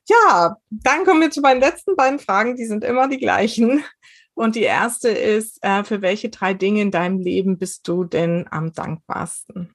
Ja, 0.08 0.56
dann 0.70 1.04
kommen 1.04 1.20
wir 1.20 1.30
zu 1.30 1.40
meinen 1.40 1.60
letzten 1.60 1.96
beiden 1.96 2.18
Fragen. 2.18 2.56
Die 2.56 2.66
sind 2.66 2.84
immer 2.84 3.08
die 3.08 3.18
gleichen. 3.18 3.84
Und 4.34 4.56
die 4.56 4.62
erste 4.62 5.08
ist, 5.08 5.58
äh, 5.62 5.84
für 5.84 6.02
welche 6.02 6.30
drei 6.30 6.54
Dinge 6.54 6.80
in 6.80 6.90
deinem 6.90 7.18
Leben 7.18 7.58
bist 7.58 7.86
du 7.86 8.04
denn 8.04 8.46
am 8.50 8.72
dankbarsten? 8.72 9.74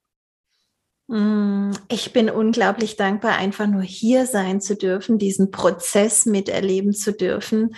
Mm, 1.07 1.71
ich 1.89 2.11
bin 2.11 2.29
unglaublich 2.29 2.97
dankbar, 2.97 3.37
einfach 3.37 3.67
nur 3.67 3.83
hier 3.83 4.25
sein 4.25 4.59
zu 4.59 4.75
dürfen, 4.75 5.17
diesen 5.19 5.51
Prozess 5.51 6.25
miterleben 6.25 6.93
zu 6.93 7.13
dürfen 7.13 7.75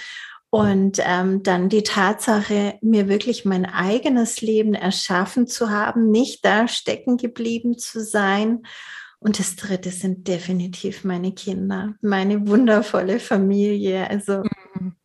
und 0.52 1.00
ähm, 1.04 1.44
dann 1.44 1.70
die 1.70 1.84
Tatsache, 1.84 2.80
mir 2.82 3.08
wirklich 3.08 3.46
mein 3.46 3.66
eigenes 3.66 4.42
Leben 4.42 4.74
erschaffen 4.74 5.46
zu 5.46 5.70
haben, 5.70 6.10
nicht 6.10 6.44
da 6.44 6.68
stecken 6.68 7.18
geblieben 7.18 7.78
zu 7.78 8.04
sein. 8.04 8.64
Und 9.20 9.38
das 9.38 9.56
Dritte 9.56 9.92
sind 9.92 10.28
definitiv 10.28 11.04
meine 11.04 11.34
Kinder, 11.34 11.94
meine 12.02 12.48
wundervolle 12.48 13.20
Familie. 13.20 14.10
Also 14.10 14.44
mhm. 14.80 14.96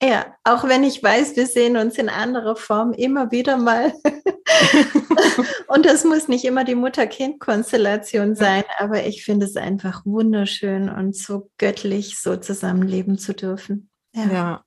ja, 0.00 0.36
auch 0.44 0.68
wenn 0.68 0.84
ich 0.84 1.02
weiß, 1.02 1.34
wir 1.34 1.46
sehen 1.46 1.76
uns 1.76 1.96
in 1.98 2.08
anderer 2.08 2.54
Form 2.54 2.92
immer 2.92 3.32
wieder 3.32 3.56
mal. 3.56 3.92
und 5.66 5.84
das 5.84 6.04
muss 6.04 6.28
nicht 6.28 6.44
immer 6.44 6.62
die 6.62 6.76
Mutter-Kind-Konstellation 6.76 8.36
sein, 8.36 8.62
aber 8.78 9.04
ich 9.04 9.24
finde 9.24 9.46
es 9.46 9.56
einfach 9.56 10.06
wunderschön 10.06 10.88
und 10.88 11.16
so 11.16 11.50
göttlich, 11.58 12.20
so 12.20 12.36
zusammenleben 12.36 13.18
zu 13.18 13.34
dürfen. 13.34 13.90
Ja. 14.14 14.26
ja. 14.26 14.64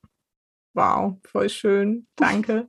Wow, 0.76 1.16
voll 1.24 1.48
schön. 1.48 2.06
Danke. 2.16 2.68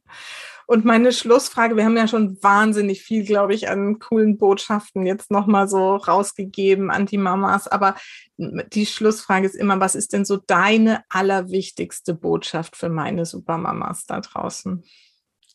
Und 0.65 0.85
meine 0.85 1.11
Schlussfrage, 1.11 1.75
wir 1.75 1.83
haben 1.83 1.97
ja 1.97 2.07
schon 2.07 2.41
wahnsinnig 2.41 3.01
viel, 3.01 3.25
glaube 3.25 3.53
ich, 3.53 3.69
an 3.69 3.99
coolen 3.99 4.37
Botschaften 4.37 5.05
jetzt 5.05 5.29
nochmal 5.29 5.67
so 5.67 5.97
rausgegeben 5.97 6.89
an 6.89 7.05
die 7.05 7.17
Mamas. 7.17 7.67
Aber 7.67 7.95
die 8.37 8.85
Schlussfrage 8.85 9.45
ist 9.45 9.55
immer, 9.55 9.79
was 9.81 9.95
ist 9.95 10.13
denn 10.13 10.23
so 10.23 10.37
deine 10.37 11.03
allerwichtigste 11.09 12.13
Botschaft 12.13 12.77
für 12.77 12.89
meine 12.89 13.25
Supermamas 13.25 14.05
da 14.05 14.21
draußen? 14.21 14.83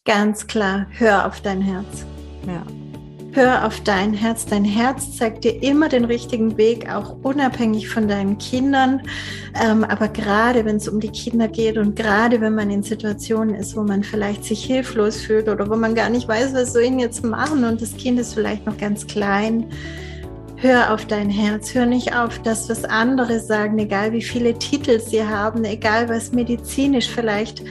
Ganz 0.04 0.46
klar, 0.46 0.86
hör 0.90 1.26
auf 1.26 1.40
dein 1.40 1.62
Herz. 1.62 2.06
Ja. 2.46 2.64
Hör 3.34 3.66
auf 3.66 3.80
dein 3.80 4.12
Herz. 4.12 4.44
Dein 4.44 4.66
Herz 4.66 5.16
zeigt 5.16 5.44
dir 5.44 5.62
immer 5.62 5.88
den 5.88 6.04
richtigen 6.04 6.58
Weg, 6.58 6.90
auch 6.92 7.16
unabhängig 7.22 7.88
von 7.88 8.06
deinen 8.06 8.36
Kindern. 8.36 9.00
Ähm, 9.58 9.84
aber 9.84 10.08
gerade 10.08 10.66
wenn 10.66 10.76
es 10.76 10.86
um 10.86 11.00
die 11.00 11.08
Kinder 11.08 11.48
geht 11.48 11.78
und 11.78 11.96
gerade 11.96 12.42
wenn 12.42 12.54
man 12.54 12.68
in 12.68 12.82
Situationen 12.82 13.54
ist, 13.54 13.74
wo 13.74 13.84
man 13.84 14.04
vielleicht 14.04 14.44
sich 14.44 14.62
hilflos 14.62 15.16
fühlt 15.22 15.48
oder 15.48 15.70
wo 15.70 15.76
man 15.76 15.94
gar 15.94 16.10
nicht 16.10 16.28
weiß, 16.28 16.52
was 16.52 16.74
soll 16.74 16.82
ich 16.82 16.92
jetzt 16.92 17.24
machen 17.24 17.64
und 17.64 17.80
das 17.80 17.96
Kind 17.96 18.20
ist 18.20 18.34
vielleicht 18.34 18.66
noch 18.66 18.76
ganz 18.76 19.06
klein, 19.06 19.64
hör 20.56 20.92
auf 20.92 21.06
dein 21.06 21.30
Herz, 21.30 21.74
hör 21.74 21.86
nicht 21.86 22.14
auf 22.14 22.38
das, 22.40 22.68
was 22.68 22.84
andere 22.84 23.40
sagen, 23.40 23.78
egal 23.78 24.12
wie 24.12 24.22
viele 24.22 24.58
Titel 24.58 25.00
sie 25.00 25.24
haben, 25.24 25.64
egal 25.64 26.10
was 26.10 26.32
medizinisch 26.32 27.08
vielleicht 27.08 27.62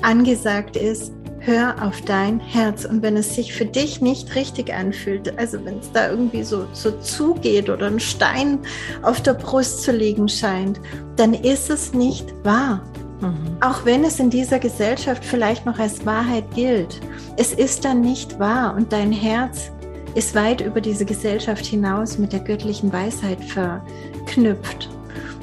angesagt 0.00 0.78
ist 0.78 1.12
hör 1.40 1.74
auf 1.82 2.00
dein 2.02 2.38
Herz. 2.40 2.84
Und 2.84 3.02
wenn 3.02 3.16
es 3.16 3.34
sich 3.34 3.52
für 3.52 3.64
dich 3.64 4.00
nicht 4.00 4.34
richtig 4.34 4.72
anfühlt, 4.72 5.36
also 5.38 5.64
wenn 5.64 5.78
es 5.78 5.90
da 5.92 6.10
irgendwie 6.10 6.42
so, 6.42 6.66
so 6.72 6.92
zugeht 7.00 7.68
oder 7.68 7.86
ein 7.86 8.00
Stein 8.00 8.58
auf 9.02 9.20
der 9.22 9.34
Brust 9.34 9.82
zu 9.82 9.92
liegen 9.92 10.28
scheint, 10.28 10.80
dann 11.16 11.34
ist 11.34 11.70
es 11.70 11.92
nicht 11.92 12.32
wahr. 12.44 12.82
Mhm. 13.20 13.56
Auch 13.60 13.84
wenn 13.84 14.04
es 14.04 14.20
in 14.20 14.30
dieser 14.30 14.58
Gesellschaft 14.58 15.24
vielleicht 15.24 15.66
noch 15.66 15.78
als 15.78 16.04
Wahrheit 16.06 16.44
gilt. 16.54 17.00
Es 17.36 17.52
ist 17.52 17.84
dann 17.84 18.00
nicht 18.00 18.38
wahr 18.38 18.74
und 18.74 18.92
dein 18.92 19.12
Herz 19.12 19.70
ist 20.14 20.34
weit 20.34 20.60
über 20.60 20.80
diese 20.80 21.04
Gesellschaft 21.04 21.64
hinaus 21.64 22.18
mit 22.18 22.32
der 22.32 22.40
göttlichen 22.40 22.92
Weisheit 22.92 23.38
verknüpft. 23.44 24.88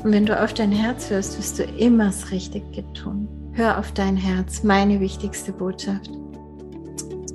Und 0.04 0.12
wenn 0.12 0.26
du 0.26 0.42
auf 0.42 0.54
dein 0.54 0.72
Herz 0.72 1.10
hörst, 1.10 1.38
wirst 1.38 1.60
du 1.60 1.64
immer 1.64 2.06
das 2.06 2.32
Richtige 2.32 2.84
tun. 2.94 3.28
Hör 3.58 3.80
auf 3.80 3.92
dein 3.92 4.16
Herz, 4.16 4.62
meine 4.62 5.00
wichtigste 5.00 5.52
Botschaft. 5.52 6.12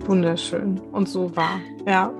Wunderschön 0.07 0.81
und 0.93 1.09
so 1.09 1.35
wahr, 1.35 1.59
ja. 1.85 2.13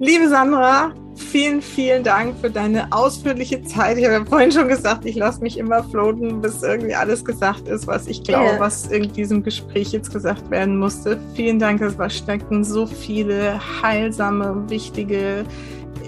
Liebe 0.00 0.28
Sandra, 0.28 0.92
vielen, 1.14 1.62
vielen 1.62 2.02
Dank 2.02 2.36
für 2.40 2.50
deine 2.50 2.90
ausführliche 2.90 3.62
Zeit. 3.62 3.98
Ich 3.98 4.04
habe 4.04 4.14
ja 4.14 4.24
vorhin 4.24 4.50
schon 4.50 4.66
gesagt, 4.66 5.04
ich 5.04 5.14
lasse 5.14 5.42
mich 5.42 5.56
immer 5.58 5.84
floaten, 5.84 6.40
bis 6.40 6.60
irgendwie 6.64 6.96
alles 6.96 7.24
gesagt 7.24 7.68
ist, 7.68 7.86
was 7.86 8.08
ich 8.08 8.24
glaube, 8.24 8.46
yeah. 8.46 8.58
was 8.58 8.88
in 8.88 9.12
diesem 9.12 9.44
Gespräch 9.44 9.92
jetzt 9.92 10.12
gesagt 10.12 10.50
werden 10.50 10.76
musste. 10.76 11.20
Vielen 11.34 11.60
Dank, 11.60 11.80
es 11.82 11.94
steckten 12.16 12.64
so 12.64 12.84
viele 12.84 13.60
heilsame, 13.80 14.68
wichtige 14.68 15.44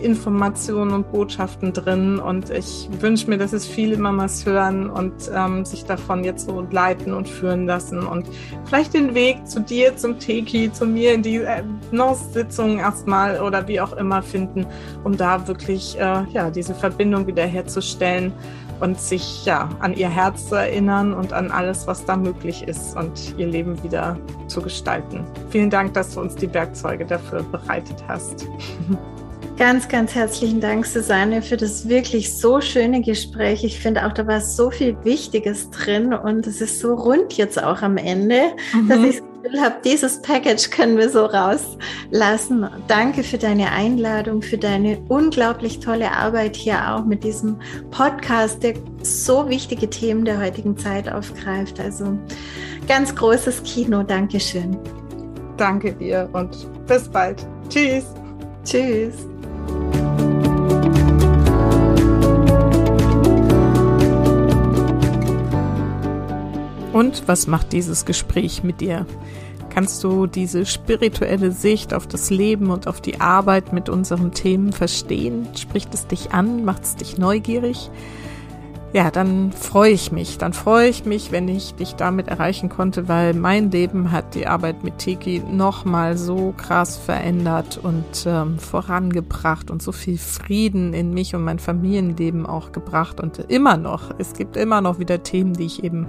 Informationen 0.02 0.92
und 0.92 1.12
Botschaften 1.12 1.72
drin 1.72 2.18
und 2.18 2.50
ich 2.50 2.88
wünsche 3.00 3.28
mir, 3.28 3.38
dass 3.38 3.52
es 3.52 3.66
viele 3.66 3.96
Mamas 3.96 4.44
hören 4.46 4.90
und 4.90 5.12
ähm, 5.34 5.64
sich 5.64 5.84
davon 5.84 6.24
jetzt 6.24 6.46
so 6.46 6.66
leiten 6.70 7.12
und 7.14 7.28
führen 7.28 7.66
lassen 7.66 8.06
und 8.06 8.26
vielleicht 8.64 8.94
den 8.94 9.14
Weg 9.14 9.46
zu 9.46 9.60
dir, 9.60 9.96
zum 9.96 10.18
Teki, 10.18 10.72
zu 10.72 10.86
mir 10.86 11.14
in 11.14 11.22
die 11.22 11.36
äh, 11.36 11.62
Sitzung 12.32 12.78
erstmal 12.78 13.40
oder 13.40 13.66
wie 13.68 13.80
auch 13.80 13.92
immer 13.94 14.22
finden, 14.22 14.66
um 15.04 15.16
da 15.16 15.46
wirklich 15.48 15.98
äh, 15.98 16.24
ja 16.32 16.50
diese 16.50 16.74
Verbindung 16.74 17.26
wiederherzustellen 17.26 18.32
und 18.80 19.00
sich 19.00 19.44
ja 19.44 19.68
an 19.80 19.94
ihr 19.94 20.08
Herz 20.08 20.48
zu 20.48 20.54
erinnern 20.54 21.14
und 21.14 21.32
an 21.32 21.50
alles, 21.50 21.86
was 21.86 22.04
da 22.04 22.16
möglich 22.16 22.62
ist 22.66 22.96
und 22.96 23.34
ihr 23.38 23.46
Leben 23.46 23.82
wieder 23.82 24.18
zu 24.48 24.60
gestalten. 24.60 25.24
Vielen 25.50 25.70
Dank, 25.70 25.94
dass 25.94 26.14
du 26.14 26.20
uns 26.20 26.34
die 26.34 26.52
Werkzeuge 26.52 27.06
dafür 27.06 27.42
bereitet 27.44 28.02
hast. 28.06 28.46
Ganz, 29.58 29.88
ganz 29.88 30.14
herzlichen 30.14 30.60
Dank, 30.60 30.84
Susanne, 30.84 31.40
für 31.40 31.56
das 31.56 31.88
wirklich 31.88 32.36
so 32.36 32.60
schöne 32.60 33.00
Gespräch. 33.00 33.64
Ich 33.64 33.80
finde 33.80 34.06
auch, 34.06 34.12
da 34.12 34.26
war 34.26 34.42
so 34.42 34.70
viel 34.70 34.94
Wichtiges 35.02 35.70
drin 35.70 36.12
und 36.12 36.46
es 36.46 36.60
ist 36.60 36.78
so 36.80 36.94
rund 36.94 37.32
jetzt 37.38 37.62
auch 37.62 37.80
am 37.80 37.96
Ende, 37.96 38.42
mhm. 38.74 38.88
dass 38.88 38.98
ich 38.98 39.16
das 39.16 39.42
Gefühl 39.42 39.60
habe, 39.62 39.76
dieses 39.82 40.20
Package 40.20 40.68
können 40.68 40.98
wir 40.98 41.08
so 41.08 41.24
rauslassen. 41.24 42.68
Danke 42.86 43.22
für 43.22 43.38
deine 43.38 43.72
Einladung, 43.72 44.42
für 44.42 44.58
deine 44.58 44.98
unglaublich 45.08 45.80
tolle 45.80 46.12
Arbeit 46.12 46.54
hier 46.54 46.94
auch 46.94 47.06
mit 47.06 47.24
diesem 47.24 47.56
Podcast, 47.90 48.62
der 48.62 48.74
so 49.02 49.48
wichtige 49.48 49.88
Themen 49.88 50.26
der 50.26 50.38
heutigen 50.38 50.76
Zeit 50.76 51.10
aufgreift. 51.10 51.80
Also 51.80 52.18
ganz 52.86 53.14
großes 53.14 53.62
Kino. 53.62 54.02
Dankeschön. 54.02 54.76
Danke 55.56 55.94
dir 55.94 56.28
und 56.34 56.68
bis 56.86 57.08
bald. 57.08 57.46
Tschüss. 57.70 58.04
Tschüss. 58.64 59.35
Und 66.96 67.28
was 67.28 67.46
macht 67.46 67.74
dieses 67.74 68.06
Gespräch 68.06 68.64
mit 68.64 68.80
dir? 68.80 69.04
Kannst 69.68 70.02
du 70.02 70.26
diese 70.26 70.64
spirituelle 70.64 71.52
Sicht 71.52 71.92
auf 71.92 72.06
das 72.06 72.30
Leben 72.30 72.70
und 72.70 72.86
auf 72.86 73.02
die 73.02 73.20
Arbeit 73.20 73.74
mit 73.74 73.90
unseren 73.90 74.32
Themen 74.32 74.72
verstehen? 74.72 75.46
Spricht 75.54 75.92
es 75.92 76.06
dich 76.06 76.32
an? 76.32 76.64
Macht 76.64 76.84
es 76.84 76.96
dich 76.96 77.18
neugierig? 77.18 77.90
Ja, 78.92 79.10
dann 79.10 79.52
freue 79.52 79.90
ich 79.90 80.12
mich. 80.12 80.38
Dann 80.38 80.52
freue 80.52 80.88
ich 80.88 81.04
mich, 81.04 81.32
wenn 81.32 81.48
ich 81.48 81.74
dich 81.74 81.96
damit 81.96 82.28
erreichen 82.28 82.68
konnte, 82.68 83.08
weil 83.08 83.34
mein 83.34 83.70
Leben 83.70 84.12
hat 84.12 84.34
die 84.34 84.46
Arbeit 84.46 84.84
mit 84.84 84.98
Tiki 84.98 85.42
nochmal 85.50 86.16
so 86.16 86.54
krass 86.56 86.96
verändert 86.96 87.78
und 87.82 88.04
ähm, 88.26 88.58
vorangebracht 88.58 89.70
und 89.70 89.82
so 89.82 89.92
viel 89.92 90.18
Frieden 90.18 90.94
in 90.94 91.12
mich 91.12 91.34
und 91.34 91.44
mein 91.44 91.58
Familienleben 91.58 92.46
auch 92.46 92.72
gebracht 92.72 93.20
und 93.20 93.38
immer 93.50 93.76
noch. 93.76 94.14
Es 94.18 94.34
gibt 94.34 94.56
immer 94.56 94.80
noch 94.80 94.98
wieder 94.98 95.22
Themen, 95.22 95.52
die 95.54 95.66
ich 95.66 95.84
eben 95.84 96.06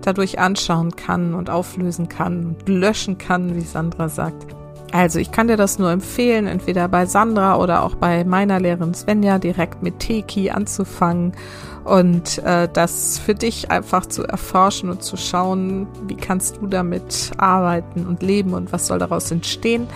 dadurch 0.00 0.38
anschauen 0.38 0.96
kann 0.96 1.34
und 1.34 1.50
auflösen 1.50 2.08
kann 2.08 2.46
und 2.46 2.68
löschen 2.68 3.18
kann, 3.18 3.54
wie 3.54 3.60
Sandra 3.60 4.08
sagt. 4.08 4.54
Also 4.92 5.18
ich 5.18 5.32
kann 5.32 5.48
dir 5.48 5.56
das 5.56 5.80
nur 5.80 5.90
empfehlen, 5.90 6.46
entweder 6.46 6.86
bei 6.86 7.06
Sandra 7.06 7.56
oder 7.58 7.82
auch 7.82 7.96
bei 7.96 8.22
meiner 8.22 8.60
Lehrerin 8.60 8.94
Svenja 8.94 9.40
direkt 9.40 9.82
mit 9.82 9.98
Teki 9.98 10.50
anzufangen 10.50 11.32
und 11.84 12.38
äh, 12.38 12.68
das 12.72 13.18
für 13.18 13.34
dich 13.34 13.70
einfach 13.70 14.06
zu 14.06 14.22
erforschen 14.22 14.88
und 14.88 15.02
zu 15.02 15.16
schauen, 15.16 15.86
wie 16.06 16.16
kannst 16.16 16.56
du 16.56 16.66
damit 16.66 17.32
arbeiten 17.36 18.06
und 18.06 18.22
leben 18.22 18.54
und 18.54 18.72
was 18.72 18.86
soll 18.86 18.98
daraus 18.98 19.30
entstehen. 19.30 19.86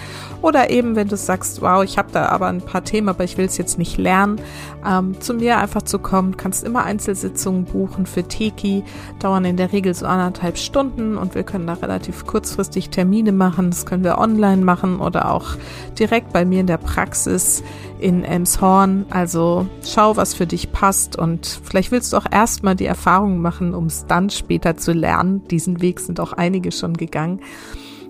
Oder 0.43 0.71
eben, 0.71 0.97
wenn 0.97 1.09
du 1.09 1.17
sagst, 1.17 1.63
wow, 1.63 1.83
ich 1.83 1.99
habe 1.99 2.13
da 2.13 2.27
aber 2.27 2.47
ein 2.47 2.61
paar 2.61 2.85
Themen, 2.85 3.09
aber 3.09 3.25
ich 3.25 3.39
will 3.39 3.47
es 3.47 3.57
jetzt 3.57 3.79
nicht 3.79 3.97
lernen, 3.97 4.41
ähm, 4.87 5.21
zu 5.21 5.35
mir 5.35 5.59
einfach 5.59 5.83
zu 5.83 5.99
kommen, 5.99 6.37
kannst 6.37 6.63
immer 6.63 6.85
Einzelsitzungen 6.85 7.65
buchen 7.65 8.07
für 8.07 8.23
Teki, 8.23 8.85
dauern 9.19 9.45
in 9.45 9.57
der 9.57 9.73
Regel 9.73 9.95
so 9.95 10.07
anderthalb 10.07 10.59
Stunden 10.59 11.17
und 11.17 11.35
wir 11.35 11.43
können 11.43 11.67
da 11.67 11.73
relativ 11.75 12.27
kurzfristig 12.27 12.91
Termine 12.91 13.33
machen. 13.33 13.71
Das 13.71 13.87
können 13.87 14.05
wir 14.05 14.19
online 14.19 14.63
machen 14.63 15.01
oder 15.01 15.33
auch 15.33 15.57
direkt 15.99 16.33
bei 16.33 16.45
mir 16.45 16.61
in 16.61 16.67
der 16.67 16.77
Praxis 16.77 17.63
in 18.01 18.25
Elmshorn. 18.25 19.07
Also 19.11 19.67
schau, 19.85 20.17
was 20.17 20.35
für 20.35 20.47
dich 20.47 20.73
passt 20.73 21.17
und 21.17 21.61
vielleicht 21.65 21.91
willst 21.91 22.13
du 22.13 22.17
auch 22.17 22.27
erstmal 22.31 22.77
die 22.77 22.87
Erfahrung 22.87 23.41
machen, 23.41 23.75
um 23.75 23.87
es 23.87 24.07
dann 24.07 24.31
später 24.31 24.77
zu 24.77 24.93
lernen. 24.93 25.47
Diesen 25.49 25.81
Weg 25.81 26.01
sind 26.01 26.21
auch 26.21 26.33
einige 26.33 26.73
schon 26.73 26.95
gegangen. 26.95 27.41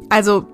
Also 0.08 0.46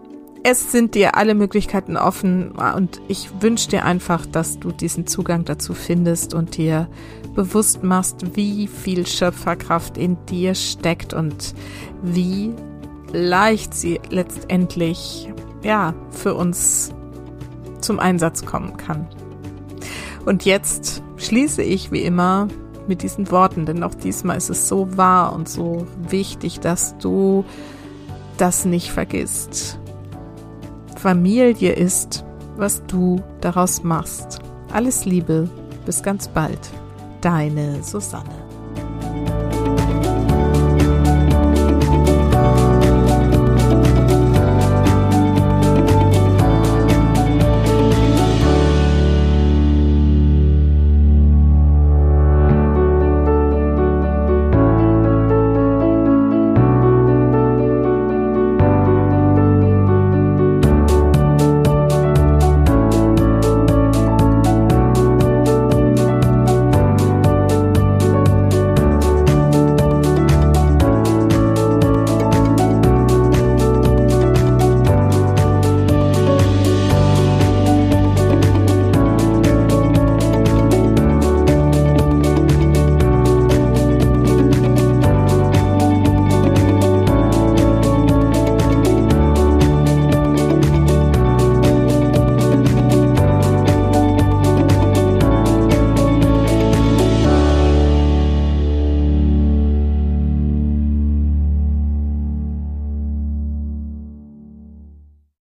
es 0.43 0.73
sind 0.73 0.95
dir 0.95 1.17
alle 1.17 1.35
Möglichkeiten 1.35 1.97
offen 1.97 2.53
und 2.53 3.01
ich 3.09 3.31
wünsche 3.41 3.71
dir 3.71 3.85
einfach, 3.85 4.27
dass 4.27 4.59
du 4.59 4.73
diesen 4.73 5.07
Zugang 5.07 5.47
dazu 5.47 5.73
findest 5.73 6.35
und 6.35 6.59
dir 6.59 6.89
bewusst 7.35 7.83
machst, 7.83 8.37
wie 8.37 8.67
viel 8.67 9.07
Schöpferkraft 9.07 9.97
in 9.97 10.19
dir 10.27 10.55
steckt 10.55 11.15
und 11.15 11.55
wie 12.03 12.53
leicht 13.13 13.73
sie 13.73 14.01
letztendlich 14.11 15.33
ja 15.63 15.95
für 16.11 16.35
uns 16.35 16.93
zum 17.81 17.99
Einsatz 17.99 18.45
kommen 18.45 18.77
kann. 18.77 19.07
Und 20.25 20.45
jetzt 20.45 21.03
schließe 21.17 21.63
ich 21.63 21.93
wie 21.93 22.03
immer 22.03 22.49
mit 22.87 23.03
diesen 23.03 23.31
Worten, 23.31 23.67
denn 23.67 23.83
auch 23.83 23.95
diesmal 23.95 24.37
ist 24.37 24.51
es 24.51 24.69
so 24.69 24.97
wahr 24.97 25.33
und 25.35 25.49
so 25.49 25.87
wichtig, 26.09 26.61
dass 26.61 26.97
du 26.99 27.45
das 28.37 28.65
nicht 28.65 28.91
vergisst. 28.91 29.79
Familie 30.97 31.73
ist, 31.73 32.25
was 32.57 32.85
du 32.87 33.23
daraus 33.41 33.83
machst. 33.83 34.41
Alles 34.73 35.05
Liebe, 35.05 35.49
bis 35.87 36.03
ganz 36.03 36.29
bald. 36.29 36.61
Deine 37.21 37.83
Susanne. 37.83 38.44